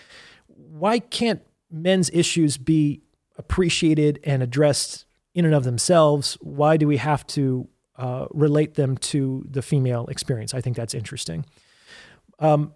why 0.47 0.99
can't 0.99 1.43
men's 1.71 2.11
issues 2.11 2.57
be 2.57 3.03
appreciated 3.37 4.21
and 4.25 4.43
addressed 4.43 5.07
in 5.35 5.45
and 5.45 5.55
of 5.55 5.65
themselves? 5.65 6.39
Why 6.41 6.77
do 6.77 6.87
we 6.87 6.99
have 6.99 7.27
to 7.29 7.69
uh, 7.97 8.27
relate 8.31 8.75
them 8.75 8.97
to 8.99 9.45
the 9.49 9.63
female 9.63 10.07
experience? 10.07 10.55
I 10.55 10.61
think 10.61 10.77
that's 10.77 10.95
interesting. 10.95 11.45
Um, 12.39 12.73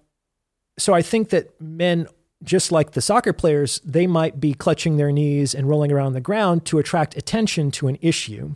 so 0.78 0.94
I 0.94 1.02
think 1.02 1.30
that 1.30 1.60
men, 1.60 2.06
just 2.42 2.70
like 2.70 2.92
the 2.92 3.00
soccer 3.00 3.32
players, 3.32 3.80
they 3.84 4.06
might 4.06 4.40
be 4.40 4.55
clutching 4.55 4.96
their 4.96 5.12
knees 5.12 5.55
and 5.55 5.68
rolling 5.68 5.92
around 5.92 6.12
the 6.12 6.20
ground 6.20 6.64
to 6.66 6.78
attract 6.78 7.16
attention 7.16 7.70
to 7.72 7.88
an 7.88 7.98
issue. 8.00 8.55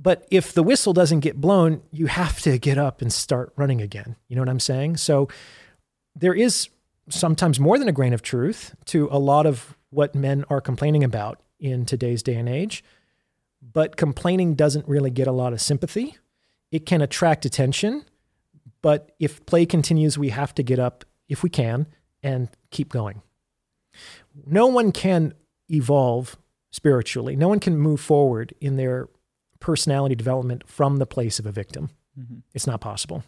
But 0.00 0.26
if 0.30 0.52
the 0.52 0.62
whistle 0.62 0.92
doesn't 0.92 1.20
get 1.20 1.40
blown, 1.40 1.82
you 1.90 2.06
have 2.06 2.40
to 2.42 2.58
get 2.58 2.76
up 2.78 3.00
and 3.00 3.12
start 3.12 3.52
running 3.56 3.80
again. 3.80 4.16
You 4.28 4.36
know 4.36 4.42
what 4.42 4.48
I'm 4.48 4.60
saying? 4.60 4.98
So 4.98 5.28
there 6.14 6.34
is 6.34 6.68
sometimes 7.08 7.58
more 7.58 7.78
than 7.78 7.88
a 7.88 7.92
grain 7.92 8.12
of 8.12 8.22
truth 8.22 8.74
to 8.86 9.08
a 9.10 9.18
lot 9.18 9.46
of 9.46 9.76
what 9.90 10.14
men 10.14 10.44
are 10.50 10.60
complaining 10.60 11.02
about 11.02 11.40
in 11.58 11.86
today's 11.86 12.22
day 12.22 12.34
and 12.34 12.48
age. 12.48 12.84
But 13.72 13.96
complaining 13.96 14.54
doesn't 14.54 14.86
really 14.88 15.10
get 15.10 15.26
a 15.26 15.32
lot 15.32 15.52
of 15.52 15.60
sympathy. 15.60 16.16
It 16.70 16.84
can 16.84 17.00
attract 17.00 17.44
attention, 17.44 18.04
but 18.82 19.12
if 19.18 19.44
play 19.46 19.66
continues, 19.66 20.18
we 20.18 20.28
have 20.30 20.54
to 20.56 20.62
get 20.62 20.78
up 20.78 21.04
if 21.28 21.42
we 21.42 21.50
can 21.50 21.86
and 22.22 22.48
keep 22.70 22.90
going. 22.90 23.22
No 24.46 24.66
one 24.66 24.92
can 24.92 25.34
evolve 25.70 26.36
spiritually. 26.70 27.36
No 27.36 27.48
one 27.48 27.60
can 27.60 27.78
move 27.78 28.00
forward 28.00 28.54
in 28.60 28.76
their 28.76 29.08
personality 29.66 30.14
development 30.14 30.62
from 30.68 30.98
the 30.98 31.06
place 31.06 31.40
of 31.40 31.44
a 31.44 31.50
victim. 31.50 31.90
Mm-hmm. 32.16 32.36
It's 32.54 32.68
not 32.68 32.80
possible. 32.80 33.24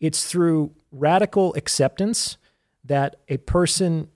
It's 0.00 0.24
through 0.24 0.72
radical 0.90 1.54
acceptance 1.54 2.38
that 2.82 3.14
a 3.28 3.36
person 3.36 4.08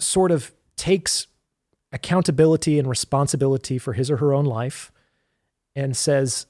sort 0.00 0.30
of 0.30 0.54
takes 0.76 1.26
accountability 1.92 2.78
and 2.78 2.88
responsibility 2.88 3.76
for 3.76 3.92
his 3.92 4.10
or 4.10 4.16
her 4.16 4.32
own 4.32 4.46
life 4.46 4.90
and 5.74 5.94
says, 5.94 6.46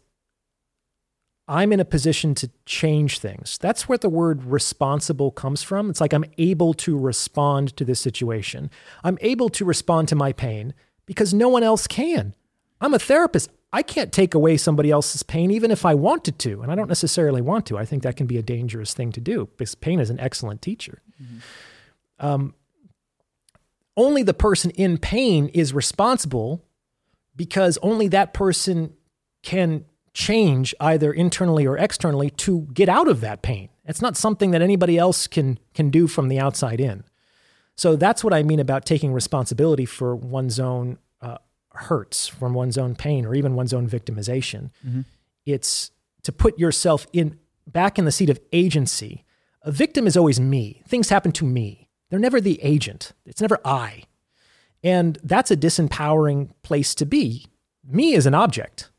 I'm 1.48 1.72
in 1.72 1.80
a 1.80 1.84
position 1.84 2.36
to 2.36 2.50
change 2.64 3.18
things. 3.18 3.58
That's 3.58 3.88
where 3.88 3.98
the 3.98 4.08
word 4.08 4.44
responsible 4.44 5.32
comes 5.32 5.64
from. 5.64 5.90
It's 5.90 6.00
like 6.00 6.12
I'm 6.12 6.26
able 6.38 6.74
to 6.74 6.96
respond 6.96 7.76
to 7.76 7.84
this 7.84 7.98
situation. 7.98 8.70
I'm 9.02 9.18
able 9.20 9.48
to 9.48 9.64
respond 9.64 10.06
to 10.08 10.14
my 10.14 10.32
pain 10.32 10.72
because 11.06 11.32
no 11.32 11.48
one 11.48 11.62
else 11.62 11.86
can. 11.86 12.34
I'm 12.80 12.94
a 12.94 12.98
therapist. 12.98 13.50
I 13.72 13.82
can't 13.82 14.12
take 14.12 14.34
away 14.34 14.56
somebody 14.56 14.90
else's 14.90 15.22
pain, 15.22 15.50
even 15.50 15.70
if 15.70 15.84
I 15.84 15.94
wanted 15.94 16.38
to. 16.40 16.62
And 16.62 16.70
I 16.70 16.74
don't 16.74 16.88
necessarily 16.88 17.42
want 17.42 17.66
to. 17.66 17.78
I 17.78 17.84
think 17.84 18.02
that 18.02 18.16
can 18.16 18.26
be 18.26 18.38
a 18.38 18.42
dangerous 18.42 18.94
thing 18.94 19.12
to 19.12 19.20
do 19.20 19.46
because 19.56 19.74
pain 19.74 20.00
is 20.00 20.10
an 20.10 20.20
excellent 20.20 20.62
teacher. 20.62 21.02
Mm-hmm. 21.22 22.26
Um, 22.26 22.54
only 23.96 24.22
the 24.22 24.34
person 24.34 24.70
in 24.72 24.98
pain 24.98 25.48
is 25.48 25.72
responsible 25.72 26.62
because 27.34 27.78
only 27.82 28.08
that 28.08 28.34
person 28.34 28.94
can 29.42 29.84
change 30.12 30.74
either 30.80 31.12
internally 31.12 31.66
or 31.66 31.76
externally 31.76 32.30
to 32.30 32.62
get 32.72 32.88
out 32.88 33.08
of 33.08 33.20
that 33.20 33.42
pain. 33.42 33.68
It's 33.84 34.02
not 34.02 34.16
something 34.16 34.50
that 34.50 34.62
anybody 34.62 34.98
else 34.98 35.26
can 35.26 35.58
can 35.74 35.90
do 35.90 36.06
from 36.06 36.28
the 36.28 36.38
outside 36.38 36.80
in. 36.80 37.04
So 37.76 37.96
that's 37.96 38.24
what 38.24 38.32
I 38.32 38.42
mean 38.42 38.60
about 38.60 38.86
taking 38.86 39.12
responsibility 39.12 39.84
for 39.84 40.16
one's 40.16 40.58
own 40.58 40.98
uh, 41.20 41.38
hurts, 41.72 42.26
from 42.26 42.54
one's 42.54 42.78
own 42.78 42.94
pain, 42.94 43.26
or 43.26 43.34
even 43.34 43.54
one's 43.54 43.74
own 43.74 43.88
victimization. 43.88 44.70
Mm-hmm. 44.86 45.02
It's 45.44 45.90
to 46.22 46.32
put 46.32 46.58
yourself 46.58 47.06
in 47.12 47.38
back 47.66 47.98
in 47.98 48.04
the 48.04 48.12
seat 48.12 48.30
of 48.30 48.40
agency. 48.52 49.24
A 49.62 49.70
victim 49.70 50.06
is 50.06 50.16
always 50.16 50.40
me. 50.40 50.82
Things 50.88 51.08
happen 51.08 51.32
to 51.32 51.44
me. 51.44 51.88
They're 52.08 52.18
never 52.18 52.40
the 52.40 52.60
agent. 52.62 53.12
It's 53.24 53.40
never 53.40 53.58
I. 53.64 54.04
And 54.82 55.18
that's 55.22 55.50
a 55.50 55.56
disempowering 55.56 56.50
place 56.62 56.94
to 56.96 57.06
be. 57.06 57.46
Me 57.84 58.14
is 58.14 58.26
an 58.26 58.34
object. 58.34 58.90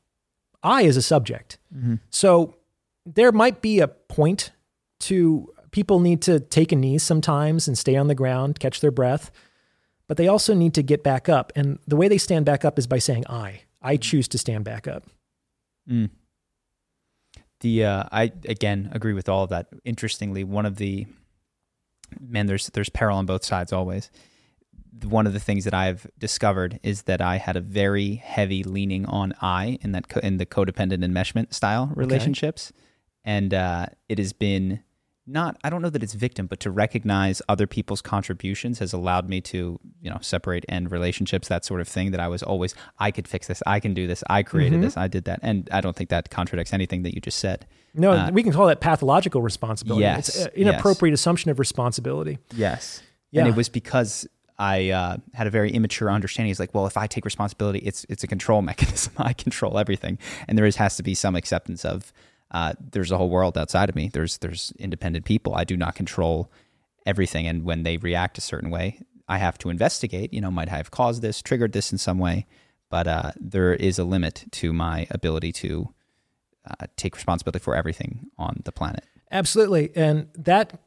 I 0.62 0.84
is 0.84 0.98
a 0.98 1.02
subject. 1.02 1.58
Mm-hmm. 1.76 1.96
So 2.10 2.58
there 3.06 3.32
might 3.32 3.62
be 3.62 3.80
a 3.80 3.88
point 3.88 4.52
to 5.00 5.54
people 5.78 6.00
need 6.00 6.24
to 6.24 6.40
take 6.40 6.72
a 6.72 6.76
knee 6.76 6.98
sometimes 6.98 7.68
and 7.68 7.78
stay 7.78 7.96
on 7.96 8.08
the 8.08 8.16
ground, 8.16 8.60
catch 8.60 8.80
their 8.80 8.90
breath, 8.90 9.30
but 10.08 10.18
they 10.18 10.28
also 10.28 10.56
need 10.56 10.74
to 10.74 10.82
get 10.82 11.04
back 11.04 11.30
up. 11.30 11.54
And 11.56 11.78
the 11.86 11.96
way 11.96 12.08
they 12.08 12.18
stand 12.18 12.48
back 12.48 12.66
up 12.66 12.80
is 12.80 12.88
by 12.88 12.98
saying, 12.98 13.26
I. 13.30 13.62
I 13.80 13.94
mm-hmm. 13.94 14.02
choose 14.02 14.28
to 14.30 14.40
stand 14.40 14.64
back 14.64 14.88
up. 14.88 15.04
Mm. 15.88 16.10
The 17.60 17.86
uh, 17.86 18.04
I 18.12 18.32
again 18.46 18.90
agree 18.92 19.14
with 19.14 19.30
all 19.30 19.44
of 19.44 19.52
that. 19.52 19.68
Interestingly, 19.86 20.44
one 20.44 20.66
of 20.66 20.78
the 20.78 21.06
man, 22.20 22.48
there's 22.48 22.72
there's 22.72 22.90
peril 22.90 23.16
on 23.16 23.28
both 23.28 23.46
sides 23.46 23.72
always 23.72 24.10
one 25.04 25.28
of 25.28 25.34
the 25.34 25.40
things 25.40 25.64
that 25.66 25.76
I've 25.76 26.08
discovered 26.18 26.80
is 26.82 27.04
that 27.04 27.22
I 27.22 27.38
had 27.38 27.56
a 27.56 27.62
very 27.62 28.16
heavy 28.16 28.64
leaning 28.64 29.06
on 29.06 29.36
I 29.42 29.78
in 29.82 29.92
that 29.92 30.08
co- 30.08 30.22
in 30.22 30.38
the 30.38 30.46
codependent 30.48 31.06
enmeshment 31.06 31.54
style 31.54 31.92
relationships, 31.94 32.72
okay. 32.72 32.82
and 33.26 33.54
uh, 33.54 33.86
it 34.10 34.18
has 34.18 34.34
been 34.34 34.82
not 35.28 35.58
I 35.64 35.70
don't 35.70 35.82
know 35.82 35.90
that 35.90 36.02
it's 36.02 36.14
victim, 36.14 36.48
but 36.48 36.60
to 36.62 36.72
recognize 36.72 37.42
other 37.50 37.68
people's 37.68 38.02
contributions 38.02 38.80
has 38.80 38.94
allowed 38.94 39.30
me 39.30 39.42
to 39.42 39.80
you 40.02 40.10
know 40.10 40.18
separate 40.22 40.66
end 40.70 40.92
relationships, 40.92 41.48
that 41.50 41.66
sort 41.66 41.82
of 41.82 41.88
thing. 41.88 42.12
That 42.12 42.20
I 42.20 42.28
was 42.28 42.42
always 42.42 42.74
I 43.00 43.12
could 43.12 43.28
fix 43.28 43.48
this, 43.48 43.62
I 43.68 43.80
can 43.80 43.94
do 43.94 44.08
this, 44.08 44.24
I 44.30 44.44
created 44.44 44.74
mm-hmm. 44.74 44.84
this, 44.84 44.98
I 44.98 45.08
did 45.08 45.26
that, 45.26 45.40
and 45.44 45.70
I 45.72 45.82
don't 45.82 45.96
think 45.96 46.10
that 46.10 46.30
contradicts 46.30 46.74
anything 46.74 47.04
that 47.04 47.14
you 47.14 47.22
just 47.22 47.40
said. 47.40 47.66
No, 47.94 48.12
uh, 48.12 48.30
we 48.32 48.44
can 48.44 48.52
call 48.52 48.68
that 48.68 48.80
pathological 48.80 49.42
responsibility. 49.42 50.04
Yes, 50.04 50.30
it's 50.30 50.46
an 50.46 50.52
inappropriate 50.56 51.14
yes. 51.14 51.20
assumption 51.20 51.52
of 51.52 51.60
responsibility. 51.60 52.38
Yes. 52.54 53.02
Yeah. 53.32 53.42
And 53.42 53.50
it 53.50 53.56
was 53.56 53.70
because 53.70 54.28
I 54.60 54.90
uh, 54.90 55.18
had 55.34 55.48
a 55.48 55.50
very 55.50 55.72
immature 55.72 56.10
understanding. 56.10 56.52
It's 56.52 56.60
like, 56.60 56.74
well, 56.74 56.88
if 56.88 56.98
I 56.98 57.08
take 57.08 57.26
responsibility, 57.26 57.80
it's 57.80 58.06
it's 58.10 58.24
a 58.24 58.28
control 58.28 58.62
mechanism. 58.72 59.14
I 59.18 59.34
control 59.34 59.78
everything, 59.78 60.18
and 60.48 60.58
there 60.58 60.66
is 60.66 60.78
has 60.78 60.98
to 60.98 61.04
be 61.04 61.14
some 61.14 61.36
acceptance 61.36 61.86
of 61.86 62.14
uh, 62.52 62.74
there's 62.92 63.12
a 63.12 63.18
whole 63.18 63.30
world 63.30 63.58
outside 63.58 63.90
of 63.90 63.96
me. 63.96 64.10
There's 64.12 64.38
there's 64.38 64.74
independent 64.80 65.26
people. 65.26 65.56
I 65.56 65.64
do 65.64 65.76
not 65.76 65.96
control 65.96 66.52
everything, 67.06 67.48
and 67.48 67.64
when 67.64 67.84
they 67.84 67.98
react 67.98 68.38
a 68.38 68.42
certain 68.42 68.70
way, 68.70 69.02
I 69.28 69.38
have 69.38 69.58
to 69.60 69.70
investigate. 69.70 70.34
You 70.34 70.42
know, 70.42 70.52
might 70.52 70.72
I 70.72 70.78
have 70.78 70.92
caused 70.92 71.22
this, 71.22 71.42
triggered 71.42 71.74
this 71.74 71.92
in 71.92 71.98
some 71.98 72.20
way, 72.20 72.46
but 72.90 73.08
uh, 73.08 73.32
there 73.40 73.74
is 73.74 74.00
a 74.00 74.04
limit 74.04 74.46
to 74.52 74.72
my 74.72 75.08
ability 75.12 75.52
to 75.54 75.94
uh, 76.70 76.86
take 76.96 77.16
responsibility 77.16 77.60
for 77.60 77.76
everything 77.76 78.28
on 78.38 78.62
the 78.64 78.72
planet. 78.72 79.04
Absolutely, 79.32 79.92
and 79.96 80.30
that 80.36 80.80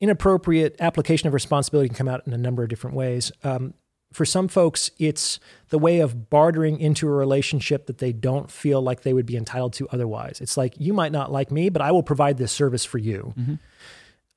inappropriate 0.00 0.76
application 0.78 1.26
of 1.26 1.34
responsibility 1.34 1.88
can 1.88 1.96
come 1.96 2.08
out 2.08 2.24
in 2.26 2.32
a 2.32 2.38
number 2.38 2.62
of 2.62 2.68
different 2.68 2.94
ways. 2.94 3.32
Um, 3.42 3.74
for 4.16 4.24
some 4.24 4.48
folks, 4.48 4.90
it's 4.98 5.38
the 5.68 5.78
way 5.78 6.00
of 6.00 6.30
bartering 6.30 6.80
into 6.80 7.06
a 7.06 7.10
relationship 7.10 7.84
that 7.84 7.98
they 7.98 8.14
don't 8.14 8.50
feel 8.50 8.80
like 8.80 9.02
they 9.02 9.12
would 9.12 9.26
be 9.26 9.36
entitled 9.36 9.74
to 9.74 9.86
otherwise. 9.92 10.40
It's 10.40 10.56
like, 10.56 10.72
you 10.78 10.94
might 10.94 11.12
not 11.12 11.30
like 11.30 11.50
me, 11.50 11.68
but 11.68 11.82
I 11.82 11.92
will 11.92 12.02
provide 12.02 12.38
this 12.38 12.50
service 12.50 12.82
for 12.82 12.96
you. 12.96 13.34
Mm-hmm. 13.36 13.54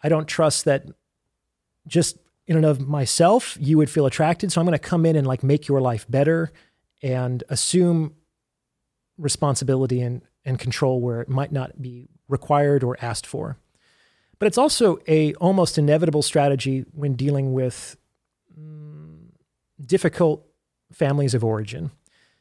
I 0.03 0.09
don't 0.09 0.27
trust 0.27 0.65
that 0.65 0.83
just 1.87 2.17
in 2.45 2.57
and 2.57 2.65
of 2.65 2.85
myself, 2.85 3.55
you 3.57 3.77
would 3.77 3.89
feel 3.89 4.05
attracted. 4.05 4.51
So 4.51 4.59
I'm 4.59 4.67
going 4.67 4.77
to 4.77 4.79
come 4.79 5.05
in 5.05 5.15
and 5.15 5.25
like 5.25 5.43
make 5.43 5.69
your 5.69 5.79
life 5.79 6.05
better 6.09 6.51
and 7.01 7.41
assume 7.47 8.15
responsibility 9.17 10.01
and, 10.01 10.23
and 10.43 10.59
control 10.59 10.99
where 10.99 11.21
it 11.21 11.29
might 11.29 11.53
not 11.53 11.81
be 11.81 12.09
required 12.27 12.83
or 12.83 12.97
asked 13.01 13.25
for. 13.25 13.55
But 14.39 14.47
it's 14.47 14.57
also 14.57 14.99
a 15.07 15.35
almost 15.35 15.77
inevitable 15.77 16.21
strategy 16.21 16.83
when 16.91 17.13
dealing 17.13 17.53
with 17.53 17.95
mm, 18.59 18.98
difficult 19.83 20.45
families 20.91 21.33
of 21.33 21.43
origin. 21.43 21.91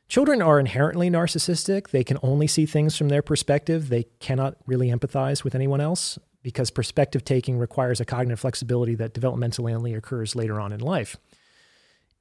Children 0.09 0.41
are 0.41 0.59
inherently 0.59 1.11
narcissistic. 1.11 1.91
They 1.91 2.05
can 2.05 2.19
only 2.23 2.47
see 2.47 2.65
things 2.65 2.97
from 2.97 3.09
their 3.09 3.21
perspective. 3.21 3.91
They 3.91 4.05
cannot 4.21 4.57
really 4.67 4.89
empathize 4.89 5.45
with 5.45 5.55
anyone 5.55 5.81
else 5.81 6.19
because 6.43 6.71
perspective 6.71 7.25
taking 7.25 7.59
requires 7.59 8.01
a 8.01 8.07
cognitive 8.07 8.41
flexibility 8.41 8.95
that 8.95 9.13
developmentally 9.13 9.75
only 9.75 9.93
occurs 9.93 10.35
later 10.35 10.59
on 10.59 10.73
in 10.73 10.81
life. 10.81 11.17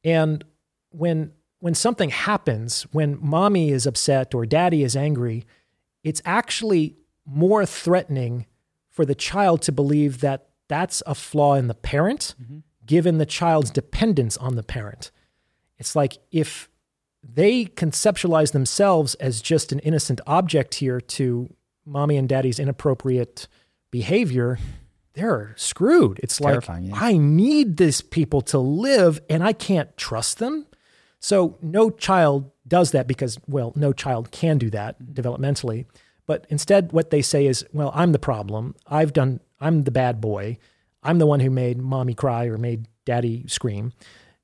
And 0.04 0.44
when 0.90 1.32
when 1.60 1.74
something 1.74 2.10
happens, 2.10 2.84
when 2.92 3.18
mommy 3.20 3.72
is 3.72 3.88
upset 3.88 4.36
or 4.36 4.46
daddy 4.46 4.84
is 4.84 4.96
angry, 4.96 5.44
it's 6.04 6.22
actually 6.24 6.98
more 7.26 7.66
threatening 7.66 8.46
for 8.92 9.06
the 9.06 9.16
child 9.16 9.62
to 9.64 9.72
believe 9.72 10.20
that 10.22 10.50
that's 10.68 11.02
a 11.08 11.16
flaw 11.16 11.56
in 11.56 11.68
the 11.68 11.74
parent, 11.74 12.36
mm-hmm. 12.42 12.60
Given 12.88 13.20
the 13.20 13.26
child's 13.26 13.70
dependence 13.70 14.36
on 14.38 14.56
the 14.56 14.64
parent. 14.64 15.12
It's 15.78 15.96
like 15.96 16.18
if 16.32 16.70
they 17.24 17.66
conceptualize 17.66 18.52
themselves 18.52 19.14
as 19.16 19.42
just 19.42 19.72
an 19.72 19.80
innocent 19.80 20.22
object 20.26 20.76
here 20.76 21.00
to 21.02 21.54
mommy 21.86 22.18
and 22.18 22.28
daddy's 22.28 22.60
inappropriate 22.60 23.48
behavior, 23.92 24.58
they're 25.14 25.54
screwed. 25.58 26.20
It's 26.24 26.38
Terrifying, 26.38 26.90
like, 26.90 27.00
yeah. 27.00 27.08
I 27.08 27.18
need 27.18 27.78
these 27.78 28.02
people 28.02 28.42
to 28.44 28.58
live 28.58 29.20
and 29.30 29.44
I 29.44 29.54
can't 29.54 29.96
trust 29.98 30.40
them. 30.40 30.66
So 31.20 31.58
no 31.62 31.90
child 31.90 32.52
does 32.68 32.92
that 32.92 33.08
because, 33.08 33.40
well, 33.48 33.74
no 33.76 33.94
child 33.94 34.32
can 34.32 34.58
do 34.58 34.70
that 34.72 35.02
mm-hmm. 35.02 35.14
developmentally. 35.14 35.86
But 36.26 36.46
instead, 36.50 36.92
what 36.92 37.10
they 37.10 37.22
say 37.22 37.48
is, 37.48 37.66
well, 37.74 37.92
I'm 37.96 38.12
the 38.12 38.20
problem. 38.20 38.76
I've 38.86 39.14
done, 39.14 39.40
I'm 39.60 39.84
the 39.84 39.92
bad 39.92 40.20
boy. 40.22 40.58
I'm 41.08 41.20
the 41.20 41.26
one 41.26 41.40
who 41.40 41.50
made 41.50 41.80
mommy 41.80 42.14
cry 42.14 42.46
or 42.46 42.58
made 42.58 42.88
daddy 43.06 43.48
scream. 43.48 43.94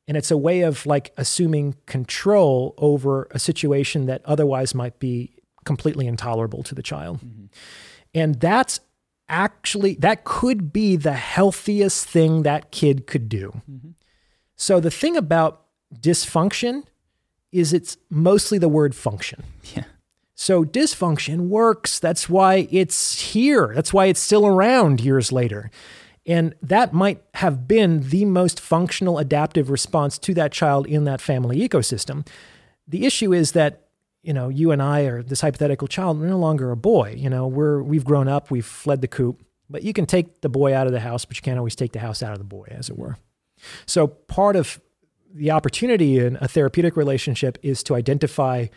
And 0.08 0.18
it's 0.18 0.32
a 0.32 0.38
way 0.38 0.62
of 0.62 0.86
like 0.86 1.14
assuming 1.18 1.76
control 1.86 2.74
over 2.78 3.28
a 3.32 3.40
situation 3.40 4.06
that 4.08 4.22
otherwise 4.26 4.74
might 4.74 5.00
be 5.00 5.36
completely 5.66 6.08
intolerable 6.08 6.64
to 6.64 6.76
the 6.76 6.84
child. 6.84 7.20
Mm-hmm. 7.20 7.46
And 8.14 8.40
that's 8.40 8.80
actually, 9.30 9.96
that 9.96 10.24
could 10.24 10.74
be 10.74 10.96
the 10.96 11.14
healthiest 11.14 12.08
thing 12.08 12.44
that 12.44 12.72
kid 12.72 13.08
could 13.08 13.30
do. 13.30 13.62
Mm-hmm. 13.70 13.90
So 14.56 14.80
the 14.80 14.92
thing 14.92 15.18
about 15.18 15.66
dysfunction 15.94 16.84
is 17.52 17.74
it's 17.74 17.98
mostly 18.10 18.58
the 18.58 18.70
word 18.70 18.96
function. 18.96 19.44
Yeah. 19.76 19.86
So 20.36 20.64
dysfunction 20.66 21.48
works. 21.48 22.00
That's 22.00 22.28
why 22.28 22.68
it's 22.72 23.20
here. 23.34 23.72
That's 23.76 23.94
why 23.94 24.08
it's 24.08 24.20
still 24.20 24.46
around 24.46 25.00
years 25.02 25.32
later. 25.32 25.72
And 26.26 26.56
that 26.62 26.94
might 26.94 27.22
have 27.36 27.68
been 27.68 28.10
the 28.10 28.26
most 28.26 28.60
functional 28.60 29.18
adaptive 29.18 29.70
response 29.70 30.18
to 30.20 30.34
that 30.36 30.52
child 30.52 30.88
in 30.88 31.04
that 31.04 31.20
family 31.20 31.68
ecosystem. 31.68 32.26
The 32.88 33.06
issue 33.06 33.34
is 33.34 33.52
that, 33.52 33.82
you 34.22 34.34
know, 34.34 34.48
you 34.48 34.72
and 34.72 34.82
I 34.82 35.02
are 35.02 35.22
this 35.22 35.42
hypothetical 35.42 35.88
child, 35.88 36.20
we're 36.20 36.28
no 36.28 36.38
longer 36.38 36.72
a 36.72 36.78
boy. 36.78 37.16
You 37.18 37.30
know, 37.30 37.48
we're 37.48 37.84
we've 37.84 38.06
grown 38.06 38.30
up, 38.30 38.52
we've 38.52 38.66
fled 38.66 39.02
the 39.02 39.08
coop. 39.08 39.44
But 39.70 39.84
you 39.84 39.92
can 39.92 40.06
take 40.06 40.42
the 40.42 40.50
boy 40.50 40.74
out 40.74 40.88
of 40.88 40.94
the 40.94 41.00
house, 41.00 41.26
but 41.26 41.36
you 41.36 41.42
can't 41.42 41.58
always 41.58 41.76
take 41.76 41.94
the 41.94 42.00
house 42.00 42.22
out 42.22 42.32
of 42.32 42.38
the 42.38 42.46
boy, 42.46 42.68
as 42.70 42.90
it 42.90 42.98
were. 42.98 43.18
So 43.86 44.08
part 44.08 44.56
of 44.56 44.80
the 45.34 45.52
opportunity 45.52 46.20
in 46.20 46.38
a 46.40 46.48
therapeutic 46.48 46.96
relationship 46.96 47.58
is 47.64 47.82
to 47.84 47.96
identify 47.96 48.68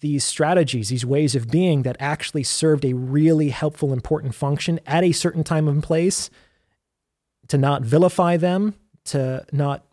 these 0.00 0.24
strategies, 0.24 0.88
these 0.88 1.06
ways 1.06 1.34
of 1.34 1.50
being 1.50 1.82
that 1.82 1.96
actually 2.00 2.42
served 2.42 2.84
a 2.84 2.94
really 2.94 3.50
helpful, 3.50 3.92
important 3.92 4.34
function 4.34 4.80
at 4.86 5.04
a 5.04 5.12
certain 5.12 5.44
time 5.44 5.68
and 5.68 5.82
place, 5.82 6.30
to 7.48 7.58
not 7.58 7.82
vilify 7.82 8.36
them, 8.36 8.74
to 9.06 9.44
not 9.52 9.84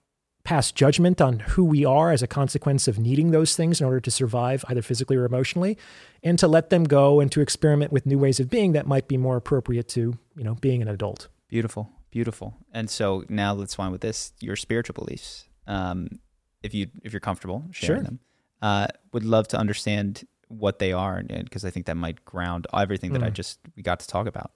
pass 0.44 0.72
judgment 0.72 1.22
on 1.22 1.40
who 1.40 1.64
we 1.64 1.86
are 1.86 2.12
as 2.12 2.24
a 2.24 2.28
consequence 2.28 2.88
of 2.88 2.98
needing 2.98 3.30
those 3.32 3.56
things 3.56 3.80
in 3.80 3.86
order 3.86 4.00
to 4.00 4.10
survive 4.10 4.66
either 4.70 4.82
physically 4.82 5.16
or 5.16 5.24
emotionally 5.26 5.78
and 6.24 6.40
to 6.40 6.48
let 6.48 6.72
them 6.72 6.84
go 6.84 7.20
and 7.20 7.32
to 7.32 7.42
experiment 7.42 7.92
with 7.92 8.08
new 8.08 8.18
ways 8.18 8.40
of 8.40 8.50
being 8.50 8.72
that 8.72 8.88
might 8.88 9.08
be 9.08 9.18
more 9.18 9.38
appropriate 9.38 9.88
to 9.88 10.18
you 10.36 10.44
know 10.44 10.56
being 10.56 10.82
an 10.82 10.88
adult 10.88 11.28
Beautiful, 11.48 11.90
beautiful. 12.12 12.56
And 12.74 12.90
so 12.90 13.24
now 13.30 13.54
let's 13.54 13.76
find 13.76 13.92
with 13.92 14.02
this 14.02 14.32
your 14.40 14.56
spiritual 14.56 14.94
beliefs. 14.96 15.46
Um, 15.68 16.20
if 16.64 16.74
you 16.74 16.88
if 17.04 17.12
you're 17.14 17.20
comfortable 17.20 17.66
sharing 17.72 18.02
Sure. 18.02 18.04
them, 18.06 18.20
uh, 18.64 18.88
would 19.14 19.26
love 19.26 19.48
to 19.50 19.58
understand 19.58 20.24
what 20.48 20.80
they 20.80 20.92
are, 20.94 21.22
because 21.24 21.64
I 21.66 21.70
think 21.70 21.86
that 21.88 21.96
might 21.98 22.24
ground 22.26 22.68
everything 22.74 23.14
that 23.14 23.22
I 23.24 23.30
Mm. 23.30 23.34
just 23.34 23.60
we 23.76 23.84
got 23.84 24.00
to 24.00 24.08
talk 24.08 24.28
about. 24.28 24.52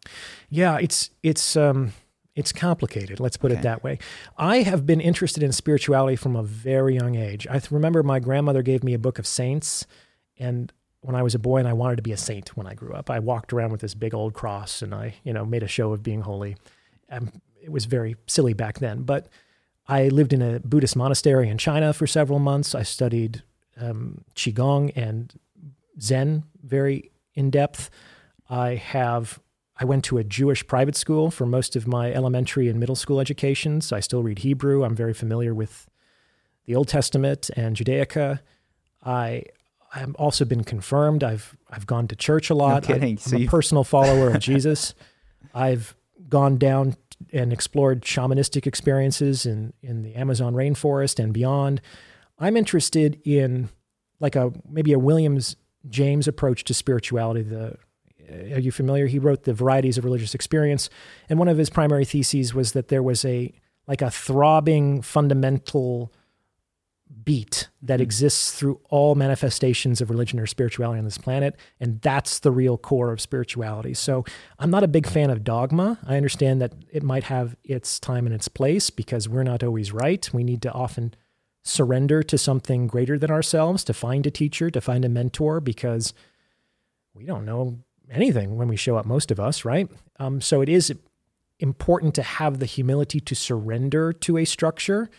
Yeah, 0.50 0.78
it's 0.80 1.10
it's 1.22 1.56
um 1.58 1.92
it's 2.36 2.52
complicated. 2.52 3.20
Let's 3.20 3.38
put 3.38 3.52
Okay. 3.52 3.60
it 3.60 3.64
that 3.64 3.84
way. 3.84 3.98
I 4.38 4.58
have 4.64 4.86
been 4.86 5.00
interested 5.02 5.42
in 5.42 5.52
spirituality 5.52 6.16
from 6.18 6.36
a 6.36 6.44
very 6.44 6.96
young 6.96 7.16
age. 7.16 7.48
I 7.50 7.62
remember 7.72 8.04
my 8.04 8.20
grandmother 8.20 8.62
gave 8.62 8.84
me 8.84 8.94
a 8.94 9.00
book 9.00 9.18
of 9.20 9.26
saints, 9.26 9.86
and 10.38 10.72
when 11.02 11.16
I 11.16 11.24
was 11.24 11.34
a 11.36 11.40
boy, 11.40 11.58
and 11.60 11.68
I 11.68 11.74
wanted 11.74 11.96
to 11.98 12.02
be 12.02 12.12
a 12.12 12.18
saint 12.18 12.58
when 12.58 12.68
I 12.68 12.74
grew 12.74 12.94
up. 12.94 13.10
I 13.10 13.20
walked 13.20 13.54
around 13.54 13.72
with 13.72 13.82
this 13.82 13.94
big 13.94 14.14
old 14.14 14.34
cross, 14.34 14.82
and 14.82 14.94
I 14.94 15.16
you 15.24 15.32
know 15.34 15.46
made 15.46 15.64
a 15.64 15.68
show 15.68 15.94
of 15.94 16.04
being 16.04 16.22
holy. 16.22 16.58
Um, 17.10 17.32
it 17.62 17.72
was 17.72 17.86
very 17.86 18.16
silly 18.28 18.54
back 18.54 18.80
then, 18.80 19.04
but 19.04 19.28
I 19.88 20.08
lived 20.10 20.34
in 20.34 20.42
a 20.42 20.60
Buddhist 20.60 20.96
monastery 20.96 21.48
in 21.48 21.58
China 21.58 21.94
for 21.94 22.06
several 22.08 22.40
months. 22.40 22.76
I 22.76 22.84
studied 22.84 23.44
um, 23.80 24.24
qigong 24.36 24.92
and 24.96 25.32
Zen 26.02 26.44
very 26.64 27.12
in 27.36 27.50
depth. 27.52 27.90
I 28.50 28.76
have 28.76 29.40
I 29.78 29.86
went 29.86 30.06
to 30.06 30.18
a 30.18 30.24
Jewish 30.24 30.66
private 30.66 30.96
school 30.96 31.30
for 31.30 31.46
most 31.46 31.76
of 31.76 31.88
my 31.88 32.12
elementary 32.14 32.70
and 32.70 32.80
middle 32.80 32.96
school 32.96 33.20
education, 33.20 33.82
so 33.82 33.96
I 33.96 34.00
still 34.00 34.24
read 34.24 34.40
Hebrew. 34.40 34.84
I'm 34.84 34.96
very 34.96 35.14
familiar 35.14 35.54
with 35.54 35.88
the 36.66 36.76
Old 36.76 36.88
Testament 36.88 37.50
and 37.56 37.76
Judaica. 37.76 38.40
I 39.04 39.44
I've 39.94 40.16
also 40.16 40.46
been 40.46 40.64
confirmed. 40.64 41.24
I've 41.24 41.58
I've 41.70 41.88
gone 41.88 42.08
to 42.08 42.16
church 42.16 42.50
a 42.50 42.56
lot. 42.56 42.84
kidding. 42.84 43.12
I'm, 43.12 43.18
So 43.18 43.38
a 43.38 43.48
personal 43.48 43.84
follower 43.84 44.30
of 44.30 44.40
Jesus. 44.40 44.94
I've 45.54 45.96
gone 46.28 46.58
down 46.58 46.96
and 47.32 47.54
explored 47.54 48.02
shamanistic 48.02 48.68
experiences 48.68 49.46
in 49.46 49.74
in 49.82 50.04
the 50.04 50.16
Amazon 50.16 50.54
rainforest 50.54 51.22
and 51.22 51.34
beyond. 51.34 51.82
I'm 52.40 52.58
interested 52.58 53.22
in 53.26 53.70
like 54.20 54.36
a 54.36 54.52
maybe 54.70 54.94
a 54.94 55.00
Williams 55.00 55.56
James 55.90 56.28
approach 56.28 56.64
to 56.66 56.74
spirituality. 56.74 57.44
The 57.44 57.78
are 58.32 58.60
you 58.60 58.72
familiar? 58.72 59.08
He 59.08 59.20
wrote 59.20 59.44
the 59.44 59.54
varieties 59.54 59.98
of 59.98 60.06
religious 60.06 60.36
experience, 60.36 60.90
and 61.30 61.40
one 61.40 61.48
of 61.48 61.58
his 61.58 61.70
primary 61.70 62.06
theses 62.06 62.54
was 62.54 62.74
that 62.74 62.88
there 62.90 63.04
was 63.04 63.26
a 63.26 63.54
like 63.88 64.02
a 64.02 64.10
throbbing 64.10 65.02
fundamental 65.02 66.12
beat 67.24 67.70
that 67.82 68.00
hmm. 68.00 68.04
exists 68.04 68.52
through 68.52 68.80
all 68.90 69.16
manifestations 69.16 70.02
of 70.02 70.10
religion 70.10 70.40
or 70.40 70.46
spirituality 70.46 71.00
on 71.00 71.06
this 71.06 71.18
planet 71.18 71.56
and 71.80 72.02
that's 72.02 72.40
the 72.40 72.52
real 72.52 72.78
core 72.78 73.12
of 73.12 73.22
spirituality. 73.22 73.94
So 73.94 74.26
i'm 74.60 74.72
not 74.72 74.84
a 74.84 74.88
big 74.88 75.08
fan 75.08 75.30
of 75.30 75.44
dogma. 75.44 76.00
I 76.06 76.18
understand 76.18 76.62
that 76.62 76.74
it 76.92 77.04
might 77.04 77.26
have 77.26 77.56
its 77.64 78.00
time 78.00 78.26
and 78.26 78.34
its 78.34 78.48
place 78.48 78.90
because 78.90 79.30
we're 79.30 79.44
not 79.44 79.64
always 79.64 79.92
right. 79.92 80.28
We 80.34 80.44
need 80.44 80.62
to 80.64 80.72
often 80.72 81.14
surrender 81.64 82.22
to 82.22 82.38
something 82.38 82.88
greater 82.88 83.18
than 83.18 83.32
ourselves 83.32 83.84
to 83.84 83.94
find 83.94 84.26
a 84.28 84.32
teacher 84.32 84.70
to 84.70 84.82
find 84.82 85.04
a 85.04 85.10
mentor 85.10 85.60
because 85.60 86.14
we 87.14 87.26
don't 87.26 87.46
know 87.46 87.80
anything 88.12 88.58
when 88.58 88.68
we 88.68 88.76
show 88.76 88.96
up 88.96 89.06
most 89.06 89.32
of 89.32 89.40
us 89.40 89.66
right 89.66 89.90
um, 90.20 90.42
so 90.42 90.62
it 90.62 90.70
is 90.70 90.94
important 91.60 92.14
to 92.16 92.22
have 92.22 92.60
the 92.60 92.66
humility 92.66 93.20
to 93.20 93.36
surrender 93.36 94.12
to 94.14 94.38
a 94.38 94.46
structure 94.46 95.10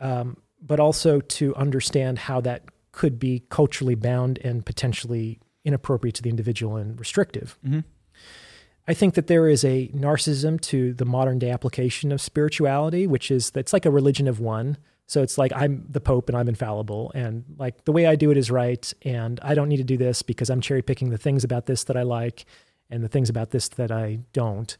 um, 0.00 0.36
but 0.60 0.80
also 0.80 1.20
to 1.20 1.54
understand 1.56 2.18
how 2.18 2.40
that 2.40 2.62
could 2.92 3.18
be 3.18 3.42
culturally 3.48 3.94
bound 3.94 4.38
and 4.44 4.64
potentially 4.64 5.40
inappropriate 5.64 6.14
to 6.14 6.22
the 6.22 6.30
individual 6.30 6.76
and 6.76 6.98
restrictive. 6.98 7.58
Mhm. 7.66 7.84
I 8.86 8.94
think 8.94 9.14
that 9.14 9.26
there 9.26 9.48
is 9.48 9.64
a 9.64 9.88
narcissism 9.88 10.60
to 10.62 10.92
the 10.92 11.04
modern 11.04 11.38
day 11.38 11.50
application 11.50 12.12
of 12.12 12.20
spirituality, 12.20 13.06
which 13.06 13.30
is 13.30 13.50
it's 13.54 13.72
like 13.72 13.86
a 13.86 13.90
religion 13.90 14.28
of 14.28 14.40
one. 14.40 14.76
So 15.06 15.22
it's 15.22 15.36
like 15.36 15.52
I'm 15.54 15.86
the 15.90 16.00
Pope 16.00 16.28
and 16.28 16.36
I'm 16.36 16.48
infallible, 16.48 17.12
and 17.14 17.44
like 17.58 17.84
the 17.84 17.92
way 17.92 18.06
I 18.06 18.16
do 18.16 18.30
it 18.30 18.36
is 18.36 18.50
right, 18.50 18.92
and 19.02 19.38
I 19.42 19.54
don't 19.54 19.68
need 19.68 19.76
to 19.76 19.84
do 19.84 19.96
this 19.96 20.22
because 20.22 20.48
I'm 20.50 20.60
cherry 20.60 20.82
picking 20.82 21.10
the 21.10 21.18
things 21.18 21.44
about 21.44 21.66
this 21.66 21.84
that 21.84 21.96
I 21.96 22.02
like 22.02 22.46
and 22.90 23.04
the 23.04 23.08
things 23.08 23.28
about 23.28 23.50
this 23.50 23.68
that 23.68 23.90
I 23.90 24.20
don't. 24.32 24.76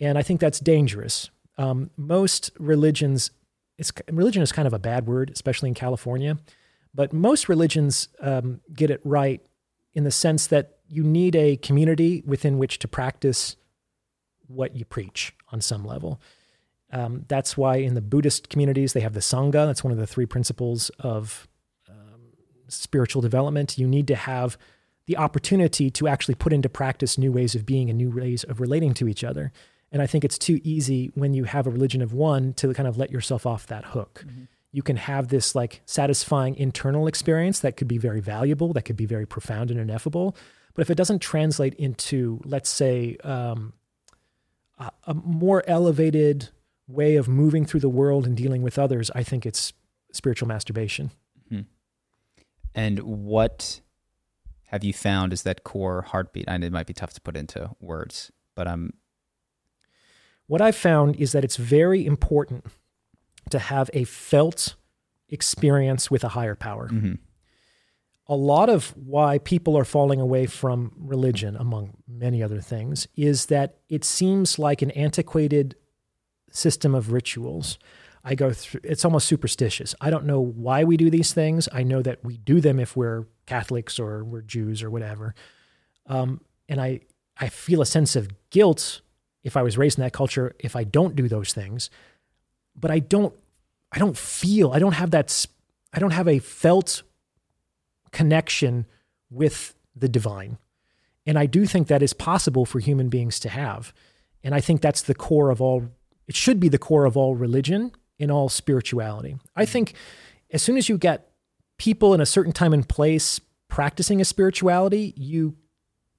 And 0.00 0.16
I 0.16 0.22
think 0.22 0.40
that's 0.40 0.60
dangerous. 0.60 1.30
Um, 1.56 1.90
most 1.96 2.52
religions 2.58 3.32
it's 3.78 3.92
religion 4.10 4.42
is 4.42 4.52
kind 4.52 4.66
of 4.66 4.74
a 4.74 4.78
bad 4.78 5.06
word, 5.06 5.30
especially 5.30 5.68
in 5.68 5.74
California. 5.74 6.36
But 6.94 7.12
most 7.12 7.48
religions 7.48 8.08
um, 8.20 8.60
get 8.74 8.90
it 8.90 9.00
right 9.04 9.40
in 9.94 10.04
the 10.04 10.10
sense 10.10 10.48
that 10.48 10.78
you 10.88 11.04
need 11.04 11.36
a 11.36 11.56
community 11.56 12.22
within 12.26 12.58
which 12.58 12.78
to 12.80 12.88
practice 12.88 13.56
what 14.48 14.74
you 14.74 14.84
preach 14.84 15.34
on 15.52 15.60
some 15.60 15.84
level. 15.84 16.20
Um, 16.90 17.24
that's 17.28 17.56
why 17.56 17.76
in 17.76 17.94
the 17.94 18.00
Buddhist 18.00 18.48
communities 18.48 18.92
they 18.92 19.00
have 19.00 19.14
the 19.14 19.20
sangha. 19.20 19.66
That's 19.66 19.84
one 19.84 19.92
of 19.92 19.98
the 19.98 20.06
three 20.06 20.26
principles 20.26 20.90
of 20.98 21.46
um, 21.88 22.20
spiritual 22.68 23.22
development. 23.22 23.78
You 23.78 23.86
need 23.86 24.06
to 24.08 24.16
have 24.16 24.56
the 25.06 25.16
opportunity 25.16 25.90
to 25.90 26.08
actually 26.08 26.34
put 26.34 26.52
into 26.52 26.68
practice 26.68 27.18
new 27.18 27.32
ways 27.32 27.54
of 27.54 27.64
being 27.64 27.88
and 27.88 27.98
new 27.98 28.10
ways 28.10 28.44
of 28.44 28.60
relating 28.60 28.94
to 28.94 29.08
each 29.08 29.24
other. 29.24 29.52
And 29.90 30.02
I 30.02 30.06
think 30.06 30.24
it's 30.24 30.38
too 30.38 30.60
easy 30.64 31.10
when 31.14 31.32
you 31.32 31.44
have 31.44 31.66
a 31.66 31.70
religion 31.70 32.02
of 32.02 32.12
one 32.12 32.52
to 32.54 32.72
kind 32.74 32.86
of 32.86 32.98
let 32.98 33.10
yourself 33.10 33.46
off 33.46 33.66
that 33.68 33.86
hook. 33.86 34.24
You 34.70 34.82
can 34.82 34.96
have 34.96 35.28
this 35.28 35.54
like 35.54 35.80
satisfying 35.86 36.56
internal 36.56 37.06
experience 37.06 37.60
that 37.60 37.76
could 37.78 37.88
be 37.88 37.96
very 37.96 38.20
valuable, 38.20 38.74
that 38.74 38.82
could 38.82 38.96
be 38.96 39.06
very 39.06 39.26
profound 39.26 39.70
and 39.70 39.80
ineffable. 39.80 40.36
But 40.74 40.82
if 40.82 40.90
it 40.90 40.96
doesn't 40.96 41.20
translate 41.20 41.74
into, 41.74 42.40
let's 42.44 42.68
say, 42.68 43.16
um, 43.24 43.72
a, 44.78 44.90
a 45.06 45.14
more 45.14 45.64
elevated 45.66 46.50
way 46.88 47.14
of 47.16 47.28
moving 47.28 47.64
through 47.64 47.80
the 47.80 47.88
world 47.88 48.26
and 48.26 48.36
dealing 48.36 48.62
with 48.62 48.78
others, 48.78 49.10
I 49.14 49.22
think 49.22 49.46
it's 49.46 49.72
spiritual 50.12 50.48
masturbation. 50.48 51.10
And 52.74 53.00
what 53.00 53.80
have 54.66 54.84
you 54.84 54.92
found 54.92 55.32
is 55.32 55.42
that 55.42 55.64
core 55.64 56.02
heartbeat? 56.02 56.44
And 56.46 56.62
it 56.62 56.70
might 56.70 56.86
be 56.86 56.92
tough 56.92 57.12
to 57.14 57.20
put 57.20 57.36
into 57.36 57.70
words, 57.80 58.30
but 58.54 58.68
um, 58.68 58.92
What 60.46 60.60
I've 60.60 60.76
found 60.76 61.16
is 61.16 61.32
that 61.32 61.44
it's 61.44 61.56
very 61.56 62.06
important 62.06 62.66
to 63.50 63.58
have 63.58 63.90
a 63.94 64.04
felt 64.04 64.76
experience 65.28 66.10
with 66.10 66.22
a 66.22 66.28
higher 66.28 66.54
power. 66.54 66.88
mhm. 66.88 67.18
a 68.28 68.36
lot 68.36 68.68
of 68.68 68.90
why 68.96 69.38
people 69.38 69.76
are 69.76 69.84
falling 69.86 70.20
away 70.20 70.46
from 70.46 70.92
religion, 70.98 71.56
among 71.56 71.96
many 72.06 72.42
other 72.42 72.60
things, 72.60 73.08
is 73.16 73.46
that 73.46 73.78
it 73.88 74.04
seems 74.04 74.58
like 74.58 74.82
an 74.82 74.90
antiquated 74.92 75.74
system 76.50 76.94
of 76.94 77.12
rituals. 77.12 77.78
I 78.24 78.34
go 78.34 78.52
through, 78.52 78.80
it's 78.84 79.04
almost 79.04 79.28
superstitious. 79.28 79.94
I 80.00 80.10
don't 80.10 80.26
know 80.26 80.40
why 80.40 80.84
we 80.84 80.96
do 80.96 81.10
these 81.10 81.32
things. 81.32 81.68
I 81.72 81.82
know 81.82 82.02
that 82.02 82.24
we 82.24 82.36
do 82.36 82.60
them 82.60 82.78
if 82.78 82.96
we're 82.96 83.26
Catholics 83.46 83.98
or 83.98 84.24
we're 84.24 84.42
Jews 84.42 84.82
or 84.82 84.90
whatever. 84.90 85.34
Um, 86.06 86.40
and 86.68 86.80
I, 86.80 87.00
I 87.36 87.48
feel 87.48 87.80
a 87.80 87.86
sense 87.86 88.16
of 88.16 88.28
guilt 88.50 89.00
if 89.44 89.56
I 89.56 89.62
was 89.62 89.78
raised 89.78 89.98
in 89.98 90.04
that 90.04 90.12
culture 90.12 90.54
if 90.58 90.76
I 90.76 90.84
don't 90.84 91.16
do 91.16 91.28
those 91.28 91.52
things. 91.52 91.90
But 92.74 92.90
I 92.90 92.98
don't, 92.98 93.34
I 93.92 93.98
don't 93.98 94.16
feel, 94.16 94.72
I 94.72 94.78
don't 94.78 94.92
have 94.92 95.12
that, 95.12 95.46
I 95.92 95.98
don't 95.98 96.10
have 96.10 96.28
a 96.28 96.38
felt 96.38 97.02
connection 98.10 98.86
with 99.30 99.74
the 99.94 100.08
divine. 100.08 100.58
And 101.26 101.38
I 101.38 101.46
do 101.46 101.66
think 101.66 101.88
that 101.88 102.02
is 102.02 102.12
possible 102.12 102.64
for 102.64 102.78
human 102.78 103.08
beings 103.08 103.38
to 103.40 103.48
have. 103.48 103.92
And 104.42 104.54
I 104.54 104.60
think 104.60 104.80
that's 104.80 105.02
the 105.02 105.14
core 105.14 105.50
of 105.50 105.60
all, 105.60 105.88
it 106.28 106.36
should 106.36 106.60
be 106.60 106.68
the 106.68 106.78
core 106.78 107.06
of 107.06 107.16
all 107.16 107.34
religion 107.34 107.92
in 108.18 108.30
all 108.30 108.48
spirituality. 108.48 109.36
I 109.56 109.64
mm-hmm. 109.64 109.72
think 109.72 109.94
as 110.52 110.62
soon 110.62 110.76
as 110.76 110.88
you 110.88 110.98
get 110.98 111.30
people 111.78 112.14
in 112.14 112.20
a 112.20 112.26
certain 112.26 112.52
time 112.52 112.72
and 112.72 112.88
place 112.88 113.40
practicing 113.68 114.20
a 114.20 114.24
spirituality, 114.24 115.14
you 115.16 115.56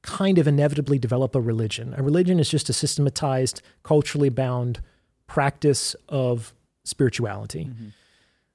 kind 0.02 0.38
of 0.38 0.48
inevitably 0.48 0.98
develop 0.98 1.36
a 1.36 1.42
religion. 1.42 1.94
A 1.98 2.04
religion 2.04 2.40
is 2.40 2.50
just 2.50 2.70
a 2.70 2.74
systematized, 2.74 3.62
culturally 3.84 4.30
bound 4.30 4.82
practice 5.28 5.96
of 6.08 6.54
spirituality. 6.84 7.66
Mm-hmm. 7.66 7.88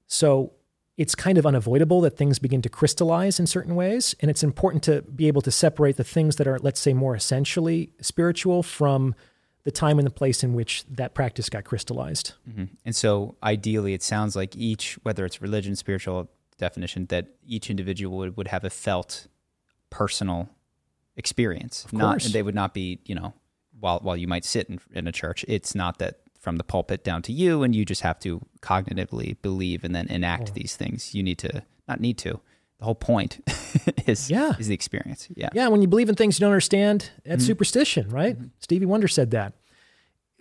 So 0.06 0.52
it's 0.96 1.14
kind 1.14 1.38
of 1.38 1.44
unavoidable 1.44 2.00
that 2.02 2.16
things 2.16 2.38
begin 2.38 2.62
to 2.62 2.68
crystallize 2.68 3.40
in 3.40 3.46
certain 3.46 3.74
ways. 3.74 4.14
And 4.20 4.30
it's 4.30 4.42
important 4.42 4.82
to 4.84 5.02
be 5.02 5.28
able 5.28 5.42
to 5.42 5.50
separate 5.50 5.96
the 5.96 6.04
things 6.04 6.36
that 6.36 6.46
are, 6.46 6.58
let's 6.60 6.80
say, 6.80 6.94
more 6.94 7.14
essentially 7.14 7.90
spiritual 8.00 8.62
from 8.62 9.14
the 9.64 9.70
time 9.72 9.98
and 9.98 10.06
the 10.06 10.10
place 10.12 10.44
in 10.44 10.54
which 10.54 10.84
that 10.88 11.14
practice 11.14 11.48
got 11.48 11.64
crystallized. 11.64 12.34
Mhm. 12.48 12.68
And 12.84 12.94
so 12.94 13.36
ideally, 13.42 13.94
it 13.94 14.02
sounds 14.02 14.36
like 14.36 14.54
each, 14.56 14.98
whether 15.02 15.24
it's 15.24 15.40
religion, 15.42 15.74
spiritual 15.74 16.30
definition, 16.58 17.06
that 17.06 17.28
each 17.46 17.70
individual 17.70 18.16
would, 18.18 18.36
would 18.36 18.48
have 18.48 18.64
a 18.64 18.70
felt 18.70 19.26
personal 19.90 20.48
experience. 21.16 21.84
Of 21.86 21.92
Not, 21.94 22.10
course. 22.20 22.32
they 22.32 22.42
would 22.42 22.54
not 22.54 22.74
be, 22.74 23.00
you 23.04 23.14
know, 23.14 23.32
while, 23.80 24.00
while 24.00 24.16
you 24.16 24.26
might 24.28 24.44
sit 24.44 24.68
in, 24.68 24.80
in 24.92 25.06
a 25.06 25.12
church, 25.12 25.44
it's 25.48 25.74
not 25.74 25.98
that 25.98 26.20
from 26.38 26.56
the 26.56 26.64
pulpit 26.64 27.02
down 27.02 27.22
to 27.22 27.32
you, 27.32 27.62
and 27.62 27.74
you 27.74 27.84
just 27.84 28.02
have 28.02 28.18
to 28.20 28.44
cognitively 28.60 29.36
believe 29.40 29.82
and 29.82 29.94
then 29.94 30.06
enact 30.08 30.50
Oh. 30.50 30.52
these 30.54 30.76
things. 30.76 31.14
You 31.14 31.22
need 31.22 31.38
to 31.38 31.62
not 31.88 32.00
need 32.00 32.18
to. 32.18 32.40
The 32.84 32.86
whole 32.86 32.94
point 32.94 33.40
is 34.06 34.30
Yeah. 34.30 34.52
is 34.58 34.68
the 34.68 34.74
experience. 34.74 35.28
Yeah. 35.34 35.48
Yeah, 35.54 35.68
when 35.68 35.80
you 35.80 35.88
believe 35.88 36.10
in 36.10 36.14
things 36.16 36.38
you 36.38 36.44
don't 36.44 36.50
understand, 36.52 37.10
that's 37.24 37.42
superstition, 37.46 38.10
right? 38.10 38.36
Stevie 38.60 38.84
Wonder 38.84 39.08
said 39.08 39.30
that. 39.30 39.54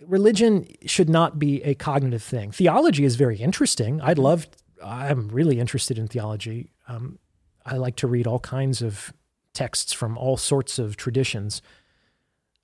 Religion 0.06 0.66
should 0.84 1.08
not 1.08 1.38
be 1.38 1.62
a 1.62 1.74
cognitive 1.74 2.22
thing. 2.22 2.50
Theology 2.52 3.04
is 3.06 3.16
very 3.16 3.38
interesting. 3.38 3.98
I'd 4.02 4.18
love, 4.18 4.46
I'm 4.84 5.28
really 5.30 5.58
interested 5.58 5.98
in 5.98 6.06
theology. 6.06 6.70
Um, 6.86 7.18
I 7.64 7.78
like 7.78 7.96
to 7.96 8.06
read 8.06 8.26
all 8.26 8.40
kinds 8.40 8.82
of 8.82 9.14
texts 9.54 9.94
from 9.94 10.18
all 10.18 10.36
sorts 10.36 10.78
of 10.78 10.98
traditions. 10.98 11.62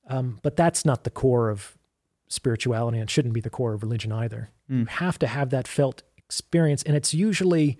Um, 0.09 0.41
but 0.43 0.57
that's 0.57 0.85
not 0.85 1.05
the 1.05 1.11
core 1.11 1.49
of 1.49 1.79
spirituality 2.29 2.99
and 2.99 3.09
shouldn't 3.09 3.33
be 3.33 3.41
the 3.41 3.49
core 3.49 3.73
of 3.73 3.83
religion 3.83 4.13
either. 4.13 4.51
You 4.69 4.85
have 4.85 5.19
to 5.21 5.27
have 5.27 5.49
that 5.51 5.67
felt 5.67 6.03
experience. 6.19 6.83
And 6.83 6.95
it's 6.95 7.15
usually 7.15 7.79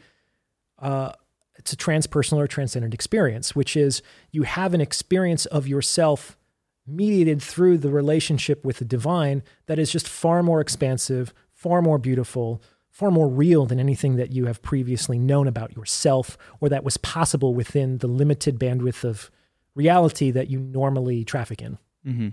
uh, 0.79 1.13
it's 1.61 1.75
a 1.75 1.77
transpersonal 1.77 2.39
or 2.39 2.47
transcendent 2.47 2.95
experience, 2.95 3.55
which 3.55 3.77
is 3.77 4.01
you 4.33 4.45
have 4.45 4.73
an 4.73 4.81
experience 4.81 5.45
of 5.47 5.69
yourself 5.69 6.39
mediated 6.87 7.43
through 7.43 7.77
the 7.77 7.91
relationship 7.91 8.65
with 8.65 8.79
the 8.79 8.85
divine 8.85 9.43
that 9.67 9.79
is 9.79 9.93
just 9.93 10.09
far 10.09 10.43
more 10.43 10.63
expansive, 10.63 11.35
far 11.53 11.83
more 11.83 11.99
beautiful, 11.99 12.63
far 12.89 13.11
more 13.11 13.29
real 13.29 13.67
than 13.67 13.79
anything 13.79 14.17
that 14.17 14.33
you 14.33 14.47
have 14.47 14.63
previously 14.63 15.19
known 15.19 15.47
about 15.47 15.77
yourself 15.77 16.39
or 16.61 16.71
that 16.71 16.83
was 16.83 16.97
possible 16.97 17.55
within 17.55 17.99
the 17.99 18.09
limited 18.09 18.59
bandwidth 18.59 19.05
of 19.05 19.31
reality 19.75 20.31
that 20.31 20.49
you 20.49 20.59
normally 20.59 21.25
traffic 21.25 21.61
in. 21.61 21.79
hmm 22.05 22.29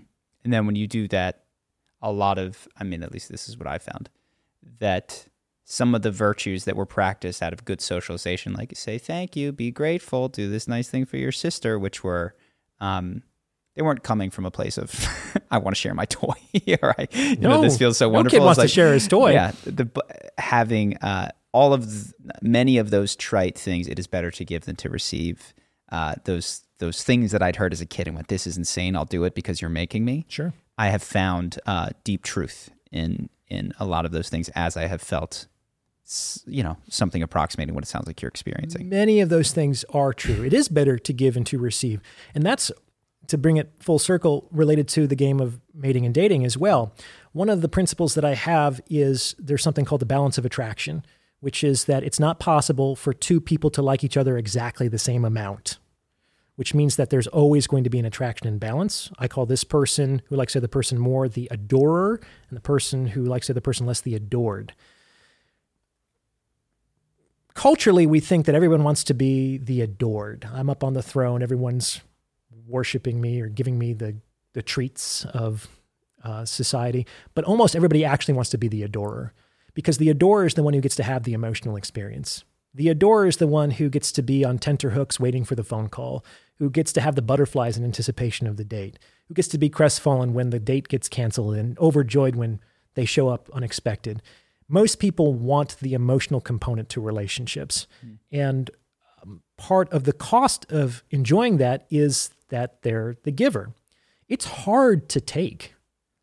And 0.46 0.54
then 0.54 0.66
when 0.66 0.78
you 0.78 0.88
do 0.88 1.10
that, 1.10 1.44
a 2.02 2.14
lot 2.14 2.40
of, 2.40 2.66
I 2.78 2.86
mean, 2.86 3.04
at 3.04 3.12
least 3.12 3.30
this 3.30 3.50
is 3.50 3.58
what 3.58 3.68
I 3.68 3.78
found, 3.78 4.10
that 4.80 5.28
some 5.70 5.94
of 5.94 6.02
the 6.02 6.12
virtues 6.12 6.64
that 6.64 6.78
were 6.78 6.86
practiced 6.86 7.44
out 7.44 7.52
of 7.52 7.66
good 7.66 7.82
socialization, 7.82 8.54
like 8.54 8.72
say 8.78 8.98
thank 8.98 9.36
you, 9.36 9.52
be 9.52 9.70
grateful, 9.70 10.30
do 10.30 10.50
this 10.50 10.66
nice 10.66 10.88
thing 10.88 11.06
for 11.06 11.18
your 11.18 11.34
sister, 11.34 11.78
which 11.78 12.06
were, 12.06 12.34
um, 12.80 13.22
they 13.76 13.82
weren't 13.82 14.02
coming 14.02 14.30
from 14.30 14.46
a 14.46 14.52
place 14.52 14.78
of 14.78 14.90
I 15.52 15.58
want 15.58 15.76
to 15.76 15.80
share 15.80 15.94
my 15.94 16.06
toy 16.10 16.36
or 16.82 16.96
I, 16.98 17.08
you 17.12 17.36
know, 17.36 17.62
this 17.62 17.78
feels 17.78 17.98
so 17.98 18.08
no 18.08 18.14
wonderful. 18.14 18.40
kid 18.40 18.46
wants 18.46 18.64
It's 18.64 18.72
to 18.72 18.76
share 18.76 18.94
his 18.94 19.10
toy. 19.10 19.34
Yeah, 19.34 19.52
the 19.66 19.90
having 20.38 20.96
uh, 21.00 21.32
all 21.52 21.74
of 21.74 21.84
th- 21.86 22.14
many 22.42 22.78
of 22.78 22.90
those 22.90 23.14
trite 23.18 23.58
things, 23.58 23.90
it 23.90 24.00
is 24.00 24.08
better 24.08 24.32
to 24.32 24.46
give 24.46 24.64
than 24.64 24.78
to 24.78 24.90
receive. 24.90 25.54
Uh, 25.92 26.16
those 26.24 26.62
those 26.80 27.04
things 27.04 27.32
that 27.32 27.44
I'd 27.44 27.58
heard 27.58 27.74
as 27.74 27.82
a 27.82 27.86
kid 27.86 28.08
and 28.08 28.16
went, 28.16 28.30
"This 28.30 28.48
is 28.48 28.56
insane. 28.58 28.96
I'll 28.96 29.04
do 29.06 29.26
it 29.26 29.36
because 29.36 29.60
you're 29.62 29.70
making 29.70 30.06
me." 30.06 30.26
Sure. 30.30 30.54
I 30.78 30.88
have 30.88 31.04
found 31.04 31.60
uh, 31.66 31.90
deep 32.06 32.24
truth 32.24 32.70
in 32.92 33.30
in 33.50 33.74
a 33.80 33.86
lot 33.86 34.06
of 34.06 34.12
those 34.12 34.30
things 34.30 34.50
as 34.56 34.78
I 34.78 34.88
have 34.88 35.02
felt, 35.02 35.48
you 36.46 36.64
know, 36.64 36.78
something 36.90 37.22
approximating 37.22 37.76
what 37.76 37.84
it 37.84 37.88
sounds 37.88 38.08
like 38.08 38.22
you're 38.22 38.30
experiencing. 38.30 38.90
Many 38.90 39.20
of 39.20 39.30
those 39.30 39.52
things 39.52 39.84
are 39.90 40.14
true. 40.14 40.44
It 40.44 40.54
is 40.54 40.70
better 40.70 40.98
to 40.98 41.14
give 41.14 41.36
and 41.36 41.46
to 41.48 41.58
receive. 41.58 42.02
And 42.34 42.46
that's 42.46 42.72
to 43.28 43.38
bring 43.38 43.58
it 43.58 43.74
full 43.80 44.00
circle 44.00 44.48
related 44.52 44.88
to 44.88 45.06
the 45.06 45.16
game 45.16 45.40
of 45.40 45.60
mating 45.74 46.06
and 46.06 46.16
dating 46.16 46.46
as 46.46 46.58
well. 46.58 46.94
One 47.34 47.50
of 47.50 47.62
the 47.62 47.68
principles 47.68 48.16
that 48.16 48.24
I 48.24 48.36
have 48.36 48.80
is 48.90 49.36
there's 49.38 49.64
something 49.64 49.86
called 49.86 50.02
the 50.02 50.06
balance 50.06 50.38
of 50.38 50.46
attraction, 50.46 51.06
which 51.42 51.64
is 51.64 51.86
that 51.86 52.04
it's 52.04 52.20
not 52.20 52.40
possible 52.40 52.96
for 52.96 53.14
two 53.14 53.42
people 53.42 53.70
to 53.72 53.82
like 53.82 54.04
each 54.04 54.18
other 54.18 54.38
exactly 54.38 54.88
the 54.88 54.98
same 54.98 55.26
amount, 55.26 55.78
which 56.56 56.74
means 56.74 56.96
that 56.96 57.10
there's 57.10 57.28
always 57.28 57.68
going 57.68 57.84
to 57.84 57.90
be 57.90 58.00
an 58.00 58.06
attraction 58.06 58.48
and 58.48 58.62
balance. 58.62 59.12
I 59.20 59.28
call 59.28 59.46
this 59.46 59.66
person 59.66 60.22
who 60.28 60.38
likes 60.38 60.54
the 60.54 60.60
other 60.60 60.70
person 60.70 60.98
more 60.98 61.28
the 61.28 61.50
adorer, 61.52 62.22
and 62.50 62.56
the 62.56 62.62
person 62.62 63.08
who 63.08 63.24
likes 63.26 63.48
the 63.48 63.54
other 63.54 63.62
person 63.62 63.86
less 63.86 64.00
the 64.00 64.16
adored 64.16 64.74
culturally 67.58 68.06
we 68.06 68.20
think 68.20 68.46
that 68.46 68.54
everyone 68.54 68.84
wants 68.84 69.04
to 69.04 69.16
be 69.16 69.58
the 69.58 69.82
adored. 69.82 70.48
I'm 70.54 70.70
up 70.70 70.84
on 70.84 70.94
the 70.94 71.02
throne, 71.02 71.42
everyone's 71.42 72.02
worshiping 72.68 73.20
me 73.20 73.42
or 73.42 73.50
giving 73.50 73.80
me 73.80 73.94
the 73.94 74.16
the 74.54 74.62
treats 74.62 75.26
of 75.26 75.68
uh, 76.24 76.46
society, 76.46 77.06
but 77.34 77.46
almost 77.46 77.76
everybody 77.76 78.06
actually 78.06 78.34
wants 78.36 78.50
to 78.52 78.58
be 78.58 78.68
the 78.68 78.84
adorer 78.84 79.34
because 79.74 79.98
the 79.98 80.10
adorer 80.10 80.46
is 80.46 80.54
the 80.54 80.64
one 80.64 80.74
who 80.74 80.82
gets 80.82 80.96
to 80.96 81.04
have 81.04 81.24
the 81.24 81.34
emotional 81.34 81.76
experience. 81.76 82.44
The 82.74 82.90
adorer 82.90 83.26
is 83.26 83.38
the 83.38 83.48
one 83.48 83.72
who 83.72 83.90
gets 83.90 84.12
to 84.14 84.22
be 84.22 84.46
on 84.46 84.60
tenterhooks 84.60 85.20
waiting 85.20 85.44
for 85.44 85.56
the 85.56 85.64
phone 85.64 85.90
call, 85.90 86.24
who 86.60 86.70
gets 86.70 86.94
to 86.94 87.02
have 87.02 87.16
the 87.16 87.22
butterflies 87.22 87.78
in 87.78 87.84
anticipation 87.84 88.46
of 88.46 88.58
the 88.58 88.66
date, 88.66 89.00
who 89.28 89.34
gets 89.34 89.48
to 89.50 89.58
be 89.58 89.70
crestfallen 89.70 90.34
when 90.34 90.52
the 90.52 90.60
date 90.60 90.88
gets 90.88 91.10
canceled 91.10 91.56
and 91.56 91.78
overjoyed 91.80 92.36
when 92.36 92.60
they 92.94 93.06
show 93.06 93.30
up 93.30 93.50
unexpected. 93.52 94.22
Most 94.70 95.00
people 95.00 95.34
want 95.34 95.78
the 95.80 95.94
emotional 95.94 96.42
component 96.42 96.90
to 96.90 97.02
relationships. 97.02 97.88
And 98.32 98.70
um, 99.24 99.42
part 99.58 99.92
of 99.94 100.04
the 100.04 100.14
cost 100.14 100.70
of 100.72 101.04
enjoying 101.10 101.58
that 101.58 101.86
is 101.90 102.32
that 102.50 102.82
they're 102.82 103.16
the 103.24 103.32
giver. 103.32 103.74
It's 104.28 104.46
hard 104.46 105.08
to 105.10 105.22
take. 105.22 105.74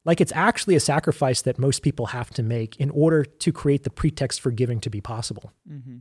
Like 0.05 0.21
it's 0.21 0.33
actually 0.35 0.77
a 0.77 0.81
sacrifice 0.81 1.41
that 1.43 1.59
most 1.59 1.83
people 1.83 2.07
have 2.07 2.31
to 2.31 2.43
make 2.43 2.77
in 2.77 2.91
order 2.91 3.25
to 3.25 3.53
create 3.53 3.85
the 3.85 3.91
pretext 3.91 4.41
for 4.41 4.51
giving 4.51 4.81
to 4.81 4.91
be 4.91 5.01
possible. 5.01 5.53
Mm-hmm. 5.71 5.99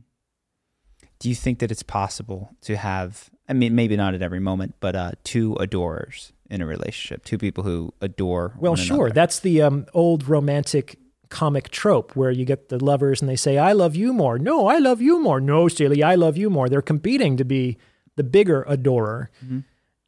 Do 1.18 1.28
you 1.30 1.34
think 1.34 1.60
that 1.60 1.70
it's 1.70 1.82
possible 1.82 2.50
to 2.62 2.76
have, 2.76 3.30
I 3.48 3.54
mean, 3.54 3.74
maybe 3.74 3.96
not 3.96 4.12
at 4.12 4.20
every 4.20 4.40
moment, 4.40 4.74
but 4.80 4.94
uh, 4.94 5.12
two 5.22 5.56
adorers 5.56 6.32
in 6.50 6.60
a 6.60 6.66
relationship, 6.66 7.24
two 7.24 7.38
people 7.38 7.64
who 7.64 7.94
adore 8.02 8.54
Well, 8.58 8.72
one 8.72 8.78
sure. 8.78 8.96
another? 9.06 9.14
That's 9.14 9.40
the 9.40 9.62
um, 9.62 9.86
old 9.94 10.28
romantic 10.28 10.98
comic 11.28 11.68
trope 11.70 12.14
where 12.14 12.30
you 12.30 12.44
get 12.44 12.68
the 12.68 12.82
lovers 12.82 13.20
and 13.20 13.28
they 13.28 13.36
say, 13.36 13.58
I 13.58 13.72
love 13.72 13.96
you 13.96 14.12
more. 14.12 14.38
No, 14.38 14.66
I 14.66 14.78
love 14.78 15.00
you 15.00 15.20
more. 15.20 15.40
No, 15.40 15.68
silly, 15.68 16.02
I 16.02 16.14
love 16.14 16.36
you 16.36 16.50
more. 16.50 16.68
They're 16.68 16.82
competing 16.82 17.36
to 17.36 17.44
be 17.44 17.76
the 18.16 18.24
bigger 18.24 18.64
adorer. 18.68 19.30
Mm-hmm. 19.44 19.60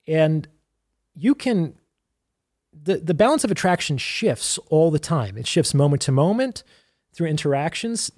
And 0.07 0.49
you 1.15 1.35
can, 1.35 1.75
the, 2.73 2.99
the 2.99 3.15
balance 3.15 3.45
of 3.45 3.51
attraction 3.51 3.99
shifts 3.99 4.59
all 4.69 4.91
the 4.91 4.99
time. 4.99 5.37
It 5.37 5.47
shifts 5.47 5.75
moment 5.75 6.03
to 6.03 6.13
moment 6.13 6.63
through 7.13 7.29
interactions. 7.29 8.11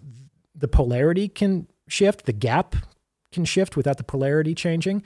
The 0.55 0.69
polarity 0.69 1.29
can 1.29 1.69
shift, 1.89 2.27
the 2.27 2.33
gap 2.33 2.77
can 3.33 3.45
shift 3.45 3.77
without 3.77 3.97
the 3.97 4.05
polarity 4.05 4.55
changing. 4.55 5.03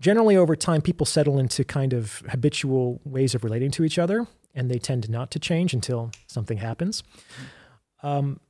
Generally, 0.00 0.36
over 0.36 0.56
time, 0.56 0.82
people 0.82 1.06
settle 1.06 1.38
into 1.38 1.64
kind 1.64 1.92
of 1.92 2.22
habitual 2.28 3.00
ways 3.04 3.34
of 3.34 3.44
relating 3.44 3.70
to 3.72 3.84
each 3.84 3.98
other, 3.98 4.26
and 4.54 4.70
they 4.70 4.78
tend 4.78 5.08
not 5.08 5.30
to 5.32 5.38
change 5.38 5.74
until 5.74 6.10
something 6.26 6.58
happens. 6.58 7.02
Um, 8.02 8.40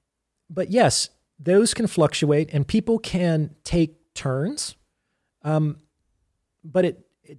but 0.50 0.70
yes, 0.70 1.10
those 1.38 1.74
can 1.74 1.86
fluctuate, 1.86 2.50
and 2.52 2.66
people 2.66 2.98
can 2.98 3.54
take 3.64 4.14
turns. 4.14 4.76
Um, 5.42 5.78
but 6.64 6.84
it, 6.84 7.06
it 7.22 7.38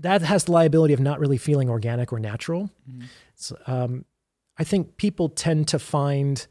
that 0.00 0.22
has 0.22 0.44
the 0.44 0.52
liability 0.52 0.94
of 0.94 1.00
not 1.00 1.18
really 1.18 1.38
feeling 1.38 1.70
organic 1.70 2.12
or 2.12 2.18
natural. 2.18 2.70
It's, 3.34 3.52
um, 3.66 4.04
I 4.58 4.64
think 4.64 4.96
people 4.96 5.28
tend 5.28 5.68
to 5.68 5.78
find 5.78 6.46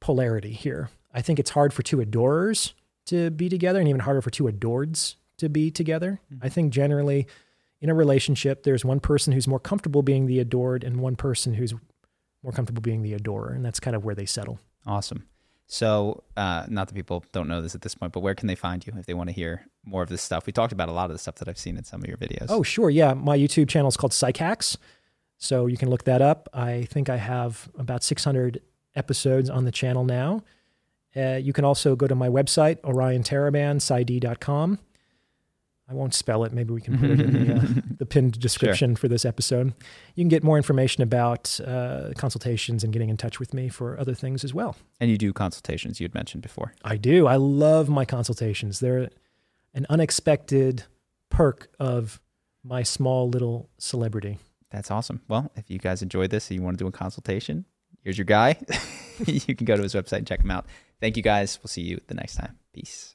polarity 0.00 0.52
here. 0.52 0.90
I 1.12 1.22
think 1.22 1.38
it's 1.38 1.50
hard 1.50 1.72
for 1.72 1.82
two 1.82 2.00
adorers 2.00 2.74
to 3.06 3.30
be 3.30 3.48
together, 3.48 3.78
and 3.78 3.88
even 3.88 4.00
harder 4.00 4.20
for 4.20 4.30
two 4.30 4.44
adoreds 4.44 5.16
to 5.38 5.48
be 5.48 5.70
together. 5.70 6.20
I 6.42 6.48
think 6.48 6.72
generally 6.72 7.26
in 7.80 7.90
a 7.90 7.94
relationship, 7.94 8.62
there's 8.62 8.84
one 8.84 9.00
person 9.00 9.32
who's 9.32 9.46
more 9.46 9.60
comfortable 9.60 10.02
being 10.02 10.26
the 10.26 10.38
adored, 10.38 10.84
and 10.84 11.00
one 11.00 11.16
person 11.16 11.54
who's 11.54 11.74
more 12.42 12.52
comfortable 12.52 12.80
being 12.80 13.02
the 13.02 13.12
adorer, 13.12 13.52
and 13.52 13.64
that's 13.64 13.80
kind 13.80 13.96
of 13.96 14.04
where 14.04 14.14
they 14.14 14.26
settle. 14.26 14.58
Awesome. 14.86 15.26
So, 15.68 16.22
uh, 16.36 16.64
not 16.68 16.86
that 16.88 16.94
people 16.94 17.24
don't 17.32 17.48
know 17.48 17.60
this 17.60 17.74
at 17.74 17.82
this 17.82 17.94
point, 17.94 18.12
but 18.12 18.20
where 18.20 18.36
can 18.36 18.46
they 18.46 18.54
find 18.54 18.86
you 18.86 18.92
if 18.96 19.06
they 19.06 19.14
want 19.14 19.30
to 19.30 19.34
hear 19.34 19.66
more 19.84 20.02
of 20.02 20.08
this 20.08 20.22
stuff? 20.22 20.46
We 20.46 20.52
talked 20.52 20.72
about 20.72 20.88
a 20.88 20.92
lot 20.92 21.06
of 21.06 21.12
the 21.12 21.18
stuff 21.18 21.36
that 21.36 21.48
I've 21.48 21.58
seen 21.58 21.76
in 21.76 21.82
some 21.82 22.02
of 22.02 22.08
your 22.08 22.16
videos. 22.16 22.46
Oh, 22.48 22.62
sure. 22.62 22.88
Yeah. 22.88 23.14
My 23.14 23.36
YouTube 23.36 23.68
channel 23.68 23.88
is 23.88 23.96
called 23.96 24.12
PsycHacks. 24.12 24.76
So 25.38 25.66
you 25.66 25.76
can 25.76 25.90
look 25.90 26.04
that 26.04 26.22
up. 26.22 26.48
I 26.54 26.84
think 26.84 27.08
I 27.08 27.16
have 27.16 27.68
about 27.76 28.04
600 28.04 28.62
episodes 28.94 29.50
on 29.50 29.64
the 29.64 29.72
channel 29.72 30.04
now. 30.04 30.44
Uh, 31.16 31.36
you 31.36 31.52
can 31.52 31.64
also 31.64 31.96
go 31.96 32.06
to 32.06 32.14
my 32.14 32.28
website, 32.28 32.80
oriontaraban, 32.82 33.80
I 35.88 35.94
won't 35.94 36.14
spell 36.14 36.42
it. 36.44 36.52
Maybe 36.52 36.72
we 36.72 36.80
can 36.80 36.98
put 36.98 37.10
it 37.10 37.20
in 37.20 37.32
the, 37.32 37.54
uh, 37.54 37.60
the 37.98 38.06
pinned 38.06 38.40
description 38.40 38.96
for 38.96 39.06
this 39.06 39.24
episode. 39.24 39.72
You 40.16 40.24
can 40.24 40.28
get 40.28 40.42
more 40.42 40.56
information 40.56 41.02
about 41.02 41.60
uh, 41.64 42.10
consultations 42.16 42.82
and 42.82 42.92
getting 42.92 43.08
in 43.08 43.16
touch 43.16 43.38
with 43.38 43.54
me 43.54 43.68
for 43.68 43.98
other 43.98 44.14
things 44.14 44.42
as 44.42 44.52
well. 44.52 44.74
And 44.98 45.10
you 45.10 45.16
do 45.16 45.32
consultations 45.32 46.00
you 46.00 46.04
had 46.04 46.14
mentioned 46.14 46.42
before. 46.42 46.74
I 46.84 46.96
do. 46.96 47.28
I 47.28 47.36
love 47.36 47.88
my 47.88 48.04
consultations. 48.04 48.80
They're 48.80 49.10
an 49.74 49.86
unexpected 49.88 50.84
perk 51.30 51.68
of 51.78 52.20
my 52.64 52.82
small 52.82 53.28
little 53.28 53.70
celebrity. 53.78 54.38
That's 54.70 54.90
awesome. 54.90 55.22
Well, 55.28 55.52
if 55.54 55.70
you 55.70 55.78
guys 55.78 56.02
enjoyed 56.02 56.30
this 56.30 56.50
and 56.50 56.58
you 56.58 56.64
want 56.64 56.78
to 56.78 56.84
do 56.84 56.88
a 56.88 56.92
consultation, 56.92 57.64
here's 58.02 58.18
your 58.18 58.24
guy. 58.24 58.58
you 59.26 59.54
can 59.54 59.64
go 59.64 59.76
to 59.76 59.82
his 59.82 59.94
website 59.94 60.18
and 60.18 60.26
check 60.26 60.40
him 60.42 60.50
out. 60.50 60.66
Thank 61.00 61.16
you 61.16 61.22
guys. 61.22 61.60
We'll 61.62 61.68
see 61.68 61.82
you 61.82 62.00
the 62.08 62.14
next 62.14 62.34
time. 62.34 62.58
Peace. 62.72 63.14